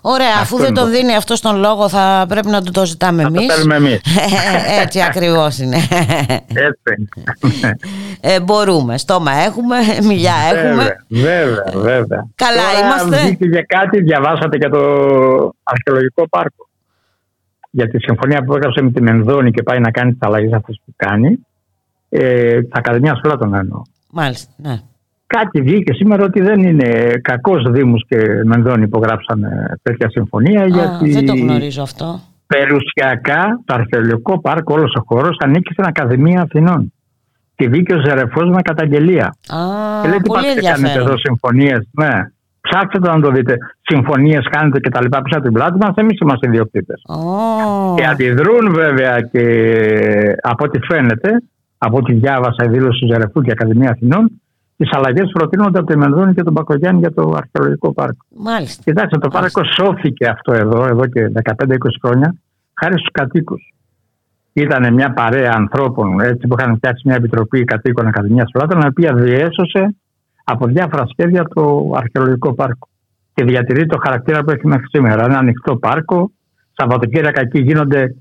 Ωραία, 0.00 0.34
αφού 0.40 0.56
δεν 0.56 0.74
τον 0.74 0.90
δίνει 0.90 1.14
αυτός 1.14 1.40
τον 1.40 1.56
λόγο 1.56 1.88
θα 1.88 2.24
πρέπει 2.28 2.48
να 2.48 2.62
του 2.62 2.70
το 2.70 2.84
ζητάμε 2.84 3.22
εμείς. 3.22 3.46
Το 3.46 3.52
θέλουμε 3.52 3.76
εμείς. 3.76 4.00
Έτσι 4.82 5.00
ακριβώς 5.08 5.58
είναι. 5.58 5.76
Έτσι. 6.46 7.08
Ε, 8.24 8.40
μπορούμε. 8.40 8.98
Στόμα 8.98 9.32
έχουμε, 9.32 9.76
μιλιά 10.02 10.34
έχουμε. 10.52 10.96
Βέβαια, 11.08 11.72
βέβαια. 11.74 12.26
Καλά 12.34 12.62
Τώρα 12.72 12.86
είμαστε. 12.86 13.26
Βγήκε 13.26 13.44
για 13.44 13.62
κάτι, 13.62 14.02
διαβάσατε 14.02 14.56
για 14.56 14.70
το 14.70 14.78
αρχαιολογικό 15.62 16.28
πάρκο 16.28 16.68
για 17.74 17.88
τη 17.88 17.98
συμφωνία 17.98 18.44
που 18.44 18.54
έγραψε 18.54 18.82
με 18.82 18.90
την 18.90 19.08
Ενδόνη 19.08 19.50
και 19.50 19.62
πάει 19.62 19.80
να 19.80 19.90
κάνει 19.90 20.10
τις 20.10 20.20
αλλαγές 20.20 20.52
αυτές 20.52 20.80
που 20.84 20.92
κάνει. 20.96 21.38
Ε, 22.08 22.62
τα 22.62 22.78
Ακαδημία 22.78 23.18
Πλάτων 23.22 23.54
εννοώ. 23.54 23.82
Μάλιστα, 24.10 24.52
ναι. 24.56 24.80
Κάτι 25.26 25.62
βγήκε 25.62 25.92
σήμερα 25.92 26.24
ότι 26.24 26.40
δεν 26.40 26.62
είναι 26.62 27.12
κακός 27.22 27.70
Δήμου 27.70 27.96
και 27.96 28.16
Μενδόνη 28.44 28.82
υπογράψαν 28.82 29.44
τέτοια 29.82 30.10
συμφωνία. 30.10 30.62
Α, 30.62 30.66
γιατί 30.66 31.10
δεν 31.10 31.26
το 31.26 31.34
γνωρίζω 31.34 31.82
αυτό. 31.82 32.20
Περιουσιακά 32.46 33.60
το 33.64 33.74
αρχαιολογικό 33.74 34.40
πάρκο, 34.40 34.74
όλος 34.74 34.94
ο 34.94 35.02
χώρος 35.06 35.36
ανήκει 35.40 35.72
στην 35.72 35.84
Ακαδημία 35.84 36.40
Αθηνών. 36.40 36.92
Και 37.54 37.68
βγήκε 37.68 37.94
ο 37.94 38.00
Ζερεφός 38.04 38.48
με 38.48 38.62
καταγγελία. 38.62 39.26
Α, 39.26 39.56
και 40.02 40.08
λέει, 40.08 40.20
πολύ 40.24 40.48
ενδιαφέρον. 40.48 41.06
εδώ 41.06 41.18
συμφωνίες. 41.18 41.88
Ναι. 41.90 42.10
Ψάξτε 42.60 42.98
το 42.98 43.12
να 43.12 43.20
το 43.20 43.30
δείτε. 43.30 43.56
Συμφωνίες 43.94 44.48
κάνετε 44.50 44.80
και 44.80 44.88
τα 44.88 45.00
λοιπά 45.02 45.22
πίσω 45.22 45.36
από 45.38 45.44
την 45.44 45.52
πλάτη 45.52 45.78
μας. 45.78 45.94
Εμείς 45.94 46.18
είμαστε 46.20 46.46
ιδιοκτήτες. 46.48 47.02
Oh. 47.08 47.94
Και 47.96 48.06
αντιδρούν 48.06 48.72
βέβαια 48.72 49.20
και 49.20 49.44
από 50.42 50.64
ό,τι 50.64 50.78
φαίνεται, 50.88 51.30
από 51.78 51.96
ό,τι 51.96 52.12
διάβασα 52.12 52.64
η 52.64 52.68
δήλωση 52.68 53.00
του 53.00 53.12
Ζερεφού 53.12 53.40
και 53.40 53.50
Ακαδημία 53.50 53.90
Αθηνών, 53.90 54.30
τις 54.76 54.90
αλλαγές 54.92 55.30
προτείνονται 55.32 55.78
από 55.78 55.88
τη 55.88 55.96
Μενδόνη 55.96 56.34
και 56.34 56.42
τον 56.42 56.54
Πακογιάννη 56.54 57.00
για 57.00 57.12
το 57.12 57.34
αρχαιολογικό 57.36 57.92
πάρκο. 57.92 58.24
Μάλιστα. 58.36 58.82
Κοιτάξτε, 58.84 59.18
το 59.18 59.28
πάρκο 59.28 59.60
σώθηκε 59.64 60.26
αυτό 60.26 60.52
εδώ, 60.52 60.86
εδώ 60.86 61.06
και 61.06 61.32
15-20 61.44 61.74
χρόνια, 62.04 62.34
χάρη 62.80 62.98
στους 62.98 63.10
κατοίκους. 63.12 63.74
Ήταν 64.52 64.94
μια 64.94 65.12
παρέα 65.12 65.52
ανθρώπων 65.54 66.20
έτσι, 66.20 66.46
που 66.46 66.56
είχαν 66.58 66.76
φτιάξει 66.76 67.02
μια 67.06 67.16
επιτροπή 67.16 67.64
κατοίκων 67.64 68.06
Ακαδημίας 68.06 68.50
Πλάτων, 68.52 68.80
η 68.80 68.86
οποία 68.86 69.14
διέσωσε 69.14 69.94
από 70.44 70.66
διάφορα 70.66 71.06
σχέδια 71.06 71.44
το 71.54 71.90
αρχαιολογικό 71.94 72.54
πάρκο. 72.54 72.88
Και 73.34 73.44
διατηρεί 73.44 73.86
το 73.86 73.98
χαρακτήρα 74.04 74.42
που 74.42 74.50
έχει 74.50 74.66
μέχρι 74.66 74.86
σήμερα. 74.88 75.24
Ένα 75.24 75.38
ανοιχτό 75.38 75.76
πάρκο. 75.76 76.30
Σαββατοκύριακα 76.72 77.40
εκεί 77.40 77.60
γίνονται 77.60 78.14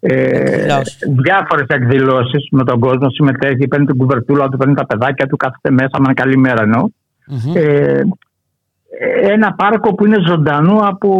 ε, 0.00 0.80
διάφορες 1.22 1.66
εκδηλώσεις 1.68 2.46
με 2.50 2.64
τον 2.64 2.80
κόσμο. 2.80 3.10
Συμμετέχει, 3.10 3.68
παίρνει 3.68 3.86
την 3.86 3.96
κουβερτούλα 3.96 4.48
του, 4.48 4.56
παίρνει 4.56 4.74
τα 4.74 4.86
παιδάκια 4.86 5.26
του, 5.26 5.36
κάθεται 5.36 5.70
μέσα 5.70 5.90
με 5.98 6.04
ένα 6.04 6.14
καλή 6.14 6.36
μέρα 6.36 6.62
εννοώ. 6.62 6.88
Μμμ. 7.26 7.52
Ε, 7.56 8.00
ένα 9.32 9.52
πάρκο 9.54 9.94
που 9.94 10.06
είναι 10.06 10.16
ζωντανό 10.26 10.78
από 10.82 11.10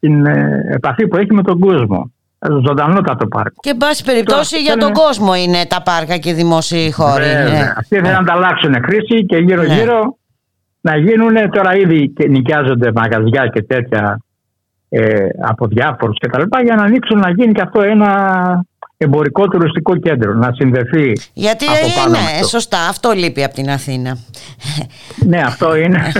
την 0.00 0.26
ε, 0.26 0.60
επαφή 0.74 1.06
που 1.08 1.16
έχει 1.16 1.34
με 1.34 1.42
τον 1.42 1.58
κόσμο. 1.58 2.12
Ζωντανότατο 2.66 3.26
πάρκο. 3.26 3.54
Και 3.60 3.70
εν 3.70 3.76
πάση 3.76 4.04
περιπτώσει 4.04 4.50
Τώρα, 4.50 4.62
για 4.62 4.72
τον 4.72 4.80
θέλουμε- 4.80 4.98
κόσμο 5.02 5.34
είναι 5.34 5.64
τα 5.68 5.82
πάρκα 5.82 6.16
και 6.16 6.28
οι 6.30 6.32
δημόσιοι 6.32 6.92
χώροι. 6.92 7.24
Βέβαια. 7.24 7.48
ναι. 7.50 7.72
Αυτοί 7.76 7.94
θέλουν 7.96 8.10
να 8.10 8.24
τα 8.24 8.32
αλλάξουν 8.32 8.74
χρήση 8.84 9.26
και 9.26 9.36
Ναι. 9.36 9.42
γύρω-γύρω 9.42 10.16
να 10.80 10.96
γίνουν 10.96 11.50
τώρα 11.50 11.76
ήδη 11.76 12.08
και 12.08 12.28
νοικιάζονται 12.28 12.92
μαγαζιά 12.94 13.46
και 13.46 13.62
τέτοια 13.62 14.20
ε, 14.88 15.26
από 15.40 15.66
διάφορους 15.66 16.16
κτλ. 16.20 16.42
για 16.64 16.74
να 16.74 16.82
ανοίξουν 16.82 17.18
να 17.18 17.30
γίνει 17.30 17.52
και 17.52 17.62
αυτό 17.62 17.82
ένα 17.82 18.10
εμπορικό 18.96 19.48
τουριστικό 19.48 19.96
κέντρο. 19.96 20.32
Να 20.34 20.50
συνδεθεί. 20.54 21.12
Γιατί 21.32 21.64
από 21.66 21.94
πάνω 21.96 22.10
με 22.10 22.18
είναι 22.18 22.30
αυτό. 22.34 22.46
σωστά, 22.48 22.78
αυτό 22.88 23.10
λείπει 23.10 23.44
από 23.44 23.54
την 23.54 23.70
Αθήνα. 23.70 24.16
Ναι, 25.26 25.40
αυτό 25.40 25.76
είναι. 25.76 26.12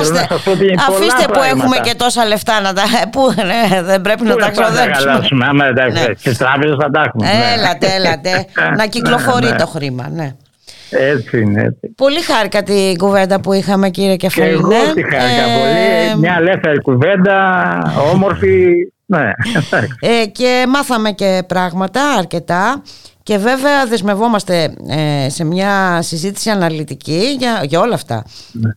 Άστε, 0.00 0.12
να 0.20 0.26
σας 0.28 0.42
πω 0.42 0.50
ότι 0.50 0.64
είναι 0.64 0.74
πολλά 0.86 0.96
αφήστε 0.98 1.24
που 1.24 1.30
πράγματα. 1.32 1.48
έχουμε 1.64 1.76
και 1.82 1.94
τόσα 1.96 2.24
λεφτά 2.24 2.60
να 2.60 2.72
τα. 2.72 2.82
Που, 3.12 3.20
ναι, 3.36 3.82
δεν 3.82 4.00
πρέπει 4.00 4.22
να 4.24 4.32
Πού 4.32 4.38
τα 4.38 4.46
να 4.46 4.52
πάμε 4.52 4.68
να 4.68 4.72
ξοδέψουμε. 4.74 5.10
χαλάσουμε, 5.12 5.46
άμα 5.46 5.64
δεν 5.72 5.92
Ναι. 5.92 6.04
τα 6.04 6.12
Στις 6.18 6.36
τράπεζες 6.38 6.76
θα 6.80 6.90
τα 6.90 7.02
έχουμε. 7.06 7.26
ναι. 7.26 7.52
Έλατε, 7.56 7.86
έλατε. 7.94 8.46
να 8.76 8.86
κυκλοφορεί 8.86 9.44
Ναι, 9.44 9.50
ναι. 9.50 9.56
το 9.58 9.66
χρήμα, 9.66 10.08
ναι. 10.08 10.34
Έτσι 10.90 11.40
είναι. 11.40 11.62
Έτσι. 11.62 11.94
Πολύ 11.96 12.20
χάρηκα 12.20 12.62
την 12.62 12.96
κουβέντα 12.96 13.40
που 13.40 13.52
είχαμε 13.52 13.90
κύριε 13.90 14.10
Και 14.10 14.16
Κεφαλινέ. 14.16 14.54
εγώ 14.54 14.68
τη 14.94 15.02
χάρηκα 15.02 15.42
Ε, 15.42 15.58
πολύ. 15.58 16.20
Μια 16.20 16.36
ελεύθερη 16.40 16.80
κουβέντα, 16.80 17.38
όμορφη. 18.12 18.74
Ναι, 19.06 19.30
εντάξει. 19.56 19.88
Ε, 20.00 20.26
και 20.26 20.64
μάθαμε 20.68 21.10
και 21.12 21.42
πράγματα 21.46 22.00
αρκετά 22.18 22.82
και 23.22 23.38
βέβαια 23.38 23.86
δεσμευόμαστε 23.86 24.74
ε, 24.88 25.28
σε 25.30 25.44
μια 25.44 26.02
συζήτηση 26.02 26.50
αναλυτική 26.50 27.36
για, 27.38 27.60
για 27.64 27.80
όλα 27.80 27.94
αυτά 27.94 28.24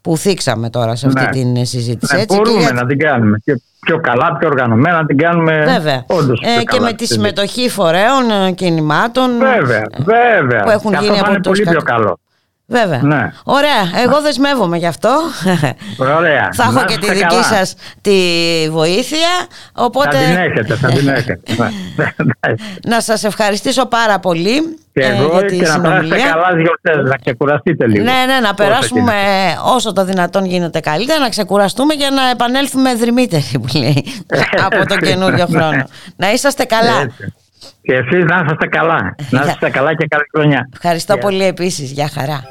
που 0.01 0.17
θίξαμε 0.17 0.69
τώρα 0.69 0.95
σε 0.95 1.07
αυτή 1.07 1.23
Ναι. 1.23 1.29
την 1.29 1.65
συζήτηση. 1.65 2.15
Ναι, 2.15 2.21
έτσι, 2.21 2.35
και 2.37 2.41
μπορούμε 2.43 2.61
για- 2.63 2.71
να 2.73 2.85
την 2.85 2.97
κάνουμε 2.99 3.37
και 3.43 3.61
πιο 3.79 3.99
καλά, 3.99 4.37
πιο 4.39 4.47
οργανωμένα 4.47 4.97
να 4.97 5.05
την 5.05 5.17
κάνουμε. 5.17 5.63
Βέβαια. 5.65 6.03
Όντως 6.07 6.41
Ε, 6.41 6.45
πιο 6.51 6.57
και 6.59 6.63
καλά 6.65 6.81
με 6.81 6.89
τη 6.89 6.95
τη 6.95 7.05
συζήτηση. 7.05 7.13
συμμετοχή 7.13 7.69
φορέων, 7.69 8.29
ε, 8.47 8.51
κινημάτων. 8.51 9.29
Βέβαια, 9.37 9.83
βέβαια. 9.97 10.63
που 10.63 10.69
έχουν 10.69 10.91
Και 10.91 10.97
γίνει 11.01 11.09
αυτό 11.11 11.15
θα 11.15 11.21
από 11.21 11.29
είναι 11.31 11.39
τους 11.41 11.51
πολύ 11.51 11.63
κατ- 11.63 11.73
πιο 11.75 11.83
καλό. 11.83 12.19
Βέβαια. 12.71 12.99
Ναι. 13.03 13.31
Ωραία. 13.43 14.01
Εγώ 14.03 14.21
δεσμεύομαι 14.21 14.77
γι' 14.77 14.85
αυτό. 14.87 15.09
Ωραία. 15.97 16.49
Θα 16.53 16.63
έχω 16.63 16.71
Να 16.73 16.83
και 16.85 16.93
τη 16.97 17.01
είστε 17.01 17.13
δική 17.13 17.25
καλά. 17.27 17.43
σας 17.43 17.75
τη 18.01 18.17
βοήθεια. 18.69 19.27
Οπότε 19.73 20.17
Θα 20.17 20.23
την 20.23 20.37
έχετε, 20.37 20.75
θα 20.75 20.87
την 20.87 21.07
έχετε. 21.07 21.39
Ναι. 21.97 22.53
να 22.87 23.01
σας 23.01 23.23
ευχαριστήσω 23.23 23.85
πάρα 23.85 24.19
πολύ 24.19 24.77
Και 24.93 25.01
ε, 25.01 25.15
εγώ 25.17 25.29
για 25.39 25.45
τη 25.45 25.57
και 25.57 25.67
να 25.67 25.81
περάσετε 25.81 26.05
συνομιλία. 26.05 26.29
καλά 26.31 26.47
τις 26.53 26.61
γιορτές, 26.61 27.09
να 27.09 27.15
ξεκουραστείτε 27.17 27.87
λίγο. 27.87 28.03
Ναι, 28.03 28.11
ναι, 28.11 28.33
να 28.39 28.49
Όσο 28.49 28.53
περάσουμε 28.53 28.99
γίνεται. 29.01 29.59
όσο 29.75 29.93
το 29.93 30.03
δυνατόν 30.05 30.45
γίνεται 30.45 30.79
καλύτερα, 30.79 31.19
να 31.19 31.29
ξεκουραστούμε 31.29 31.93
για 31.93 32.09
να 32.09 32.29
επανέλθουμε 32.29 32.95
δρυμύτεροι 32.95 33.43
που 33.53 33.77
λέει 33.77 34.05
από 34.67 34.85
τον 34.85 34.97
καινούριο 34.97 35.45
χρόνο. 35.45 35.83
Να 36.15 36.31
είσαστε 36.31 36.63
καλά. 36.63 36.99
Έτσι. 37.01 37.33
Και 37.81 37.93
εσείς 37.93 38.23
να 38.25 38.41
είσαστε 38.43 38.67
καλά. 38.67 39.15
Να 39.29 39.41
είσαστε 39.41 39.69
καλά 39.69 39.95
και 39.95 40.05
καλή 40.09 40.23
χρονιά. 40.35 40.69
Ευχαριστώ 40.73 41.13
Γεια. 41.13 41.21
πολύ 41.21 41.43
επίσης. 41.45 41.91
Γεια 41.91 42.09
χαρά. 42.13 42.43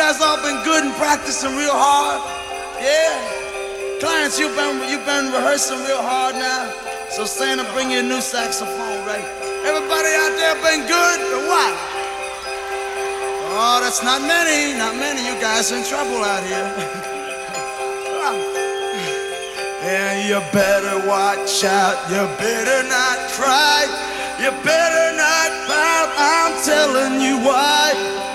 Guys 0.00 0.16
all 0.22 0.40
been 0.40 0.64
good 0.64 0.82
and 0.82 0.94
practicing 0.96 1.54
real 1.60 1.76
hard? 1.76 2.24
Yeah? 2.80 3.12
Clients, 4.00 4.40
you've 4.40 4.56
been 4.56 4.80
you've 4.88 5.04
been 5.04 5.28
rehearsing 5.28 5.76
real 5.84 6.00
hard 6.00 6.40
now. 6.40 6.72
So 7.12 7.28
Santa, 7.28 7.68
bring 7.76 7.92
you 7.92 8.00
a 8.00 8.02
new 8.02 8.24
saxophone, 8.24 9.04
right? 9.04 9.20
Everybody 9.60 10.08
out 10.16 10.32
there 10.40 10.56
been 10.64 10.88
good 10.88 11.20
or 11.20 11.44
what? 11.52 11.76
Oh, 13.52 13.84
that's 13.84 14.00
not 14.02 14.24
many, 14.24 14.72
not 14.72 14.96
many. 14.96 15.20
You 15.20 15.36
guys 15.36 15.68
in 15.68 15.84
trouble 15.84 16.24
out 16.24 16.48
here. 16.48 16.64
and 19.84 20.24
you 20.24 20.40
better 20.48 20.96
watch 21.04 21.60
out. 21.60 22.00
You 22.08 22.24
better 22.40 22.88
not 22.88 23.20
cry. 23.36 23.84
You 24.40 24.48
better 24.64 25.12
not 25.12 25.52
pout. 25.68 26.08
I'm 26.16 26.56
telling 26.64 27.20
you 27.20 27.36
why. 27.44 28.29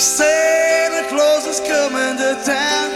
Santa 0.00 1.06
Claus 1.10 1.46
is 1.46 1.60
coming 1.60 2.16
to 2.16 2.34
town. 2.42 2.90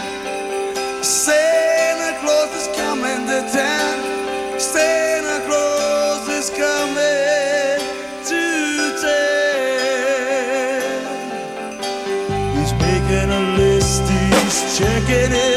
Santa 1.03 2.17
Claus 2.19 2.49
is 2.55 2.67
coming 2.75 3.27
to 3.27 3.41
town. 3.53 4.59
Santa 4.59 5.39
Claus 5.45 6.27
is 6.29 6.49
coming 6.49 7.79
to 8.25 8.43
town. 9.05 9.37
He's 12.57 12.73
making 12.73 13.29
a 13.29 13.39
list, 13.55 14.01
he's 14.09 14.75
checking 14.79 15.31
it 15.31 15.54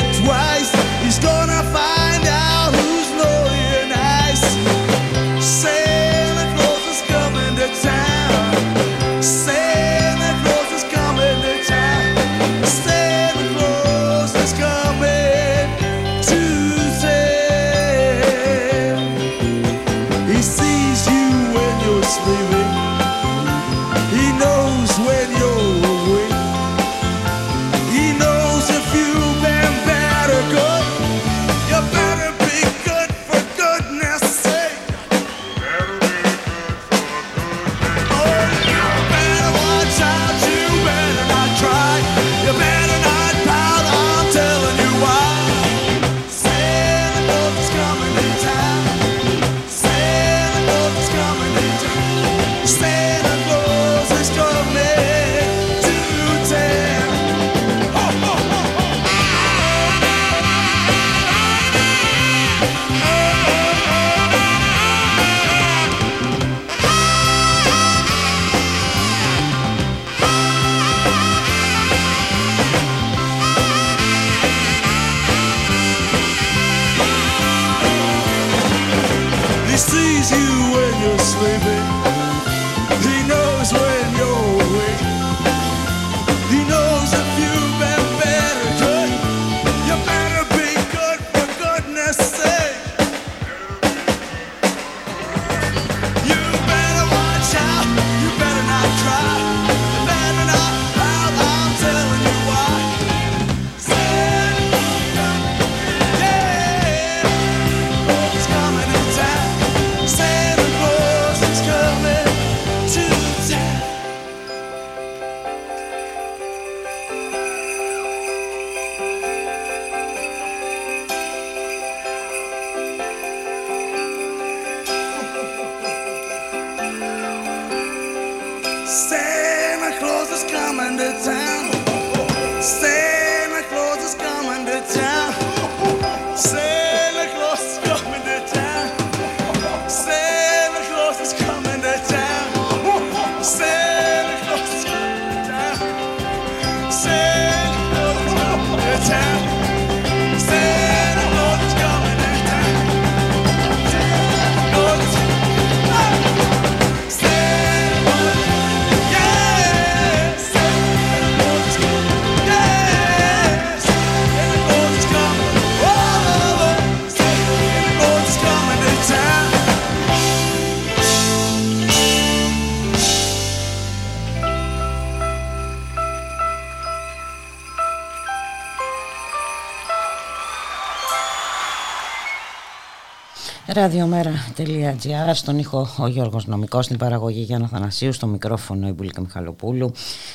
Ραδιομέρα.gr 183.89 185.31
Στον 185.32 185.59
ήχο 185.59 185.89
ο 185.98 186.06
Γιώργος 186.06 186.47
Νομικός 186.47 186.85
Στην 186.85 186.97
παραγωγή 186.97 187.40
Γιάννα 187.40 187.69
Θανασίου 187.69 188.12
Στο 188.12 188.27
μικρόφωνο 188.27 188.89
η 188.89 188.93
Μπουλίκα 188.93 189.20
Μιχαλοπούλου. 189.20 189.93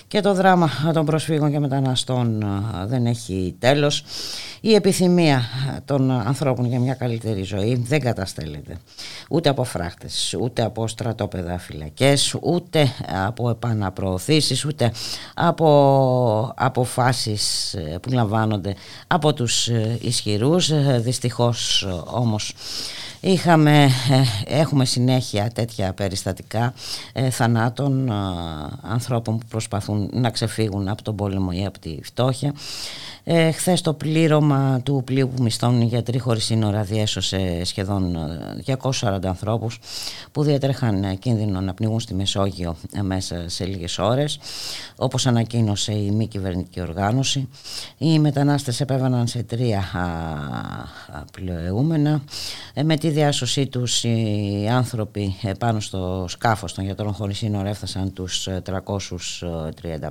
Και 0.07 0.21
το 0.21 0.33
δράμα 0.33 0.69
των 0.93 1.05
προσφύγων 1.05 1.51
και 1.51 1.59
μεταναστών 1.59 2.43
α, 2.43 2.85
δεν 2.87 3.05
έχει 3.05 3.55
τέλος. 3.59 4.03
Η 4.61 4.73
επιθυμία 4.73 5.41
των 5.85 6.11
ανθρώπων 6.11 6.65
για 6.65 6.79
μια 6.79 6.93
καλύτερη 6.93 7.43
ζωή 7.43 7.83
Δεν 7.87 7.99
καταστέλλεται. 7.99 8.77
Ούτε 9.29 9.49
από 9.49 9.63
φράχτες 9.63 10.35
Ούτε 10.39 10.63
από 10.63 10.87
στρατόπεδα 10.87 11.57
φυλακές 11.57 12.35
Ούτε 12.41 12.91
από 13.25 13.49
επαναπροωθήσεις 13.49 14.65
Ούτε 14.65 14.91
από 15.33 16.53
αποφάσεις 16.55 17.73
ε, 17.73 17.97
που 18.01 18.11
λαμβάνονται 18.11 18.75
Από 19.07 19.33
τους 19.33 19.67
ε, 19.67 19.97
ισχυρούς 20.01 20.69
Ε, 20.69 20.99
Δυστυχώς 21.03 21.83
ε, 21.83 22.01
όμως 22.05 22.53
Είχαμε, 23.25 23.83
ε, 23.83 23.89
έχουμε 24.59 24.85
συνέχεια 24.85 25.51
τέτοια 25.53 25.93
περιστατικά 25.93 26.73
ε, 27.13 27.29
θανάτων 27.29 28.09
ε, 28.09 28.13
ανθρώπων 28.81 29.37
που 29.37 29.45
προσπαθούν 29.49 30.09
να 30.13 30.29
ξεφύγουν 30.29 30.87
από 30.87 31.03
τον 31.03 31.15
πόλεμο 31.15 31.49
ή 31.53 31.65
από 31.65 31.79
τη 31.79 31.97
φτώχεια. 32.03 32.53
Ε, 33.25 33.51
χθες 33.51 33.81
το 33.81 33.93
πλήρωμα 33.93 34.81
του 34.83 35.01
πλοίου 35.05 35.31
που 35.35 35.43
μισθώνουν 35.43 35.81
οι 35.81 35.85
γιατροί 35.85 36.19
χωρίς 36.19 36.45
σύνορα 36.45 36.83
διέσωσε 36.83 37.63
σχεδόν 37.63 38.15
ε, 38.65 38.77
240 38.99 39.19
ανθρώπους 39.25 39.79
που 40.31 40.43
διατρέχαν 40.43 41.03
ε, 41.03 41.15
κίνδυνο 41.15 41.61
να 41.61 41.73
πνιγούν 41.73 41.99
στη 41.99 42.13
Μεσόγειο 42.13 42.75
ε, 42.91 43.01
μέσα 43.01 43.43
σε 43.45 43.65
λίγες 43.65 43.97
ώρες 43.97 44.39
όπως 44.95 45.27
ανακοίνωσε 45.27 45.93
η 45.93 46.11
μη 46.11 46.27
κυβερνητική 46.27 46.81
οργάνωση. 46.81 47.49
Οι 47.97 48.19
μετανάστες 48.19 48.81
επέβαιναν 48.81 49.27
σε 49.27 49.43
τρία 49.43 49.77
α, 49.93 49.99
α, 49.99 51.23
πλοεούμενα 51.31 52.21
ε, 52.73 52.83
με 52.83 52.97
τη 52.97 53.09
διάσωσή 53.13 53.67
τους 53.67 54.03
οι 54.03 54.67
άνθρωποι 54.71 55.35
ε, 55.41 55.51
πάνω 55.59 55.79
στο 55.79 56.25
σκάφος 56.27 56.73
των 56.73 56.83
γιατρών 56.83 57.13
χωρίς 57.13 57.37
σύνορα 57.37 57.69
έφτασαν 57.69 58.13
τους 58.13 58.47
ε, 58.47 58.61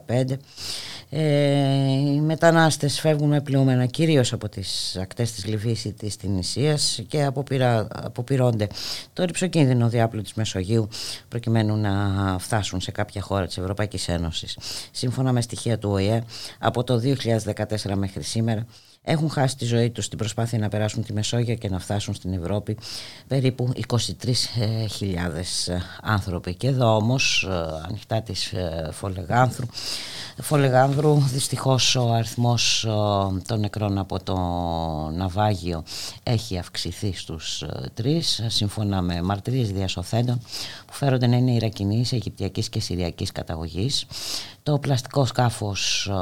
335 0.09 0.37
ε, 1.11 1.93
οι 1.93 2.21
μετανάστες 2.21 3.01
φεύγουν 3.01 3.29
με 3.29 3.41
πλοούμενα 3.41 3.87
κυρίως 3.87 4.33
από 4.33 4.49
τις 4.49 4.97
ακτές 5.01 5.33
της 5.33 5.47
Λιβύης 5.47 5.85
ή 5.85 5.93
της 5.93 6.17
Τινησίας 6.17 7.01
και 7.09 7.25
αποπειρα, 7.25 7.89
αποπειρώνται 7.93 8.67
το 9.13 9.25
ρηψοκίνδυνο 9.25 9.89
διάπλου 9.89 10.23
της 10.23 10.35
Μεσογείου 10.35 10.89
προκειμένου 11.29 11.77
να 11.77 12.37
φτάσουν 12.39 12.81
σε 12.81 12.91
κάποια 12.91 13.23
χώρα 13.23 13.47
της 13.47 13.59
Ευρωπαϊκής 13.59 14.09
Ένωσης. 14.09 14.59
Σύμφωνα 14.91 15.33
με 15.33 15.41
στοιχεία 15.41 15.79
του 15.79 15.91
ΟΗΕ 15.91 16.23
από 16.59 16.85
το 16.85 17.01
2014 17.01 17.95
μέχρι 17.95 18.23
σήμερα 18.23 18.67
έχουν 19.05 19.31
χάσει 19.31 19.57
τη 19.57 19.65
ζωή 19.65 19.91
τους 19.91 20.05
στην 20.05 20.19
προσπάθεια 20.19 20.59
να 20.59 20.69
περάσουν 20.69 21.05
τη 21.05 21.13
Μεσόγειο 21.13 21.55
και 21.55 21.69
να 21.69 21.79
φτάσουν 21.79 22.15
στην 22.15 22.33
Ευρώπη 22.33 22.79
περίπου 23.29 23.73
23.000 23.89 23.99
άνθρωποι. 26.03 26.55
Και 26.55 26.67
εδώ 26.67 26.97
όμως 26.97 27.49
ε, 27.51 27.87
ανοιχτά 27.89 28.23
της 28.23 28.53
ε, 28.53 28.89
Φολεγάνθρου 28.93 29.67
Φολεγάνδρου 30.41 31.15
δυστυχώς 31.19 31.97
ο 31.97 32.13
αριθμός 32.13 32.85
ε, 32.85 32.91
των 33.47 33.61
νεκρών 33.61 33.99
από 33.99 34.23
το 34.23 34.37
ναυάγιο 35.17 35.85
έχει 36.23 36.59
αυξηθεί 36.59 37.13
στους 37.15 37.63
ε, 37.63 37.91
τρεις 37.95 38.45
σύμφωνα 38.47 39.03
με 39.03 39.23
μαρτυρίες 39.23 39.71
διασωθέντων 39.73 40.39
που 40.87 40.93
φέρονται 40.93 41.27
να 41.27 41.37
είναι 41.37 41.51
Ιρακινής, 41.51 42.13
Αιγυπτιακής 42.13 42.69
και 42.69 42.81
Συριακής 42.81 43.33
καταγωγής. 43.33 44.07
Το 44.65 44.79
πλαστικό 44.79 45.25
σκάφος 45.25 46.07
ε, 46.07 46.13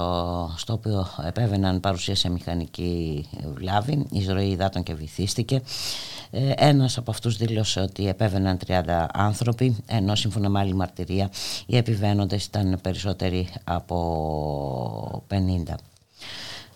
στο 0.57 0.73
οποίο 0.73 1.07
επέβαιναν 1.27 1.81
παρουσίασε 1.81 2.31
μηχανική 2.31 3.27
βλάβη, 3.55 4.07
εισρωή 4.11 4.49
υδάτων 4.49 4.83
και 4.83 4.95
βυθίστηκε. 4.95 5.63
Ε, 6.31 6.53
Ένας 6.57 6.99
από 6.99 7.11
αυτούς 7.11 7.37
δήλωσε 7.37 7.81
ότι 7.81 8.09
επέβαιναν 8.09 8.59
30 8.67 9.07
άνθρωποι, 9.13 9.77
ενώ 9.87 10.15
σύμφωνα 10.15 10.49
με 10.49 10.59
άλλη 10.59 10.75
μαρτυρία 10.75 11.31
οι 11.67 11.77
επιβαίνοντες 11.77 12.45
ήταν 12.45 12.79
περισσότεροι 12.83 13.49
από 13.65 15.25
50. 15.29 15.75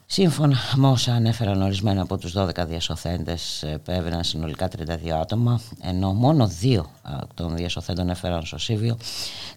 Σύμφωνα 0.07 0.57
με 0.77 0.89
όσα 0.89 1.13
ανέφεραν 1.13 1.63
ορισμένα 1.63 2.03
από 2.03 2.19
τους 2.19 2.33
12 2.37 2.49
διασωθέντες 2.67 3.63
επέβαιναν 3.63 4.25
συνολικά 4.25 4.69
32 4.79 5.09
άτομα 5.21 5.61
ενώ 5.81 6.13
μόνο 6.13 6.47
δύο 6.47 6.91
των 7.35 7.57
διασωθέντων 7.57 8.11
έφεραν 8.11 8.43
σωσίβιο 8.43 8.97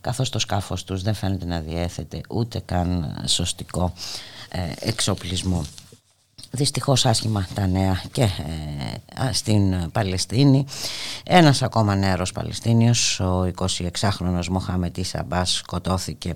καθώς 0.01 0.29
το 0.29 0.39
σκάφος 0.39 0.83
τους 0.83 1.01
δεν 1.01 1.13
φαίνεται 1.13 1.45
να 1.45 1.59
διέθετε 1.59 2.21
ούτε 2.29 2.61
καν 2.65 3.21
σωστικό 3.25 3.93
ε, 4.49 4.59
εξοπλισμό. 4.79 5.65
Δυστυχώς 6.51 7.05
άσχημα 7.05 7.47
τα 7.53 7.67
νέα 7.67 8.01
και 8.11 8.21
ε, 8.21 9.33
στην 9.33 9.91
Παλαιστίνη. 9.91 10.65
Ένας 11.23 11.61
ακόμα 11.61 11.95
νεαρός 11.95 12.31
Παλαιστίνιος, 12.31 13.19
ο 13.19 13.51
26χρονος 13.99 14.47
Μοχάμετ 14.49 14.97
Ισαμπάς 14.97 15.51
σκοτώθηκε 15.51 16.33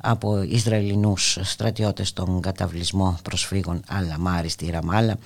από 0.00 0.42
Ισραηλινούς 0.42 1.38
στρατιώτες 1.42 2.08
στον 2.08 2.40
καταβλισμό 2.40 3.18
προσφύγων 3.22 3.80
Αλαμάρη 3.88 4.48
στη 4.48 4.70
Ραμάλα. 4.70 5.16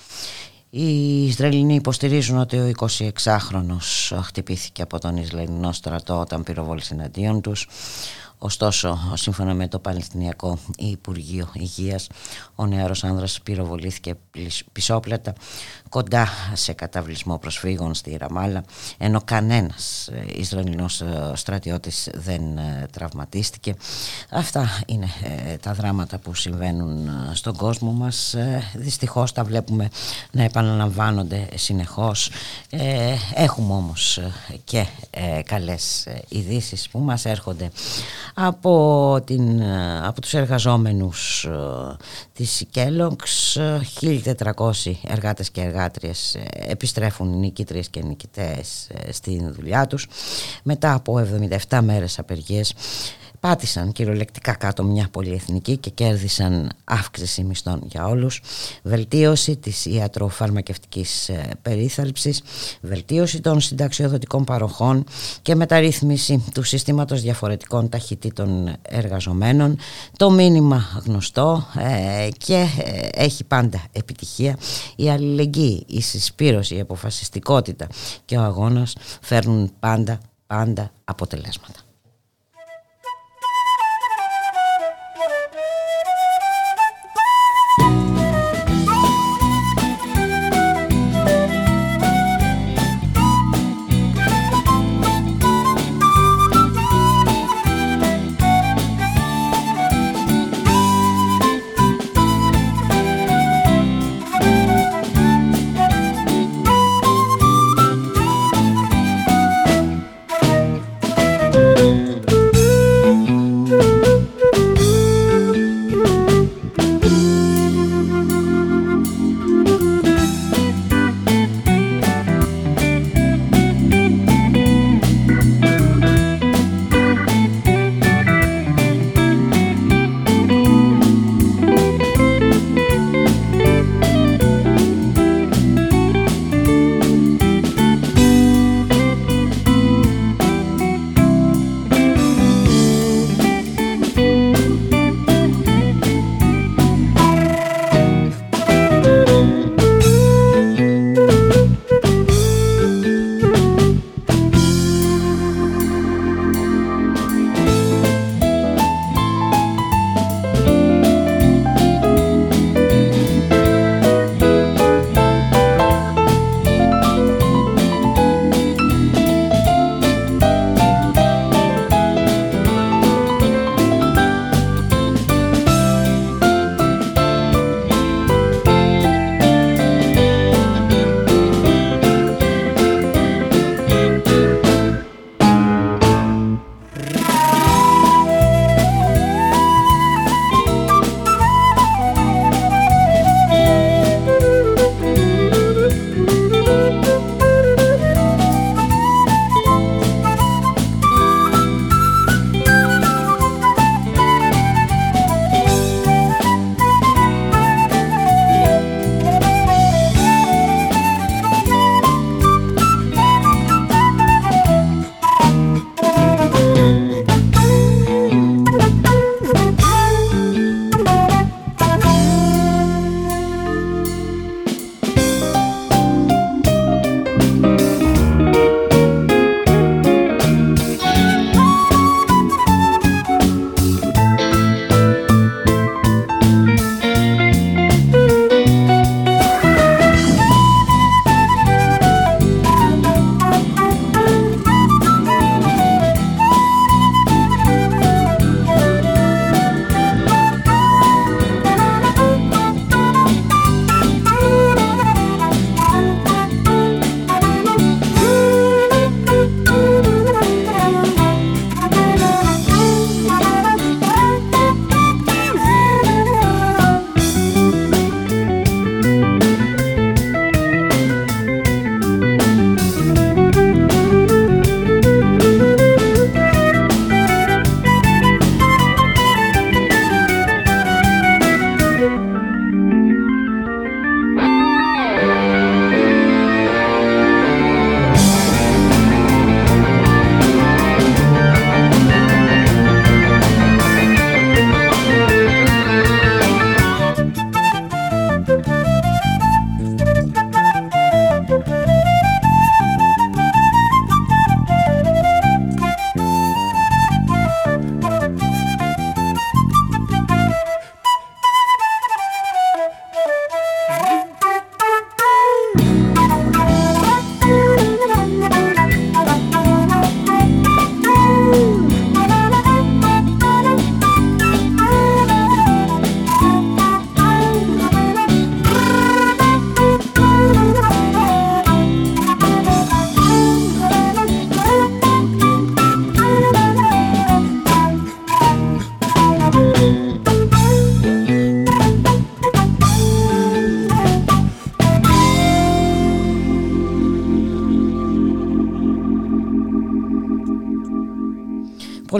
Οι 0.74 1.24
Ισραηλινοί 1.26 1.74
υποστηρίζουν 1.74 2.38
ότι 2.38 2.56
ο 2.56 2.70
26χρονος 2.78 4.16
χτυπήθηκε 4.22 4.82
από 4.82 4.98
τον 4.98 5.16
Ισραηλινό 5.16 5.72
στρατό 5.72 6.20
όταν 6.20 6.42
πυροβόλησε 6.42 6.94
εναντίον 6.94 7.40
τους. 7.40 7.68
Ωστόσο, 8.44 8.98
σύμφωνα 9.14 9.54
με 9.54 9.68
το 9.68 9.78
Παλαιστινιακό 9.78 10.58
Υπουργείο 10.76 11.48
Υγείας, 11.52 12.08
ο 12.54 12.66
νεαρός 12.66 13.04
άνδρας 13.04 13.40
πυροβολήθηκε 13.42 14.14
πισόπλατα 14.72 15.32
κοντά 15.88 16.28
σε 16.52 16.72
καταβλισμό 16.72 17.38
προσφύγων 17.38 17.94
στη 17.94 18.16
Ραμάλα, 18.16 18.64
ενώ 18.98 19.20
κανένας 19.24 20.10
Ισραηλινός 20.34 21.02
στρατιώτης 21.34 22.08
δεν 22.14 22.42
τραυματίστηκε. 22.92 23.74
Αυτά 24.30 24.82
είναι 24.86 25.08
τα 25.60 25.72
δράματα 25.72 26.18
που 26.18 26.34
συμβαίνουν 26.34 27.10
στον 27.32 27.56
κόσμο 27.56 27.92
μας. 27.92 28.34
Δυστυχώς 28.74 29.32
τα 29.32 29.44
βλέπουμε 29.44 29.88
να 30.30 30.42
επαναλαμβάνονται 30.42 31.48
συνεχώς. 31.54 32.30
Έχουμε 33.34 33.74
όμως 33.74 34.20
και 34.64 34.86
καλές 35.44 36.06
ειδήσεις 36.28 36.88
που 36.88 36.98
μας 36.98 37.24
έρχονται 37.24 37.70
από, 38.34 39.18
την, 39.24 39.62
από 40.02 40.20
τους 40.20 40.34
εργαζόμενους 40.34 41.44
ε, 41.44 41.96
της 42.32 42.64
Kellogg's. 42.74 43.60
1.400 44.00 44.92
εργάτες 45.06 45.50
και 45.50 45.60
εργάτριες 45.60 46.34
ε, 46.34 46.42
επιστρέφουν 46.70 47.38
νικήτριες 47.38 47.88
και 47.88 48.02
νικητές 48.02 48.88
ε, 48.88 49.12
στην 49.12 49.52
δουλειά 49.52 49.86
τους. 49.86 50.06
Μετά 50.62 50.94
από 50.94 51.26
77 51.68 51.78
μέρες 51.82 52.18
απεργίες 52.18 52.74
πάτησαν 53.42 53.92
κυριολεκτικά 53.92 54.54
κάτω 54.54 54.84
μια 54.84 55.08
πολυεθνική 55.10 55.76
και 55.76 55.90
κέρδισαν 55.90 56.70
αύξηση 56.84 57.44
μισθών 57.44 57.80
για 57.84 58.06
όλους, 58.06 58.42
βελτίωση 58.82 59.56
της 59.56 59.84
ιατροφαρμακευτικής 59.86 61.28
ε, 61.28 61.50
περίθαλψης, 61.62 62.42
βελτίωση 62.80 63.40
των 63.40 63.60
συνταξιοδοτικών 63.60 64.44
παροχών 64.44 65.04
και 65.42 65.54
μεταρρύθμιση 65.54 66.44
του 66.54 66.62
συστήματος 66.62 67.20
διαφορετικών 67.22 67.88
ταχυτήτων 67.88 68.72
εργαζομένων. 68.82 69.78
Το 70.16 70.30
μήνυμα 70.30 71.02
γνωστό 71.06 71.66
ε, 71.78 72.28
και 72.38 72.66
ε, 72.84 73.08
έχει 73.12 73.44
πάντα 73.44 73.84
επιτυχία. 73.92 74.58
Η 74.96 75.10
αλληλεγγύη, 75.10 75.84
η 75.86 76.00
συσπήρωση, 76.00 76.74
η 76.74 76.80
αποφασιστικότητα 76.80 77.86
και 78.24 78.36
ο 78.36 78.42
αγώνας 78.42 78.96
φέρνουν 79.20 79.72
πάντα, 79.80 80.20
πάντα 80.46 80.90
αποτελέσματα. 81.04 81.81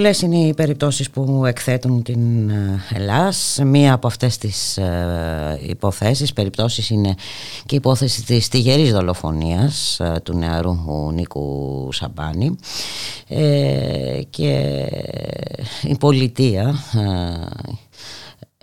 Πολλές 0.03 0.23
είναι 0.23 0.37
οι 0.37 0.55
περιπτώσεις 0.55 1.11
που 1.11 1.45
εκθέτουν 1.47 2.03
την 2.03 2.51
Ελλάς. 2.95 3.59
Μία 3.65 3.93
από 3.93 4.07
αυτές 4.07 4.39
τις 4.39 4.79
υποθέσεις, 5.67 6.33
περιπτώσεις 6.33 6.91
είναι 6.91 7.15
και 7.67 7.75
η 7.75 7.77
υπόθεση 7.77 8.25
της 8.25 8.49
τυγερής 8.49 8.93
δολοφονίας 8.93 10.01
του 10.23 10.39
νεαρού 10.39 10.77
Νίκου 11.13 11.89
Σαμπάνη 11.93 12.57
και 14.31 14.85
η 15.83 15.97
πολιτεία 15.99 16.75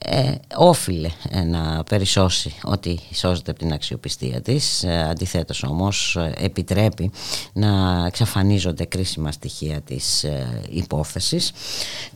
ε, 0.02 0.32
όφιλε 0.56 1.10
ε, 1.30 1.42
να 1.42 1.84
περισσώσει 1.84 2.56
ότι 2.64 3.00
σώζεται 3.14 3.52
από 3.52 3.60
την 3.60 3.74
αξιοπιστία 3.74 4.42
της. 4.42 4.84
Ε, 4.84 5.08
αντιθέτως 5.10 5.64
όμως 5.64 6.16
ε, 6.16 6.34
επιτρέπει 6.38 7.12
να 7.54 8.04
εξαφανίζονται 8.06 8.86
κρίσιμα 8.86 9.32
στοιχεία 9.32 9.82
της 9.82 10.24
ε, 10.24 10.62
υπόθεσης. 10.70 11.52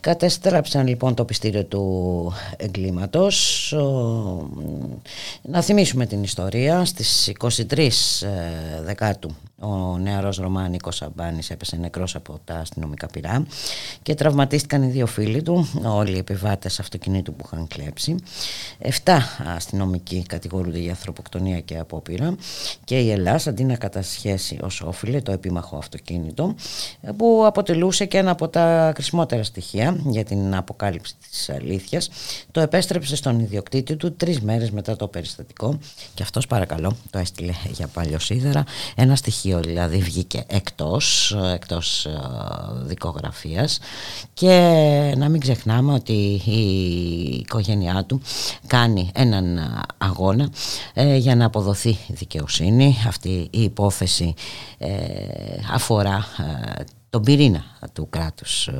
Κατέστραψαν 0.00 0.86
λοιπόν 0.86 1.14
το 1.14 1.24
πιστήριο 1.24 1.64
του 1.64 2.32
εγκλήματος. 2.56 3.74
Να 5.42 5.62
θυμίσουμε 5.62 6.06
την 6.06 6.22
ιστορία. 6.22 6.84
Στις 6.84 7.32
23 7.38 7.88
Δεκάτου 8.84 9.34
ο 9.60 9.98
νεαρός 9.98 10.36
Ρωμάνικος 10.36 10.96
Σαμπάνης 10.96 11.50
έπεσε 11.50 11.76
νεκρός 11.76 12.14
από 12.14 12.40
τα 12.44 12.54
αστυνομικά 12.54 13.06
πυρά 13.06 13.46
και 14.02 14.14
τραυματίστηκαν 14.14 14.82
οι 14.82 14.90
δύο 14.90 15.06
φίλοι 15.06 15.42
του, 15.42 15.68
όλοι 15.84 16.14
οι 16.14 16.18
επιβάτες 16.18 16.80
αυτοκινήτου 16.80 17.34
που 17.34 17.44
είχαν 17.46 17.66
κλέψει. 17.66 18.14
Εφτά 18.78 19.22
αστυνομικοί 19.56 20.22
κατηγορούνται 20.28 20.78
για 20.78 20.90
ανθρωποκτονία 20.90 21.60
και 21.60 21.78
απόπειρα 21.78 22.36
και 22.84 22.98
η 22.98 23.10
Ελλάς 23.10 23.46
αντί 23.46 23.64
να 23.64 23.76
κατασχέσει 23.76 24.58
ως 24.62 24.80
όφιλε 24.80 25.20
το 25.20 25.32
επίμαχο 25.32 25.76
αυτοκίνητο 25.76 26.54
που 27.16 27.42
αποτελούσε 27.46 28.04
και 28.04 28.18
ένα 28.18 28.30
από 28.30 28.48
τα 28.48 28.92
κρισμότερα 28.94 29.42
στοιχεία 29.42 29.96
για 30.04 30.24
την 30.24 30.54
αποκάλυψη 30.54 31.14
της 31.30 31.50
αλήθειας 31.50 32.10
το 32.50 32.60
επέστρεψε 32.60 33.16
στον 33.16 33.40
ιδιοκτήτη 33.40 33.96
του 33.96 34.12
τρεις 34.12 34.40
μέρες 34.40 34.70
μετά 34.70 34.96
το 34.96 35.08
περιστατικό 35.08 35.78
και 36.14 36.22
αυτός 36.22 36.46
παρακαλώ 36.46 36.96
το 37.10 37.18
έστειλε 37.18 37.52
για 37.72 37.86
παλιό 37.86 38.18
σίδερα 38.18 38.64
ένα 38.96 39.16
στοιχείο 39.16 39.43
δηλαδή 39.52 39.98
βγήκε 39.98 40.44
εκτός, 40.46 41.36
εκτός 41.54 42.04
ε, 42.06 42.10
δικογραφίας 42.74 43.78
και 44.34 45.14
να 45.16 45.28
μην 45.28 45.40
ξεχνάμε 45.40 45.92
ότι 45.92 46.42
η 46.44 47.36
οικογένειά 47.36 48.04
του 48.04 48.20
κάνει 48.66 49.10
έναν 49.14 49.58
αγώνα 49.98 50.48
ε, 50.94 51.16
για 51.16 51.36
να 51.36 51.44
αποδοθεί 51.44 51.98
δικαιοσύνη. 52.08 52.96
Αυτή 53.06 53.48
η 53.50 53.62
υπόθεση 53.62 54.34
ε, 54.78 54.90
αφορά 55.72 56.26
τον 57.14 57.22
πυρήνα 57.22 57.64
του 57.92 58.08
κράτους 58.10 58.66
ε, 58.66 58.72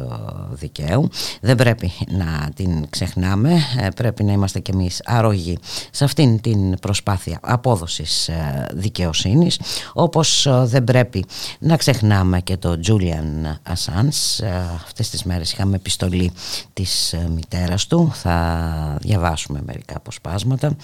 δικαίου. 0.51 1.09
Δεν 1.41 1.57
πρέπει 1.57 1.93
να 2.09 2.51
την 2.55 2.91
ξεχνάμε, 2.91 3.53
ε, 3.81 3.89
πρέπει 3.97 4.25
να 4.25 4.33
είμαστε 4.33 4.61
κι 4.61 4.71
εμείς 4.71 5.03
αρρωγοί 5.05 5.59
σε 5.91 6.05
αυτήν 6.05 6.41
την 6.41 6.79
προσπάθεια 6.79 7.39
απόδοσης 7.43 8.29
ε, 8.29 8.67
δικαιοσύνης, 8.73 9.61
όπως 9.93 10.49
δεν 10.63 10.85
πρέπει 10.85 11.25
να 11.59 11.77
ξεχνάμε 11.77 12.41
και 12.41 12.57
το 12.57 12.81
Julian 12.87 13.73
Assange. 13.73 14.45
Αυτές 14.85 15.11
τις 15.11 15.25
μέρες 15.25 15.53
είχαμε 15.53 15.77
επιστολή 15.77 16.33
της 16.73 17.15
μητέρας 17.35 17.87
του, 17.87 18.11
θα 18.15 18.99
διαβάσουμε 19.01 19.61
μερικά 19.67 19.97
αποσπάσματα. 19.97 20.77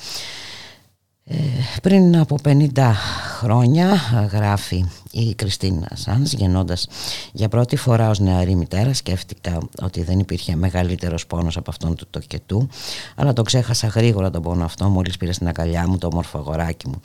Ε, 1.33 1.37
πριν 1.83 2.19
από 2.19 2.39
50 2.45 2.67
χρόνια 3.39 3.97
γράφει 4.33 4.85
η 5.11 5.35
Κριστίνα 5.35 5.89
Σάνς 5.95 6.33
γεννώντας 6.33 6.89
για 7.33 7.49
πρώτη 7.49 7.77
φορά 7.77 8.11
ως 8.11 8.19
νεαρή 8.19 8.55
μητέρα 8.55 8.95
σκέφτηκα 8.95 9.59
ότι 9.83 10.03
δεν 10.03 10.19
υπήρχε 10.19 10.57
μεγαλύτερος 10.57 11.27
πόνος 11.27 11.57
από 11.57 11.71
αυτόν 11.71 11.97
του 11.97 12.07
τοκετού 12.11 12.69
αλλά 13.17 13.33
το 13.33 13.43
ξέχασα 13.43 13.87
γρήγορα 13.87 14.31
τον 14.31 14.43
πόνο 14.43 14.65
αυτό 14.65 14.89
μόλις 14.89 15.17
πήρε 15.17 15.33
στην 15.33 15.49
αγκαλιά 15.49 15.89
μου 15.89 15.99
το 15.99 16.07
όμορφο 16.07 16.39
αγοράκι 16.39 16.89
μου 16.89 17.01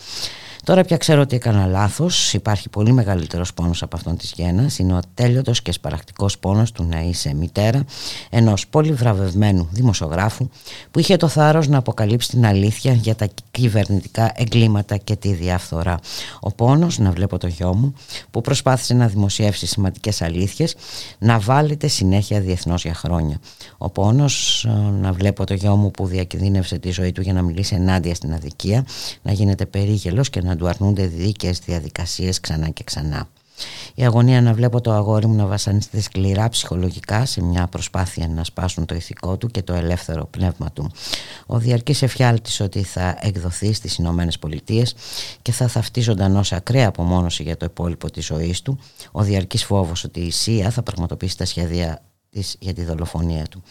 Τώρα 0.65 0.83
πια 0.83 0.97
ξέρω 0.97 1.21
ότι 1.21 1.35
έκανα 1.35 1.65
λάθος. 1.65 2.33
Υπάρχει 2.33 2.69
πολύ 2.69 2.91
μεγαλύτερος 2.91 3.53
πόνος 3.53 3.83
από 3.83 3.95
αυτόν 3.95 4.17
της 4.17 4.33
γέννα. 4.35 4.69
Είναι 4.77 4.93
ο 4.93 4.95
ατέλειωτος 4.95 5.61
και 5.61 5.71
σπαρακτικός 5.71 6.37
πόνος 6.39 6.71
του 6.71 6.83
να 6.83 7.01
είσαι 7.01 7.33
μητέρα 7.33 7.83
ενός 8.29 8.67
πολύ 8.67 8.91
βραβευμένου 8.91 9.67
δημοσιογράφου 9.71 10.49
που 10.91 10.99
είχε 10.99 11.17
το 11.17 11.27
θάρρος 11.27 11.67
να 11.67 11.77
αποκαλύψει 11.77 12.29
την 12.29 12.45
αλήθεια 12.45 12.93
για 12.93 13.15
τα 13.15 13.27
κυβερνητικά 13.51 14.31
εγκλήματα 14.35 14.97
και 14.97 15.15
τη 15.15 15.33
διαφθορά. 15.33 15.99
Ο 16.39 16.51
πόνος 16.51 16.97
να 16.97 17.11
βλέπω 17.11 17.37
το 17.37 17.47
γιο 17.47 17.73
μου 17.73 17.93
που 18.31 18.41
προσπάθησε 18.41 18.93
να 18.93 19.07
δημοσιεύσει 19.07 19.65
σημαντικές 19.65 20.21
αλήθειες 20.21 20.75
να 21.17 21.39
βάλετε 21.39 21.87
συνέχεια 21.87 22.39
διεθνώς 22.39 22.83
για 22.83 22.93
χρόνια. 22.93 23.39
Ο 23.77 23.89
πόνος 23.89 24.65
ε, 24.65 24.69
να 25.01 25.11
βλέπω 25.11 25.45
το 25.45 25.53
γιο 25.53 25.75
μου 25.75 25.91
που 25.91 26.05
διακινδύνευσε 26.05 26.77
τη 26.77 26.91
ζωή 26.91 27.11
του 27.11 27.21
για 27.21 27.33
να 27.33 27.41
μιλήσει 27.41 27.75
ενάντια 27.75 28.15
στην 28.15 28.33
αδικία, 28.33 28.85
να 29.21 29.31
γίνεται 29.31 29.65
περίγελος 29.65 30.29
και 30.29 30.41
να 30.41 30.54
του 30.57 30.67
αρνούνται 30.67 31.07
δίκαιες 31.07 31.59
διαδικασίες 31.59 32.39
ξανά 32.39 32.69
και 32.69 32.83
ξανά. 32.83 33.27
Η 33.95 34.05
αγωνία 34.05 34.41
να 34.41 34.53
βλέπω 34.53 34.81
το 34.81 34.91
αγόρι 34.91 35.27
μου 35.27 35.35
να 35.35 35.45
βασανίζεται 35.45 36.01
σκληρά 36.01 36.49
ψυχολογικά 36.49 37.25
σε 37.25 37.43
μια 37.43 37.67
προσπάθεια 37.67 38.27
να 38.27 38.43
σπάσουν 38.43 38.85
το 38.85 38.95
ηθικό 38.95 39.37
του 39.37 39.47
και 39.47 39.61
το 39.61 39.73
ελεύθερο 39.73 40.25
πνεύμα 40.25 40.71
του. 40.71 40.91
Ο 41.45 41.57
διαρκής 41.57 42.01
εφιάλτης 42.01 42.59
ότι 42.59 42.83
θα 42.83 43.17
εκδοθεί 43.21 43.73
στις 43.73 43.95
Ηνωμένες 43.95 44.39
Πολιτείες 44.39 44.95
και 45.41 45.51
θα 45.51 45.67
θαυτεί 45.67 46.01
ζωντανός 46.01 46.47
σε 46.47 46.55
ακραία 46.55 46.87
απομόνωση 46.87 47.43
για 47.43 47.57
το 47.57 47.65
υπόλοιπο 47.65 48.11
της 48.11 48.25
ζωής 48.25 48.61
του. 48.61 48.79
Ο 49.11 49.23
διαρκής 49.23 49.63
φόβος 49.63 50.03
ότι 50.03 50.19
η 50.19 50.31
ΣΥΑ 50.31 50.69
θα 50.71 50.81
πραγματοποιήσει 50.81 51.37
τα 51.37 51.45
σχέδια 51.45 52.01
της 52.29 52.55
για 52.59 52.73
τη 52.73 52.83
δολοφονία 52.83 53.43
του. 53.43 53.63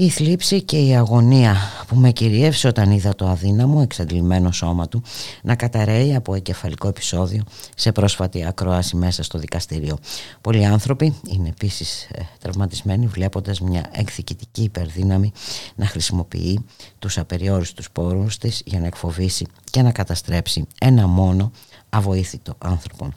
Η 0.00 0.08
θλίψη 0.08 0.62
και 0.62 0.78
η 0.78 0.96
αγωνία 0.96 1.56
που 1.86 1.96
με 1.96 2.10
κυριεύσε 2.10 2.68
όταν 2.68 2.90
είδα 2.90 3.14
το 3.14 3.26
αδύναμο 3.26 3.80
εξαντλημένο 3.82 4.52
σώμα 4.52 4.88
του 4.88 5.02
να 5.42 5.54
καταραίει 5.54 6.14
από 6.14 6.34
εγκεφαλικό 6.34 6.88
επεισόδιο 6.88 7.42
σε 7.76 7.92
πρόσφατη 7.92 8.44
ακρόαση 8.44 8.96
μέσα 8.96 9.22
στο 9.22 9.38
δικαστήριο. 9.38 9.98
Πολλοί 10.40 10.66
άνθρωποι 10.66 11.14
είναι 11.28 11.48
επίσης 11.48 12.08
ε, 12.12 12.22
τραυματισμένοι 12.40 13.06
βλέποντας 13.06 13.60
μια 13.60 13.90
εκδικητική 13.92 14.62
υπερδύναμη 14.62 15.32
να 15.74 15.86
χρησιμοποιεί 15.86 16.64
τους 16.98 17.18
απεριόριστους 17.18 17.90
πόρους 17.90 18.38
της 18.38 18.62
για 18.64 18.80
να 18.80 18.86
εκφοβήσει 18.86 19.46
και 19.70 19.82
να 19.82 19.92
καταστρέψει 19.92 20.66
ένα 20.80 21.06
μόνο 21.06 21.52
αβοήθητο 21.88 22.54
άνθρωπο. 22.58 23.12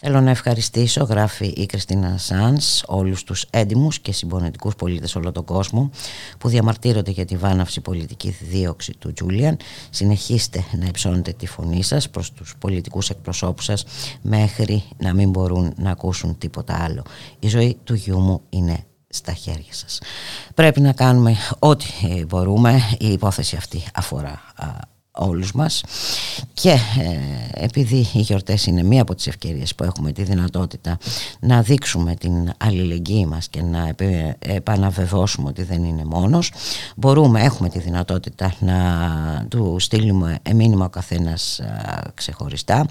Θέλω 0.00 0.20
να 0.20 0.30
ευχαριστήσω, 0.30 1.04
γράφει 1.04 1.46
η 1.46 1.66
Κριστίνα 1.66 2.18
Σάνς, 2.18 2.82
όλους 2.86 3.24
τους 3.24 3.46
έντιμους 3.50 3.98
και 3.98 4.12
συμπονετικούς 4.12 4.74
πολίτες 4.74 5.16
όλο 5.16 5.32
τον 5.32 5.44
κόσμο 5.44 5.90
που 6.38 6.48
διαμαρτύρονται 6.48 7.10
για 7.10 7.24
τη 7.24 7.36
βάναυση 7.36 7.80
πολιτική 7.80 8.36
δίωξη 8.40 8.92
του 8.98 9.12
Τζούλιαν. 9.12 9.56
Συνεχίστε 9.90 10.64
να 10.78 10.86
υψώνετε 10.86 11.32
τη 11.32 11.46
φωνή 11.46 11.82
σας 11.82 12.10
προς 12.10 12.32
τους 12.32 12.54
πολιτικούς 12.58 13.10
εκπροσώπους 13.10 13.64
σας 13.64 13.84
μέχρι 14.22 14.82
να 14.98 15.14
μην 15.14 15.30
μπορούν 15.30 15.72
να 15.76 15.90
ακούσουν 15.90 16.38
τίποτα 16.38 16.84
άλλο. 16.84 17.02
Η 17.38 17.48
ζωή 17.48 17.78
του 17.84 17.94
γιού 17.94 18.18
μου 18.18 18.40
είναι 18.48 18.84
στα 19.08 19.32
χέρια 19.32 19.72
σας. 19.72 20.00
Πρέπει 20.54 20.80
να 20.80 20.92
κάνουμε 20.92 21.36
ό,τι 21.58 21.86
μπορούμε. 22.26 22.80
Η 22.98 23.12
υπόθεση 23.12 23.56
αυτή 23.56 23.82
αφορά 23.94 24.40
όλους 25.18 25.52
μας. 25.52 25.82
Και 26.52 26.70
ε, 26.70 26.78
επειδή 27.64 28.08
οι 28.12 28.20
γιορτές 28.20 28.66
είναι 28.66 28.82
μία 28.82 29.02
από 29.02 29.14
τις 29.14 29.26
ευκαιρίες 29.26 29.74
που 29.74 29.84
έχουμε 29.84 30.12
τη 30.12 30.22
δυνατότητα 30.22 30.98
να 31.40 31.62
δείξουμε 31.62 32.14
την 32.14 32.52
αλληλεγγύη 32.56 33.26
μας 33.28 33.48
και 33.48 33.62
να 33.62 33.94
επαναβεβαιώσουμε 34.38 35.48
ότι 35.48 35.62
δεν 35.62 35.84
είναι 35.84 36.04
μόνος 36.04 36.52
μπορούμε, 36.96 37.42
έχουμε 37.42 37.68
τη 37.68 37.78
δυνατότητα 37.78 38.54
να 38.58 38.76
του 39.48 39.76
στείλουμε 39.78 40.38
μήνυμα 40.54 40.84
ο 40.84 40.88
καθένας 40.88 41.60
ξεχωριστά. 42.14 42.86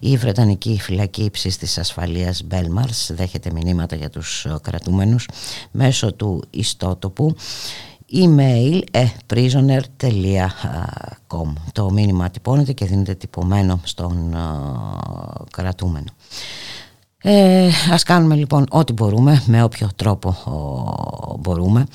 Η 0.00 0.16
Βρετανική 0.16 0.78
φυλακή 0.80 1.22
ύψης 1.22 1.56
της 1.56 1.78
ασφαλείας 1.78 2.44
Belmars 2.50 3.08
δέχεται 3.08 3.50
μηνύματα 3.52 3.96
για 3.96 4.10
τους 4.10 4.46
κρατούμενους 4.62 5.28
μέσω 5.70 6.12
του 6.12 6.42
ιστότοπου 6.50 7.36
email 8.12 8.82
ε, 8.90 9.06
prisoner.com 9.34 11.52
Το 11.72 11.90
μήνυμα 11.90 12.30
τυπώνεται 12.30 12.72
και 12.72 12.84
δίνεται 12.84 13.14
τυπωμένο 13.14 13.80
στον 13.82 14.36
κρατούμενο. 15.50 16.06
Ε, 17.24 17.70
ας 17.90 18.02
κάνουμε 18.02 18.34
λοιπόν 18.34 18.66
ό,τι 18.70 18.92
μπορούμε, 18.92 19.42
με 19.46 19.62
όποιο 19.62 19.88
τρόπο 19.96 20.36
μπορούμε. 21.40 21.86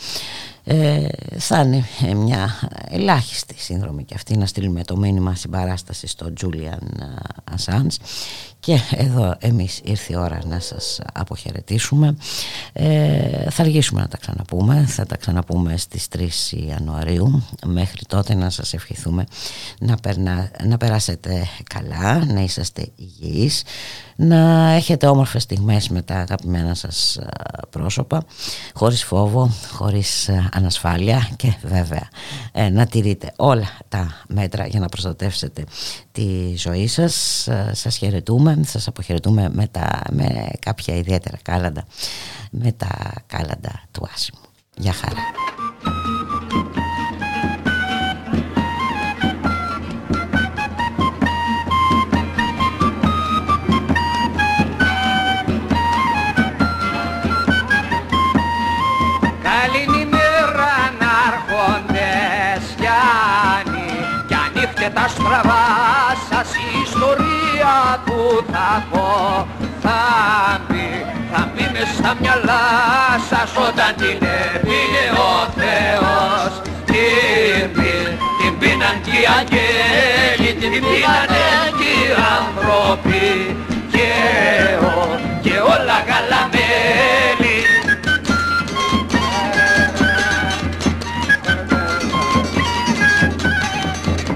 Ε, 0.63 1.07
θα 1.37 1.61
είναι 1.61 1.85
μια 2.15 2.49
ελάχιστη 2.89 3.55
σύνδρομη 3.57 4.03
και 4.03 4.13
αυτή 4.15 4.37
να 4.37 4.45
στείλουμε 4.45 4.83
το 4.83 4.97
μήνυμα 4.97 5.35
συμπαράστασης 5.35 6.11
στο 6.11 6.33
Julian 6.41 7.01
Assange 7.55 7.95
Και 8.67 8.79
εδώ 8.91 9.35
εμείς 9.39 9.81
ήρθε 9.83 10.13
η 10.13 10.15
ώρα 10.15 10.39
να 10.45 10.59
σας 10.59 10.99
αποχαιρετήσουμε. 11.13 12.17
Ε, 12.73 13.49
θα 13.49 13.63
αργήσουμε 13.63 14.01
να 14.01 14.07
τα 14.07 14.17
ξαναπούμε. 14.17 14.85
Θα 14.87 15.05
τα 15.05 15.17
ξαναπούμε 15.17 15.77
στις 15.77 16.07
3 16.07 16.27
Ιανουαρίου. 16.51 17.43
Μέχρι 17.65 18.01
τότε 18.07 18.33
να 18.35 18.49
σας 18.49 18.73
ευχηθούμε 18.73 19.23
να, 19.79 19.95
περνά, 19.95 20.51
να 20.63 20.77
περάσετε 20.77 21.47
καλά, 21.69 22.25
να 22.25 22.41
είσαστε 22.41 22.87
υγιείς 22.95 23.63
να 24.19 24.71
έχετε 24.71 25.07
όμορφες 25.07 25.43
στιγμές 25.43 25.89
με 25.89 26.01
τα 26.01 26.15
αγαπημένα 26.15 26.73
σας 26.73 27.19
πρόσωπα 27.69 28.23
χωρίς 28.73 29.03
φόβο, 29.03 29.51
χωρίς 29.71 30.29
ανασφάλεια 30.51 31.29
και 31.35 31.53
βέβαια 31.63 32.07
ε, 32.51 32.69
να 32.69 32.85
τηρείτε 32.85 33.31
όλα 33.35 33.67
τα 33.89 34.23
μέτρα 34.27 34.67
για 34.67 34.79
να 34.79 34.87
προστατεύσετε 34.87 35.63
τη 36.17 36.55
ζωή 36.57 36.87
σας. 36.87 37.47
Σας 37.71 37.97
χαιρετούμε, 37.97 38.59
σας 38.65 38.87
αποχαιρετούμε 38.87 39.49
με, 39.53 39.67
τα, 39.67 40.01
με 40.11 40.47
κάποια 40.59 40.95
ιδιαίτερα 40.95 41.37
κάλαντα 41.41 41.85
με 42.51 42.71
τα 42.71 43.13
κάλαντα 43.27 43.81
του 43.91 44.07
Άσιμου. 44.13 44.41
Γεια 44.75 44.93
χαρά. 44.93 45.21
Τα 64.93 65.07
στραβά 65.07 65.47
σας 65.47 65.47
η 65.47 65.55
ιστορία 65.59 65.86
που 68.05 68.43
θα 68.51 68.85
πω 68.91 69.47
θα 69.81 70.01
μπει, 70.67 71.05
θα 71.31 71.51
μπει 71.53 71.69
μες 71.73 71.87
στα 71.97 72.15
μυαλά 72.21 72.65
σας 73.29 73.51
όταν 73.67 73.95
την 73.97 74.27
έπινε 74.53 75.05
ο 75.29 75.33
Θεός. 75.59 76.51
Την 76.85 77.77
την 78.47 78.57
πίναν 78.59 79.01
και 79.05 79.11
οι 79.11 79.25
αγγέλοι, 79.37 80.53
την 80.53 80.69
πίνανε 80.69 81.45
και 81.79 81.89
οι 81.99 82.07
άνθρωποι. 82.37 83.55
Και, 83.91 84.09
ο, 84.81 85.19
και 85.41 85.59
όλα 85.73 85.97
γαλαμέλη. 86.07 87.57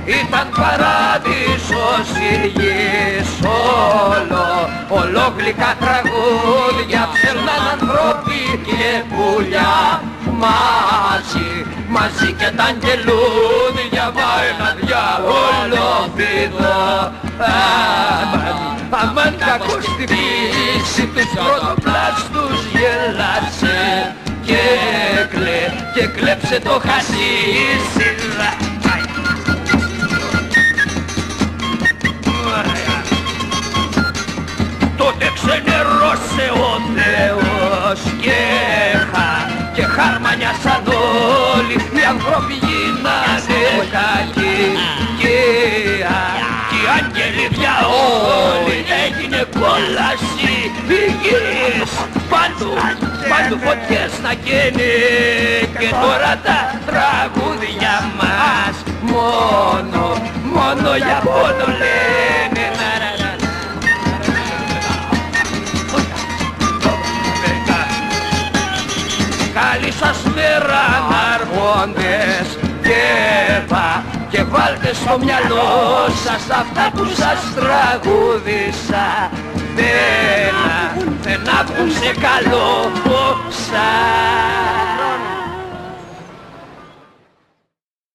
Ήταν 0.05 0.49
παράδεισος 0.55 1.40
η 2.31 2.47
γης 2.47 3.29
όλο 3.43 4.69
ολόγλυκα 4.89 5.75
τραγούδια 5.79 7.09
ψέρναν 7.13 7.63
ανθρώποι 7.73 8.41
και 8.65 9.03
πουλιά. 9.11 10.01
Μαζί, 10.41 11.65
μαζί 11.87 12.31
και 12.33 12.49
τα 12.55 12.63
αγγελούδια 12.63 14.05
μα 14.15 14.29
ένα 14.49 14.69
διάβολο 14.79 16.09
φίδο 16.15 17.11
αμάν 19.01 19.35
κακός 19.37 19.83
στη 19.83 20.05
φύση 20.11 21.05
τους 21.07 21.25
πρωτοπλάστους 21.33 22.57
γέλασε 22.73 24.15
και 24.45 24.63
κλε, 25.29 25.59
και 25.95 26.05
κλέψε 26.07 26.59
το 26.63 26.81
χασίσι 26.85 28.09
τότε 35.11 35.31
ξενερώσε 35.37 36.47
ο 36.67 36.71
Θεός 36.95 37.99
και, 38.21 38.39
χα, 39.11 39.29
και 39.75 39.83
χάρμανιασαν 39.95 40.83
όλοι. 41.55 41.75
Οι 41.95 42.03
άνθρωποι 42.13 42.53
γίνανε 42.65 43.61
κακοί 43.95 44.59
και, 45.19 45.37
και 46.69 46.77
οι 46.77 46.85
άγγελοι 46.97 47.47
πια 47.55 47.75
όλοι. 48.13 48.77
Έγινε 49.03 49.41
κόλαση 49.59 50.53
η 50.87 51.03
γης 51.21 51.91
παντού, 52.31 52.73
παντού 53.29 53.55
φωτιές 53.63 54.13
να 54.23 54.33
καίνε 54.45 54.91
και 55.79 55.89
τώρα 56.03 56.33
τα 56.45 56.59
τραγούδια 56.89 57.95
μας 58.19 58.75
μόνο, 59.11 60.03
μόνο 60.53 60.95
για 60.95 61.21
πόνο 61.25 61.67
λένε 61.81 62.50
Καλή 69.61 69.91
σας 69.91 70.17
μέρα 70.35 70.81
αναργόντες 70.97 72.57
και 72.81 73.03
πα 73.67 74.03
και 74.29 74.43
βάλτε 74.43 74.93
στο 74.93 75.17
μυαλό 75.23 76.07
σας 76.23 76.49
αυτά 76.49 76.91
που 76.93 77.05
σας 77.05 77.39
τραγούδισα. 77.55 79.29
Δεν, 79.75 80.53
δεν 81.21 81.41
άκουσε 81.59 82.11
καλό 82.21 82.91
σας 83.49 85.40